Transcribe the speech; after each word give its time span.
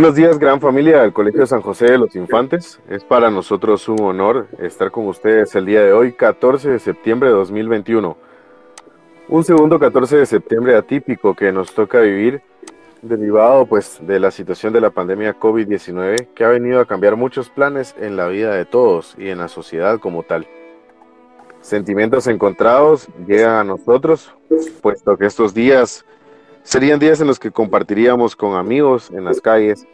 Buenos 0.00 0.16
días, 0.16 0.38
gran 0.38 0.62
familia 0.62 1.02
del 1.02 1.12
Colegio 1.12 1.46
San 1.46 1.60
José 1.60 1.90
de 1.90 1.98
los 1.98 2.16
Infantes. 2.16 2.80
Es 2.88 3.04
para 3.04 3.30
nosotros 3.30 3.86
un 3.86 4.00
honor 4.00 4.48
estar 4.58 4.90
con 4.90 5.06
ustedes 5.06 5.54
el 5.56 5.66
día 5.66 5.82
de 5.82 5.92
hoy, 5.92 6.12
14 6.14 6.70
de 6.70 6.78
septiembre 6.78 7.28
de 7.28 7.34
2021. 7.34 8.16
Un 9.28 9.44
segundo 9.44 9.78
14 9.78 10.16
de 10.16 10.24
septiembre 10.24 10.74
atípico 10.74 11.34
que 11.34 11.52
nos 11.52 11.74
toca 11.74 12.00
vivir, 12.00 12.40
derivado 13.02 13.66
pues 13.66 13.98
de 14.00 14.18
la 14.18 14.30
situación 14.30 14.72
de 14.72 14.80
la 14.80 14.88
pandemia 14.88 15.38
COVID-19 15.38 16.28
que 16.34 16.44
ha 16.44 16.48
venido 16.48 16.80
a 16.80 16.86
cambiar 16.86 17.16
muchos 17.16 17.50
planes 17.50 17.94
en 18.00 18.16
la 18.16 18.26
vida 18.28 18.54
de 18.54 18.64
todos 18.64 19.14
y 19.18 19.28
en 19.28 19.36
la 19.36 19.48
sociedad 19.48 19.98
como 20.00 20.22
tal. 20.22 20.46
Sentimientos 21.60 22.26
encontrados 22.26 23.06
llegan 23.26 23.56
a 23.56 23.64
nosotros, 23.64 24.34
puesto 24.80 25.18
que 25.18 25.26
estos 25.26 25.52
días 25.52 26.06
Serían 26.62 26.98
días 26.98 27.20
en 27.20 27.26
los 27.26 27.38
que 27.38 27.50
compartiríamos 27.50 28.36
con 28.36 28.54
amigos 28.56 29.10
en 29.10 29.24
las 29.24 29.40
calles, 29.40 29.86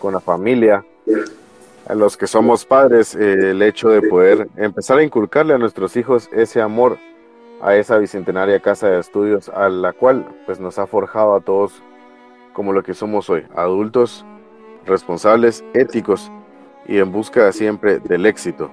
con 0.00 0.14
la 0.14 0.20
familia, 0.20 0.84
a 1.86 1.94
los 1.94 2.16
que 2.16 2.26
somos 2.26 2.64
padres, 2.64 3.14
eh, 3.14 3.50
el 3.50 3.62
hecho 3.62 3.88
de 3.88 4.02
poder 4.02 4.48
empezar 4.56 4.98
a 4.98 5.04
inculcarle 5.04 5.54
a 5.54 5.58
nuestros 5.58 5.96
hijos 5.96 6.28
ese 6.32 6.60
amor 6.60 6.98
a 7.62 7.74
esa 7.74 7.98
bicentenaria 7.98 8.60
casa 8.60 8.88
de 8.88 9.00
estudios 9.00 9.48
a 9.48 9.68
la 9.68 9.92
cual 9.92 10.26
pues 10.44 10.60
nos 10.60 10.78
ha 10.78 10.86
forjado 10.86 11.34
a 11.34 11.40
todos 11.40 11.82
como 12.52 12.72
lo 12.72 12.82
que 12.82 12.94
somos 12.94 13.30
hoy, 13.30 13.44
adultos 13.54 14.24
responsables, 14.84 15.64
éticos 15.74 16.30
y 16.86 16.98
en 16.98 17.12
busca 17.12 17.50
siempre 17.52 17.98
del 17.98 18.26
éxito. 18.26 18.70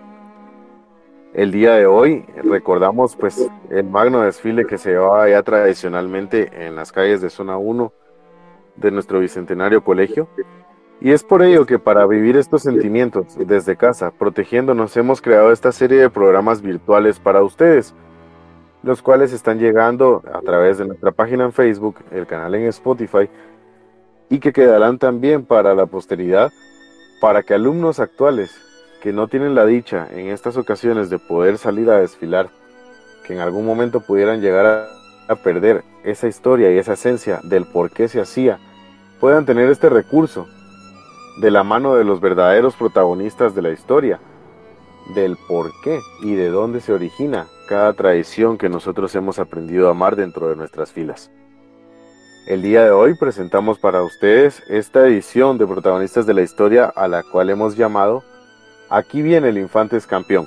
El 1.33 1.51
día 1.51 1.73
de 1.73 1.87
hoy 1.87 2.23
recordamos 2.43 3.15
pues 3.15 3.49
el 3.71 3.85
magno 3.85 4.21
desfile 4.21 4.65
que 4.65 4.77
se 4.77 4.91
llevaba 4.91 5.27
ya 5.27 5.41
tradicionalmente 5.41 6.67
en 6.67 6.75
las 6.75 6.91
calles 6.91 7.21
de 7.21 7.31
zona 7.31 7.57
1 7.57 7.91
de 8.75 8.91
nuestro 8.91 9.19
bicentenario 9.19 9.83
colegio. 9.83 10.27
Y 11.01 11.09
es 11.09 11.23
por 11.23 11.41
ello 11.41 11.65
que 11.65 11.79
para 11.79 12.05
vivir 12.05 12.37
estos 12.37 12.61
sentimientos 12.61 13.35
desde 13.35 13.75
casa, 13.75 14.11
protegiéndonos, 14.11 14.95
hemos 14.95 15.23
creado 15.23 15.51
esta 15.51 15.71
serie 15.71 15.99
de 15.99 16.11
programas 16.11 16.61
virtuales 16.61 17.19
para 17.19 17.41
ustedes, 17.41 17.95
los 18.83 19.01
cuales 19.01 19.33
están 19.33 19.57
llegando 19.57 20.21
a 20.31 20.39
través 20.41 20.77
de 20.77 20.85
nuestra 20.85 21.11
página 21.11 21.45
en 21.45 21.51
Facebook, 21.51 21.95
el 22.11 22.27
canal 22.27 22.53
en 22.53 22.67
Spotify, 22.67 23.27
y 24.29 24.37
que 24.37 24.53
quedarán 24.53 24.99
también 24.99 25.43
para 25.43 25.73
la 25.73 25.87
posteridad, 25.87 26.51
para 27.19 27.41
que 27.41 27.55
alumnos 27.55 27.99
actuales 27.99 28.55
que 29.03 29.11
no 29.11 29.27
tienen 29.27 29.53
la 29.53 29.65
dicha 29.65 30.07
en 30.11 30.27
estas 30.27 30.55
ocasiones 30.55 31.09
de 31.09 31.19
poder 31.19 31.57
salir 31.57 31.89
a 31.89 31.99
desfilar, 31.99 32.49
que 33.27 33.33
en 33.33 33.41
algún 33.41 33.65
momento 33.65 33.99
pudieran 33.99 34.39
llegar 34.39 34.87
a, 35.27 35.35
perder 35.43 35.83
esa 36.05 36.29
historia 36.29 36.71
y 36.71 36.77
esa 36.77 36.93
esencia 36.93 37.41
del 37.43 37.65
por 37.65 37.91
qué 37.91 38.07
se 38.07 38.21
hacía, 38.21 38.59
puedan 39.19 39.45
tener 39.45 39.69
este 39.69 39.89
recurso 39.89 40.47
de 41.41 41.51
la 41.51 41.65
mano 41.65 41.95
de 41.95 42.05
los 42.05 42.21
verdaderos 42.21 42.75
protagonistas 42.75 43.53
de 43.55 43.61
la 43.61 43.71
historia, 43.71 44.21
del 45.15 45.35
por 45.49 45.71
qué 45.83 45.99
y 46.21 46.35
de 46.35 46.49
dónde 46.49 46.79
se 46.79 46.93
origina 46.93 47.47
cada 47.67 47.91
tradición 47.93 48.57
que 48.57 48.69
nosotros 48.69 49.13
hemos 49.15 49.37
aprendido 49.37 49.89
a 49.89 49.91
amar 49.91 50.15
dentro 50.15 50.47
de 50.47 50.55
nuestras 50.55 50.93
filas. 50.93 51.29
El 52.47 52.61
día 52.61 52.85
de 52.85 52.91
hoy 52.91 53.15
presentamos 53.17 53.79
para 53.79 54.01
ustedes 54.01 54.63
esta 54.69 55.05
edición 55.07 55.57
de 55.57 55.67
protagonistas 55.67 56.25
de 56.25 56.35
la 56.35 56.41
historia 56.41 56.85
a 56.85 57.09
la 57.09 57.23
cual 57.23 57.49
hemos 57.49 57.75
llamado 57.75 58.23
Aquí 58.93 59.23
viene 59.23 59.49
el 59.49 59.57
Infantes 59.57 60.05
Campeón, 60.05 60.45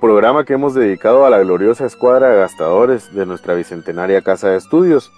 programa 0.00 0.46
que 0.46 0.54
hemos 0.54 0.72
dedicado 0.72 1.26
a 1.26 1.28
la 1.28 1.40
gloriosa 1.40 1.84
escuadra 1.84 2.30
de 2.30 2.38
gastadores 2.38 3.14
de 3.14 3.26
nuestra 3.26 3.52
bicentenaria 3.52 4.22
casa 4.22 4.48
de 4.48 4.56
estudios. 4.56 5.12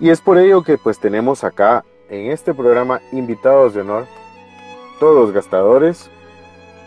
Y 0.00 0.10
es 0.10 0.20
por 0.20 0.38
ello 0.38 0.64
que 0.64 0.76
pues 0.76 0.98
tenemos 0.98 1.44
acá 1.44 1.84
en 2.10 2.32
este 2.32 2.52
programa 2.52 3.00
invitados 3.12 3.74
de 3.74 3.82
honor, 3.82 4.06
todos 4.98 5.14
los 5.14 5.30
gastadores 5.30 6.10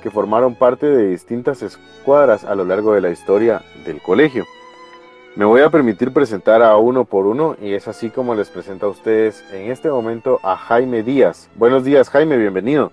que 0.03 0.12
formaron 0.12 0.56
parte 0.56 0.88
de 0.88 1.08
distintas 1.08 1.62
escuadras 1.62 2.44
a 2.44 2.53
lo 2.53 2.66
largo 2.66 2.94
de 2.94 3.00
la 3.00 3.12
historia 3.12 3.62
del 3.86 4.02
colegio. 4.02 4.44
Me 5.38 5.46
voy 5.46 5.62
a 5.62 5.69
permitir 5.69 6.12
presentar 6.12 6.62
a 6.64 6.75
uno 6.75 7.06
por 7.06 7.28
uno 7.28 7.56
y 7.62 7.75
es 7.75 7.88
así 7.88 8.09
como 8.09 8.36
les 8.36 8.50
presento 8.50 8.88
a 8.88 8.90
ustedes 8.90 9.42
en 9.53 9.72
este 9.72 9.90
momento 9.90 10.38
a 10.44 10.58
Jaime 10.58 11.02
Díaz. 11.02 11.50
Buenos 11.56 11.86
días 11.86 12.09
Jaime, 12.09 12.36
bienvenido. 12.36 12.92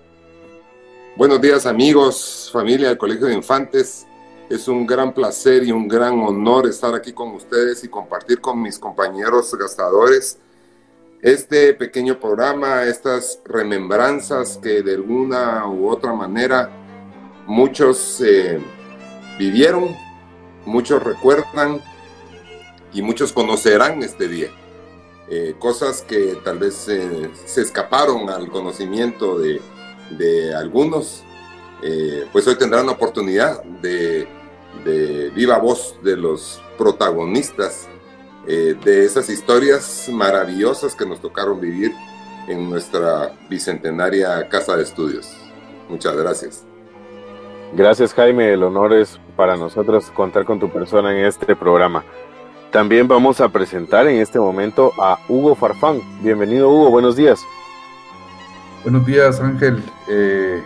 Buenos 1.17 1.41
días 1.41 1.65
amigos, 1.65 2.47
familia 2.53 2.89
del 2.89 2.97
Colegio 2.99 3.25
de 3.25 3.33
Infantes. 3.33 4.05
Es 4.51 4.67
un 4.67 4.85
gran 4.85 5.15
placer 5.15 5.63
y 5.63 5.71
un 5.71 5.87
gran 5.87 6.19
honor 6.19 6.67
estar 6.67 6.93
aquí 6.93 7.11
con 7.11 7.29
ustedes 7.29 7.83
y 7.83 7.87
compartir 7.87 8.39
con 8.39 8.61
mis 8.61 8.77
compañeros 8.77 9.51
gastadores 9.55 10.37
este 11.23 11.73
pequeño 11.73 12.19
programa, 12.19 12.83
estas 12.83 13.41
remembranzas 13.45 14.59
que 14.61 14.83
de 14.83 14.93
alguna 14.93 15.65
u 15.65 15.89
otra 15.89 16.13
manera 16.13 16.69
muchos 17.47 18.21
eh, 18.21 18.59
vivieron, 19.39 19.95
muchos 20.67 21.03
recuerdan 21.03 21.81
y 22.93 23.01
muchos 23.01 23.33
conocerán 23.33 24.03
este 24.03 24.27
día. 24.27 24.51
Eh, 25.31 25.55
cosas 25.57 26.03
que 26.03 26.37
tal 26.43 26.59
vez 26.59 26.87
eh, 26.87 27.31
se 27.43 27.61
escaparon 27.61 28.29
al 28.29 28.49
conocimiento 28.51 29.39
de, 29.39 29.59
de 30.11 30.55
algunos, 30.55 31.23
eh, 31.83 32.25
pues 32.31 32.47
hoy 32.47 32.55
tendrán 32.55 32.85
la 32.85 32.93
oportunidad 32.93 33.63
de, 33.63 34.27
viva 35.35 35.57
voz 35.57 35.95
de 36.01 36.15
los 36.15 36.61
protagonistas 36.77 37.89
eh, 38.47 38.75
de 38.83 39.03
esas 39.03 39.29
historias 39.29 40.07
maravillosas 40.11 40.95
que 40.95 41.05
nos 41.05 41.19
tocaron 41.19 41.59
vivir 41.59 41.91
en 42.47 42.69
nuestra 42.69 43.33
bicentenaria 43.49 44.47
casa 44.47 44.77
de 44.77 44.83
estudios. 44.83 45.35
Muchas 45.89 46.15
gracias. 46.15 46.65
Gracias 47.73 48.13
Jaime, 48.13 48.53
el 48.53 48.63
honor 48.63 48.93
es 48.93 49.19
para 49.35 49.57
nosotros 49.57 50.09
contar 50.11 50.45
con 50.45 50.59
tu 50.59 50.69
persona 50.69 51.17
en 51.17 51.25
este 51.25 51.55
programa. 51.55 52.05
También 52.71 53.07
vamos 53.07 53.41
a 53.41 53.49
presentar 53.49 54.07
en 54.07 54.21
este 54.21 54.39
momento 54.39 54.91
a 54.97 55.19
Hugo 55.27 55.55
Farfán. 55.55 56.01
Bienvenido 56.21 56.69
Hugo, 56.69 56.89
buenos 56.89 57.15
días. 57.15 57.41
Buenos 58.83 59.05
días, 59.05 59.41
Ángel. 59.41 59.83
Eh, 60.07 60.61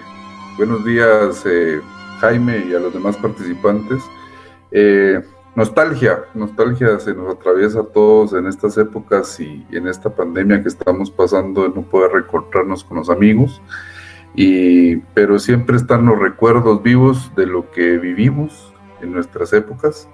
buenos 0.58 0.84
días, 0.84 1.44
eh, 1.46 1.82
Jaime, 2.20 2.66
y 2.70 2.76
a 2.76 2.80
los 2.80 2.94
demás 2.94 3.18
participantes. 3.18 4.04
Eh, 4.70 5.22
nostalgia, 5.56 6.26
nostalgia 6.34 7.00
se 7.00 7.16
nos 7.16 7.34
atraviesa 7.34 7.80
a 7.80 7.86
todos 7.86 8.34
en 8.34 8.48
estas 8.48 8.78
épocas 8.78 9.40
y 9.40 9.66
en 9.72 9.88
esta 9.88 10.10
pandemia 10.14 10.62
que 10.62 10.68
estamos 10.68 11.10
pasando, 11.10 11.64
de 11.64 11.70
no 11.70 11.84
poder 11.84 12.12
recortarnos 12.12 12.84
con 12.84 12.98
los 12.98 13.10
amigos. 13.10 13.62
Y, 14.36 14.98
pero 15.16 15.40
siempre 15.40 15.78
están 15.78 16.06
los 16.06 16.20
recuerdos 16.20 16.84
vivos 16.84 17.32
de 17.36 17.48
lo 17.48 17.72
que 17.72 17.98
vivimos 17.98 18.74
en 19.02 19.14
nuestras 19.14 19.52
épocas 19.54 20.08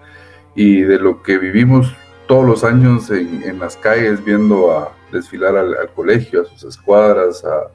y 0.56 0.81
de 0.81 1.00
lo 1.00 1.24
que 1.24 1.40
vivimos 1.40 1.94
todos 2.28 2.46
los 2.46 2.64
años 2.64 3.09
en, 3.09 3.59
las 3.59 3.75
calles 3.75 4.24
viendo 4.24 4.72
a 4.72 4.91
desfilar 5.12 5.58
al, 5.58 5.75
al 5.75 5.90
colegio, 5.94 6.41
a 6.41 6.46
sus 6.46 6.64
escuadras, 6.64 7.44
a, 7.46 7.72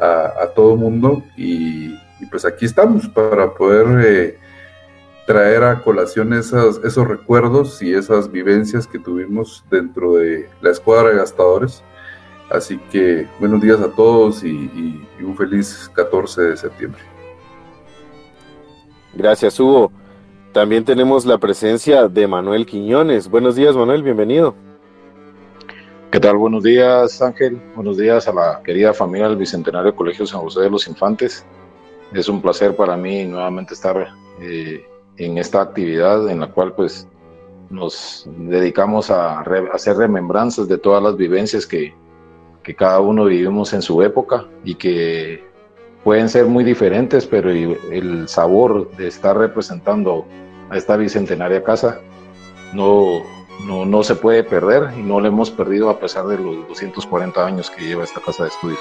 a, 0.00 0.46
todo 0.54 0.76
mundo 0.76 1.22
y, 1.36 1.94
pues 2.30 2.44
aquí 2.44 2.66
estamos 2.66 3.08
para 3.08 3.54
poder 3.54 4.04
eh, 4.06 4.38
traer 5.26 5.62
a 5.62 5.82
colación 5.82 6.34
esas, 6.34 6.80
esos 6.84 7.08
recuerdos 7.08 7.80
y 7.82 7.94
esas 7.94 8.30
vivencias 8.30 8.86
que 8.86 8.98
tuvimos 8.98 9.64
dentro 9.70 10.16
de 10.16 10.48
la 10.60 10.70
escuadra 10.70 11.10
de 11.10 11.16
gastadores. 11.16 11.82
Así 12.50 12.78
que 12.90 13.26
buenos 13.38 13.62
días 13.62 13.80
a 13.80 13.88
todos 13.88 14.44
y, 14.44 15.06
y 15.18 15.22
un 15.22 15.36
feliz 15.36 15.90
14 15.94 16.42
de 16.42 16.56
septiembre. 16.56 17.00
Gracias, 19.14 19.58
Hugo. 19.58 19.92
También 20.52 20.84
tenemos 20.84 21.24
la 21.24 21.38
presencia 21.38 22.08
de 22.08 22.26
Manuel 22.26 22.66
Quiñones. 22.66 23.28
Buenos 23.28 23.54
días, 23.54 23.76
Manuel, 23.76 24.02
bienvenido. 24.02 24.54
¿Qué 26.10 26.18
tal? 26.18 26.38
Buenos 26.38 26.64
días, 26.64 27.22
Ángel. 27.22 27.62
Buenos 27.76 27.96
días 27.96 28.26
a 28.26 28.32
la 28.32 28.60
querida 28.64 28.92
familia 28.92 29.28
del 29.28 29.36
Bicentenario 29.36 29.94
Colegio 29.94 30.26
San 30.26 30.40
José 30.40 30.62
de 30.62 30.70
los 30.70 30.88
Infantes. 30.88 31.46
Es 32.12 32.28
un 32.28 32.42
placer 32.42 32.74
para 32.74 32.96
mí 32.96 33.24
nuevamente 33.26 33.74
estar 33.74 34.08
eh, 34.40 34.84
en 35.18 35.38
esta 35.38 35.60
actividad 35.60 36.28
en 36.28 36.40
la 36.40 36.48
cual 36.48 36.72
pues 36.74 37.06
nos 37.70 38.28
dedicamos 38.28 39.08
a, 39.12 39.38
hacer 39.72 39.98
remembranzas 39.98 40.66
de 40.66 40.78
todas 40.78 41.00
las 41.00 41.16
vivencias 41.16 41.64
que, 41.64 41.94
que 42.64 42.74
cada 42.74 42.98
uno 42.98 43.26
vivimos 43.26 43.72
en 43.72 43.80
su 43.80 44.02
época 44.02 44.48
y 44.64 44.74
que 44.74 45.44
pueden 46.02 46.28
ser 46.28 46.46
muy 46.46 46.64
diferentes, 46.64 47.24
pero 47.24 47.50
el 47.52 48.26
sabor 48.26 48.90
de 48.96 49.06
estar 49.06 49.38
representando 49.38 50.26
a 50.70 50.76
esta 50.76 50.96
bicentenaria 50.96 51.62
casa 51.62 52.00
no, 52.74 53.22
no, 53.66 53.84
no 53.84 54.02
se 54.02 54.14
puede 54.14 54.42
perder 54.44 54.90
y 54.98 55.02
no 55.02 55.20
lo 55.20 55.28
hemos 55.28 55.50
perdido 55.50 55.90
a 55.90 55.98
pesar 55.98 56.26
de 56.26 56.38
los 56.38 56.68
240 56.68 57.44
años 57.44 57.70
que 57.70 57.84
lleva 57.84 58.04
esta 58.04 58.20
casa 58.20 58.44
de 58.44 58.48
estudios. 58.50 58.80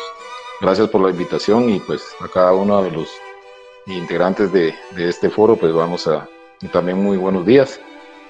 Gracias 0.62 0.90
por 0.90 1.02
la 1.02 1.10
invitación 1.10 1.70
y 1.70 1.80
pues 1.80 2.16
a 2.20 2.28
cada 2.28 2.54
uno 2.54 2.82
de 2.84 2.92
los 2.92 3.10
integrantes 3.88 4.52
de, 4.52 4.74
este 4.98 5.30
foro 5.30 5.56
pues 5.56 5.74
vamos 5.74 6.08
a 6.08 6.28
también 6.72 7.02
muy 7.02 7.18
buenos 7.18 7.46
días 7.46 7.80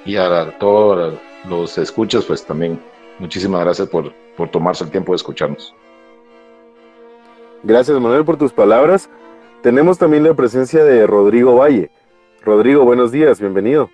y 0.06 0.16
a 0.16 0.58
todos 0.60 1.16
los 1.48 1.78
escuchas 1.78 2.26
pues 2.26 2.46
también 2.46 2.80
muchísimas 3.18 3.62
gracias 3.62 3.90
por, 3.90 4.14
por 4.38 4.50
tomarse 4.50 4.84
el 4.84 4.92
tiempo 4.92 5.12
de 5.12 5.18
escucharnos. 5.18 5.74
Gracias 7.64 8.00
Manuel 8.00 8.24
por 8.24 8.38
tus 8.38 8.54
palabras. 8.54 9.10
Tenemos 9.62 9.98
también 9.98 10.24
la 10.24 10.34
presencia 10.34 10.84
de 10.84 11.06
Rodrigo 11.06 11.56
Valle. 11.56 11.90
Rodrigo, 12.42 12.86
buenos 12.86 13.12
días, 13.12 13.42
bienvenido. 13.42 13.90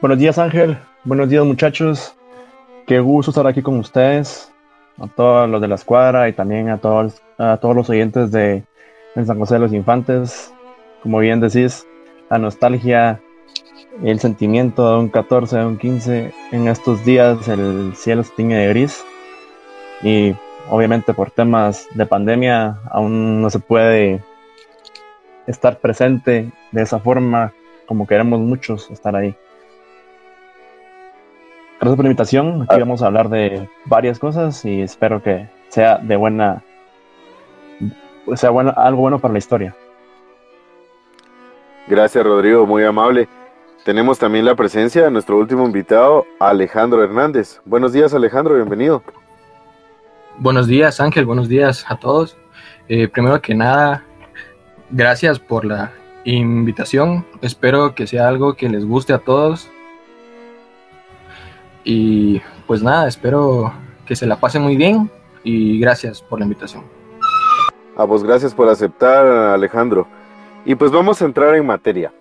Buenos 0.00 0.18
días 0.18 0.38
Ángel, 0.38 0.78
buenos 1.04 1.28
días 1.28 1.44
muchachos. 1.44 2.16
Qué 2.86 3.00
gusto 3.00 3.32
estar 3.32 3.46
aquí 3.46 3.60
con 3.60 3.78
ustedes, 3.78 4.50
a 4.98 5.06
todos 5.08 5.46
los 5.46 5.60
de 5.60 5.68
la 5.68 5.74
escuadra 5.74 6.26
y 6.26 6.32
también 6.32 6.70
a 6.70 6.78
todos, 6.78 7.20
a 7.36 7.58
todos 7.58 7.76
los 7.76 7.90
oyentes 7.90 8.32
de 8.32 8.64
San 9.14 9.38
José 9.38 9.56
de 9.56 9.60
los 9.60 9.74
Infantes. 9.74 10.54
Como 11.02 11.18
bien 11.18 11.40
decís, 11.40 11.86
la 12.30 12.38
nostalgia, 12.38 13.20
el 14.02 14.18
sentimiento 14.20 14.90
de 14.90 15.00
un 15.00 15.10
14, 15.10 15.58
de 15.58 15.66
un 15.66 15.76
15, 15.76 16.32
en 16.52 16.68
estos 16.68 17.04
días 17.04 17.46
el 17.46 17.92
cielo 17.94 18.24
se 18.24 18.32
tiñe 18.32 18.56
de 18.56 18.68
gris 18.68 19.04
y 20.02 20.34
obviamente 20.70 21.12
por 21.12 21.30
temas 21.30 21.86
de 21.92 22.06
pandemia 22.06 22.78
aún 22.90 23.42
no 23.42 23.50
se 23.50 23.58
puede 23.58 24.22
estar 25.46 25.78
presente 25.78 26.50
de 26.72 26.82
esa 26.82 26.98
forma 27.00 27.52
como 27.84 28.06
queremos 28.06 28.40
muchos 28.40 28.90
estar 28.90 29.14
ahí. 29.14 29.36
Gracias 31.80 31.96
por 31.96 32.04
la 32.04 32.10
invitación. 32.10 32.62
Aquí 32.64 32.74
ah. 32.74 32.80
vamos 32.80 33.02
a 33.02 33.06
hablar 33.06 33.30
de 33.30 33.66
varias 33.86 34.18
cosas 34.18 34.62
y 34.66 34.82
espero 34.82 35.22
que 35.22 35.48
sea 35.68 35.96
de 35.96 36.14
buena, 36.14 36.62
sea 38.34 38.50
bueno, 38.50 38.74
algo 38.76 39.00
bueno 39.00 39.18
para 39.18 39.32
la 39.32 39.38
historia. 39.38 39.74
Gracias, 41.88 42.22
Rodrigo, 42.22 42.66
muy 42.66 42.84
amable. 42.84 43.28
Tenemos 43.82 44.18
también 44.18 44.44
la 44.44 44.54
presencia 44.54 45.04
de 45.04 45.10
nuestro 45.10 45.38
último 45.38 45.64
invitado, 45.64 46.26
Alejandro 46.38 47.02
Hernández. 47.02 47.62
Buenos 47.64 47.94
días, 47.94 48.12
Alejandro, 48.12 48.56
bienvenido. 48.56 49.02
Buenos 50.36 50.66
días, 50.66 51.00
Ángel, 51.00 51.24
buenos 51.24 51.48
días 51.48 51.86
a 51.88 51.96
todos. 51.96 52.36
Eh, 52.88 53.08
primero 53.08 53.40
que 53.40 53.54
nada, 53.54 54.04
gracias 54.90 55.38
por 55.38 55.64
la 55.64 55.92
invitación. 56.24 57.24
Espero 57.40 57.94
que 57.94 58.06
sea 58.06 58.28
algo 58.28 58.52
que 58.52 58.68
les 58.68 58.84
guste 58.84 59.14
a 59.14 59.18
todos. 59.18 59.70
Y 61.84 62.40
pues 62.66 62.82
nada, 62.82 63.08
espero 63.08 63.72
que 64.06 64.16
se 64.16 64.26
la 64.26 64.38
pasen 64.38 64.62
muy 64.62 64.76
bien 64.76 65.10
y 65.42 65.78
gracias 65.80 66.22
por 66.22 66.38
la 66.38 66.44
invitación. 66.44 66.84
A 67.96 68.04
vos 68.04 68.24
gracias 68.24 68.54
por 68.54 68.68
aceptar, 68.68 69.26
Alejandro. 69.26 70.06
Y 70.64 70.74
pues 70.74 70.90
vamos 70.90 71.20
a 71.20 71.24
entrar 71.24 71.54
en 71.54 71.66
materia. 71.66 72.12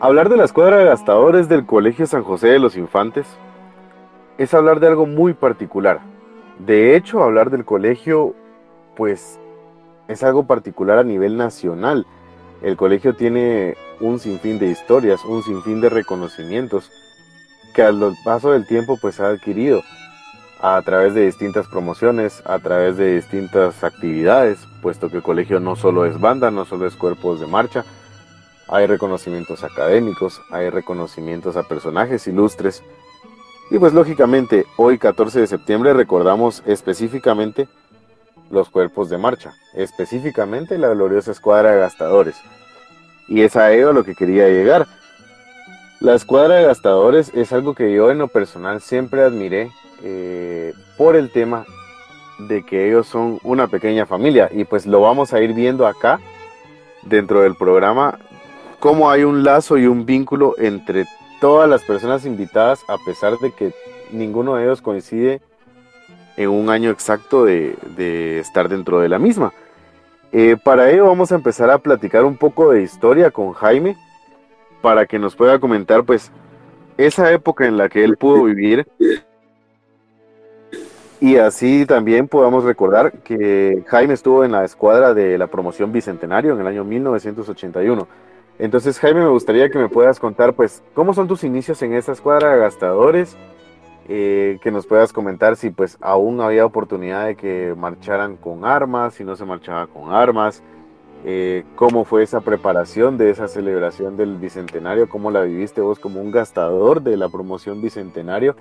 Hablar 0.00 0.28
de 0.28 0.36
la 0.36 0.44
escuadra 0.44 0.76
de 0.78 0.84
gastadores 0.84 1.48
del 1.48 1.66
Colegio 1.66 2.06
San 2.06 2.22
José 2.22 2.48
de 2.48 2.58
los 2.58 2.76
Infantes 2.76 3.26
es 4.36 4.54
hablar 4.54 4.80
de 4.80 4.86
algo 4.86 5.06
muy 5.06 5.34
particular. 5.34 6.00
De 6.58 6.96
hecho, 6.96 7.22
hablar 7.22 7.50
del 7.50 7.64
colegio, 7.64 8.34
pues, 8.96 9.38
es 10.06 10.22
algo 10.22 10.46
particular 10.46 10.98
a 10.98 11.04
nivel 11.04 11.36
nacional. 11.36 12.06
El 12.62 12.76
colegio 12.76 13.14
tiene 13.14 13.76
un 14.00 14.18
sinfín 14.18 14.58
de 14.58 14.66
historias, 14.66 15.24
un 15.24 15.42
sinfín 15.42 15.80
de 15.80 15.88
reconocimientos 15.88 16.90
que 17.74 17.82
al 17.82 18.16
paso 18.24 18.52
del 18.52 18.66
tiempo 18.66 18.98
pues 19.00 19.20
ha 19.20 19.28
adquirido 19.28 19.82
a 20.60 20.80
través 20.82 21.14
de 21.14 21.26
distintas 21.26 21.68
promociones, 21.68 22.42
a 22.44 22.58
través 22.58 22.96
de 22.96 23.14
distintas 23.14 23.84
actividades, 23.84 24.58
puesto 24.82 25.08
que 25.08 25.18
el 25.18 25.22
colegio 25.22 25.60
no 25.60 25.76
solo 25.76 26.04
es 26.04 26.18
banda, 26.18 26.50
no 26.50 26.64
solo 26.64 26.86
es 26.86 26.96
cuerpos 26.96 27.40
de 27.40 27.46
marcha, 27.46 27.84
hay 28.68 28.86
reconocimientos 28.86 29.64
académicos, 29.64 30.42
hay 30.50 30.68
reconocimientos 30.68 31.56
a 31.56 31.62
personajes 31.62 32.26
ilustres. 32.26 32.82
Y 33.70 33.78
pues 33.78 33.94
lógicamente, 33.94 34.66
hoy 34.76 34.98
14 34.98 35.40
de 35.40 35.46
septiembre 35.46 35.94
recordamos 35.94 36.62
específicamente 36.66 37.68
los 38.50 38.68
cuerpos 38.68 39.10
de 39.10 39.18
marcha, 39.18 39.54
específicamente 39.74 40.78
la 40.78 40.88
gloriosa 40.88 41.32
escuadra 41.32 41.72
de 41.72 41.80
gastadores. 41.80 42.36
Y 43.26 43.42
es 43.42 43.56
a 43.56 43.72
ello 43.72 43.90
a 43.90 43.92
lo 43.92 44.04
que 44.04 44.14
quería 44.14 44.48
llegar. 44.48 44.86
La 46.00 46.14
escuadra 46.14 46.56
de 46.56 46.64
gastadores 46.64 47.32
es 47.34 47.52
algo 47.52 47.74
que 47.74 47.92
yo 47.92 48.10
en 48.10 48.18
lo 48.18 48.28
personal 48.28 48.80
siempre 48.80 49.22
admiré 49.22 49.72
eh, 50.04 50.72
por 50.96 51.16
el 51.16 51.30
tema 51.30 51.64
de 52.38 52.64
que 52.64 52.86
ellos 52.88 53.08
son 53.08 53.40
una 53.42 53.66
pequeña 53.66 54.06
familia 54.06 54.48
y 54.52 54.64
pues 54.64 54.86
lo 54.86 55.00
vamos 55.00 55.32
a 55.32 55.40
ir 55.40 55.54
viendo 55.54 55.88
acá 55.88 56.20
dentro 57.02 57.40
del 57.40 57.56
programa 57.56 58.18
cómo 58.78 59.10
hay 59.10 59.24
un 59.24 59.42
lazo 59.42 59.76
y 59.76 59.86
un 59.86 60.06
vínculo 60.06 60.54
entre 60.58 61.06
todas 61.40 61.68
las 61.68 61.82
personas 61.82 62.24
invitadas, 62.24 62.80
a 62.88 62.96
pesar 63.04 63.38
de 63.38 63.52
que 63.52 63.72
ninguno 64.12 64.54
de 64.54 64.64
ellos 64.64 64.82
coincide 64.82 65.40
en 66.36 66.50
un 66.50 66.70
año 66.70 66.90
exacto 66.90 67.44
de, 67.44 68.38
estar 68.38 68.68
dentro 68.68 69.00
de 69.00 69.08
la 69.08 69.18
misma. 69.18 69.52
Eh, 70.30 70.56
para 70.62 70.90
ello 70.90 71.06
vamos 71.06 71.32
a 71.32 71.36
empezar 71.36 71.70
a 71.70 71.78
platicar 71.78 72.24
un 72.24 72.36
poco 72.36 72.70
de 72.70 72.82
historia 72.82 73.30
con 73.30 73.52
Jaime, 73.52 73.96
para 74.80 75.06
que 75.06 75.18
nos 75.18 75.36
pueda 75.36 75.58
comentar 75.58 76.04
pues 76.04 76.30
esa 76.96 77.32
época 77.32 77.66
en 77.66 77.76
la 77.76 77.88
que 77.88 78.04
él 78.04 78.16
pudo 78.16 78.44
vivir 78.44 78.86
y 81.20 81.36
así 81.36 81.84
también 81.84 82.28
podamos 82.28 82.62
recordar 82.62 83.12
que 83.24 83.82
Jaime 83.88 84.14
estuvo 84.14 84.44
en 84.44 84.52
la 84.52 84.64
escuadra 84.64 85.14
de 85.14 85.36
la 85.36 85.48
promoción 85.48 85.90
Bicentenario 85.90 86.52
en 86.52 86.60
el 86.60 86.66
año 86.66 86.84
1981. 86.84 88.06
Entonces, 88.60 89.00
Jaime, 89.00 89.22
me 89.22 89.28
gustaría 89.28 89.68
que 89.68 89.78
me 89.78 89.88
puedas 89.88 90.20
contar, 90.20 90.54
pues, 90.54 90.82
cómo 90.94 91.14
son 91.14 91.26
tus 91.26 91.42
inicios 91.42 91.82
en 91.82 91.94
esa 91.94 92.12
escuadra 92.12 92.52
de 92.52 92.60
gastadores, 92.60 93.36
eh, 94.08 94.58
que 94.62 94.70
nos 94.70 94.86
puedas 94.86 95.12
comentar 95.12 95.56
si, 95.56 95.70
pues, 95.70 95.98
aún 96.00 96.40
había 96.40 96.64
oportunidad 96.64 97.26
de 97.26 97.34
que 97.34 97.74
marcharan 97.76 98.36
con 98.36 98.64
armas, 98.64 99.14
si 99.14 99.24
no 99.24 99.34
se 99.34 99.44
marchaba 99.44 99.88
con 99.88 100.12
armas, 100.12 100.62
eh, 101.24 101.64
cómo 101.76 102.04
fue 102.04 102.22
esa 102.22 102.40
preparación 102.40 103.18
de 103.18 103.30
esa 103.30 103.48
celebración 103.48 104.16
del 104.16 104.36
Bicentenario, 104.36 105.08
cómo 105.08 105.30
la 105.30 105.42
viviste 105.42 105.80
vos 105.80 105.98
como 105.98 106.20
un 106.20 106.30
gastador 106.30 107.02
de 107.02 107.16
la 107.16 107.28
promoción 107.28 107.80
Bicentenario. 107.82 108.56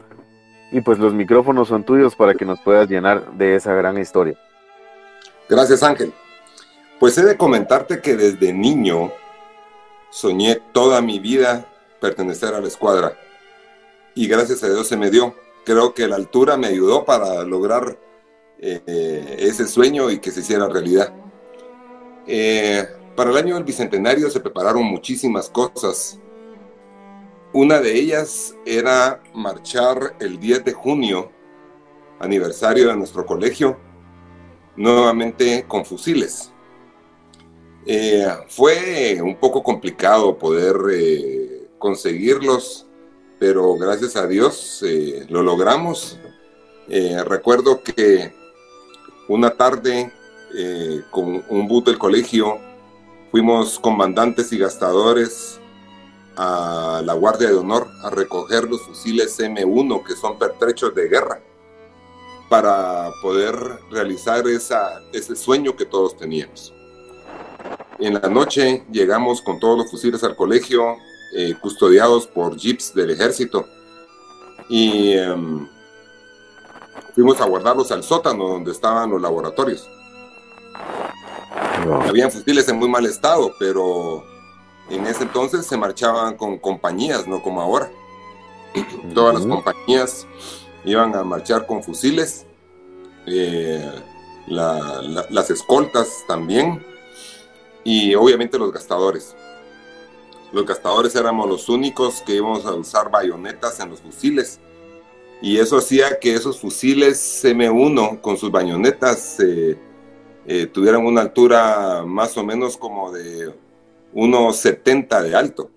Y 0.71 0.81
pues 0.81 0.99
los 0.99 1.13
micrófonos 1.13 1.69
son 1.69 1.83
tuyos 1.83 2.15
para 2.15 2.33
que 2.33 2.43
nos 2.45 2.59
puedas 2.59 2.89
llenar 2.89 3.33
de 3.33 3.55
esa 3.55 3.73
gran 3.73 3.97
historia. 3.97 4.37
Gracias, 5.47 5.81
Ángel. 5.81 6.11
Pues 6.99 7.17
he 7.17 7.23
de 7.23 7.37
comentarte 7.37 8.01
que 8.01 8.17
desde 8.17 8.51
niño 8.51 9.11
Soñé 10.09 10.61
toda 10.71 11.01
mi 11.01 11.19
vida 11.19 11.65
pertenecer 11.99 12.53
a 12.53 12.61
la 12.61 12.67
escuadra 12.67 13.17
y 14.15 14.27
gracias 14.27 14.63
a 14.63 14.69
Dios 14.69 14.87
se 14.87 14.97
me 14.97 15.11
dio. 15.11 15.35
Creo 15.63 15.93
que 15.93 16.07
la 16.07 16.15
altura 16.15 16.57
me 16.57 16.67
ayudó 16.67 17.05
para 17.05 17.43
lograr 17.43 17.99
eh, 18.57 19.35
ese 19.39 19.67
sueño 19.67 20.09
y 20.09 20.19
que 20.19 20.31
se 20.31 20.39
hiciera 20.39 20.67
realidad. 20.67 21.13
Eh, 22.27 22.85
para 23.15 23.31
el 23.31 23.37
año 23.37 23.55
del 23.55 23.63
Bicentenario 23.63 24.29
se 24.29 24.41
prepararon 24.41 24.83
muchísimas 24.83 25.49
cosas. 25.49 26.19
Una 27.53 27.79
de 27.79 27.95
ellas 27.97 28.53
era 28.65 29.23
marchar 29.33 30.15
el 30.19 30.37
10 30.37 30.65
de 30.65 30.73
junio, 30.73 31.31
aniversario 32.19 32.89
de 32.89 32.97
nuestro 32.97 33.25
colegio, 33.25 33.77
nuevamente 34.75 35.65
con 35.67 35.85
fusiles. 35.85 36.51
Eh, 37.85 38.27
fue 38.49 39.21
un 39.21 39.37
poco 39.37 39.63
complicado 39.63 40.37
poder 40.37 40.75
eh, 40.91 41.69
conseguirlos, 41.79 42.85
pero 43.39 43.75
gracias 43.75 44.17
a 44.17 44.27
Dios 44.27 44.83
lo 45.29 45.41
logramos. 45.41 46.19
recuerdo 47.25 47.81
que 47.81 48.33
una 49.29 49.51
tarde 49.51 50.11
con 51.11 51.43
un 51.49 51.67
bus 51.67 51.85
del 51.85 51.97
colegio 51.97 52.59
fuimos 53.31 53.79
comandantes 53.79 54.51
y 54.53 54.57
gastadores 54.57 55.59
a 56.35 57.01
la 57.03 57.13
Guardia 57.13 57.49
de 57.49 57.55
Honor 57.55 57.87
a 58.03 58.09
recoger 58.09 58.69
los 58.69 58.81
fusiles 58.81 59.39
M1 59.39 60.03
que 60.03 60.15
son 60.15 60.37
pertrechos 60.37 60.93
de 60.95 61.09
guerra 61.09 61.41
para 62.49 63.11
poder 63.21 63.55
realizar 63.91 64.43
ese 64.47 65.35
sueño 65.35 65.75
que 65.75 65.85
todos 65.85 66.15
teníamos. 66.15 66.73
En 67.99 68.13
la 68.13 68.29
noche 68.29 68.85
llegamos 68.91 69.41
con 69.41 69.59
todos 69.59 69.79
los 69.79 69.91
fusiles 69.91 70.23
al 70.23 70.35
colegio, 70.35 70.97
eh, 71.35 71.55
custodiados 71.59 72.27
por 72.27 72.55
jeeps 72.55 72.93
del 72.93 73.09
ejército. 73.09 73.65
Y 74.69 75.13
em, 75.13 75.67
fuimos 77.15 77.41
a 77.41 77.45
guardarlos 77.45 77.91
al 77.91 78.03
sótano 78.03 78.47
donde 78.47 78.71
estaban 78.71 79.09
los 79.09 79.21
laboratorios. 79.21 79.89
Habían 82.07 82.31
fusiles 82.31 82.67
en 82.69 82.77
muy 82.77 82.89
mal 82.89 83.05
estado, 83.05 83.53
pero 83.59 84.23
en 84.89 85.05
ese 85.05 85.23
entonces 85.23 85.65
se 85.65 85.77
marchaban 85.77 86.35
con 86.35 86.57
compañías, 86.57 87.27
no 87.27 87.41
como 87.41 87.61
ahora. 87.61 87.91
Todas 89.13 89.35
las 89.35 89.45
compañías 89.45 90.27
iban 90.85 91.15
a 91.15 91.23
marchar 91.23 91.65
con 91.65 91.83
fusiles, 91.83 92.45
eh, 93.25 93.89
las 94.47 95.49
escoltas 95.49 96.23
también 96.27 96.85
y 97.83 98.15
obviamente 98.15 98.57
los 98.57 98.71
gastadores. 98.71 99.35
Los 100.51 100.65
gastadores 100.65 101.15
éramos 101.15 101.49
los 101.49 101.69
únicos 101.69 102.21
que 102.21 102.35
íbamos 102.35 102.65
a 102.65 102.73
usar 102.73 103.11
bayonetas 103.11 103.81
en 103.81 103.89
los 103.89 103.99
fusiles 103.99 104.61
Y 105.41 105.57
eso 105.57 105.77
hacía 105.77 106.19
que 106.19 106.33
esos 106.33 106.59
fusiles 106.59 107.43
M1 107.43 108.21
con 108.21 108.37
sus 108.37 108.49
bañonetas 108.49 109.39
eh, 109.41 109.77
eh, 110.47 110.65
tuvieran 110.65 111.05
una 111.05 111.21
altura 111.21 112.03
más 112.05 112.37
o 112.37 112.43
menos 112.43 112.77
como 112.77 113.11
de 113.11 113.53
unos 114.13 114.57
70 114.57 115.21
de 115.21 115.35
alto. 115.35 115.69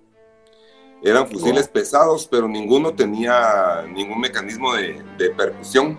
Eran 1.02 1.28
fusiles 1.28 1.66
pesados, 1.66 2.28
pero 2.30 2.46
ninguno 2.46 2.94
tenía 2.94 3.84
ningún 3.92 4.20
mecanismo 4.20 4.74
de, 4.74 5.30
percusión. 5.36 5.98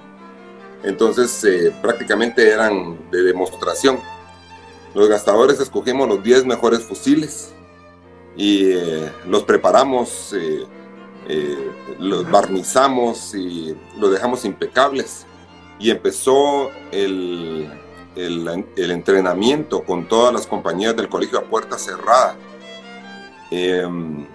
Entonces 0.83 1.43
eh, 1.43 1.73
prácticamente 1.81 2.49
eran 2.49 3.11
de 3.11 3.23
demostración. 3.23 3.99
Los 4.95 5.09
gastadores 5.09 5.59
escogimos 5.59 6.07
los 6.07 6.23
10 6.23 6.45
mejores 6.45 6.81
fusiles 6.81 7.53
y 8.35 8.73
los 9.25 9.43
preparamos 9.43 10.33
eh, 11.27 11.71
los 11.99 12.29
barnizamos 12.29 13.35
y 13.35 13.75
los 13.97 14.11
dejamos 14.11 14.43
impecables. 14.45 15.25
Y 15.79 15.89
empezó 15.89 16.69
el, 16.91 17.69
el, 18.15 18.65
entrenamiento 18.75 19.83
con 19.83 20.07
todas 20.07 20.33
las 20.33 20.47
compañías 20.47 20.95
del 20.95 21.09
colegio 21.09 21.39
a 21.39 21.43
puerta 21.43 21.77
cerrada. 21.77 22.35
Em, 23.49 24.25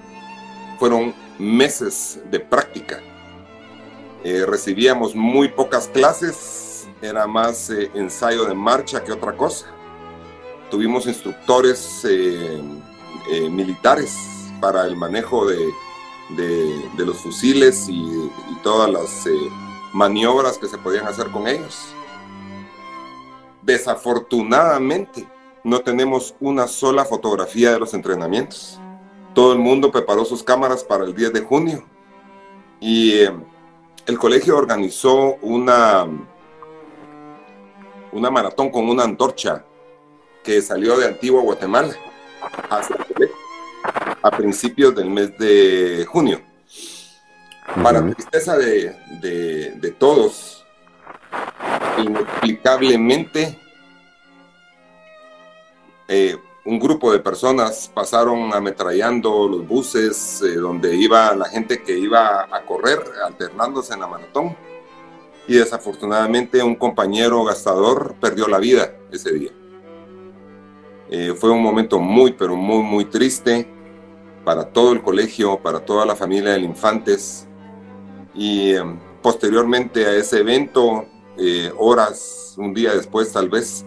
fueron 0.79 1.15
meses 1.39 2.21
de 2.31 2.41
práctica. 2.41 3.01
Eh, 4.25 4.45
recibíamos 4.47 5.15
muy 5.15 5.49
pocas 5.49 5.89
clases, 5.89 6.89
era 7.01 7.27
más 7.27 7.71
eh, 7.71 7.91
ensayo 7.95 8.45
de 8.47 8.55
marcha 8.55 9.05
que 9.05 9.13
otra 9.13 9.37
cosa. 9.37 9.67
Tuvimos 10.71 11.07
instructores 11.07 12.05
militares 13.51 14.17
para 14.61 14.87
el 14.87 14.97
manejo 14.97 15.47
de, 15.47 15.73
los 16.99 17.19
fusiles 17.19 17.89
y, 17.89 18.31
todas 18.63 18.91
las 18.91 19.27
eh, 19.27 19.31
maniobras 19.93 20.59
que 20.59 20.67
se 20.67 20.77
podían 20.79 21.07
hacer 21.07 21.31
con 21.31 21.47
ellos. 21.47 21.95
Desafortunadamente, 23.67 25.27
no 25.65 25.81
tenemos 25.81 26.37
una 26.39 26.69
sola 26.69 27.05
fotografía 27.05 27.73
de 27.73 27.81
los 27.81 27.95
entrenamientos. 27.95 28.79
Todo 29.35 29.53
el 29.53 29.59
mundo 29.59 29.91
preparó 29.91 30.25
sus 30.25 30.45
cámaras 30.45 30.85
para 30.85 31.03
el 31.03 31.13
10 31.13 31.33
de 31.33 31.41
junio 31.41 31.85
y 32.79 33.15
eh, 33.15 33.33
el 34.07 34.19
colegio 34.21 34.57
organizó 34.57 35.35
una, 35.43 36.07
una 38.13 38.31
maratón 38.31 38.71
con 38.71 38.89
una 38.89 39.03
antorcha 39.03 39.65
que 40.45 40.63
salió 40.63 40.97
de 40.97 41.09
Antigua 41.09 41.43
Guatemala 41.43 41.97
a 44.23 44.31
principios 44.31 44.95
del 44.95 45.11
mes 45.11 45.37
de 45.39 46.07
junio. 46.09 46.41
Para 47.83 48.09
tristeza 48.13 48.57
de, 48.57 48.95
de, 49.21 49.91
todos, 49.99 50.65
inexplicablemente, 51.99 53.59
eh, 56.09 56.37
un 56.65 56.79
grupo 56.79 57.13
de 57.13 57.21
personas 57.21 57.91
pasaron 57.93 58.53
ametrallando 58.53 59.49
los 59.49 59.67
buses 59.67 60.43
eh, 60.43 60.57
donde 60.57 60.97
iba 60.97 61.35
la 61.35 61.47
gente 61.47 61.83
que 61.83 61.97
iba 61.97 62.43
a 62.51 62.63
correr, 62.65 62.99
alternándose 63.25 63.95
en 63.95 64.01
la 64.01 64.07
maratón. 64.09 64.57
Y 65.49 65.55
desafortunadamente 65.55 66.63
un 66.63 66.75
compañero 66.75 67.45
gastador 67.45 68.17
perdió 68.21 68.49
la 68.49 68.59
vida 68.59 68.93
ese 69.13 69.33
día. 69.33 69.51
Eh, 71.09 71.35
fue 71.37 71.51
un 71.51 71.63
momento 71.63 72.01
muy, 72.01 72.33
pero 72.33 72.57
muy, 72.57 72.83
muy 72.83 73.05
triste 73.05 73.69
para 74.45 74.65
todo 74.65 74.93
el 74.93 75.03
colegio, 75.03 75.61
para 75.61 75.81
toda 75.81 76.05
la 76.05 76.17
familia 76.17 76.51
del 76.51 76.65
Infantes. 76.65 77.47
Y 78.35 78.73
em, 78.75 78.99
posteriormente 79.23 80.05
a 80.05 80.15
ese 80.15 80.41
evento, 80.41 81.07
eh, 81.39 81.73
horas, 81.79 82.55
un 82.57 82.75
día 82.75 82.95
después 82.95 83.33
tal 83.33 83.49
vez, 83.49 83.85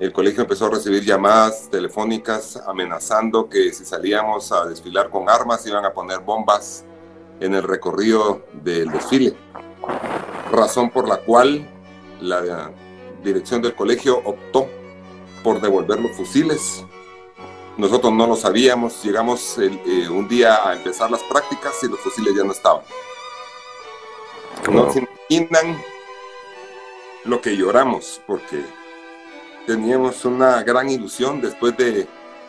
el 0.00 0.12
colegio 0.12 0.42
empezó 0.42 0.66
a 0.66 0.70
recibir 0.70 1.04
llamadas 1.04 1.68
telefónicas 1.70 2.56
amenazando 2.66 3.48
que 3.48 3.72
si 3.72 3.84
salíamos 3.84 4.50
a 4.50 4.66
desfilar 4.66 5.10
con 5.10 5.28
armas 5.28 5.66
iban 5.66 5.84
a 5.84 5.92
poner 5.92 6.20
bombas 6.20 6.84
en 7.40 7.54
el 7.54 7.62
recorrido 7.62 8.44
del 8.52 8.90
desfile. 8.90 9.36
Razón 10.50 10.90
por 10.90 11.08
la 11.08 11.18
cual 11.18 11.68
la 12.20 12.70
dirección 13.22 13.62
del 13.62 13.74
colegio 13.74 14.18
optó 14.24 14.66
por 15.44 15.60
devolver 15.60 16.00
los 16.00 16.16
fusiles 16.16 16.84
nosotros 17.76 18.12
no 18.12 18.26
lo 18.26 18.36
sabíamos, 18.36 19.02
llegamos 19.02 19.56
eh, 19.58 20.08
un 20.10 20.28
día 20.28 20.68
a 20.68 20.74
empezar 20.74 21.10
las 21.10 21.22
prácticas 21.22 21.72
y 21.82 21.88
los 21.88 21.98
fusiles 22.00 22.34
ya 22.36 22.44
no 22.44 22.52
estaban. 22.52 22.82
No 24.70 24.92
se 24.92 25.08
imaginan 25.30 25.82
lo 27.24 27.40
que 27.40 27.56
lloramos, 27.56 28.20
porque 28.26 28.64
teníamos 29.66 30.24
una 30.24 30.62
gran 30.62 30.88
ilusión 30.88 31.40
después 31.40 31.76
de 31.76 32.06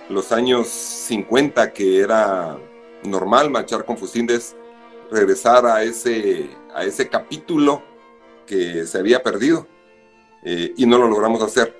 los 0.10 0.32
años 0.32 0.68
50, 0.68 1.74
que 1.74 2.00
era 2.00 2.58
normal 3.04 3.50
marchar 3.50 3.86
con 3.86 3.98
fusiles, 3.98 4.56
regresar 5.12 5.66
a 5.66 5.84
ese, 5.84 6.50
a 6.74 6.84
ese 6.84 7.08
capítulo 7.08 7.84
que 8.46 8.86
se 8.86 8.98
había 8.98 9.22
perdido 9.22 9.68
eh, 10.44 10.74
y 10.76 10.86
no 10.86 10.98
lo 10.98 11.08
logramos 11.08 11.42
hacer. 11.42 11.78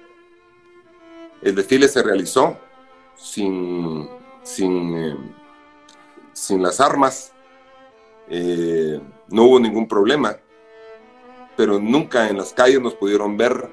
El 1.42 1.56
desfile 1.56 1.88
se 1.88 2.04
realizó, 2.04 2.58
sin, 3.16 4.08
sin, 4.44 4.98
eh, 4.98 5.18
sin 6.32 6.62
las 6.62 6.80
armas, 6.80 7.34
eh, 8.30 9.02
no 9.30 9.44
hubo 9.44 9.60
ningún 9.60 9.88
problema, 9.88 10.38
pero 11.56 11.80
nunca 11.80 12.30
en 12.30 12.38
las 12.38 12.54
calles 12.54 12.82
nos 12.82 12.94
pudieron 12.96 13.38
ver 13.38 13.70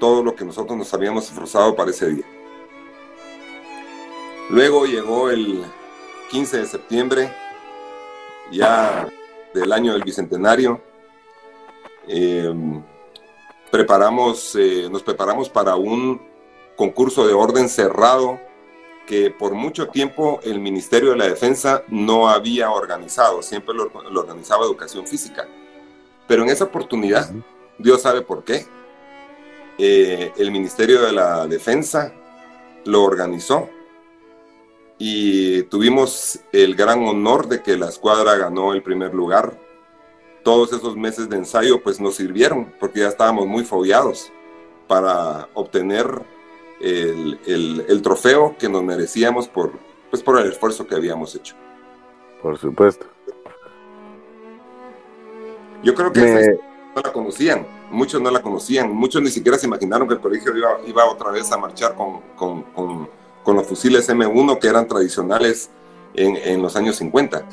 todo 0.00 0.22
lo 0.22 0.34
que 0.34 0.44
nosotros 0.44 0.76
nos 0.76 0.92
habíamos 0.94 1.28
esforzado 1.28 1.74
para 1.74 1.90
ese 1.90 2.08
día. 2.08 2.24
Luego 4.50 4.84
llegó 4.86 5.30
el 5.30 5.64
15 6.30 6.58
de 6.58 6.66
septiembre, 6.66 7.32
ya 8.50 9.08
del 9.54 9.72
año 9.72 9.92
del 9.92 10.02
Bicentenario. 10.02 10.80
Eh, 12.08 12.52
preparamos, 13.70 14.56
nos 14.90 15.02
preparamos 15.02 15.48
para 15.48 15.76
un 15.76 16.20
concurso 16.76 17.26
de 17.26 17.32
orden 17.32 17.68
cerrado 17.68 18.40
que 19.06 19.30
por 19.30 19.54
mucho 19.54 19.88
tiempo 19.88 20.40
el 20.42 20.60
Ministerio 20.60 21.10
de 21.10 21.16
la 21.16 21.26
Defensa 21.26 21.82
no 21.88 22.28
había 22.28 22.70
organizado, 22.70 23.42
siempre 23.42 23.74
lo, 23.74 23.90
organizaba 24.18 24.64
Educación 24.64 25.06
Física. 25.06 25.46
Pero 26.32 26.44
en 26.44 26.48
esa 26.48 26.64
oportunidad, 26.64 27.30
Dios 27.76 28.00
sabe 28.00 28.22
por 28.22 28.42
qué, 28.42 28.64
eh, 29.76 30.32
el 30.38 30.50
Ministerio 30.50 31.02
de 31.02 31.12
la 31.12 31.46
Defensa 31.46 32.10
lo 32.86 33.02
organizó 33.02 33.68
y 34.96 35.64
tuvimos 35.64 36.40
el 36.50 36.74
gran 36.74 37.06
honor 37.06 37.48
de 37.48 37.62
que 37.62 37.76
la 37.76 37.90
escuadra 37.90 38.34
ganó 38.38 38.72
el 38.72 38.82
primer 38.82 39.12
lugar. 39.12 39.60
Todos 40.42 40.72
esos 40.72 40.96
meses 40.96 41.28
de 41.28 41.36
ensayo 41.36 41.82
pues 41.82 42.00
nos 42.00 42.14
sirvieron 42.14 42.72
porque 42.80 43.00
ya 43.00 43.08
estábamos 43.08 43.46
muy 43.46 43.64
follados 43.64 44.32
para 44.88 45.50
obtener 45.52 46.06
el, 46.80 48.00
trofeo 48.02 48.56
que 48.58 48.70
nos 48.70 48.82
merecíamos 48.82 49.48
por, 49.48 49.72
pues, 50.08 50.22
por 50.22 50.40
el 50.40 50.50
esfuerzo 50.50 50.86
que 50.86 50.94
habíamos 50.94 51.34
hecho. 51.34 51.56
Por 52.40 52.56
supuesto. 52.56 53.11
Yo 55.82 55.94
creo 55.94 56.12
que 56.12 56.58
no 56.94 57.02
la 57.02 57.12
conocían, 57.12 57.66
muchos 57.90 58.20
no 58.20 58.30
la 58.30 58.40
conocían, 58.42 58.92
muchos 58.92 59.22
ni 59.22 59.30
siquiera 59.30 59.58
se 59.58 59.66
imaginaron 59.66 60.06
que 60.06 60.14
el 60.14 60.20
colegio 60.20 60.56
iba, 60.56 60.78
iba 60.86 61.04
otra 61.06 61.30
vez 61.30 61.50
a 61.50 61.58
marchar 61.58 61.94
con, 61.94 62.20
con, 62.36 63.08
con, 63.44 63.56
los 63.56 63.66
fusiles 63.66 64.08
M1 64.08 64.58
que 64.58 64.68
eran 64.68 64.86
tradicionales 64.86 65.70
en, 66.14 66.36
en 66.36 66.62
los 66.62 66.76
años 66.76 66.96
50. 66.96 67.44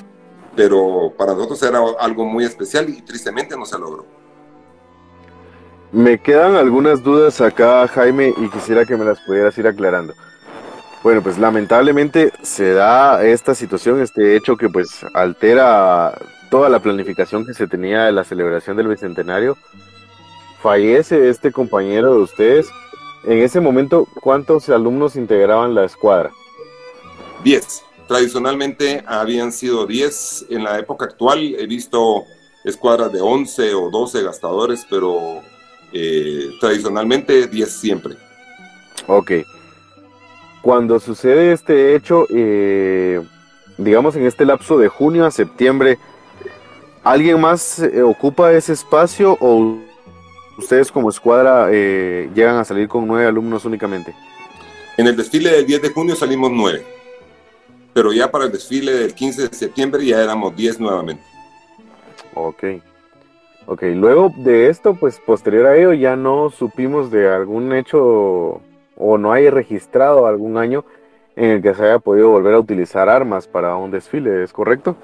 Pero 0.55 1.13
para 1.17 1.33
nosotros 1.33 1.62
era 1.63 1.79
algo 2.00 2.25
muy 2.25 2.43
especial 2.43 2.89
y 2.89 3.01
tristemente 3.01 3.57
no 3.57 3.65
se 3.65 3.77
logró. 3.77 4.05
Me 5.91 6.19
quedan 6.19 6.55
algunas 6.55 7.01
dudas 7.01 7.41
acá, 7.41 7.88
Jaime, 7.88 8.33
y 8.38 8.50
quisiera 8.50 8.86
que 8.86 8.95
me 8.95 9.05
las 9.05 9.19
pudieras 9.21 9.57
ir 9.57 9.67
aclarando. 9.67 10.13
Bueno, 11.01 11.24
pues 11.24 11.38
lamentablemente 11.39 12.31
se 12.43 12.74
da 12.74 13.24
esta 13.24 13.55
situación, 13.55 14.01
este 14.01 14.36
hecho 14.36 14.57
que 14.57 14.69
pues 14.69 14.89
altera 15.13 16.13
toda 16.50 16.70
la 16.70 16.79
planificación 16.79 17.46
que 17.46 17.53
se 17.53 17.68
tenía 17.68 18.06
de 18.06 18.12
la 18.12 18.24
celebración 18.24 18.77
del 18.77 18.88
Bicentenario. 18.88 19.58
Fallece 20.62 21.29
este 21.29 21.51
compañero 21.51 22.13
de 22.13 22.22
ustedes. 22.22 22.70
En 23.24 23.39
ese 23.39 23.60
momento, 23.60 24.08
¿cuántos 24.22 24.70
alumnos 24.70 25.15
integraban 25.15 25.75
la 25.75 25.86
escuadra? 25.86 26.32
Diez. 27.44 27.84
Tradicionalmente 28.08 29.03
habían 29.06 29.51
sido 29.51 29.86
diez. 29.86 30.46
En 30.50 30.63
la 30.63 30.79
época 30.79 31.06
actual 31.06 31.56
he 31.58 31.68
visto 31.68 32.25
escuadras 32.63 33.12
de 33.12 33.22
once 33.22 33.74
o 33.74 33.89
doce 33.89 34.24
gastadores, 34.24 34.86
pero 34.89 35.41
eh, 35.94 36.51
tradicionalmente 36.60 37.48
10 37.48 37.70
siempre. 37.72 38.15
Ok. 39.08 39.32
Cuando 40.62 41.00
sucede 41.00 41.53
este 41.53 41.96
hecho, 41.96 42.25
eh, 42.29 43.22
digamos 43.77 44.15
en 44.15 44.25
este 44.25 44.46
lapso 44.46 44.77
de 44.77 44.88
junio 44.89 45.25
a 45.25 45.32
septiembre, 45.32 45.98
¿Alguien 47.03 47.39
más 47.39 47.79
eh, 47.79 48.01
ocupa 48.01 48.51
ese 48.51 48.74
espacio 48.74 49.38
o 49.39 49.77
ustedes 50.58 50.91
como 50.91 51.10
escuadra 51.10 51.70
eh, 51.72 52.29
llegan 52.34 52.58
a 52.58 52.65
salir 52.65 52.88
con 52.88 53.08
nueve 53.08 53.25
alumnos 53.25 53.65
únicamente? 53.65 54.13
En 54.98 55.08
el 55.08 55.15
desfile 55.15 55.51
del 55.51 55.65
10 55.65 55.82
de 55.82 55.89
junio 55.89 56.15
salimos 56.15 56.51
nueve, 56.51 56.86
pero 57.94 58.12
ya 58.12 58.29
para 58.29 58.46
el 58.46 58.51
desfile 58.51 58.91
del 58.91 59.13
15 59.13 59.48
de 59.48 59.56
septiembre 59.56 60.06
ya 60.06 60.22
éramos 60.22 60.56
diez 60.56 60.79
nuevamente. 60.79 61.24
Ok. 62.34 62.63
Ok, 63.65 63.84
luego 63.94 64.34
de 64.36 64.70
esto, 64.70 64.96
pues 64.96 65.20
posterior 65.20 65.68
a 65.68 65.77
ello 65.77 65.94
ya 65.94 66.15
no 66.15 66.50
supimos 66.50 67.12
de 67.12 67.29
algún 67.29 67.72
hecho 67.72 68.62
o 68.98 69.18
no 69.18 69.32
hay 69.32 69.50
registrado 69.50 70.25
algún 70.25 70.58
año 70.58 70.84
en 71.36 71.51
el 71.51 71.62
que 71.62 71.74
se 71.74 71.84
haya 71.84 72.00
podido 72.00 72.29
volver 72.29 72.56
a 72.56 72.60
utilizar 72.60 73.08
armas 73.08 73.48
para 73.48 73.75
un 73.75 73.91
desfile, 73.91 74.44
¿es 74.44 74.51
correcto? 74.51 74.98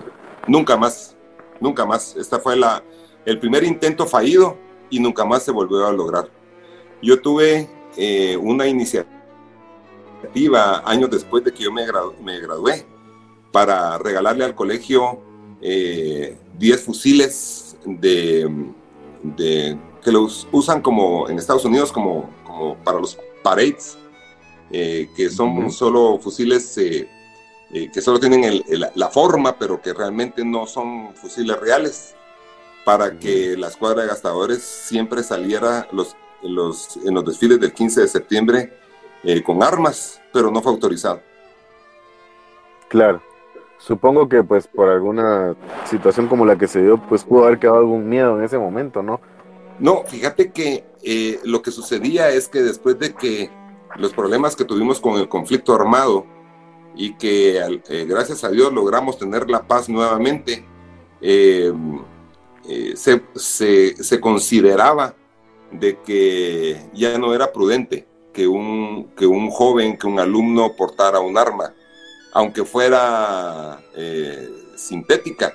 Nunca 0.48 0.76
más, 0.76 1.15
nunca 1.60 1.86
más. 1.86 2.16
Esta 2.16 2.40
fue 2.40 2.56
la, 2.56 2.84
el 3.26 3.40
primer 3.40 3.64
intento 3.64 4.06
fallido 4.06 4.58
y 4.90 5.00
nunca 5.00 5.26
más 5.26 5.44
se 5.44 5.52
volvió 5.52 5.86
a 5.86 5.92
lograr. 5.92 6.30
Yo 7.02 7.22
tuve 7.22 7.70
eh, 7.98 8.38
una 8.38 8.68
iniciativa 8.68 9.14
años 10.86 11.10
después 11.10 11.44
de 11.44 11.54
que 11.54 11.64
yo 11.64 11.72
me, 11.72 11.86
me 12.24 12.40
gradué 12.40 12.86
para 13.52 13.98
regalarle 13.98 14.44
al 14.44 14.56
colegio 14.56 15.22
10 15.62 15.62
eh, 15.62 16.78
fusiles 16.78 17.78
de, 17.86 18.50
de, 19.24 19.78
que 20.04 20.12
los 20.12 20.48
usan 20.52 20.82
como 20.82 21.30
en 21.30 21.38
Estados 21.38 21.66
Unidos 21.66 21.92
como, 21.92 22.30
como 22.46 22.76
para 22.78 23.00
los 23.00 23.18
parades, 23.44 23.98
eh, 24.72 25.10
que 25.16 25.30
son 25.30 25.72
solo 25.72 26.20
fusiles 26.20 26.78
eh, 27.76 27.92
que 27.92 28.00
solo 28.00 28.22
tienen 28.22 28.64
la 28.96 29.10
forma, 29.10 29.60
pero 29.60 29.82
que 29.82 29.94
realmente 29.94 30.46
no 30.46 30.66
son 30.66 31.14
fusiles 31.14 31.60
reales, 31.60 32.16
para 32.86 33.20
que 33.20 33.58
la 33.58 33.68
escuadra 33.68 34.04
de 34.04 34.08
gastadores 34.08 34.64
siempre 34.64 35.24
saliera 35.24 35.86
los, 35.92 36.16
los, 36.42 36.96
en 36.96 37.14
los 37.14 37.26
desfiles 37.26 37.60
del 37.60 37.74
15 37.74 38.00
de 38.00 38.08
septiembre 38.08 38.74
eh, 39.26 39.44
con 39.44 39.62
armas, 39.62 40.22
pero 40.32 40.50
no 40.52 40.62
fue 40.62 40.72
autorizado. 40.72 41.20
Claro. 42.88 43.22
Supongo 43.78 44.30
que 44.30 44.42
pues 44.42 44.68
por 44.68 44.88
alguna 44.88 45.54
situación 45.84 46.30
como 46.30 46.46
la 46.46 46.58
que 46.58 46.70
se 46.70 46.82
dio, 46.82 46.98
pues 47.10 47.26
pudo 47.26 47.44
haber 47.44 47.60
quedado 47.60 47.80
algún 47.80 48.08
miedo 48.08 48.40
en 48.40 48.46
ese 48.46 48.58
momento, 48.58 49.04
¿no? 49.04 49.20
No, 49.80 50.06
fíjate 50.06 50.54
que 50.54 50.86
eh, 51.04 51.42
lo 51.44 51.62
que 51.62 51.72
sucedía 51.72 52.30
es 52.30 52.48
que 52.48 52.62
después 52.62 52.98
de 53.00 53.14
que 53.14 53.50
los 53.98 54.14
problemas 54.14 54.56
que 54.56 54.64
tuvimos 54.64 55.02
con 55.02 55.20
el 55.20 55.28
conflicto 55.28 55.76
armado 55.76 56.26
y 56.96 57.14
que 57.16 57.58
eh, 57.58 58.06
gracias 58.06 58.44
a 58.44 58.50
Dios 58.50 58.72
logramos 58.74 59.18
tener 59.18 59.50
la 59.50 59.68
paz 59.68 59.90
nuevamente, 59.90 60.66
se, 62.96 63.22
se 63.36 64.20
consideraba 64.22 65.16
de 65.72 66.00
que 66.02 66.90
ya 66.94 67.18
no 67.18 67.34
era 67.34 67.52
prudente 67.52 68.08
que 68.36 68.48
un, 68.48 69.12
que 69.16 69.26
un 69.26 69.50
joven, 69.50 69.98
que 69.98 70.08
un 70.08 70.20
alumno 70.20 70.74
portara 70.76 71.22
un 71.22 71.38
arma, 71.38 71.74
aunque 72.34 72.66
fuera 72.66 73.80
eh, 73.96 74.50
sintética, 74.76 75.54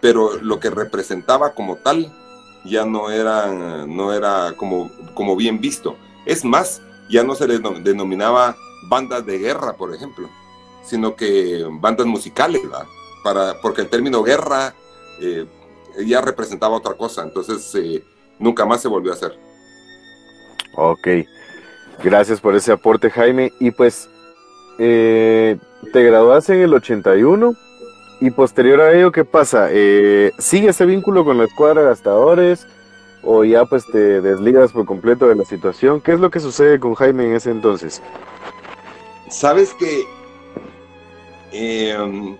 pero 0.00 0.36
lo 0.40 0.60
que 0.60 0.70
representaba 0.70 1.54
como 1.54 1.76
tal 1.76 2.12
ya 2.64 2.86
no 2.86 3.10
era, 3.10 3.52
no 3.86 4.12
era 4.12 4.54
como, 4.56 4.90
como 5.14 5.34
bien 5.34 5.60
visto. 5.60 5.96
Es 6.24 6.44
más, 6.44 6.80
ya 7.10 7.24
no 7.24 7.34
se 7.34 7.48
les 7.48 7.60
denominaba 7.82 8.56
bandas 8.88 9.26
de 9.26 9.38
guerra, 9.38 9.76
por 9.76 9.92
ejemplo, 9.92 10.30
sino 10.84 11.16
que 11.16 11.64
bandas 11.70 12.06
musicales, 12.06 12.62
Para, 13.22 13.60
porque 13.60 13.82
el 13.82 13.88
término 13.88 14.22
guerra 14.22 14.74
eh, 15.20 15.46
ya 16.06 16.20
representaba 16.20 16.76
otra 16.76 16.94
cosa, 16.94 17.22
entonces 17.22 17.74
eh, 17.74 18.04
nunca 18.38 18.64
más 18.66 18.82
se 18.82 18.88
volvió 18.88 19.12
a 19.12 19.14
hacer. 19.14 19.38
Ok. 20.76 21.08
Gracias 22.02 22.40
por 22.40 22.54
ese 22.56 22.72
aporte, 22.72 23.10
Jaime. 23.10 23.52
Y 23.60 23.70
pues, 23.70 24.08
eh, 24.78 25.56
te 25.92 26.02
graduaste 26.02 26.54
en 26.54 26.62
el 26.62 26.74
81 26.74 27.54
y 28.20 28.30
posterior 28.30 28.80
a 28.80 28.92
ello, 28.92 29.12
¿qué 29.12 29.24
pasa? 29.24 29.68
Eh, 29.70 30.32
¿Sigue 30.38 30.70
ese 30.70 30.86
vínculo 30.86 31.24
con 31.24 31.38
la 31.38 31.44
escuadra 31.44 31.82
de 31.82 31.88
gastadores 31.88 32.66
o 33.22 33.44
ya 33.44 33.64
pues 33.64 33.86
te 33.86 34.20
desligas 34.20 34.72
por 34.72 34.86
completo 34.86 35.28
de 35.28 35.36
la 35.36 35.44
situación? 35.44 36.00
¿Qué 36.00 36.12
es 36.12 36.20
lo 36.20 36.30
que 36.30 36.40
sucede 36.40 36.80
con 36.80 36.94
Jaime 36.94 37.26
en 37.26 37.34
ese 37.34 37.50
entonces? 37.50 38.02
Sabes 39.28 39.74
que 39.74 40.04
em, 41.54 42.36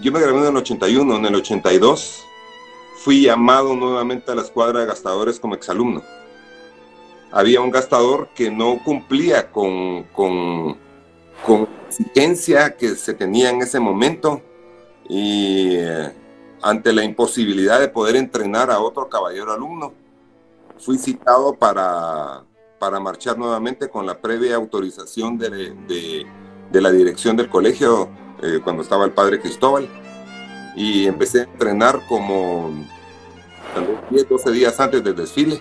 yo 0.00 0.12
me 0.12 0.20
gradué 0.20 0.40
en 0.40 0.46
el 0.46 0.56
81, 0.56 1.16
en 1.16 1.24
el 1.26 1.34
82 1.34 2.24
fui 3.00 3.22
llamado 3.22 3.74
nuevamente 3.74 4.30
a 4.30 4.34
la 4.34 4.42
escuadra 4.42 4.80
de 4.80 4.86
gastadores 4.86 5.40
como 5.40 5.54
exalumno. 5.54 6.02
Había 7.32 7.60
un 7.60 7.70
gastador 7.70 8.28
que 8.34 8.50
no 8.50 8.78
cumplía 8.84 9.50
con, 9.50 10.04
con, 10.12 10.78
exigencia 11.88 12.76
que 12.76 12.94
se 12.96 13.14
tenía 13.14 13.50
en 13.50 13.62
ese 13.62 13.80
momento 13.80 14.42
y 15.08 15.76
eh, 15.76 16.12
ante 16.62 16.92
la 16.92 17.02
imposibilidad 17.02 17.80
de 17.80 17.88
poder 17.88 18.16
entrenar 18.16 18.70
a 18.70 18.80
otro 18.80 19.08
caballero 19.08 19.52
alumno, 19.52 19.94
fui 20.78 20.98
citado 20.98 21.54
para, 21.54 22.44
para 22.78 23.00
marchar 23.00 23.38
nuevamente 23.38 23.88
con 23.88 24.06
la 24.06 24.20
previa 24.20 24.56
autorización 24.56 25.38
de, 25.38 25.50
de, 25.88 26.26
la 26.72 26.92
dirección 26.92 27.36
del 27.36 27.48
colegio 27.48 28.08
eh, 28.42 28.60
cuando 28.62 28.82
estaba 28.82 29.04
el 29.04 29.12
padre 29.12 29.40
Cristóbal 29.40 29.88
y 30.76 31.06
empecé 31.06 31.40
a 31.40 31.44
entrenar 31.44 32.00
como 32.08 32.70
10, 34.10 34.28
12 34.28 34.50
días 34.52 34.78
antes 34.78 35.02
del 35.02 35.16
desfile 35.16 35.60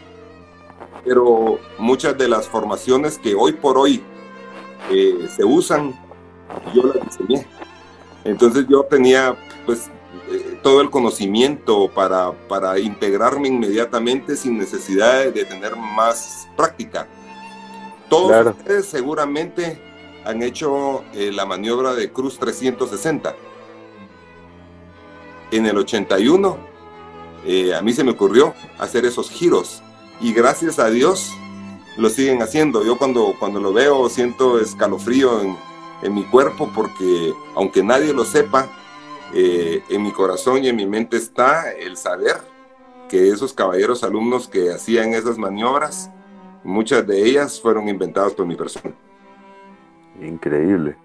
pero 1.03 1.59
muchas 1.77 2.17
de 2.17 2.27
las 2.27 2.47
formaciones 2.47 3.17
que 3.17 3.35
hoy 3.35 3.53
por 3.53 3.77
hoy 3.77 4.03
eh, 4.91 5.27
se 5.35 5.43
usan, 5.43 5.93
yo 6.73 6.83
las 6.83 7.03
diseñé. 7.05 7.45
Entonces 8.23 8.65
yo 8.69 8.83
tenía 8.83 9.35
pues 9.65 9.89
eh, 10.31 10.59
todo 10.61 10.81
el 10.81 10.89
conocimiento 10.89 11.89
para, 11.89 12.31
para, 12.47 12.79
integrarme 12.79 13.47
inmediatamente 13.47 14.35
sin 14.35 14.57
necesidad 14.57 15.25
de, 15.25 15.45
tener 15.45 15.75
más 15.75 16.47
práctica. 16.55 17.07
Todos 18.09 18.55
ustedes 18.57 18.85
seguramente 18.85 19.81
han 20.29 20.43
hecho 20.43 21.03
eh, 21.13 21.31
la 21.31 21.45
maniobra 21.45 21.93
de 21.93 22.11
Cruz 22.11 22.39
360. 22.39 23.35
En 25.51 25.65
el 25.65 25.77
81, 25.77 26.57
a 27.75 27.81
mí 27.81 27.93
se 27.93 28.03
me 28.03 28.11
ocurrió 28.11 28.53
hacer 28.77 29.05
esos 29.05 29.31
giros 29.31 29.81
y 30.21 30.33
gracias 30.33 30.77
a 30.77 30.89
Dios 30.89 31.31
lo 31.97 32.09
siguen 32.09 32.41
haciendo. 32.41 32.85
Yo 32.85 32.97
cuando, 32.97 33.33
cuando 33.39 33.59
lo 33.59 33.73
veo 33.73 34.09
siento 34.09 34.59
escalofrío 34.59 35.41
en, 35.41 35.57
en 36.03 36.13
mi 36.13 36.23
cuerpo 36.25 36.69
porque 36.75 37.33
aunque 37.55 37.81
nadie 37.81 38.13
lo 38.13 38.25
sepa, 38.25 38.69
eh, 39.33 39.83
en 39.89 40.01
mi 40.01 40.11
corazón 40.11 40.63
y 40.63 40.69
en 40.69 40.75
mi 40.75 40.87
mente 40.87 41.17
está 41.17 41.71
el 41.71 41.97
saber 41.97 42.37
que 43.07 43.29
esos 43.29 43.53
caballeros 43.53 44.03
alumnos 44.03 44.47
que 44.47 44.71
hacían 44.71 45.13
esas 45.13 45.37
maniobras, 45.37 46.09
muchas 46.63 47.05
de 47.05 47.23
ellas 47.25 47.59
fueron 47.61 47.89
inventadas 47.89 48.33
por 48.33 48.47
mi 48.47 48.55
persona. 48.55 48.95
Increíble. 50.21 50.95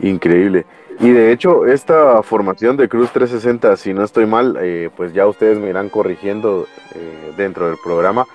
Increíble. 0.00 0.66
Y 1.00 1.10
de 1.10 1.32
hecho, 1.32 1.66
esta 1.66 2.22
formación 2.22 2.76
de 2.76 2.88
Cruz 2.88 3.10
360, 3.12 3.76
si 3.76 3.94
no 3.94 4.04
estoy 4.04 4.26
mal, 4.26 4.56
eh, 4.60 4.90
pues 4.96 5.12
ya 5.12 5.26
ustedes 5.26 5.58
me 5.58 5.68
irán 5.68 5.88
corrigiendo 5.88 6.66
eh, 6.94 7.32
dentro 7.36 7.66
del 7.66 7.76
programa, 7.82 8.26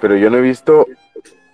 pero 0.00 0.16
yo 0.16 0.30
no 0.30 0.38
he 0.38 0.42
visto 0.42 0.86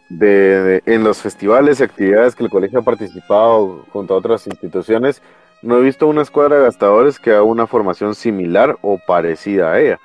de, 0.09 0.83
en 0.87 1.03
los 1.03 1.19
festivales 1.19 1.81
y 1.81 1.85
actividades 1.85 2.35
que 2.35 2.45
el 2.45 2.51
colegio 2.51 2.81
ha 2.81 2.83
participado 2.83 3.85
junto 3.93 4.15
a 4.15 4.19
otras 4.19 4.47
instituciones, 4.47 5.23
no 5.63 5.79
he 5.79 5.83
visto 5.83 6.07
una 6.07 6.23
escuadra 6.23 6.59
de 6.59 6.65
gastadores 6.65 7.19
que 7.19 7.31
haga 7.31 7.43
una 7.43 7.67
formación 7.67 8.15
similar 8.15 8.77
o 8.83 8.99
parecida 8.99 9.73
a 9.73 9.81
ella. 9.81 10.01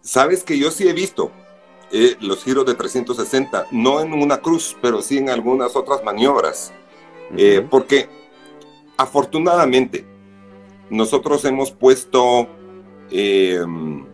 Sabes 0.00 0.42
que 0.42 0.58
yo 0.58 0.70
sí 0.70 0.88
he 0.88 0.92
visto 0.92 1.30
eh, 1.92 2.16
los 2.20 2.42
giros 2.44 2.66
de 2.66 2.74
360, 2.74 3.66
no 3.70 4.00
en 4.00 4.12
una 4.12 4.38
cruz, 4.38 4.76
pero 4.80 5.02
sí 5.02 5.18
en 5.18 5.30
algunas 5.30 5.76
otras 5.76 6.02
maniobras, 6.04 6.72
porque 7.70 8.08
afortunadamente, 8.96 10.06
nosotros 10.90 11.44
hemos 11.44 11.70
puesto 11.70 12.48
em, 13.10 14.04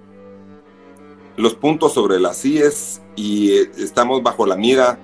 los 1.36 1.54
puntos 1.54 1.92
sobre 1.92 2.18
las 2.18 2.44
IES 2.44 3.02
y 3.16 3.52
eh, 3.52 3.70
estamos 3.78 4.22
bajo 4.22 4.46
la 4.46 4.56
mira 4.56 4.98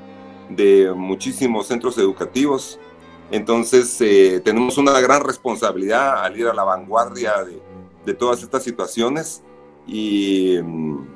de 0.48 0.92
muchísimos 0.94 1.66
centros 1.66 1.98
educativos. 1.98 2.78
Entonces, 3.30 4.00
eh, 4.00 4.40
tenemos 4.42 4.78
una 4.78 4.98
gran 5.00 5.22
responsabilidad 5.22 6.24
al 6.24 6.38
ir 6.38 6.46
a 6.46 6.54
la 6.54 6.64
vanguardia 6.64 7.34
de, 7.44 8.14
todas 8.14 8.42
estas 8.42 8.64
situaciones 8.64 9.42
y 9.86 10.56
em, 10.56 11.06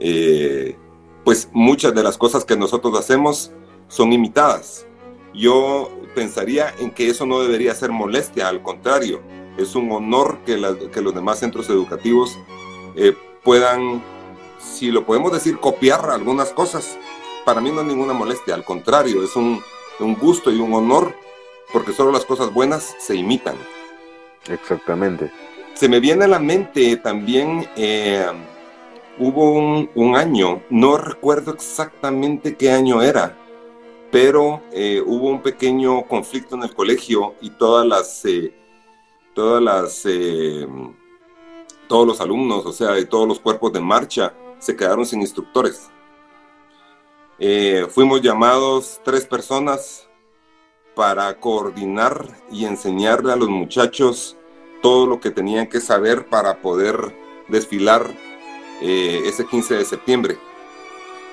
eh, 0.00 0.76
pues 1.24 1.48
muchas 1.52 1.94
de 1.94 2.02
las 2.02 2.16
cosas 2.16 2.44
que 2.44 2.56
nosotros 2.56 2.98
hacemos 2.98 3.52
son 3.88 4.12
imitadas. 4.12 4.86
Yo 5.34 5.90
pensaría 6.14 6.74
en 6.78 6.90
que 6.90 7.08
eso 7.08 7.26
no 7.26 7.40
debería 7.40 7.74
ser 7.74 7.90
molestia, 7.90 8.48
al 8.48 8.62
contrario, 8.62 9.20
es 9.56 9.74
un 9.74 9.90
honor 9.92 10.38
que, 10.46 10.60
que 10.92 11.00
los 11.00 11.14
demás 11.14 11.40
centros 11.40 11.68
educativos 11.68 12.38
eh, 12.96 13.14
puedan, 13.42 14.02
si 14.58 14.90
lo 14.90 15.04
podemos 15.04 15.32
decir, 15.32 15.58
copiar 15.58 16.10
algunas 16.10 16.50
cosas. 16.50 16.96
Para 17.44 17.60
mí 17.60 17.70
no 17.70 17.80
es 17.80 17.86
ninguna 17.86 18.12
molestia, 18.12 18.54
al 18.54 18.64
contrario, 18.64 19.22
es 19.22 19.36
un, 19.36 19.60
un 20.00 20.14
gusto 20.14 20.50
y 20.50 20.58
un 20.58 20.74
honor 20.74 21.14
porque 21.72 21.92
solo 21.92 22.12
las 22.12 22.24
cosas 22.24 22.52
buenas 22.52 22.96
se 22.98 23.14
imitan. 23.14 23.56
Exactamente. 24.48 25.30
Se 25.74 25.88
me 25.88 26.00
viene 26.00 26.24
a 26.24 26.28
la 26.28 26.38
mente 26.38 26.96
también, 26.96 27.68
eh, 27.76 28.26
hubo 29.18 29.88
un, 29.94 30.16
año, 30.16 30.62
no 30.70 30.96
recuerdo 30.96 31.52
exactamente 31.52 32.56
qué 32.56 32.70
año 32.70 33.02
era, 33.02 33.36
pero 34.10 34.62
eh, 34.72 35.02
hubo 35.04 35.28
un 35.28 35.42
pequeño 35.42 36.06
conflicto 36.06 36.54
en 36.56 36.62
el 36.62 36.74
colegio 36.74 37.34
y 37.40 37.50
todas 37.50 37.86
las, 37.86 38.24
eh, 38.24 38.54
todas 39.34 39.62
las, 39.62 40.06
todos 41.88 42.06
los 42.06 42.20
alumnos, 42.20 42.64
o 42.66 42.72
sea, 42.72 42.98
y 42.98 43.06
todos 43.06 43.28
los 43.28 43.40
cuerpos 43.40 43.72
de 43.72 43.80
marcha 43.80 44.34
se 44.58 44.76
quedaron 44.76 45.06
sin 45.06 45.20
instructores. 45.20 45.90
fuimos 47.90 48.20
llamados 48.20 49.00
tres 49.04 49.24
personas 49.26 50.08
para 50.98 51.38
coordinar 51.38 52.26
y 52.50 52.64
enseñarle 52.64 53.32
a 53.32 53.36
los 53.36 53.48
muchachos 53.48 54.36
todo 54.82 55.06
lo 55.06 55.20
que 55.20 55.30
tenían 55.30 55.68
que 55.68 55.80
saber 55.80 56.28
para 56.28 56.60
poder 56.60 57.14
desfilar 57.46 58.10
eh, 58.80 59.22
ese 59.24 59.44
15 59.44 59.74
de 59.76 59.84
septiembre. 59.84 60.38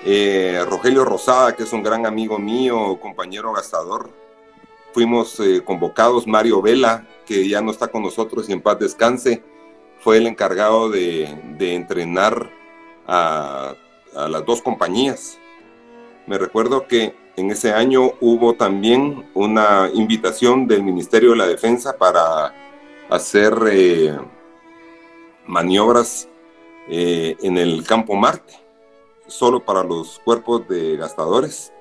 Eh, 0.03 0.63
Rogelio 0.67 1.05
Rosada, 1.05 1.55
que 1.55 1.63
es 1.63 1.73
un 1.73 1.83
gran 1.83 2.05
amigo 2.05 2.39
mío, 2.39 2.99
compañero 2.99 3.53
gastador, 3.53 4.09
fuimos 4.93 5.39
eh, 5.39 5.61
convocados, 5.63 6.27
Mario 6.27 6.61
Vela, 6.61 7.07
que 7.25 7.47
ya 7.47 7.61
no 7.61 7.71
está 7.71 7.87
con 7.87 8.03
nosotros 8.03 8.49
y 8.49 8.53
en 8.53 8.61
paz 8.61 8.79
descanse, 8.79 9.43
fue 9.99 10.17
el 10.17 10.27
encargado 10.27 10.89
de, 10.89 11.23
entrenar 11.59 12.51
a, 13.07 13.75
las 14.13 14.45
dos 14.45 14.61
compañías. 14.61 15.39
Me 16.27 16.37
recuerdo 16.37 16.87
que 16.87 17.15
en 17.35 17.51
ese 17.51 17.73
año 17.73 18.13
hubo 18.21 18.53
también 18.53 19.29
una 19.33 19.89
invitación 19.93 20.67
del 20.67 20.83
Ministerio 20.83 21.31
de 21.31 21.37
la 21.37 21.47
Defensa 21.47 21.97
para 21.97 22.53
hacer 23.09 23.53
maniobras 25.45 26.29
eh, 26.89 27.35
en 27.41 27.57
el 27.57 27.83
campo 27.85 28.15
Marte, 28.15 28.53
solo 29.27 29.63
para 29.63 29.83
los 29.83 30.19
cuerpos 30.19 30.67
de 30.67 30.97
gastadores, 30.97 31.73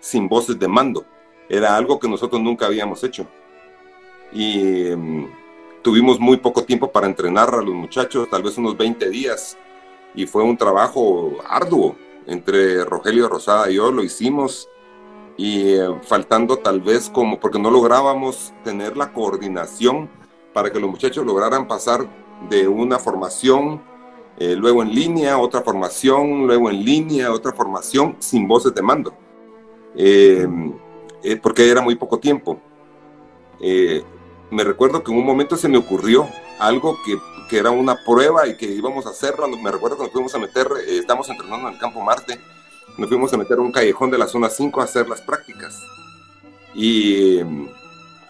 sin 0.00 0.28
voces 0.28 0.58
de 0.58 0.68
mando. 0.68 1.04
Era 1.48 1.76
algo 1.76 1.98
que 1.98 2.08
nosotros 2.08 2.40
nunca 2.40 2.66
habíamos 2.66 3.02
hecho. 3.04 3.26
Y 4.32 4.88
em, 4.88 5.30
tuvimos 5.82 6.18
muy 6.18 6.36
poco 6.38 6.64
tiempo 6.64 6.90
para 6.90 7.06
entrenar 7.06 7.54
a 7.54 7.62
los 7.62 7.74
muchachos, 7.74 8.28
tal 8.30 8.42
vez 8.42 8.56
unos 8.58 8.76
20 8.76 9.08
días, 9.10 9.56
y 10.14 10.26
fue 10.26 10.42
un 10.42 10.56
trabajo 10.56 11.38
arduo. 11.48 11.96
Entre 12.26 12.82
Rogelio 12.84 13.28
Rosada 13.28 13.70
y 13.70 13.74
yo 13.74 13.92
lo 13.92 14.02
hicimos 14.02 14.68
y 15.36 15.74
eh, 15.74 15.94
faltando 16.02 16.58
tal 16.58 16.80
vez 16.80 17.10
como 17.10 17.40
porque 17.40 17.58
no 17.58 17.70
lográbamos 17.70 18.54
tener 18.62 18.96
la 18.96 19.12
coordinación 19.12 20.08
para 20.52 20.70
que 20.70 20.80
los 20.80 20.90
muchachos 20.90 21.26
lograran 21.26 21.66
pasar 21.66 22.08
de 22.48 22.68
una 22.68 22.98
formación, 22.98 23.82
eh, 24.38 24.56
luego 24.56 24.82
en 24.82 24.94
línea, 24.94 25.38
otra 25.38 25.62
formación, 25.62 26.46
luego 26.46 26.70
en 26.70 26.84
línea, 26.84 27.32
otra 27.32 27.52
formación, 27.52 28.16
sin 28.18 28.48
voces 28.48 28.74
de 28.74 28.82
mando, 28.82 29.14
eh, 29.96 30.46
porque 31.42 31.70
era 31.70 31.80
muy 31.80 31.94
poco 31.94 32.18
tiempo. 32.18 32.60
me 34.50 34.64
recuerdo 34.64 35.02
que 35.02 35.12
en 35.12 35.18
un 35.18 35.26
momento 35.26 35.56
se 35.56 35.68
me 35.68 35.78
ocurrió 35.78 36.28
algo 36.58 36.96
que, 37.04 37.16
que, 37.48 37.58
era 37.58 37.70
una 37.70 37.96
prueba 38.04 38.46
y 38.46 38.56
que 38.56 38.66
íbamos 38.66 39.06
a 39.06 39.10
hacerlo, 39.10 39.48
me 39.48 39.70
recuerdo 39.70 39.96
que 39.96 40.02
nos 40.04 40.12
fuimos 40.12 40.34
a 40.34 40.38
meter, 40.38 40.68
estamos 40.88 41.28
entrenando 41.28 41.68
en 41.68 41.74
el 41.74 41.80
campo 41.80 42.00
Marte, 42.00 42.38
nos 42.96 43.08
fuimos 43.08 43.32
a 43.32 43.36
meter 43.36 43.58
a 43.58 43.62
un 43.62 43.72
callejón 43.72 44.10
de 44.10 44.18
la 44.18 44.28
zona 44.28 44.48
5 44.48 44.80
a 44.80 44.84
hacer 44.84 45.08
las 45.08 45.20
prácticas. 45.20 45.80
Y 46.74 47.40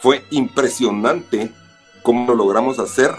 fue 0.01 0.23
impresionante 0.31 1.51
cómo 2.03 2.27
lo 2.29 2.35
logramos 2.35 2.79
hacer 2.79 3.11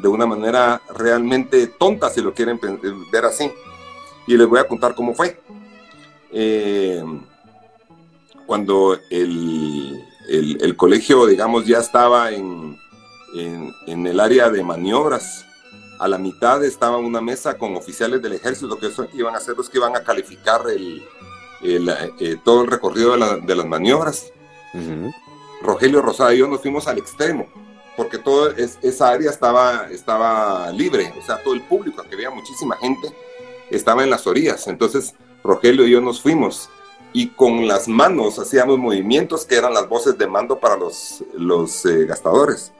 de 0.00 0.08
una 0.08 0.26
manera 0.26 0.80
realmente 0.96 1.66
tonta, 1.66 2.10
si 2.10 2.20
lo 2.20 2.34
quieren 2.34 2.60
ver 3.10 3.24
así. 3.24 3.50
Y 4.26 4.36
les 4.36 4.46
voy 4.46 4.60
a 4.60 4.68
contar 4.68 4.94
cómo 4.94 5.14
fue. 5.14 5.40
Eh, 6.32 7.02
cuando 8.46 8.98
el, 9.10 10.04
el, 10.28 10.76
colegio, 10.76 11.26
digamos, 11.26 11.66
ya 11.66 11.78
estaba 11.78 12.30
en, 12.30 12.78
en, 13.34 13.72
en 13.86 14.06
el 14.06 14.20
área 14.20 14.50
de 14.50 14.62
maniobras, 14.62 15.46
a 16.00 16.08
la 16.08 16.16
mitad 16.16 16.64
estaba 16.64 16.96
una 16.96 17.20
mesa 17.20 17.58
con 17.58 17.76
oficiales 17.76 18.22
del 18.22 18.32
ejército 18.32 18.78
que 18.78 18.90
iban 19.12 19.36
a 19.36 19.40
ser 19.40 19.54
los 19.54 19.68
que 19.68 19.76
iban 19.76 19.94
a 19.94 20.02
calificar 20.02 20.62
el, 20.70 21.02
eh, 21.62 22.36
todo 22.42 22.62
el 22.62 22.70
recorrido 22.70 23.12
de, 23.12 23.54
las 23.54 23.66
maniobras. 23.66 24.32
Rogelio 25.60 26.00
Rosada 26.00 26.32
y 26.34 26.38
yo 26.38 26.48
nos 26.48 26.62
fuimos 26.62 26.88
al 26.88 26.96
extremo, 26.96 27.46
porque 28.00 28.16
toda 28.16 28.54
esa 28.56 29.10
área 29.10 29.28
estaba, 29.28 29.88
estaba 29.90 30.72
libre, 30.72 31.12
o 31.18 31.22
sea, 31.22 31.36
todo 31.42 31.52
el 31.52 31.60
público, 31.60 32.02
que 32.08 32.14
había 32.14 32.30
muchísima 32.30 32.74
gente, 32.78 33.14
estaba 33.68 34.02
en 34.02 34.08
las 34.08 34.26
orillas. 34.26 34.68
Entonces, 34.68 35.14
Rogelio 35.44 35.86
y 35.86 35.90
yo 35.90 36.00
nos 36.00 36.22
fuimos 36.22 36.70
y 37.12 37.26
con 37.28 37.68
las 37.68 37.88
manos 37.88 38.38
hacíamos 38.38 38.78
movimientos 38.78 39.44
que 39.44 39.56
eran 39.56 39.74
las 39.74 39.86
voces 39.86 40.16
de 40.16 40.26
mando 40.26 40.58
para 40.58 40.78
los, 40.78 41.22
los 41.34 41.84
eh, 41.84 42.06
gastadores. 42.06 42.72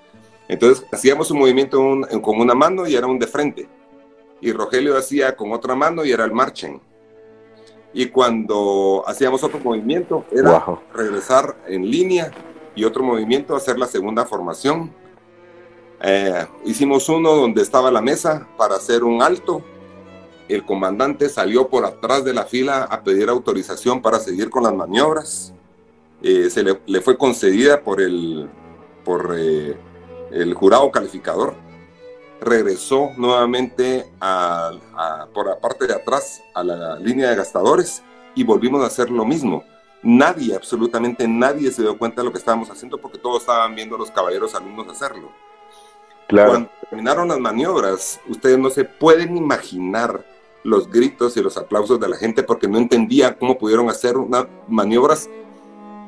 Entonces 0.48 0.86
hacíamos 0.90 1.30
un 1.30 1.40
movimiento 1.40 1.78
con 2.22 2.40
una 2.40 2.54
mano 2.54 2.86
y 2.86 2.96
era 2.96 3.06
un 3.06 3.18
de 3.18 3.26
frente. 3.26 3.68
Y 4.40 4.52
Rogelio 4.52 4.96
hacía 4.96 5.36
con 5.36 5.52
otra 5.52 5.74
mano 5.74 6.02
y 6.02 6.12
era 6.12 6.24
el 6.24 6.32
marchen. 6.32 6.80
Y 7.92 8.06
cuando 8.06 9.04
hacíamos 9.06 9.44
otro 9.44 9.60
movimiento 9.62 10.24
era 10.32 10.64
regresar 10.94 11.58
en 11.66 11.90
línea 11.90 12.30
y 12.74 12.84
otro 12.84 13.02
movimiento 13.02 13.54
hacer 13.54 13.78
la 13.78 13.86
segunda 13.86 14.24
formación. 14.24 14.98
Eh, 16.02 16.46
hicimos 16.64 17.08
uno 17.08 17.32
donde 17.34 17.62
estaba 17.62 17.90
la 17.90 18.00
mesa 18.00 18.48
para 18.56 18.76
hacer 18.76 19.04
un 19.04 19.22
alto. 19.22 19.62
El 20.48 20.64
comandante 20.64 21.28
salió 21.28 21.68
por 21.68 21.84
atrás 21.84 22.24
de 22.24 22.34
la 22.34 22.44
fila 22.44 22.84
a 22.84 23.02
pedir 23.02 23.28
autorización 23.28 24.02
para 24.02 24.18
seguir 24.18 24.50
con 24.50 24.64
las 24.64 24.74
maniobras. 24.74 25.52
Eh, 26.22 26.50
se 26.50 26.62
le, 26.62 27.00
fue 27.00 27.16
concedida 27.16 27.82
por 27.82 28.00
el 28.00 28.48
por 29.04 29.34
eh, 29.38 29.76
el 30.30 30.54
jurado 30.54 30.90
calificador 30.90 31.54
regresó 32.40 33.10
nuevamente 33.16 34.06
por 35.32 35.46
la 35.46 35.58
parte 35.60 35.86
de 35.86 35.94
atrás 35.94 36.42
a 36.54 36.64
la 36.64 36.96
línea 36.96 37.30
de 37.30 37.36
gastadores 37.36 38.02
y 38.34 38.44
volvimos 38.44 38.82
a 38.82 38.86
hacer 38.86 39.10
lo 39.10 39.24
mismo. 39.24 39.64
Nadie, 40.02 40.54
absolutamente 40.54 41.28
nadie 41.28 41.70
se 41.70 41.82
dio 41.82 41.98
cuenta 41.98 42.22
de 42.22 42.26
lo 42.26 42.32
que 42.32 42.38
estábamos 42.38 42.70
haciendo 42.70 42.98
porque 42.98 43.18
todos 43.18 43.42
estaban 43.42 43.74
viendo 43.74 43.96
a 43.96 43.98
los 43.98 44.10
caballeros 44.10 44.54
alumnos 44.54 44.88
hacerlo. 44.88 45.30
Claro. 46.30 46.50
Cuando 46.50 46.70
terminaron 46.88 47.28
las 47.28 47.38
maniobras, 47.38 48.20
ustedes 48.28 48.58
no 48.58 48.70
se 48.70 48.84
pueden 48.84 49.36
imaginar 49.36 50.24
los 50.62 50.90
gritos 50.90 51.36
y 51.36 51.42
los 51.42 51.56
aplausos 51.56 51.98
de 51.98 52.08
la 52.08 52.16
gente 52.16 52.42
porque 52.42 52.68
no 52.68 52.78
entendía 52.78 53.36
cómo 53.38 53.58
pudieron 53.58 53.88
hacer 53.90 54.16
unas 54.16 54.46
maniobras 54.68 55.28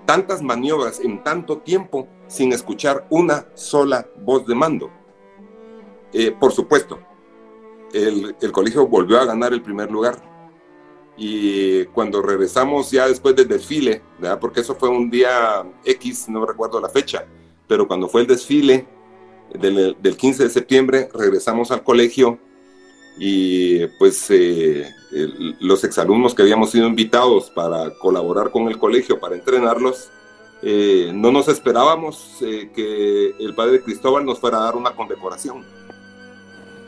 tantas 0.07 0.43
maniobras 0.43 1.01
en 1.01 1.23
tanto 1.23 1.59
tiempo 1.59 2.09
sin 2.27 2.53
escuchar 2.53 3.07
una 3.11 3.47
sola 3.55 4.07
voz 4.21 4.47
de 4.47 4.55
mando. 4.55 4.91
Eh, 6.13 6.33
por 6.39 6.53
supuesto, 6.53 6.99
el, 7.93 8.35
colegio 8.53 8.87
volvió 8.87 9.21
a 9.21 9.25
ganar 9.25 9.53
el 9.53 9.63
primer 9.63 9.91
lugar. 9.91 10.17
Y 11.17 11.85
cuando 11.87 12.23
regresamos 12.23 12.91
ya 12.91 13.07
después 13.07 13.37
del 13.37 13.49
desfile, 13.49 14.03
porque 14.41 14.61
eso 14.61 14.75
fue 14.75 14.89
un 14.89 15.11
día 15.11 15.65
X, 15.85 16.29
no 16.29 16.47
recuerdo 16.47 16.81
la 16.81 16.89
fecha, 16.89 17.27
pero 17.69 17.87
cuando 17.87 18.09
fue 18.09 18.23
el 18.23 18.27
desfile 18.27 18.87
del, 19.59 19.97
del 20.01 20.17
15 20.17 20.45
de 20.45 20.51
septiembre, 20.51 21.09
regresamos 21.15 21.71
al 21.71 21.83
colegio 21.83 22.39
y 23.19 23.87
pues 23.99 24.27
eh, 24.31 24.89
los 25.61 25.85
exalumnos 25.85 26.35
que 26.35 26.43
habíamos 26.43 26.71
sido 26.71 26.87
invitados 26.87 27.51
para 27.51 27.91
colaborar 27.99 28.51
con 28.51 28.69
el 28.69 28.79
colegio, 28.79 29.21
para 29.21 29.35
entrenarlos, 29.35 30.09
eh, 30.63 31.11
no 31.15 31.31
nos 31.31 31.49
esperábamos 31.49 32.39
eh, 32.41 32.71
que 32.75 33.35
el 33.39 33.55
padre 33.55 33.83
Cristóbal 33.83 34.25
nos 34.25 34.39
fuera 34.39 34.59
a 34.59 34.65
dar 34.65 34.77
una 34.77 34.95
condecoración. 34.95 35.65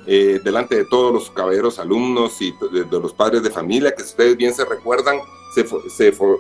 delante 0.06 0.76
de 0.76 0.84
todos 0.84 1.12
los 1.12 1.30
caballeros 1.30 1.78
alumnos 1.78 2.40
y 2.42 2.52
de, 2.72 3.00
los 3.00 3.14
padres 3.14 3.42
de 3.42 3.50
familia, 3.50 3.94
que 3.94 4.02
ustedes 4.02 4.36
bien 4.36 4.52
se 4.54 4.64
recuerdan, 4.64 5.18
se, 5.54 5.64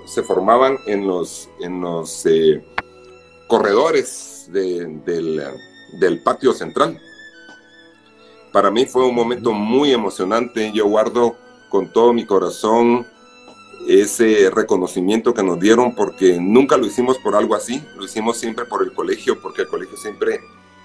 se, 0.06 0.22
formaban 0.22 0.78
en 0.86 1.06
los, 1.06 1.48
en 1.60 1.80
los 1.80 2.24
corredores 3.48 4.50
del, 4.52 5.42
del 5.98 6.22
patio 6.22 6.52
central 6.52 7.00
para 8.54 8.70
mí 8.70 8.86
fue 8.86 9.04
un 9.04 9.16
momento 9.16 9.52
muy 9.52 9.90
emocionante. 9.90 10.70
Yo 10.72 10.86
guardo 10.86 11.36
con 11.70 11.92
todo 11.92 12.12
mi 12.12 12.24
corazón 12.24 13.04
ese 13.88 14.48
reconocimiento 14.48 15.34
que 15.34 15.42
nos 15.42 15.58
dieron 15.58 15.96
porque 15.96 16.38
nunca 16.40 16.76
lo 16.76 16.86
hicimos 16.86 17.18
por 17.18 17.34
algo 17.34 17.56
así, 17.56 17.82
lo 17.96 18.04
hicimos 18.04 18.36
siempre 18.36 18.64
por 18.64 18.84
el 18.84 18.92
colegio, 18.92 19.42
porque 19.42 19.62
el 19.62 19.68
colegio 19.68 19.96
siempre 19.96 20.38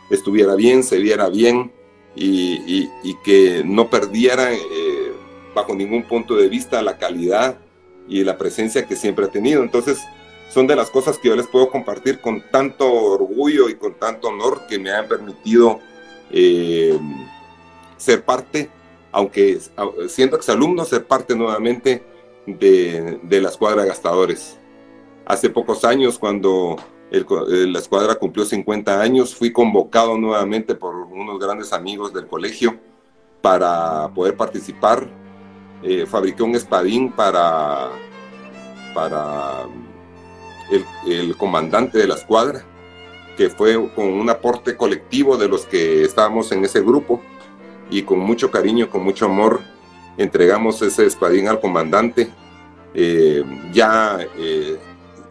estuviera 0.09 0.55
bien, 0.55 0.83
se 0.83 0.97
viera 0.97 1.29
bien 1.29 1.71
y, 2.15 2.87
que 3.23 3.61
no 3.63 3.87
perdiera 3.91 4.51
eh, 4.51 5.13
bajo 5.53 5.75
ningún 5.75 6.07
punto 6.07 6.35
de 6.35 6.49
vista 6.49 6.81
la 6.81 6.97
calidad 6.97 7.59
y 8.07 8.23
la 8.23 8.35
presencia 8.39 8.87
que 8.87 8.95
siempre 8.95 9.25
ha 9.25 9.29
tenido. 9.29 9.61
Entonces, 9.61 9.99
son 10.49 10.67
de 10.67 10.75
las 10.75 10.89
cosas 10.89 11.17
que 11.17 11.29
yo 11.29 11.35
les 11.35 11.47
puedo 11.47 11.69
compartir 11.69 12.19
con 12.19 12.41
tanto 12.49 12.91
orgullo 12.91 13.69
y 13.69 13.75
con 13.75 13.93
tanto 13.95 14.29
honor 14.29 14.67
que 14.67 14.79
me 14.79 14.91
han 14.91 15.07
permitido 15.07 15.79
eh, 16.31 16.97
ser 17.97 18.23
parte, 18.23 18.69
aunque 19.11 19.59
siendo 20.07 20.37
exalumno, 20.37 20.85
ser 20.85 21.05
parte 21.05 21.35
nuevamente 21.35 22.03
de, 22.45 23.19
de 23.23 23.41
la 23.41 23.49
escuadra 23.49 23.83
de 23.83 23.89
gastadores. 23.89 24.57
Hace 25.25 25.49
pocos 25.49 25.85
años, 25.85 26.17
cuando 26.17 26.77
eh, 27.11 27.23
la 27.67 27.79
escuadra 27.79 28.15
cumplió 28.15 28.45
50 28.45 29.01
años, 29.01 29.35
fui 29.35 29.51
convocado 29.51 30.17
nuevamente 30.17 30.75
por 30.75 30.95
unos 30.95 31.39
grandes 31.39 31.73
amigos 31.73 32.13
del 32.13 32.27
colegio 32.27 32.79
para 33.41 34.09
poder 34.13 34.35
participar. 34.35 35.07
Eh, 35.81 36.05
fabriqué 36.05 36.43
un 36.43 36.55
espadín 36.55 37.11
para, 37.11 37.89
para 38.93 39.65
el, 41.05 41.35
comandante 41.37 41.97
de 41.97 42.07
la 42.07 42.15
escuadra, 42.15 42.63
que 43.37 43.49
fue 43.49 43.91
con 43.93 44.05
un 44.05 44.29
aporte 44.29 44.75
colectivo 44.75 45.37
de 45.37 45.47
los 45.47 45.65
que 45.65 46.03
estábamos 46.03 46.51
en 46.51 46.65
ese 46.65 46.81
grupo 46.81 47.21
y 47.89 48.03
con 48.03 48.19
mucho 48.19 48.51
cariño, 48.51 48.89
con 48.89 49.03
mucho 49.03 49.25
amor, 49.25 49.61
entregamos 50.17 50.81
ese 50.81 51.05
espadín 51.05 51.47
al 51.47 51.59
comandante. 51.59 52.29
Eh, 52.93 53.43
ya 53.71 54.19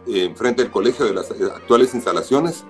enfrente 0.07 0.63
del 0.63 0.71
colegio 0.71 1.05
de 1.05 1.13
las 1.13 1.29
actuales 1.29 1.93
instalaciones 1.93 2.63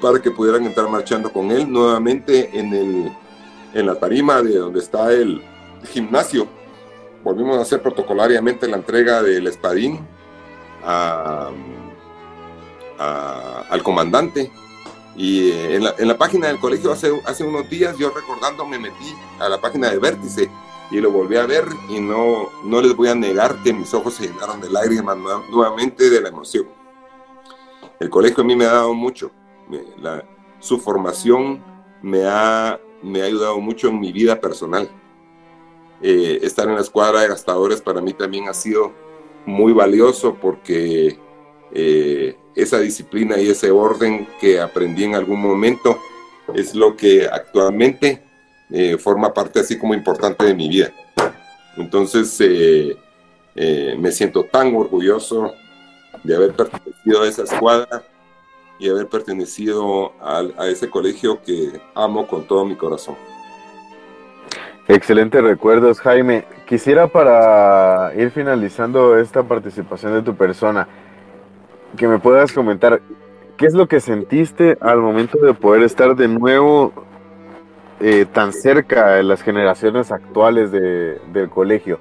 para 0.00 0.20
que 0.20 0.30
pudieran 0.30 0.66
entrar 0.66 0.88
marchando 0.88 1.32
con 1.32 1.50
él 1.50 1.70
nuevamente 1.70 2.50
en, 2.58 2.74
el, 2.74 3.12
en 3.72 3.86
la 3.86 3.94
tarima 3.94 4.42
de 4.42 4.58
donde 4.58 4.80
está 4.80 5.12
el 5.12 5.42
gimnasio. 5.92 6.46
Volvimos 7.22 7.56
a 7.56 7.62
hacer 7.62 7.80
protocolariamente 7.80 8.66
la 8.66 8.76
entrega 8.76 9.22
del 9.22 9.46
espadín 9.46 10.00
al 10.84 11.52
comandante. 13.82 14.50
Y 15.14 15.50
eh, 15.50 15.76
en 15.76 16.08
la, 16.08 16.16
página 16.16 16.48
del 16.48 16.58
colegio 16.58 16.90
hace, 16.90 17.12
hace 17.26 17.44
unos 17.44 17.68
días, 17.68 17.96
yo 17.98 18.10
recordando, 18.10 18.64
me 18.66 18.78
metí 18.78 19.14
a 19.38 19.48
la 19.48 19.60
página 19.60 19.90
de 19.90 19.98
Vértice 19.98 20.48
y 20.90 21.00
lo 21.00 21.10
volví 21.10 21.36
a 21.36 21.46
ver 21.46 21.64
y 21.88 22.00
no, 22.00 22.50
no 22.64 22.80
les 22.80 22.94
voy 22.94 23.08
a 23.08 23.14
negar 23.14 23.62
que 23.62 23.72
mis 23.72 23.92
ojos 23.94 24.14
se 24.14 24.28
llenaron 24.28 24.60
de 24.60 24.70
lágrimas 24.70 25.16
nuevamente 25.50 26.08
de 26.08 26.20
la 26.20 26.28
emoción. 26.28 26.66
El 28.00 28.10
colegio 28.10 28.42
a 28.42 28.46
mí 28.46 28.56
me 28.56 28.64
ha 28.64 28.72
dado 28.72 28.94
mucho, 28.94 29.30
su 30.60 30.78
formación 30.78 31.62
me 32.02 32.24
ha, 32.26 32.80
me 33.02 33.22
ha 33.22 33.24
ayudado 33.24 33.58
mucho 33.60 33.88
en 33.88 34.00
mi 34.00 34.12
vida 34.12 34.40
personal. 34.40 34.90
Eh, 36.00 36.40
estar 36.42 36.68
en 36.68 36.74
la 36.74 36.80
escuadra 36.80 37.20
de 37.20 37.28
gastadores 37.28 37.80
para 37.80 38.00
mí 38.00 38.12
también 38.12 38.48
ha 38.48 38.54
sido 38.54 38.92
muy 39.46 39.72
valioso 39.72 40.34
porque 40.40 41.18
eh, 41.72 42.36
esa 42.54 42.78
disciplina 42.78 43.38
y 43.38 43.48
ese 43.48 43.70
orden 43.70 44.28
que 44.40 44.60
aprendí 44.60 45.04
en 45.04 45.14
algún 45.14 45.40
momento 45.40 45.98
es 46.54 46.74
lo 46.74 46.96
que 46.96 47.26
actualmente 47.26 48.22
eh, 48.70 48.98
forma 48.98 49.32
parte 49.32 49.60
así 49.60 49.78
como 49.78 49.94
importante 49.94 50.44
de 50.44 50.54
mi 50.54 50.68
vida. 50.68 50.92
Entonces 51.76 52.36
eh, 52.40 52.96
me 53.98 54.12
siento 54.12 54.44
tan 54.44 54.74
orgulloso 54.74 55.54
de 56.22 56.36
haber 56.36 56.52
pertenecido 56.52 57.22
a 57.22 57.28
esa 57.28 57.42
escuadra 57.44 58.04
y 58.78 58.88
haber 58.88 59.08
pertenecido 59.08 60.12
a 60.20 60.66
ese 60.68 60.90
colegio 60.90 61.42
que 61.42 61.80
amo 61.94 62.26
con 62.26 62.46
todo 62.46 62.64
mi 62.64 62.76
corazón. 62.76 63.16
Excelentes 64.94 65.42
recuerdos, 65.42 66.00
Jaime. 66.00 66.44
Quisiera 66.66 67.06
para 67.06 68.12
ir 68.14 68.30
finalizando 68.30 69.16
esta 69.16 69.42
participación 69.42 70.12
de 70.12 70.20
tu 70.20 70.34
persona, 70.34 70.86
que 71.96 72.06
me 72.06 72.18
puedas 72.18 72.52
comentar 72.52 73.00
qué 73.56 73.64
es 73.64 73.72
lo 73.72 73.88
que 73.88 74.00
sentiste 74.00 74.76
al 74.82 74.98
momento 74.98 75.38
de 75.38 75.54
poder 75.54 75.82
estar 75.82 76.14
de 76.14 76.28
nuevo 76.28 76.92
eh, 78.00 78.26
tan 78.30 78.52
cerca 78.52 79.12
de 79.12 79.22
las 79.22 79.40
generaciones 79.40 80.12
actuales 80.12 80.70
de, 80.70 81.18
del 81.32 81.48
colegio. 81.48 81.98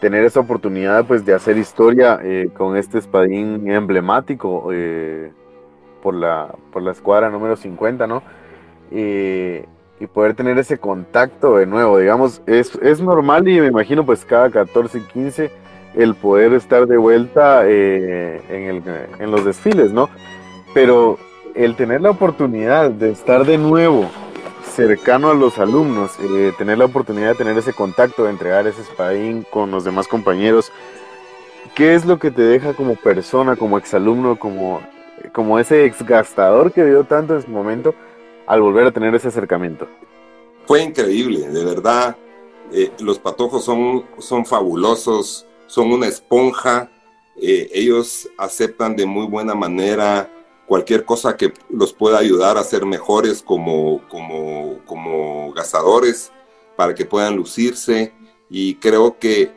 Tener 0.00 0.24
esa 0.24 0.40
oportunidad 0.40 1.04
pues 1.06 1.24
de 1.24 1.32
hacer 1.32 1.56
historia 1.56 2.18
eh, 2.24 2.48
con 2.56 2.76
este 2.76 2.98
espadín 2.98 3.70
emblemático 3.70 4.70
eh, 4.72 5.30
por, 6.02 6.14
la, 6.14 6.52
por 6.72 6.82
la 6.82 6.90
escuadra 6.90 7.30
número 7.30 7.54
50, 7.54 8.08
¿no? 8.08 8.24
Y 9.98 10.06
poder 10.06 10.34
tener 10.34 10.58
ese 10.58 10.78
contacto 10.78 11.56
de 11.56 11.66
nuevo, 11.66 11.98
digamos, 11.98 12.42
es, 12.46 12.74
es, 12.82 13.00
normal 13.00 13.48
y 13.48 13.60
me 13.60 13.68
imagino 13.68 14.04
pues 14.04 14.24
cada 14.24 14.50
14 14.50 14.98
y 14.98 15.00
15 15.02 15.50
el 15.94 16.14
poder 16.14 16.52
estar 16.52 16.86
de 16.86 16.98
vuelta 16.98 17.66
en, 17.66 18.42
el, 18.50 18.82
en 19.18 19.30
los 19.30 19.44
desfiles, 19.44 19.92
¿no? 19.92 20.10
Pero 20.74 21.18
el 21.54 21.74
tener 21.74 22.02
la 22.02 22.10
oportunidad 22.10 22.90
de 22.90 23.10
estar 23.10 23.46
de 23.46 23.56
nuevo 23.56 24.10
cercano 24.76 25.30
a 25.30 25.34
los 25.34 25.58
alumnos, 25.58 26.12
eh, 26.20 26.52
tener 26.58 26.76
la 26.76 26.84
oportunidad 26.84 27.28
de 27.28 27.34
tener 27.36 27.56
ese 27.56 27.72
contacto, 27.72 28.24
de 28.24 28.30
entregar 28.30 28.66
ese 28.66 28.82
espadín 28.82 29.46
con 29.48 29.70
los 29.70 29.84
demás 29.84 30.06
compañeros. 30.06 30.70
¿Qué 31.74 31.94
es 31.94 32.04
lo 32.04 32.18
que 32.18 32.30
te 32.30 32.42
deja 32.42 32.74
como 32.74 32.94
persona, 32.96 33.56
como 33.56 33.78
exalumno, 33.78 34.38
como, 34.38 34.82
como 35.32 35.58
ese 35.58 35.86
exgastador 35.86 36.72
que 36.72 36.84
dio 36.84 37.04
tanto 37.04 37.36
en 37.36 37.42
su 37.42 37.50
momento 37.50 37.94
al 38.46 38.60
volver 38.62 38.86
a 38.86 38.92
tener 38.92 39.14
ese 39.14 39.28
acercamiento? 39.28 39.88
Fue 40.66 40.82
increíble, 40.82 41.48
de 41.48 41.64
verdad. 41.64 42.16
Eh, 42.72 42.90
los 43.00 43.18
patojos 43.18 43.64
son, 43.64 44.04
son 44.18 44.44
fabulosos, 44.44 45.46
son 45.66 45.92
una 45.92 46.06
esponja. 46.06 46.90
Eh, 47.36 47.70
ellos 47.72 48.28
aceptan 48.38 48.96
de 48.96 49.06
muy 49.06 49.26
buena 49.26 49.54
manera 49.54 50.30
cualquier 50.66 51.04
cosa 51.04 51.36
que 51.36 51.52
los 51.70 51.92
pueda 51.92 52.18
ayudar 52.18 52.58
a 52.58 52.64
ser 52.64 52.84
mejores 52.84 53.42
como, 53.42 54.02
como, 54.08 54.80
como 54.84 55.52
gastadores, 55.52 56.32
para 56.76 56.94
que 56.94 57.04
puedan 57.04 57.36
lucirse. 57.36 58.12
Y 58.50 58.76
creo 58.76 59.18
que 59.18 59.52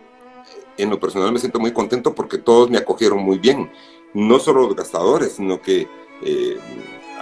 en 0.77 0.89
lo 0.89 0.99
personal 0.99 1.31
me 1.31 1.39
siento 1.39 1.59
muy 1.59 1.71
contento 1.71 2.13
porque 2.13 2.37
todos 2.37 2.69
me 2.69 2.77
acogieron 2.77 3.19
muy 3.19 3.39
bien. 3.39 3.71
No 4.13 4.39
solo 4.39 4.61
los 4.61 4.75
gastadores, 4.75 5.33
sino 5.33 5.61
que 5.61 5.87
eh, 6.21 6.57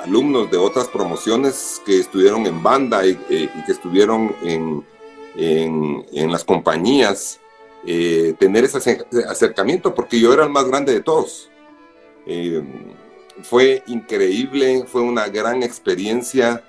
alumnos 0.08 0.50
de 0.50 0.58
otras 0.58 0.88
promociones 0.88 1.82
que 1.86 2.00
estuvieron 2.00 2.46
en 2.46 2.64
banda 2.64 3.06
y, 3.06 3.20
eh, 3.30 3.50
que 3.66 3.72
estuvieron 3.72 4.36
en, 4.44 4.86
en, 5.36 6.32
las 6.32 6.44
compañías, 6.44 7.40
eh, 7.86 8.34
tener 8.40 8.64
ese 8.64 9.06
acercamiento, 9.30 9.94
porque 9.94 10.20
yo 10.20 10.34
era 10.34 10.44
el 10.44 10.50
más 10.50 10.66
grande 10.66 10.94
de 10.94 11.02
todos 11.02 11.50
fue 13.44 13.84
increíble, 13.88 14.84
fue 14.88 15.02
una 15.02 15.28
gran 15.28 15.64
experiencia. 15.64 16.64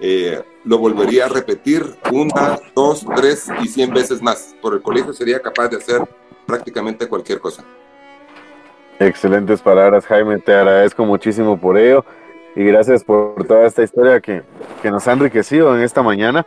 Eh, 0.00 0.42
lo 0.64 0.78
volvería 0.78 1.26
a 1.26 1.28
repetir 1.28 1.84
una, 2.10 2.58
dos, 2.74 3.06
tres 3.16 3.48
y 3.62 3.68
cien 3.68 3.92
veces 3.92 4.20
más. 4.20 4.54
Por 4.60 4.74
el 4.74 4.82
colegio 4.82 5.12
sería 5.12 5.40
capaz 5.40 5.68
de 5.68 5.76
hacer 5.76 6.02
prácticamente 6.46 7.06
cualquier 7.06 7.40
cosa. 7.40 7.64
Excelentes 8.98 9.60
palabras, 9.60 10.06
Jaime. 10.06 10.38
Te 10.38 10.54
agradezco 10.54 11.04
muchísimo 11.04 11.58
por 11.58 11.78
ello 11.78 12.04
y 12.54 12.64
gracias 12.64 13.04
por 13.04 13.44
toda 13.46 13.66
esta 13.66 13.82
historia 13.82 14.20
que, 14.20 14.42
que 14.82 14.90
nos 14.90 15.06
ha 15.08 15.12
enriquecido 15.12 15.76
en 15.76 15.82
esta 15.82 16.02
mañana. 16.02 16.46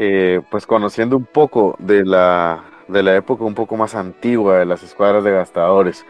Eh, 0.00 0.42
pues 0.48 0.64
conociendo 0.64 1.16
un 1.16 1.24
poco 1.24 1.74
de 1.80 2.04
la, 2.04 2.62
de 2.86 3.02
la 3.02 3.16
época 3.16 3.42
un 3.42 3.54
poco 3.54 3.76
más 3.76 3.96
antigua 3.96 4.60
de 4.60 4.64
las 4.64 4.84
escuadras 4.84 5.24
de 5.24 5.32
gastadores. 5.32 6.06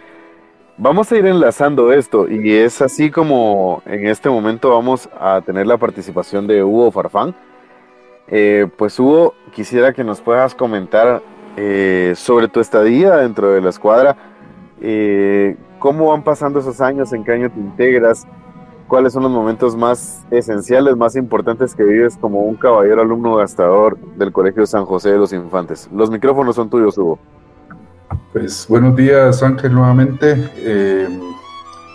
Vamos 0.77 1.11
a 1.11 1.17
ir 1.17 1.25
enlazando 1.25 1.91
esto 1.91 2.29
y 2.29 2.53
es 2.53 2.83
así 2.83 3.11
como 3.11 3.83
en 3.87 4.07
este 4.07 4.29
momento 4.29 4.69
vamos 4.69 5.09
a 5.19 5.41
tener 5.41 5.67
la 5.67 5.79
participación 5.79 6.47
de 6.47 6.63
Hugo 6.63 6.93
Farfán. 6.93 7.35
Eh, 8.27 8.67
pues 8.77 9.01
Hugo, 9.01 9.33
quisiera 9.53 9.95
que 9.95 10.05
nos 10.05 10.21
puedas 10.21 10.55
comentar 10.55 11.23
eh, 11.57 12.13
sobre 12.15 12.49
tu 12.49 12.61
estadía 12.61 13.17
dentro 13.17 13.53
de 13.53 13.63
la 13.63 13.71
escuadra, 13.71 14.19
cómo 15.79 16.11
van 16.11 16.23
pasando 16.23 16.61
esos 16.61 16.83
años, 16.83 17.11
en 17.15 17.25
qué 17.25 17.33
año 17.33 17.51
te 17.51 17.59
integras, 17.59 18.27
cuáles 18.89 19.13
son 19.13 19.23
los 19.23 19.33
momentos 19.33 19.77
más 19.77 20.25
esenciales, 20.31 20.97
más 20.97 21.15
importantes 21.15 21.75
que 21.75 21.85
vives 21.85 22.17
como 22.21 22.41
un 22.41 22.57
caballero 22.57 23.03
alumno 23.03 23.37
gastador 23.37 23.99
del 24.17 24.33
Colegio 24.33 24.67
San 24.67 24.87
José 24.87 25.11
de 25.11 25.19
los 25.19 25.33
Infantes. 25.33 25.89
Los 25.93 26.11
micrófonos 26.11 26.57
son 26.57 26.71
tuyos, 26.71 26.97
Hugo. 26.99 27.19
Pues 28.33 28.67
buenos 28.69 28.97
días 28.97 29.43
Ángel 29.43 29.75
nuevamente. 29.75 30.51
Eh, 30.57 31.09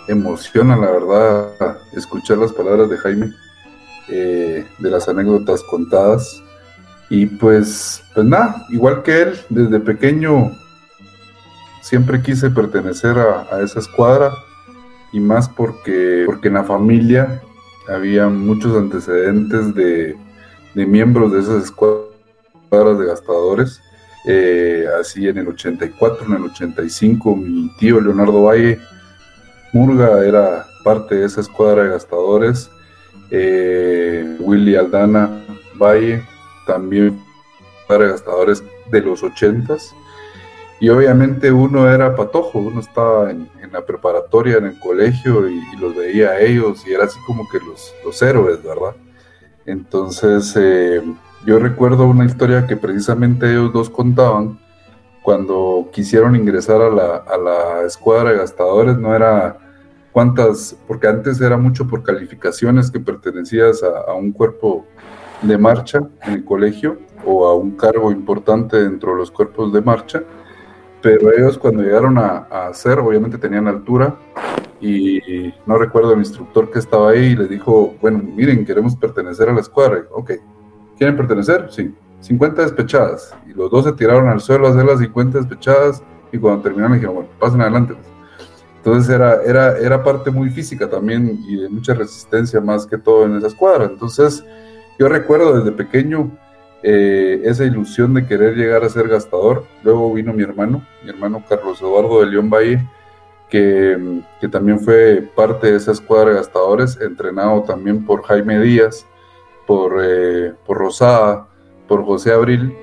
emociona 0.08 0.76
la 0.76 0.90
verdad 0.90 1.78
escuchar 1.92 2.38
las 2.38 2.52
palabras 2.52 2.88
de 2.88 2.96
Jaime, 2.98 3.32
eh, 4.08 4.64
de 4.78 4.90
las 4.90 5.08
anécdotas 5.08 5.62
contadas. 5.64 6.42
Y 7.10 7.26
pues, 7.26 8.02
pues 8.14 8.26
nada, 8.26 8.64
igual 8.70 9.02
que 9.02 9.22
él, 9.22 9.40
desde 9.50 9.80
pequeño 9.80 10.52
siempre 11.82 12.22
quise 12.22 12.50
pertenecer 12.50 13.18
a, 13.18 13.60
esa 13.60 13.78
escuadra 13.80 14.32
y 15.14 15.20
más 15.20 15.48
porque, 15.48 16.24
porque 16.26 16.48
en 16.48 16.54
la 16.54 16.64
familia 16.64 17.40
había 17.88 18.28
muchos 18.28 18.76
antecedentes 18.76 19.72
de, 19.72 20.16
de 20.74 20.86
miembros 20.86 21.32
de 21.32 21.38
esas 21.38 21.64
escuadras 21.64 22.98
de 22.98 23.06
gastadores. 23.06 23.80
Eh, 24.26 24.86
así 25.00 25.28
en 25.28 25.38
el 25.38 25.48
84, 25.48 26.26
en 26.26 26.32
el 26.32 26.44
85, 26.50 27.36
mi 27.36 27.70
tío 27.76 28.00
Leonardo 28.00 28.42
Valle 28.42 28.80
Murga 29.72 30.24
era 30.24 30.66
parte 30.82 31.14
de 31.14 31.26
esa 31.26 31.42
escuadra 31.42 31.84
de 31.84 31.90
gastadores. 31.90 32.68
Eh, 33.30 34.36
Willy 34.40 34.74
Aldana 34.74 35.44
Valle 35.80 36.24
también 36.66 37.22
para 37.86 38.08
gastadores 38.08 38.64
de 38.90 39.00
los 39.00 39.22
80s. 39.22 39.94
Y 40.80 40.88
obviamente 40.88 41.52
uno 41.52 41.88
era 41.88 42.16
patojo, 42.16 42.58
uno 42.58 42.80
estaba 42.80 43.30
en, 43.30 43.48
la 43.74 43.84
preparatoria, 43.84 44.56
en 44.56 44.66
el 44.66 44.78
colegio 44.78 45.48
y, 45.48 45.60
los 45.78 45.94
veía 45.94 46.30
a 46.30 46.40
ellos 46.40 46.86
y 46.86 46.92
era 46.92 47.04
así 47.04 47.18
como 47.26 47.48
que 47.48 47.58
los, 47.58 47.92
los 48.04 48.20
héroes, 48.22 48.62
¿verdad? 48.62 48.96
Entonces 49.66 50.54
eh, 50.56 51.02
yo 51.46 51.58
recuerdo 51.58 52.06
una 52.06 52.24
historia 52.24 52.66
que 52.66 52.76
precisamente 52.76 53.50
ellos 53.50 53.72
dos 53.72 53.90
contaban 53.90 54.58
cuando 55.22 55.88
quisieron 55.92 56.36
ingresar 56.36 56.80
a 56.80 56.90
la, 56.90 57.16
a 57.16 57.36
la 57.38 57.82
escuadra 57.86 58.30
de 58.30 58.38
gastadores, 58.38 58.98
no 58.98 59.14
era 59.14 59.58
cuántas, 60.14 60.76
porque 60.86 61.08
antes 61.08 61.40
era 61.40 61.56
mucho 61.56 61.88
por 61.88 62.04
calificaciones 62.04 62.88
que 62.88 63.00
pertenecías 63.00 63.82
a, 63.82 64.14
un 64.14 64.30
cuerpo 64.30 64.86
de 65.42 65.58
marcha 65.58 66.08
en 66.22 66.34
el 66.34 66.44
colegio 66.44 66.98
o 67.26 67.46
a 67.46 67.56
un 67.56 67.72
cargo 67.72 68.12
importante 68.12 68.80
dentro 68.80 69.10
de 69.10 69.18
los 69.18 69.30
cuerpos 69.32 69.72
de 69.72 69.82
marcha, 69.82 70.22
pero 71.04 71.30
ellos 71.36 71.58
cuando 71.58 71.82
llegaron 71.82 72.16
a, 72.16 72.46
hacer, 72.68 72.98
obviamente 72.98 73.36
tenían 73.36 73.68
altura 73.68 74.16
y 74.80 75.52
no 75.66 75.76
recuerdo 75.76 76.14
el 76.14 76.20
instructor 76.20 76.70
que 76.70 76.78
estaba 76.78 77.10
ahí 77.10 77.26
y 77.26 77.36
les 77.36 77.50
dijo, 77.50 77.94
bueno, 78.00 78.22
miren, 78.24 78.64
queremos 78.64 78.96
pertenecer 78.96 79.50
a 79.50 79.52
la 79.52 79.60
escuadra. 79.60 80.04
ok, 80.10 80.32
¿quieren 80.96 81.14
pertenecer? 81.14 81.66
Sí, 81.70 81.94
50 82.20 82.62
despechadas. 82.62 83.36
Y 83.46 83.52
los 83.52 83.70
dos 83.70 83.84
se 83.84 83.92
tiraron 83.92 84.28
al 84.28 84.40
suelo 84.40 84.66
a 84.66 84.70
hacer 84.70 84.86
las 84.86 84.98
50 84.98 85.40
despechadas 85.40 86.02
y 86.32 86.38
cuando 86.38 86.62
terminaron 86.62 86.94
dijeron, 86.94 87.16
bueno, 87.16 87.30
pasen 87.38 87.60
adelante. 87.60 87.94
Entonces 88.78 89.14
era, 89.14 89.42
era, 89.42 89.76
era 89.76 90.02
parte 90.02 90.30
muy 90.30 90.48
física 90.48 90.88
también 90.88 91.38
y 91.46 91.56
de 91.56 91.68
mucha 91.68 91.92
resistencia 91.92 92.62
más 92.62 92.86
que 92.86 92.96
todo 92.96 93.26
en 93.26 93.36
esa 93.36 93.48
escuadra. 93.48 93.84
Entonces 93.84 94.42
yo 94.98 95.08
recuerdo 95.08 95.58
desde 95.58 95.72
pequeño 95.72 96.30
eh, 96.84 97.40
esa 97.44 97.64
ilusión 97.64 98.14
de 98.14 98.26
querer 98.26 98.54
llegar 98.54 98.84
a 98.84 98.88
ser 98.88 99.08
gastador. 99.08 99.64
Luego 99.82 100.12
vino 100.12 100.32
mi 100.32 100.42
hermano, 100.42 100.86
mi 101.02 101.10
hermano 101.10 101.42
Carlos 101.48 101.80
Eduardo 101.80 102.20
de 102.20 102.26
León 102.26 102.50
Valle, 102.50 102.86
que, 103.48 104.20
que 104.40 104.48
también 104.48 104.78
fue 104.78 105.26
parte 105.34 105.70
de 105.70 105.78
esa 105.78 105.92
escuadra 105.92 106.30
de 106.30 106.36
gastadores, 106.36 107.00
entrenado 107.00 107.62
también 107.62 108.04
por 108.04 108.22
Jaime 108.24 108.60
Díaz, 108.60 109.06
por, 109.66 109.98
eh, 110.04 110.52
por 110.66 110.78
Rosada, 110.78 111.48
por 111.88 112.04
José 112.04 112.32
Abril 112.32 112.76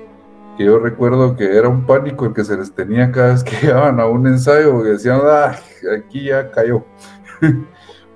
que 0.56 0.64
yo 0.64 0.78
recuerdo 0.78 1.36
que 1.36 1.56
era 1.56 1.68
un 1.68 1.86
pánico 1.86 2.26
el 2.26 2.34
que 2.34 2.44
se 2.44 2.56
les 2.56 2.72
tenía 2.72 3.10
cada 3.10 3.32
vez 3.32 3.44
que 3.44 3.56
llegaban 3.62 4.00
a 4.00 4.06
un 4.06 4.26
ensayo, 4.26 4.72
porque 4.72 4.90
decían, 4.90 5.20
ah, 5.24 5.56
aquí 5.96 6.24
ya 6.24 6.50
cayó. 6.50 6.84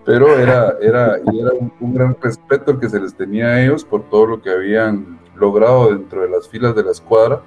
Pero 0.05 0.38
era, 0.38 0.77
era, 0.81 1.16
era 1.16 1.51
un, 1.81 1.94
gran 1.94 2.16
respeto 2.20 2.70
el 2.70 2.79
que 2.79 2.88
se 2.88 3.01
les 3.01 3.12
tenía 3.12 3.46
a 3.46 3.64
ellos 3.64 3.85
por 3.85 4.09
todo 4.09 4.27
lo 4.27 4.40
que 4.40 4.51
habían 4.51 5.18
logrado 5.38 5.90
dentro 5.90 6.22
de 6.22 6.29
las 6.29 6.49
filas 6.49 6.75
de 6.75 6.85
la 6.85 6.90
escuadra 6.90 7.42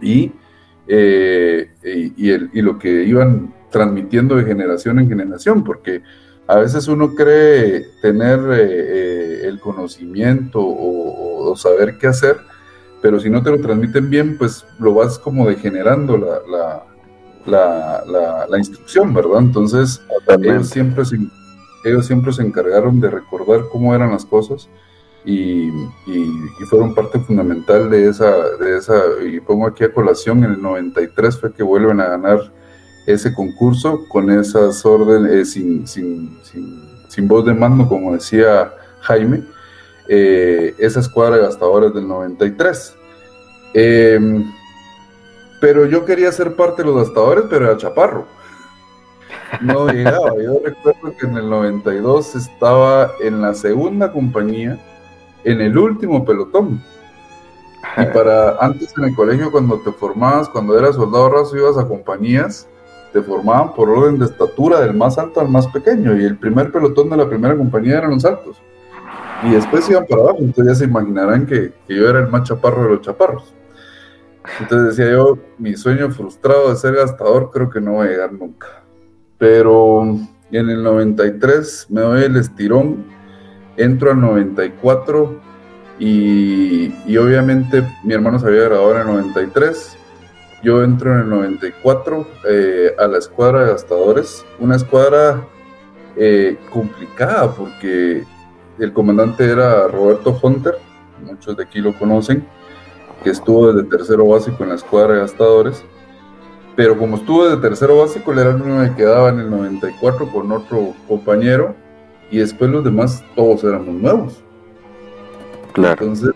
y, 0.00 0.32
eh, 0.86 1.70
y, 1.82 2.30
el, 2.30 2.50
y 2.52 2.62
lo 2.62 2.78
que 2.78 3.04
iban 3.04 3.54
transmitiendo 3.70 4.36
de 4.36 4.44
generación 4.44 4.98
en 4.98 5.08
generación, 5.08 5.64
porque 5.64 6.02
a 6.46 6.56
veces 6.56 6.88
uno 6.88 7.14
cree 7.14 7.86
tener 8.02 8.38
eh, 8.52 8.56
eh, 8.60 9.40
el 9.44 9.60
conocimiento 9.60 10.60
o 10.60 11.54
saber 11.56 11.98
qué 11.98 12.08
hacer, 12.08 12.36
pero 13.04 13.20
si 13.20 13.28
no 13.28 13.42
te 13.42 13.50
lo 13.50 13.60
transmiten 13.60 14.08
bien, 14.08 14.38
pues 14.38 14.64
lo 14.78 14.94
vas 14.94 15.18
como 15.18 15.46
degenerando 15.46 16.16
la, 16.16 16.84
la, 17.46 18.46
la, 18.48 18.58
instrucción, 18.58 19.12
¿verdad? 19.12 19.40
Entonces, 19.40 20.00
ellos 20.26 20.68
siempre, 20.70 21.04
se, 21.04 21.18
ellos 21.84 22.06
siempre 22.06 22.32
se 22.32 22.42
encargaron 22.42 23.00
de 23.00 23.10
recordar 23.10 23.64
cómo 23.70 23.94
eran 23.94 24.12
las 24.12 24.24
cosas 24.24 24.70
y, 25.24 25.70
fueron 26.68 26.94
parte 26.94 27.18
fundamental 27.18 27.90
de 27.90 28.08
esa, 28.08 28.30
de 28.56 28.78
esa, 28.78 28.94
y 29.22 29.40
pongo 29.40 29.66
aquí 29.66 29.84
a 29.84 29.92
colación, 29.92 30.44
en 30.44 30.52
el 30.52 30.62
93 30.62 31.38
fue 31.38 31.52
que 31.52 31.62
vuelven 31.62 32.00
a 32.00 32.08
ganar 32.08 32.40
ese 33.06 33.34
concurso 33.34 34.06
con 34.08 34.30
esas 34.30 34.84
órdenes, 34.84 35.32
eh, 35.32 35.44
sin, 35.44 35.86
sin, 35.86 36.38
sin, 37.08 37.28
voz 37.28 37.44
de 37.44 37.54
mando, 37.54 37.86
como 37.88 38.14
decía 38.14 38.72
Jaime, 39.00 39.42
eh, 40.08 40.74
esa 40.78 41.00
escuadra 41.00 41.36
de 41.36 41.42
gastadores 41.42 41.92
del 41.94 42.08
93. 42.08 42.94
Em, 43.74 44.44
pero 45.60 45.86
yo 45.86 46.04
quería 46.04 46.30
ser 46.32 46.54
parte 46.56 46.82
de 46.82 46.88
los 46.88 46.96
gastadores, 46.96 47.44
pero 47.48 47.66
era 47.66 47.76
chaparro. 47.76 48.26
No 49.60 49.88
llegaba. 49.88 50.32
Yo 50.42 50.60
recuerdo 50.64 51.16
que 51.18 51.26
en 51.26 51.36
el 51.36 51.48
92 51.48 52.34
estaba 52.34 53.12
en 53.20 53.40
la 53.40 53.54
segunda 53.54 54.12
compañía, 54.12 54.78
en 55.44 55.60
el 55.60 55.76
último 55.78 56.24
pelotón. 56.24 56.82
Y 57.96 58.04
para 58.06 58.56
antes 58.56 58.92
en 58.96 59.04
el 59.04 59.14
colegio, 59.14 59.52
cuando 59.52 59.78
te 59.80 59.92
formabas, 59.92 60.48
cuando 60.48 60.78
eras 60.78 60.96
soldado 60.96 61.28
raso, 61.28 61.56
ibas 61.56 61.78
a 61.78 61.86
compañías, 61.86 62.68
te 63.12 63.22
formaban 63.22 63.74
por 63.74 63.88
orden 63.88 64.18
de 64.18 64.24
estatura, 64.24 64.80
del 64.80 64.94
más 64.94 65.18
alto 65.18 65.40
al 65.40 65.48
más 65.48 65.68
pequeño. 65.68 66.16
Y 66.16 66.24
el 66.24 66.36
primer 66.36 66.72
pelotón 66.72 67.10
de 67.10 67.16
la 67.16 67.28
primera 67.28 67.56
compañía 67.56 67.98
eran 67.98 68.10
los 68.10 68.24
altos 68.24 68.60
y 69.44 69.50
después 69.50 69.88
iban 69.90 70.06
para 70.06 70.22
abajo, 70.22 70.38
entonces 70.40 70.72
ya 70.72 70.78
se 70.78 70.84
imaginarán 70.84 71.46
que, 71.46 71.72
yo 71.88 72.08
era 72.08 72.20
el 72.20 72.28
más 72.28 72.44
chaparro 72.44 72.84
de 72.84 72.88
los 72.90 73.00
chaparros. 73.02 73.54
Entonces 74.60 74.96
decía 74.96 75.12
yo, 75.12 75.38
mi 75.58 75.74
sueño 75.74 76.10
frustrado 76.10 76.70
de 76.70 76.76
ser 76.76 76.94
gastador 76.94 77.50
creo 77.50 77.70
que 77.70 77.80
no 77.80 77.94
va 77.94 78.04
a 78.04 78.08
llegar 78.08 78.32
nunca. 78.32 78.82
Pero 79.38 80.02
en 80.02 80.70
el 80.70 80.82
93 80.82 81.86
me 81.90 82.00
doy 82.00 82.24
el 82.24 82.36
estirón, 82.36 83.04
entro 83.76 84.10
al 84.10 84.20
94 84.20 85.40
y, 85.98 86.92
y 87.06 87.16
obviamente 87.16 87.86
mi 88.02 88.14
hermano 88.14 88.38
se 88.38 88.46
había 88.46 88.64
graduado 88.64 88.94
en 88.94 89.00
el 89.00 89.06
93. 89.06 89.98
Yo 90.62 90.82
entro 90.82 91.14
en 91.14 91.20
el 91.20 91.28
94 91.28 92.26
eh, 92.48 92.94
a 92.98 93.06
la 93.06 93.18
escuadra 93.18 93.64
de 93.64 93.72
gastadores, 93.72 94.44
una 94.58 94.76
escuadra 94.76 95.46
eh, 96.16 96.56
complicada 96.72 97.52
porque 97.52 98.24
el 98.78 98.92
comandante 98.92 99.44
era 99.44 99.86
Roberto 99.88 100.38
Hunter, 100.42 100.76
muchos 101.22 101.56
de 101.56 101.64
aquí 101.64 101.80
lo 101.80 101.92
conocen, 101.92 102.46
que 103.22 103.30
estuvo 103.30 103.72
desde 103.72 103.88
tercero 103.88 104.26
básico 104.26 104.62
en 104.62 104.70
la 104.70 104.76
escuadra 104.76 105.14
de 105.14 105.20
gastadores. 105.20 105.84
Pero 106.76 106.98
como 106.98 107.16
estuvo 107.16 107.44
desde 107.44 107.60
tercero 107.60 107.98
básico, 107.98 108.32
le 108.32 108.40
era 108.40 108.50
el 108.50 108.62
único 108.62 108.82
que 108.82 109.02
quedaba 109.02 109.28
en 109.28 109.40
el 109.40 109.50
94 109.50 110.28
con 110.32 110.50
otro 110.50 110.94
compañero. 111.06 111.76
Y 112.30 112.38
después 112.38 112.70
los 112.70 112.84
demás 112.84 113.24
todos 113.34 113.64
éramos 113.64 113.94
nuevos. 113.94 114.42
Claro. 115.72 115.96
Entonces, 116.00 116.34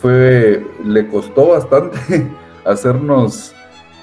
fue, 0.00 0.66
le 0.84 1.08
costó 1.08 1.48
bastante 1.48 1.98
hacernos 2.64 3.54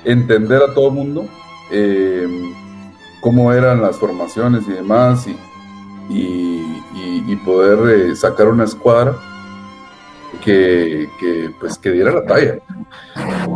entender 0.04 0.62
a 0.62 0.74
todo 0.74 0.88
el 0.88 0.94
mundo 0.94 1.26
eh, 1.72 2.28
cómo 3.22 3.54
eran 3.54 3.82
las 3.82 3.98
formaciones 3.98 4.68
y 4.68 4.74
demás. 4.74 5.28
Y, 5.28 5.38
y, 6.10 7.36
poder 7.46 8.10
eh, 8.10 8.16
sacar 8.16 8.50
una 8.50 8.66
escuadra 8.66 9.16
que, 10.44 11.08
pues, 11.60 11.78
que 11.78 11.92
diera 11.92 12.12
la 12.12 12.26
talla. 12.26 12.58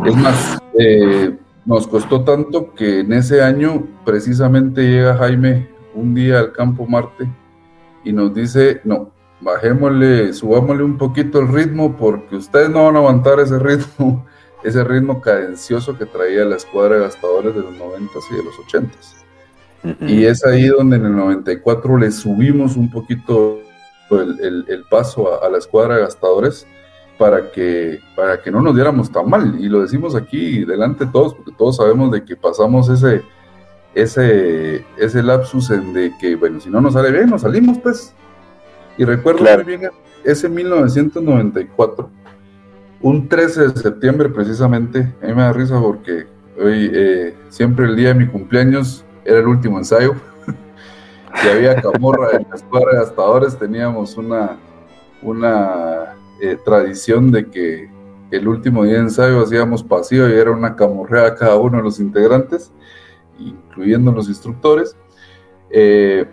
Es 0.06 0.16
más, 0.16 0.58
eh, 0.78 1.36
nos 1.64 1.86
costó 1.86 2.22
tanto 2.22 2.72
que 2.74 3.00
en 3.00 3.12
ese 3.12 3.42
año 3.42 3.86
precisamente 4.04 4.82
llega 4.82 5.16
Jaime 5.16 5.68
un 5.96 6.14
día 6.14 6.38
al 6.38 6.52
campo 6.52 6.86
Marte 6.86 7.28
y 8.04 8.12
nos 8.12 8.32
dice, 8.32 8.80
no, 8.84 9.10
bajémosle, 9.40 10.32
subámosle 10.32 10.84
un 10.84 10.98
poquito 10.98 11.40
el 11.40 11.48
ritmo 11.48 11.96
porque 11.96 12.36
ustedes 12.36 12.70
no 12.70 12.84
van 12.84 12.96
a 12.96 12.98
aguantar 12.98 13.40
ese 13.40 13.58
ritmo, 13.58 14.24
ese 14.64 14.84
ritmo 14.84 15.20
cadencioso 15.20 15.96
que 15.98 16.06
traía 16.06 16.44
la 16.44 16.56
escuadra 16.56 16.96
de 16.96 17.02
gastadores 17.02 17.54
de 17.54 17.62
los 17.62 17.76
90 17.76 18.12
y 18.30 18.36
de 18.36 18.44
los 18.44 18.54
80s. 18.56 19.16
Y 20.00 20.24
es 20.24 20.44
ahí 20.44 20.66
donde 20.66 20.96
en 20.96 21.06
el 21.06 21.16
94 21.16 21.98
le 21.98 22.10
subimos 22.10 22.76
un 22.76 22.90
poquito 22.90 23.60
el, 24.10 24.84
paso 24.90 25.40
a, 25.40 25.48
la 25.48 25.58
escuadra 25.58 25.94
de 25.94 26.00
gastadores 26.00 26.66
para 27.18 27.52
que, 27.52 28.00
para 28.16 28.42
que 28.42 28.50
no 28.50 28.62
nos 28.62 28.74
diéramos 28.74 29.12
tan 29.12 29.30
mal. 29.30 29.56
Y 29.60 29.68
lo 29.68 29.82
decimos 29.82 30.16
aquí 30.16 30.64
delante 30.64 31.04
de 31.04 31.12
todos, 31.12 31.34
porque 31.34 31.52
todos 31.56 31.76
sabemos 31.76 32.10
de 32.10 32.24
que 32.24 32.34
pasamos 32.34 32.88
ese, 32.88 33.22
ese, 33.96 34.84
ese 34.98 35.22
lapsus 35.22 35.70
en 35.70 35.94
de 35.94 36.12
que, 36.20 36.36
bueno, 36.36 36.60
si 36.60 36.68
no 36.68 36.82
nos 36.82 36.92
sale 36.92 37.10
bien, 37.10 37.30
nos 37.30 37.42
salimos, 37.42 37.78
pues. 37.78 38.14
Y 38.98 39.04
recuerdo 39.04 39.42
muy 39.42 39.64
bien 39.64 39.90
ese 40.22 40.50
1994, 40.50 42.10
un 43.00 43.28
13 43.28 43.68
de 43.68 43.80
septiembre 43.80 44.28
precisamente, 44.28 45.14
a 45.22 45.26
mí 45.26 45.34
me 45.34 45.42
da 45.42 45.52
risa 45.52 45.80
porque 45.80 46.26
hoy, 46.62 46.90
eh, 46.92 47.34
siempre 47.48 47.86
el 47.86 47.96
día 47.96 48.08
de 48.08 48.14
mi 48.14 48.26
cumpleaños, 48.26 49.02
era 49.24 49.38
el 49.38 49.46
último 49.46 49.78
ensayo. 49.78 50.14
si 51.40 51.48
había 51.48 51.80
camorra 51.80 52.36
en 52.36 52.46
la 52.50 52.56
escuadra 52.56 52.92
de 52.92 52.98
gastadores, 52.98 53.58
teníamos 53.58 54.16
una, 54.18 54.58
una 55.22 56.16
eh, 56.42 56.58
tradición 56.64 57.30
de 57.30 57.46
que 57.46 57.88
el 58.30 58.46
último 58.46 58.84
día 58.84 58.94
de 58.94 59.00
ensayo 59.00 59.40
hacíamos 59.40 59.82
pasivo 59.82 60.28
y 60.28 60.32
era 60.32 60.50
una 60.50 60.76
camorrea 60.76 61.28
a 61.28 61.34
cada 61.34 61.56
uno 61.56 61.78
de 61.78 61.84
los 61.84 61.98
integrantes, 61.98 62.72
incluyendo 63.38 64.12
los 64.12 64.28
instructores. 64.28 64.96
Eh, 65.70 66.26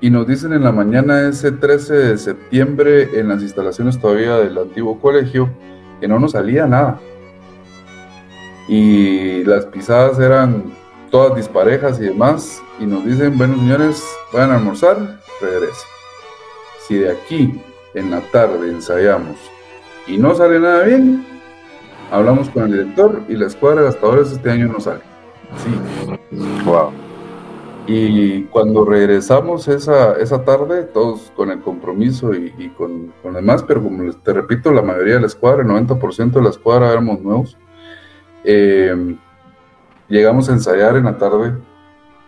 y 0.00 0.10
nos 0.10 0.26
dicen 0.26 0.52
en 0.52 0.62
la 0.62 0.70
mañana 0.70 1.28
ese 1.28 1.50
13 1.50 1.94
de 1.94 2.18
septiembre 2.18 3.18
en 3.18 3.28
las 3.28 3.42
instalaciones 3.42 3.98
todavía 4.00 4.36
del 4.36 4.56
antiguo 4.56 5.00
colegio 5.00 5.50
que 6.00 6.06
no 6.06 6.20
nos 6.20 6.32
salía 6.32 6.66
nada. 6.66 7.00
Y 8.68 9.42
las 9.44 9.66
pisadas 9.66 10.18
eran 10.20 10.72
todas 11.10 11.34
disparejas 11.34 11.98
y 12.00 12.04
demás. 12.04 12.62
Y 12.78 12.86
nos 12.86 13.04
dicen, 13.04 13.36
bueno 13.36 13.56
señores, 13.56 14.04
vayan 14.32 14.52
a 14.52 14.56
almorzar, 14.56 15.20
regresen. 15.40 15.88
Si 16.86 16.94
de 16.96 17.10
aquí 17.10 17.60
en 17.94 18.10
la 18.10 18.20
tarde 18.30 18.70
ensayamos 18.70 19.36
y 20.06 20.16
no 20.16 20.34
sale 20.34 20.60
nada 20.60 20.84
bien, 20.84 21.26
hablamos 22.10 22.48
con 22.50 22.64
el 22.64 22.72
director 22.72 23.22
y 23.28 23.34
la 23.34 23.46
escuadra 23.46 23.82
de 23.82 23.88
gastadores 23.88 24.32
este 24.32 24.50
año 24.50 24.68
no 24.68 24.80
sale. 24.80 25.17
Sí. 25.56 26.64
Wow. 26.64 26.92
Y 27.90 28.42
cuando 28.44 28.84
regresamos 28.84 29.66
esa, 29.66 30.12
esa 30.18 30.44
tarde, 30.44 30.82
todos 30.82 31.32
con 31.34 31.50
el 31.50 31.60
compromiso 31.60 32.34
y, 32.34 32.68
con, 32.76 33.14
con 33.22 33.32
demás, 33.32 33.62
pero 33.62 33.82
como 33.82 34.12
te 34.12 34.34
repito, 34.34 34.70
la 34.70 34.82
mayoría 34.82 35.14
de 35.14 35.20
la 35.22 35.26
escuadra, 35.26 35.62
el 35.62 35.68
90% 35.68 36.32
de 36.32 36.42
la 36.42 36.50
escuadra 36.50 36.92
éramos 36.92 37.22
nuevos, 37.22 37.56
eh, 38.44 39.16
llegamos 40.06 40.50
a 40.50 40.52
ensayar 40.52 40.96
en 40.96 41.04
la 41.04 41.16
tarde, 41.16 41.54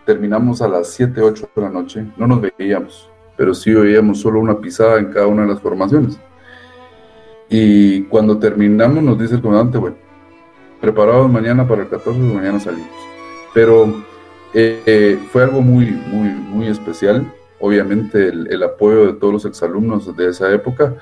terminamos 0.03 0.63
a 0.63 0.67
las 0.67 0.87
7, 0.93 1.21
8 1.21 1.49
de 1.55 1.61
la 1.61 1.69
noche, 1.69 2.07
no 2.17 2.25
nos 2.25 2.41
veíamos, 2.41 3.11
pero 3.37 3.53
sí 3.53 3.71
veíamos 3.71 4.19
solo 4.19 4.39
una 4.39 4.59
pisada 4.59 4.97
en 4.97 5.11
cada 5.11 5.27
una 5.27 5.43
de 5.43 5.49
las 5.49 5.61
formaciones. 5.61 6.19
Y 7.49 8.03
cuando 8.05 8.39
terminamos 8.39 9.03
nos 9.03 9.19
dice 9.19 9.35
el 9.35 9.41
comandante, 9.43 9.77
bueno, 9.77 9.97
preparados 10.79 11.29
mañana 11.29 11.67
para 11.67 11.83
el 11.83 11.89
14, 11.89 12.19
mañana 12.19 12.59
salimos. 12.59 13.10
Pero 13.53 14.03
eh, 14.53 15.19
fue 15.31 15.43
algo 15.43 15.61
muy, 15.61 15.85
muy, 15.91 16.29
muy 16.29 16.67
especial. 16.67 17.31
Obviamente 17.59 18.29
el, 18.29 18.63
apoyo 18.63 19.07
de 19.07 19.13
todos 19.13 19.33
los 19.33 19.45
exalumnos 19.45 20.15
de 20.15 20.29
esa 20.29 20.51
época, 20.51 20.95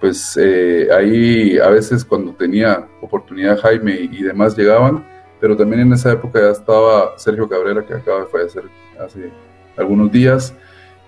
pues 0.00 0.38
eh, 0.40 0.88
ahí 0.96 1.58
a 1.58 1.68
veces 1.68 2.04
cuando 2.04 2.32
tenía 2.32 2.86
oportunidad 3.00 3.58
Jaime 3.58 3.94
y, 3.94 4.22
demás 4.22 4.56
llegaban, 4.56 5.04
pero 5.40 5.56
también 5.56 5.82
en 5.82 5.92
esa 5.92 6.12
época 6.12 6.40
ya 6.40 6.50
estaba 6.50 7.18
Sergio 7.18 7.48
Cabrera, 7.48 7.84
que 7.84 7.94
acaba 7.94 8.20
de 8.20 8.26
fallecer 8.26 8.64
hace 9.00 9.30
algunos 9.76 10.12
días, 10.12 10.54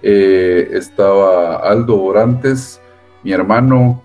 eh, 0.02 0.68
estaba 0.72 1.58
Aldo 1.58 2.02
Orantes, 2.02 2.80
mi 3.22 3.32
hermano, 3.32 4.02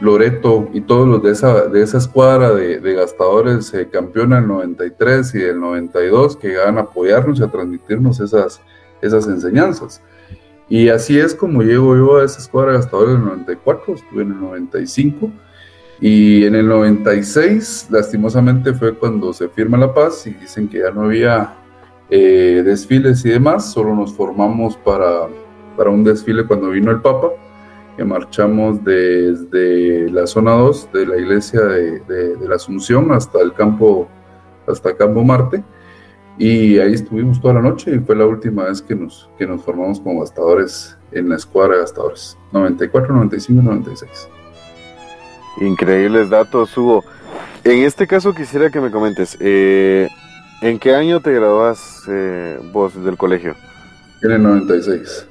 Loreto 0.00 0.68
y 0.72 0.80
todos 0.82 1.08
los 1.08 1.22
de 1.22 1.32
esa, 1.32 1.66
de 1.66 1.82
esa 1.82 1.98
escuadra 1.98 2.52
de, 2.54 2.94
gastadores 2.94 3.74
eh, 3.74 3.88
campeona 3.90 4.36
del 4.36 4.46
93 4.46 5.34
y 5.34 5.38
del 5.38 5.60
92 5.60 6.36
que 6.36 6.48
llegaban 6.48 6.78
a 6.78 6.82
apoyarnos 6.82 7.40
y 7.40 7.42
a 7.42 7.48
transmitirnos 7.48 8.20
esas, 8.20 8.60
esas 9.02 9.26
enseñanzas. 9.26 10.00
Y 10.68 10.88
así 10.88 11.18
es 11.18 11.34
como 11.34 11.62
llego 11.62 11.96
yo 11.96 12.18
a 12.18 12.24
esa 12.24 12.38
escuadra 12.38 12.72
de 12.72 12.78
gastadores 12.78 13.14
del 13.14 13.24
94, 13.24 13.94
estuve 13.94 14.22
en 14.22 14.32
el 14.32 14.40
95 14.40 15.30
y 16.00 16.44
en 16.44 16.54
el 16.54 16.68
96 16.68 17.88
lastimosamente 17.90 18.72
fue 18.74 18.94
cuando 18.94 19.32
se 19.32 19.48
firma 19.48 19.78
la 19.78 19.92
paz 19.92 20.26
y 20.26 20.30
dicen 20.30 20.68
que 20.68 20.78
ya 20.78 20.92
no 20.92 21.04
había 21.04 21.54
eh, 22.08 22.62
desfiles 22.64 23.24
y 23.24 23.30
demás, 23.30 23.72
solo 23.72 23.96
nos 23.96 24.12
formamos 24.12 24.76
para, 24.76 25.26
para 25.76 25.90
un 25.90 26.04
desfile 26.04 26.46
cuando 26.46 26.70
vino 26.70 26.92
el 26.92 27.00
Papa 27.00 27.30
que 27.98 28.04
marchamos 28.04 28.84
desde 28.84 30.08
la 30.12 30.24
zona 30.28 30.52
2 30.52 30.92
de 30.92 31.04
la 31.04 31.16
iglesia 31.16 31.60
de, 31.60 32.36
la 32.48 32.54
Asunción 32.54 33.10
hasta 33.10 33.40
el 33.40 33.52
campo, 33.52 34.08
hasta 34.68 34.96
Campo 34.96 35.24
Marte. 35.24 35.64
Y 36.38 36.78
ahí 36.78 36.94
estuvimos 36.94 37.40
toda 37.40 37.54
la 37.54 37.60
noche 37.60 37.96
y 37.96 37.98
fue 37.98 38.14
la 38.14 38.24
última 38.24 38.66
vez 38.66 38.80
que 38.80 38.94
nos, 38.94 39.28
que 39.36 39.48
nos 39.48 39.64
formamos 39.64 39.98
como 39.98 40.20
gastadores 40.20 40.96
en 41.10 41.28
la 41.28 41.34
escuadra 41.34 41.74
de 41.74 41.80
gastadores. 41.80 42.38
94, 42.52 43.12
95, 43.12 43.62
96. 43.62 44.28
Increíbles 45.60 46.30
datos, 46.30 46.78
Hugo. 46.78 47.02
En 47.64 47.82
este 47.82 48.06
caso 48.06 48.32
quisiera 48.32 48.70
que 48.70 48.80
me 48.80 48.92
comentes, 48.92 49.36
eh, 49.40 50.06
¿en 50.62 50.78
qué 50.78 50.94
año 50.94 51.18
te 51.20 51.32
graduas 51.32 52.04
eh, 52.08 52.60
vos 52.72 52.94
del 53.04 53.16
colegio? 53.16 53.56
En 54.22 54.30
el 54.30 54.42
96. 54.44 55.26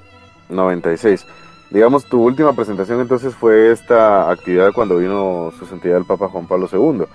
96 0.50 1.26
digamos, 1.70 2.06
tu 2.06 2.22
última 2.22 2.54
presentación 2.54 3.02
entonces 3.02 3.34
fue 3.36 3.72
esta 3.72 4.30
actividad 4.30 4.72
cuando 4.74 4.98
vino 4.98 5.52
su 5.58 5.66
santidad 5.66 5.98
el 5.98 6.06
Papa 6.06 6.30
Juan 6.30 6.48
Pablo 6.48 6.70
II. 6.72 7.06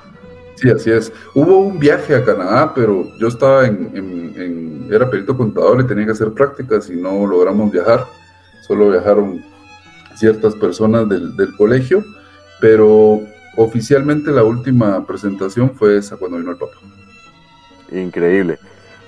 Sí, 0.57 0.71
así 0.71 0.91
es. 0.91 1.13
Hubo 1.35 1.59
un 1.59 1.79
viaje 1.79 2.15
a 2.15 2.25
Canadá, 2.25 2.73
pero 2.75 3.07
yo 3.19 3.29
estaba 3.29 3.67
en, 3.67 4.89
era 4.91 5.11
perito 5.11 5.37
contador 5.37 5.81
y 5.81 5.87
tenía 5.87 6.05
que 6.05 6.13
hacer 6.13 6.33
prácticas 6.33 6.89
y 6.91 6.97
no 6.97 7.27
logramos 7.27 7.73
viajar. 7.73 8.07
Solo 8.61 8.91
viajaron 8.91 9.43
ciertas 10.15 10.55
personas 10.55 11.09
del, 11.09 11.35
del 11.37 11.57
colegio, 11.57 12.05
pero 12.61 13.21
oficialmente 13.57 14.31
la 14.31 14.45
última 14.45 15.05
presentación 15.07 15.75
fue 15.75 15.97
esa 15.97 16.17
cuando 16.17 16.39
vino 16.39 16.53
el 16.53 16.59
Papa. 16.59 16.77
Increíble. 17.91 18.59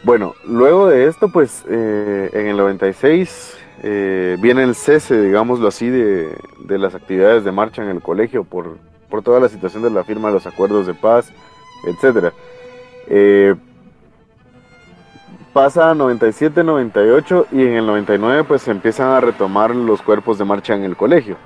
Bueno, 0.03 0.35
luego 0.47 0.89
de 0.89 1.07
esto, 1.07 1.29
pues 1.29 1.65
eh, 1.69 2.31
en 2.33 2.47
el 2.47 2.57
96 2.57 3.57
eh, 3.87 4.39
viene 4.41 4.63
el 4.63 4.75
cese, 4.75 5.21
digámoslo 5.21 5.69
así, 5.69 5.91
de, 5.91 6.39
las 6.67 6.95
actividades 6.95 7.45
de 7.45 7.53
marcha 7.53 7.83
en 7.83 7.91
el 7.91 8.01
colegio 8.01 8.43
por, 8.43 8.79
por, 9.11 9.23
toda 9.23 9.41
la 9.41 9.51
situación 9.51 9.83
de 9.83 9.91
la 9.91 10.05
firma 10.05 10.29
de 10.29 10.35
los 10.35 10.47
acuerdos 10.47 10.87
de 10.87 10.95
paz, 10.95 11.31
etc. 11.87 12.33
Eh, 13.09 13.55
pasa 15.53 15.91
a 15.91 15.95
97, 15.95 16.65
98 16.65 17.49
y 17.53 17.61
en 17.61 17.75
el 17.75 17.87
99 17.87 18.45
pues 18.45 18.63
se 18.63 18.71
empiezan 18.71 19.09
a 19.09 19.21
retomar 19.21 19.77
los 19.77 20.01
cuerpos 20.01 20.39
de 20.39 20.47
marcha 20.47 20.75
en 20.75 20.85
el 20.85 20.97
colegio. 20.97 21.37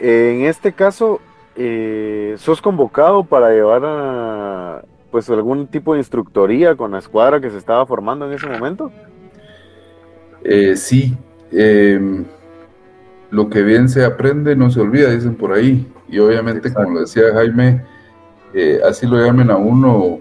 En 0.00 0.46
este 0.46 0.72
caso, 0.72 1.20
eh, 1.54 2.34
¿sos 2.38 2.60
convocado 2.60 3.22
para 3.22 3.50
llevar 3.50 3.82
a, 3.84 4.82
pues 5.12 5.30
algún 5.30 5.68
tipo 5.68 5.92
de 5.92 6.00
instructoría 6.00 6.74
con 6.74 6.90
la 6.90 6.98
escuadra 6.98 7.40
que 7.40 7.50
se 7.50 7.58
estaba 7.58 7.86
formando 7.86 8.26
en 8.26 8.32
ese 8.32 8.48
momento? 8.48 8.90
sí, 10.76 11.16
Em, 11.52 12.24
lo 13.30 13.48
que 13.48 13.62
bien 13.62 13.88
se 13.88 14.04
aprende 14.04 14.56
no 14.56 14.70
se 14.70 14.80
olvida, 14.80 15.10
dicen 15.10 15.34
por 15.34 15.52
ahí. 15.52 15.86
Y 16.08 16.18
obviamente, 16.18 16.72
como 16.72 16.90
lo 16.90 17.00
decía 17.00 17.24
Jaime, 17.34 17.84
eh, 18.54 18.80
así 18.88 19.06
lo 19.06 19.16
llamen 19.24 19.50
a 19.50 19.56
uno 19.56 20.20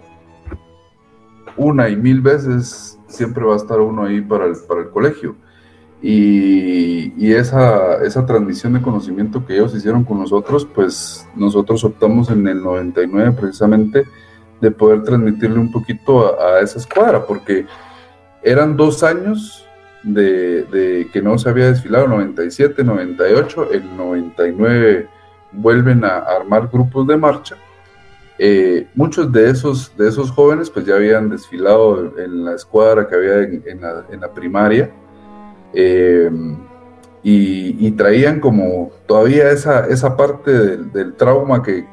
una 1.58 1.88
y 1.90 1.96
mil 1.96 2.22
veces, 2.22 3.00
siempre 3.08 3.46
va 3.46 3.54
a 3.54 3.58
estar 3.58 3.80
uno 3.80 4.04
ahí 4.04 4.22
para 4.22 4.46
el, 4.46 4.56
para 4.68 4.82
el 4.82 4.90
colegio. 4.90 5.36
Y, 6.02 7.32
esa, 7.34 8.04
esa, 8.04 8.26
transmisión 8.26 8.74
de 8.74 8.82
conocimiento 8.82 9.46
que 9.46 9.56
ellos 9.56 9.76
hicieron 9.76 10.04
con 10.04 10.20
nosotros, 10.20 10.68
pues 10.74 11.28
nosotros 11.36 11.84
optamos 11.84 12.30
en 12.30 12.48
el 12.48 12.62
99 12.62 13.32
precisamente 13.32 14.06
de 14.62 14.72
poder 14.72 15.04
transmitirle 15.04 15.58
un 15.58 15.72
poquito 15.72 16.40
a 16.40 16.60
esa 16.60 16.78
escuadra, 16.78 17.26
porque 17.26 17.66
eran 18.44 18.78
dos 18.78 19.04
años 19.04 19.65
de, 20.06 21.10
que 21.12 21.22
no 21.22 21.38
se 21.38 21.50
había 21.50 21.68
desfilado, 21.68 22.08
97, 22.08 22.84
98, 22.84 23.72
el 23.72 23.98
99 23.98 25.08
vuelven 25.52 26.06
a 26.06 26.20
armar 26.20 26.70
grupos 26.72 27.08
de 27.08 27.18
marcha. 27.18 27.56
Eh, 28.38 28.88
muchos 28.96 29.32
de 29.32 29.50
esos, 29.50 29.96
de 29.98 30.10
esos 30.10 30.30
jóvenes 30.30 30.70
pues 30.70 30.86
ya 30.86 30.96
habían 30.96 31.30
desfilado 31.30 32.20
en 32.20 32.44
la 32.44 32.54
escuadra 32.54 33.08
que 33.08 33.16
había 33.16 33.44
en, 33.44 33.80
la, 34.20 34.34
primaria 34.34 34.92
eh, 35.74 36.30
y, 37.24 37.90
traían 37.92 38.42
como 38.42 38.92
todavía 39.08 39.50
esa, 39.52 39.88
esa 39.88 40.18
parte 40.18 40.52
del, 40.52 41.14
trauma 41.14 41.64
que, 41.64 41.86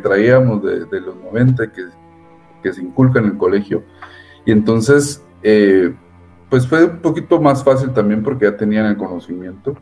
traíamos 0.00 0.62
de, 0.62 1.00
los 1.00 1.16
90 1.16 1.72
que, 1.72 1.82
que 2.62 2.72
se 2.72 2.80
inculca 2.80 3.18
en 3.18 3.26
el 3.26 3.36
colegio. 3.36 3.82
Y 4.46 4.52
entonces 4.52 5.22
eh, 5.42 5.92
pues 6.48 6.66
fue 6.66 6.84
un 6.84 6.98
poquito 6.98 7.40
más 7.40 7.62
fácil 7.62 7.90
también 7.90 8.22
porque 8.22 8.46
ya 8.46 8.56
tenían 8.56 8.86
el 8.86 8.96
conocimiento, 8.96 9.76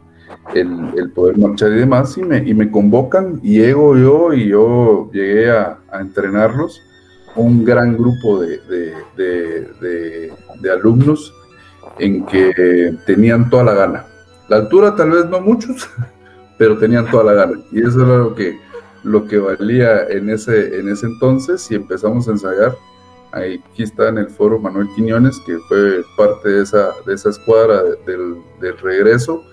el, 0.55 1.11
poder 1.15 1.39
marchar 1.39 1.73
y 1.73 1.77
demás, 1.77 2.17
y 2.19 2.23
me, 2.23 2.39
y 2.39 2.55
me 2.55 2.71
convocan 2.71 3.41
y 3.43 3.59
llego 3.59 3.97
yo 3.97 4.33
y 4.33 4.49
yo 4.49 5.11
llegué 5.13 5.51
a, 5.51 5.79
entrenarlos, 6.01 6.83
un 7.37 7.65
gran 7.65 7.97
grupo 7.97 8.41
de, 8.41 8.93
alumnos 10.73 11.33
en 11.99 12.27
que 12.27 12.97
tenían 13.07 13.49
toda 13.49 13.65
la 13.65 13.75
gana. 13.75 14.07
La 14.49 14.57
altura 14.57 14.95
tal 14.97 15.11
vez 15.11 15.27
no 15.27 15.41
muchos, 15.41 15.89
pero 16.59 16.79
tenían 16.79 17.09
toda 17.11 17.25
la 17.25 17.33
gana. 17.33 17.61
Y 17.71 17.81
eso 17.87 18.05
era 18.05 18.19
lo 18.19 18.35
que, 18.35 18.59
lo 19.05 19.27
que 19.27 19.39
valía 19.39 20.03
ese, 20.03 20.79
en 20.79 20.89
ese 20.89 21.07
entonces 21.07 21.71
y 21.71 21.77
empezamos 21.77 22.27
a 22.29 22.33
ensayar 22.33 22.75
aquí 23.37 23.83
está 23.83 24.09
en 24.09 24.19
el 24.19 24.29
foro 24.29 24.59
Manuel 24.59 24.89
Quiñones, 24.95 25.39
que 25.47 25.59
fue 25.69 26.03
parte 26.17 26.49
de 26.49 26.63
esa, 26.63 26.91
de 27.07 27.15
esa 27.15 27.31
escuadra 27.31 27.83
del, 28.07 28.37
del 28.61 28.79
regreso, 28.79 29.45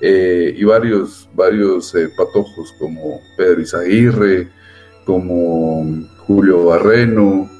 eh, 0.00 0.54
y 0.56 0.64
varios, 0.64 1.28
varios 1.34 1.94
eh, 1.94 2.08
patojos 2.16 2.74
como 2.78 3.20
Pedro 3.36 3.60
Izaguirre, 3.60 4.48
como 5.04 5.84
Julio 6.26 6.66
Barreno, 6.66 7.50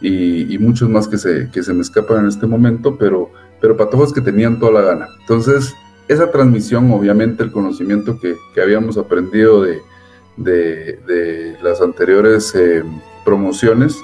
y, 0.00 0.54
y, 0.54 0.58
muchos 0.58 0.88
más 0.88 1.08
que 1.08 1.18
se, 1.18 1.50
que 1.50 1.62
se 1.62 1.74
me 1.74 1.80
escapan 1.82 2.20
en 2.20 2.26
este 2.28 2.46
momento, 2.46 2.96
pero, 2.96 3.30
pero 3.60 3.76
patojos 3.76 4.12
que 4.12 4.20
tenían 4.20 4.60
toda 4.60 4.72
la 4.72 4.82
gana. 4.82 5.08
Entonces, 5.20 5.74
esa 6.06 6.30
transmisión, 6.30 6.90
obviamente, 6.92 7.42
el 7.42 7.50
conocimiento 7.50 8.18
que, 8.20 8.36
que 8.54 8.60
habíamos 8.60 8.96
aprendido 8.96 9.62
de, 9.62 9.80
de, 10.36 11.00
de 11.06 11.56
las 11.62 11.80
anteriores 11.80 12.54
eh, 12.54 12.84
promociones, 13.24 13.96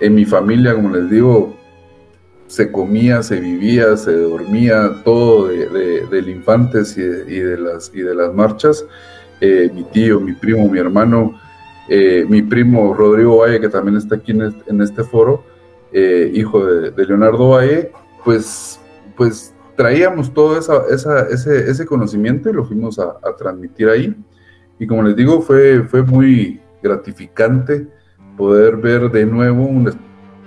en 0.00 0.14
mi 0.14 0.24
familia, 0.24 0.74
como 0.74 0.90
les 0.90 1.10
digo, 1.10 1.56
se 2.46 2.70
comía, 2.70 3.22
se 3.22 3.40
vivía, 3.40 3.96
se 3.96 4.12
dormía, 4.12 5.02
todo 5.04 5.48
de, 5.48 5.68
de, 5.68 6.06
del 6.06 6.28
Infantes 6.28 6.96
y 6.96 7.02
de, 7.02 7.34
y 7.34 7.40
de, 7.40 7.58
las, 7.58 7.90
y 7.92 8.00
de 8.00 8.14
las 8.14 8.32
marchas. 8.32 8.84
Eh, 9.40 9.70
mi 9.74 9.84
tío, 9.84 10.20
mi 10.20 10.32
primo, 10.32 10.68
mi 10.68 10.78
hermano, 10.78 11.38
eh, 11.88 12.24
mi 12.28 12.42
primo 12.42 12.94
Rodrigo 12.94 13.38
Valle, 13.38 13.60
que 13.60 13.68
también 13.68 13.96
está 13.96 14.16
aquí 14.16 14.32
en 14.32 14.42
este, 14.42 14.70
en 14.70 14.80
este 14.80 15.04
foro, 15.04 15.44
eh, 15.92 16.30
hijo 16.34 16.64
de, 16.64 17.06
Leonardo 17.06 17.50
Valle, 17.50 17.92
pues, 18.24 18.80
pues 19.16 19.54
traíamos 19.76 20.32
todo 20.32 20.58
esa, 20.58 20.84
esa, 20.90 21.28
ese, 21.28 21.70
ese, 21.70 21.84
conocimiento 21.84 22.48
y 22.48 22.54
lo 22.54 22.64
fuimos 22.64 22.98
a, 22.98 23.16
a, 23.22 23.36
transmitir 23.36 23.88
ahí. 23.88 24.16
Y 24.78 24.86
como 24.86 25.02
les 25.02 25.16
digo, 25.16 25.40
fue, 25.42 25.82
fue 25.84 26.02
muy 26.02 26.60
gratificante 26.82 27.88
poder 28.36 28.76
ver 28.76 29.10
de 29.10 29.26
nuevo 29.26 29.64
una, 29.64 29.92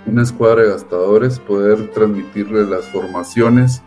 una 0.06 0.22
escuadra 0.22 0.62
de 0.62 0.68
gastadores, 0.68 1.38
poder 1.38 1.90
transmitirles 1.92 2.68
las 2.68 2.86
formaciones 2.86 3.82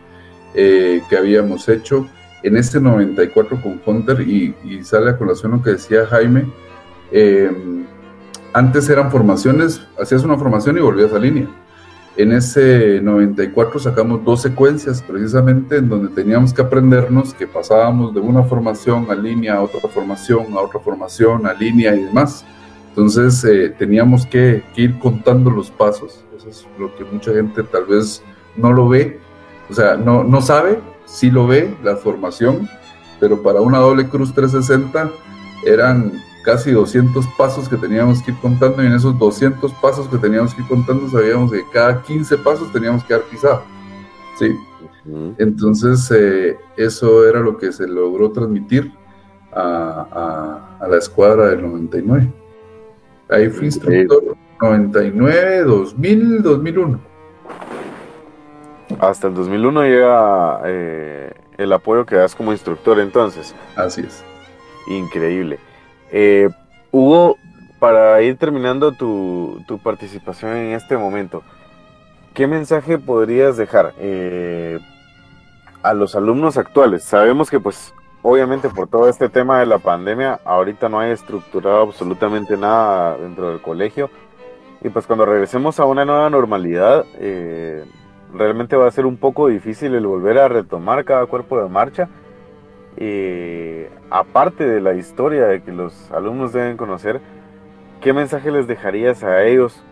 eh, 0.54 1.02
que 1.08 1.16
habíamos 1.16 1.68
hecho 1.68 2.06
en 2.42 2.56
este 2.56 2.80
94 2.80 3.60
con 3.62 3.80
Hunter 3.84 4.20
y, 4.20 4.54
y 4.64 4.84
sale 4.84 5.10
a 5.10 5.18
colación 5.18 5.52
lo 5.52 5.62
que 5.62 5.70
decía 5.70 6.06
Jaime. 6.06 6.46
Eh, 7.10 7.50
antes 8.52 8.88
eran 8.88 9.10
formaciones, 9.10 9.80
hacías 10.00 10.22
una 10.22 10.36
formación 10.36 10.76
y 10.78 10.80
volvías 10.80 11.12
a 11.12 11.18
línea. 11.18 11.48
En 12.16 12.30
ese 12.30 13.00
94 13.02 13.80
sacamos 13.80 14.24
dos 14.24 14.42
secuencias 14.42 15.02
precisamente 15.02 15.78
en 15.78 15.88
donde 15.88 16.14
teníamos 16.14 16.54
que 16.54 16.62
aprendernos 16.62 17.34
que 17.34 17.48
pasábamos 17.48 18.14
de 18.14 18.20
una 18.20 18.44
formación 18.44 19.10
a 19.10 19.16
línea 19.16 19.54
a 19.54 19.62
otra 19.62 19.80
formación, 19.88 20.52
a 20.52 20.60
otra 20.60 20.78
formación, 20.78 21.46
a 21.46 21.54
línea 21.54 21.96
y 21.96 22.04
demás. 22.04 22.44
Entonces 22.94 23.42
eh, 23.44 23.74
teníamos 23.76 24.24
que, 24.24 24.62
que, 24.72 24.82
ir 24.82 24.98
contando 25.00 25.50
los 25.50 25.68
pasos. 25.68 26.24
Eso 26.36 26.48
es 26.48 26.64
lo 26.78 26.94
que 26.94 27.04
mucha 27.04 27.32
gente 27.32 27.64
tal 27.64 27.86
vez 27.86 28.22
no 28.54 28.72
lo 28.72 28.88
ve. 28.88 29.18
O 29.68 29.74
sea, 29.74 29.96
no, 29.96 30.22
no 30.22 30.40
sabe, 30.40 30.78
sí 31.04 31.28
lo 31.28 31.48
ve, 31.48 31.74
la 31.82 31.96
formación, 31.96 32.68
pero 33.18 33.42
para 33.42 33.60
una 33.60 33.78
doble 33.78 34.08
cruz 34.08 34.32
360 34.32 35.10
eran 35.66 36.12
casi 36.44 36.70
200 36.70 37.26
pasos 37.36 37.68
que 37.68 37.76
teníamos 37.76 38.22
que 38.22 38.30
ir 38.30 38.36
contando 38.38 38.80
y 38.80 38.86
en 38.86 38.92
esos 38.92 39.18
200 39.18 39.72
pasos 39.74 40.06
que 40.06 40.18
teníamos 40.18 40.54
que 40.54 40.62
ir 40.62 40.68
contando 40.68 41.08
sabíamos 41.08 41.50
que 41.50 41.64
cada 41.72 42.00
15 42.00 42.38
pasos 42.38 42.70
teníamos 42.70 43.02
que 43.02 43.14
dar 43.14 43.22
pisado. 43.24 43.64
¿sí? 44.38 44.56
Entonces 45.38 46.08
eh, 46.14 46.56
eso 46.76 47.28
era 47.28 47.40
lo 47.40 47.58
que 47.58 47.72
se 47.72 47.88
logró 47.88 48.30
transmitir 48.30 48.92
a, 49.52 50.76
a, 50.78 50.84
a 50.84 50.88
la 50.88 50.98
escuadra 50.98 51.48
del 51.48 51.62
99. 51.62 52.43
Ahí 53.28 53.48
fui 53.48 53.66
instructor 53.66 54.36
99, 54.60 55.62
2000, 55.64 56.42
2001. 56.42 57.00
Hasta 59.00 59.28
el 59.28 59.34
2001 59.34 59.82
llega 59.84 60.60
eh, 60.64 61.32
el 61.56 61.72
apoyo 61.72 62.04
que 62.06 62.16
das 62.16 62.34
como 62.34 62.52
instructor 62.52 63.00
entonces. 63.00 63.54
Así 63.76 64.02
es. 64.02 64.24
Increíble. 64.86 65.58
Eh, 66.12 66.48
Hugo, 66.90 67.36
para 67.78 68.20
ir 68.22 68.36
terminando 68.36 68.92
tu, 68.92 69.62
tu, 69.66 69.78
participación 69.78 70.56
en 70.56 70.72
este 70.74 70.96
momento, 70.96 71.42
¿qué 72.34 72.46
mensaje 72.46 72.98
podrías 72.98 73.56
dejar 73.56 73.94
eh, 73.98 74.78
a 75.82 75.94
los 75.94 76.14
alumnos 76.14 76.56
actuales? 76.56 77.02
Sabemos 77.04 77.50
que 77.50 77.58
pues 77.58 77.92
obviamente 78.24 78.70
por 78.70 78.88
todo 78.88 79.10
este 79.10 79.28
tema 79.28 79.60
de 79.60 79.66
la 79.66 79.78
pandemia, 79.78 80.40
ahorita 80.46 80.88
no 80.88 80.98
hay 80.98 81.10
estructurado 81.10 81.82
absolutamente 81.82 82.56
nada 82.56 83.18
dentro 83.18 83.50
del 83.50 83.60
colegio. 83.60 84.08
Y 84.82 84.88
pues 84.88 85.06
cuando 85.06 85.26
regresemos 85.26 85.78
a 85.78 85.84
una 85.84 86.06
nueva 86.06 86.30
normalidad, 86.30 87.04
eh, 87.18 87.84
realmente 88.32 88.76
va 88.76 88.88
a 88.88 88.90
ser 88.90 89.04
un 89.04 89.18
poco 89.18 89.48
difícil 89.48 89.94
el 89.94 90.06
volver 90.06 90.38
a 90.38 90.48
retomar 90.48 91.04
cada 91.04 91.26
cuerpo 91.26 91.62
de 91.62 91.68
marcha. 91.68 92.08
Eh, 92.96 93.90
aparte 94.08 94.66
de 94.66 94.80
la 94.80 94.94
historia 94.94 95.44
de 95.44 95.62
que 95.62 95.72
los 95.72 96.10
alumnos 96.10 96.54
deben 96.54 96.78
conocer, 96.78 97.20
¿qué 98.00 98.14
mensaje 98.14 98.50
les 98.50 98.66
dejarías 98.66 99.22
a 99.22 99.44
ellos 99.44 99.82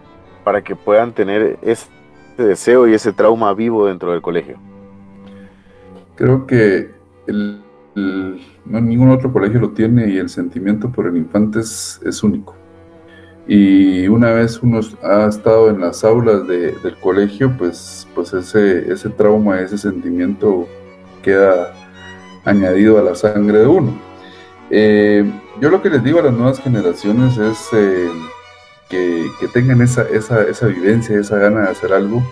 para 0.43 0.63
que 0.63 0.75
puedan 0.75 1.13
tener 1.13 1.59
ese 1.61 1.91
deseo 2.39 2.89
y 2.89 2.95
ese 2.95 3.13
trauma 3.13 3.53
vivo 3.53 3.89
dentro 3.89 4.11
del 4.11 4.23
colegio? 4.23 4.57
Creo 6.17 6.47
que 6.47 6.91
el, 7.27 7.63
no, 7.95 8.81
ningún 8.81 9.11
otro 9.11 9.33
colegio 9.33 9.61
lo 9.61 9.71
tiene 9.71 10.09
y 10.11 10.19
el 10.19 10.29
sentimiento 10.29 10.91
por 10.91 11.07
el 11.07 11.17
infante 11.17 11.61
es, 11.61 12.23
único. 12.23 12.55
Y 13.47 14.07
una 14.09 14.31
vez 14.31 14.63
uno 14.63 14.81
ha 15.03 15.27
estado 15.27 15.71
en 15.71 15.81
las 15.81 16.05
aulas 16.05 16.47
de, 16.47 16.73
del 16.73 16.97
colegio, 17.01 17.55
pues, 17.59 18.09
pues 18.15 18.33
ese, 18.33 18.93
ese 18.93 19.11
trauma, 19.11 19.61
ese 19.61 19.77
sentimiento 19.77 20.67
queda 21.23 21.75
añadido 22.45 22.99
a 22.99 23.03
la 23.03 23.15
sangre 23.15 23.59
de 23.59 23.67
uno. 23.67 23.93
Eh, 24.71 25.31
yo 25.61 25.71
lo 25.71 25.83
que 25.83 25.91
les 25.91 26.03
digo 26.03 26.21
a 26.21 26.23
las 26.23 26.33
nuevas 26.33 26.61
generaciones 26.61 27.37
es 27.37 27.69
eh, 27.73 28.09
que, 28.89 29.27
que, 29.39 29.49
tengan 29.49 29.83
esa, 29.83 30.03
esa, 30.09 30.43
esa 30.45 30.67
vivencia, 30.69 31.19
esa 31.19 31.37
gana 31.37 31.63
de 31.63 31.69
hacer 31.69 31.93
algo, 31.93 32.23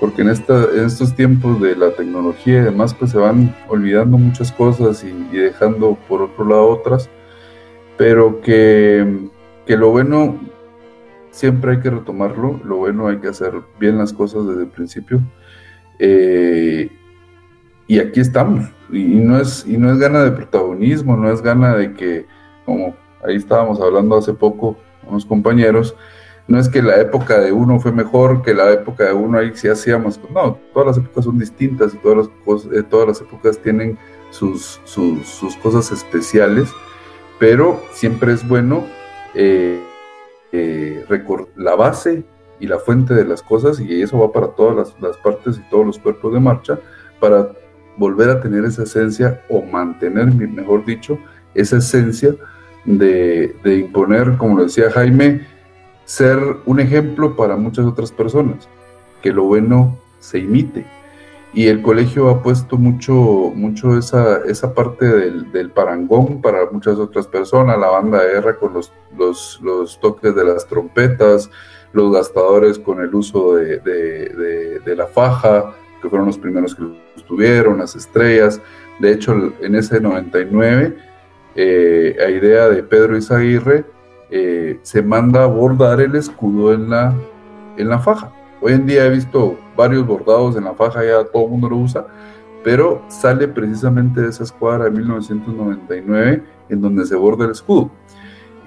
porque 0.00 0.22
en, 0.22 0.28
esta, 0.28 0.64
estos 0.74 1.14
tiempos 1.14 1.60
de 1.60 1.76
la 1.76 1.90
tecnología 1.92 2.58
y 2.58 2.64
demás, 2.64 2.94
pues 2.94 3.12
se 3.12 3.18
van 3.18 3.54
olvidando 3.68 4.18
muchas 4.18 4.52
cosas 4.52 5.04
y, 5.04 5.36
dejando 5.36 5.96
por 6.08 6.22
otro 6.22 6.44
lado 6.46 6.68
otras, 6.68 7.08
pero 7.96 8.40
que, 8.40 9.28
que, 9.66 9.76
lo 9.76 9.90
bueno 9.90 10.40
siempre 11.30 11.72
hay 11.72 11.80
que 11.80 11.90
retomarlo, 11.90 12.60
lo 12.64 12.76
bueno 12.76 13.08
hay 13.08 13.18
que 13.18 13.28
hacer 13.28 13.52
bien 13.78 13.98
las 13.98 14.12
cosas 14.12 14.46
desde 14.46 14.62
el 14.62 14.68
principio. 14.68 15.20
Eh, 15.98 16.90
y 17.86 17.98
aquí 17.98 18.20
estamos, 18.20 18.70
y, 18.90 19.04
no 19.04 19.38
es, 19.38 19.64
y 19.66 19.76
no 19.76 19.92
es 19.92 19.98
gana 19.98 20.24
de 20.24 20.32
protagonismo, 20.32 21.16
no 21.16 21.30
es 21.30 21.42
gana 21.42 21.76
de 21.76 21.92
que, 21.92 22.26
como 22.64 22.96
ahí 23.26 23.36
estábamos 23.36 23.80
hablando 23.80 24.16
hace 24.16 24.32
poco, 24.32 24.76
unos 25.06 25.26
compañeros, 25.26 25.94
no 26.46 26.58
es 26.58 26.68
que 26.68 26.82
la 26.82 27.00
época 27.00 27.40
de 27.40 27.52
uno 27.52 27.80
fue 27.80 27.92
mejor 27.92 28.42
que 28.42 28.52
la 28.52 28.70
época 28.70 29.04
de 29.04 29.12
uno 29.14 29.38
ahí 29.38 29.52
sí 29.54 29.68
hacíamos, 29.68 30.20
no, 30.32 30.58
todas 30.72 30.88
las 30.88 30.98
épocas 30.98 31.24
son 31.24 31.38
distintas 31.38 31.94
y 31.94 31.98
todas 31.98 32.28
las, 32.46 32.64
eh, 32.66 32.82
todas 32.82 33.08
las 33.08 33.20
épocas 33.20 33.58
tienen 33.58 33.96
sus, 34.30 34.80
sus, 34.84 35.26
sus, 35.26 35.56
cosas 35.56 35.90
especiales, 35.90 36.68
pero 37.38 37.80
siempre 37.92 38.32
es 38.32 38.46
bueno 38.46 38.84
eh, 39.34 39.80
eh, 40.52 41.04
la 41.56 41.76
base 41.76 42.24
y 42.60 42.66
la 42.66 42.78
fuente 42.78 43.14
de 43.14 43.24
las 43.24 43.42
cosas, 43.42 43.80
y 43.80 44.02
eso 44.02 44.18
va 44.18 44.30
para 44.30 44.48
todas 44.48 44.76
las, 44.76 45.00
las 45.00 45.16
partes 45.18 45.58
y 45.58 45.70
todos 45.70 45.86
los 45.86 45.98
cuerpos 45.98 46.34
de 46.34 46.40
marcha, 46.40 46.78
para 47.20 47.52
volver 47.96 48.28
a 48.28 48.40
tener 48.40 48.64
esa 48.64 48.82
esencia 48.82 49.42
o 49.48 49.62
mantener, 49.62 50.26
mejor 50.34 50.84
dicho, 50.84 51.18
esa 51.54 51.78
esencia 51.78 52.34
de, 52.84 53.56
de 53.64 53.78
imponer, 53.78 54.36
como 54.36 54.56
lo 54.56 54.64
decía 54.64 54.90
Jaime, 54.90 55.46
ser 56.04 56.38
un 56.66 56.80
ejemplo 56.80 57.36
para 57.36 57.56
muchas 57.56 57.86
otras 57.86 58.12
personas, 58.12 58.68
que 59.22 59.32
lo 59.32 59.44
bueno 59.44 59.98
se 60.20 60.38
imite. 60.38 60.86
Y 61.52 61.68
el 61.68 61.82
colegio 61.82 62.30
ha 62.30 62.42
puesto 62.42 62.76
mucho, 62.76 63.12
mucho 63.54 63.96
esa, 63.96 64.38
esa 64.38 64.74
parte 64.74 65.06
del, 65.06 65.52
del 65.52 65.70
parangón 65.70 66.42
para 66.42 66.68
muchas 66.70 66.98
otras 66.98 67.28
personas, 67.28 67.78
la 67.78 67.88
banda 67.88 68.22
de 68.22 68.32
guerra 68.32 68.56
con 68.56 68.74
los, 68.74 68.92
los, 69.16 69.60
los 69.62 70.00
toques 70.00 70.34
de 70.34 70.44
las 70.44 70.66
trompetas, 70.66 71.48
los 71.94 72.12
gastadores 72.12 72.78
con 72.78 73.00
el 73.00 73.14
uso 73.14 73.54
de, 73.54 73.78
de, 73.78 74.96
la 74.96 75.06
faja, 75.06 75.74
que 76.02 76.08
fueron 76.08 76.26
los 76.26 76.38
primeros 76.38 76.74
que 76.74 76.82
tuvieron, 77.26 77.78
las 77.78 77.94
estrellas. 77.94 78.60
De 78.98 79.12
hecho, 79.12 79.52
en 79.60 79.74
ese 79.76 80.00
99, 80.00 80.96
eh, 81.54 82.16
a 82.20 82.30
idea 82.30 82.68
de 82.68 82.82
Pedro 82.82 83.16
Izaguirre, 83.16 83.84
eh, 84.36 84.80
se 84.82 85.00
manda 85.00 85.44
a 85.44 85.46
bordar 85.46 86.00
el 86.00 86.16
escudo 86.16 86.74
en 86.74 86.90
la, 86.90 87.14
en 87.76 87.88
la 87.88 88.00
faja. 88.00 88.32
Hoy 88.60 88.72
en 88.72 88.84
día 88.84 89.06
he 89.06 89.10
visto 89.10 89.56
varios 89.76 90.04
bordados 90.04 90.56
en 90.56 90.64
la 90.64 90.74
faja, 90.74 91.04
ya 91.04 91.22
todo 91.24 91.44
el 91.44 91.50
mundo 91.50 91.68
lo 91.68 91.76
usa, 91.76 92.04
pero 92.64 93.00
sale 93.06 93.46
precisamente 93.46 94.22
de 94.22 94.30
esa 94.30 94.42
escuadra 94.42 94.86
de 94.86 94.90
1999 94.90 96.42
en 96.68 96.80
donde 96.80 97.06
se 97.06 97.14
borda 97.14 97.44
el 97.44 97.52
escudo. 97.52 97.92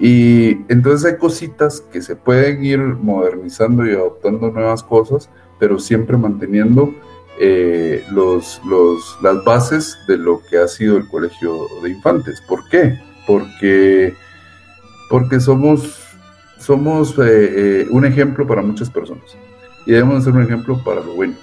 Y 0.00 0.62
entonces 0.72 1.04
hay 1.04 1.18
cositas 1.18 1.82
que 1.92 2.00
se 2.00 2.16
pueden 2.16 2.64
ir 2.64 2.78
modernizando 2.78 3.86
y 3.86 3.92
adoptando 3.92 4.50
nuevas 4.50 4.82
cosas, 4.82 5.28
pero 5.60 5.78
siempre 5.78 6.16
manteniendo 6.16 6.94
eh, 7.38 8.02
los, 8.10 8.62
los, 8.64 9.18
las 9.22 9.44
bases 9.44 9.98
de 10.08 10.16
lo 10.16 10.40
que 10.48 10.56
ha 10.56 10.66
sido 10.66 10.96
el 10.96 11.06
colegio 11.08 11.66
de 11.82 11.90
infantes. 11.90 12.40
¿Por 12.48 12.66
qué? 12.70 12.98
Porque, 13.26 14.14
porque 15.08 15.40
somos, 15.40 16.00
somos 16.58 17.18
eh, 17.18 17.22
eh, 17.26 17.86
un 17.90 18.04
ejemplo 18.04 18.46
para 18.46 18.62
muchas 18.62 18.90
personas 18.90 19.36
y 19.86 19.92
debemos 19.92 20.24
ser 20.24 20.34
un 20.34 20.42
ejemplo 20.42 20.82
para 20.84 21.00
lo 21.00 21.14
bueno. 21.14 21.34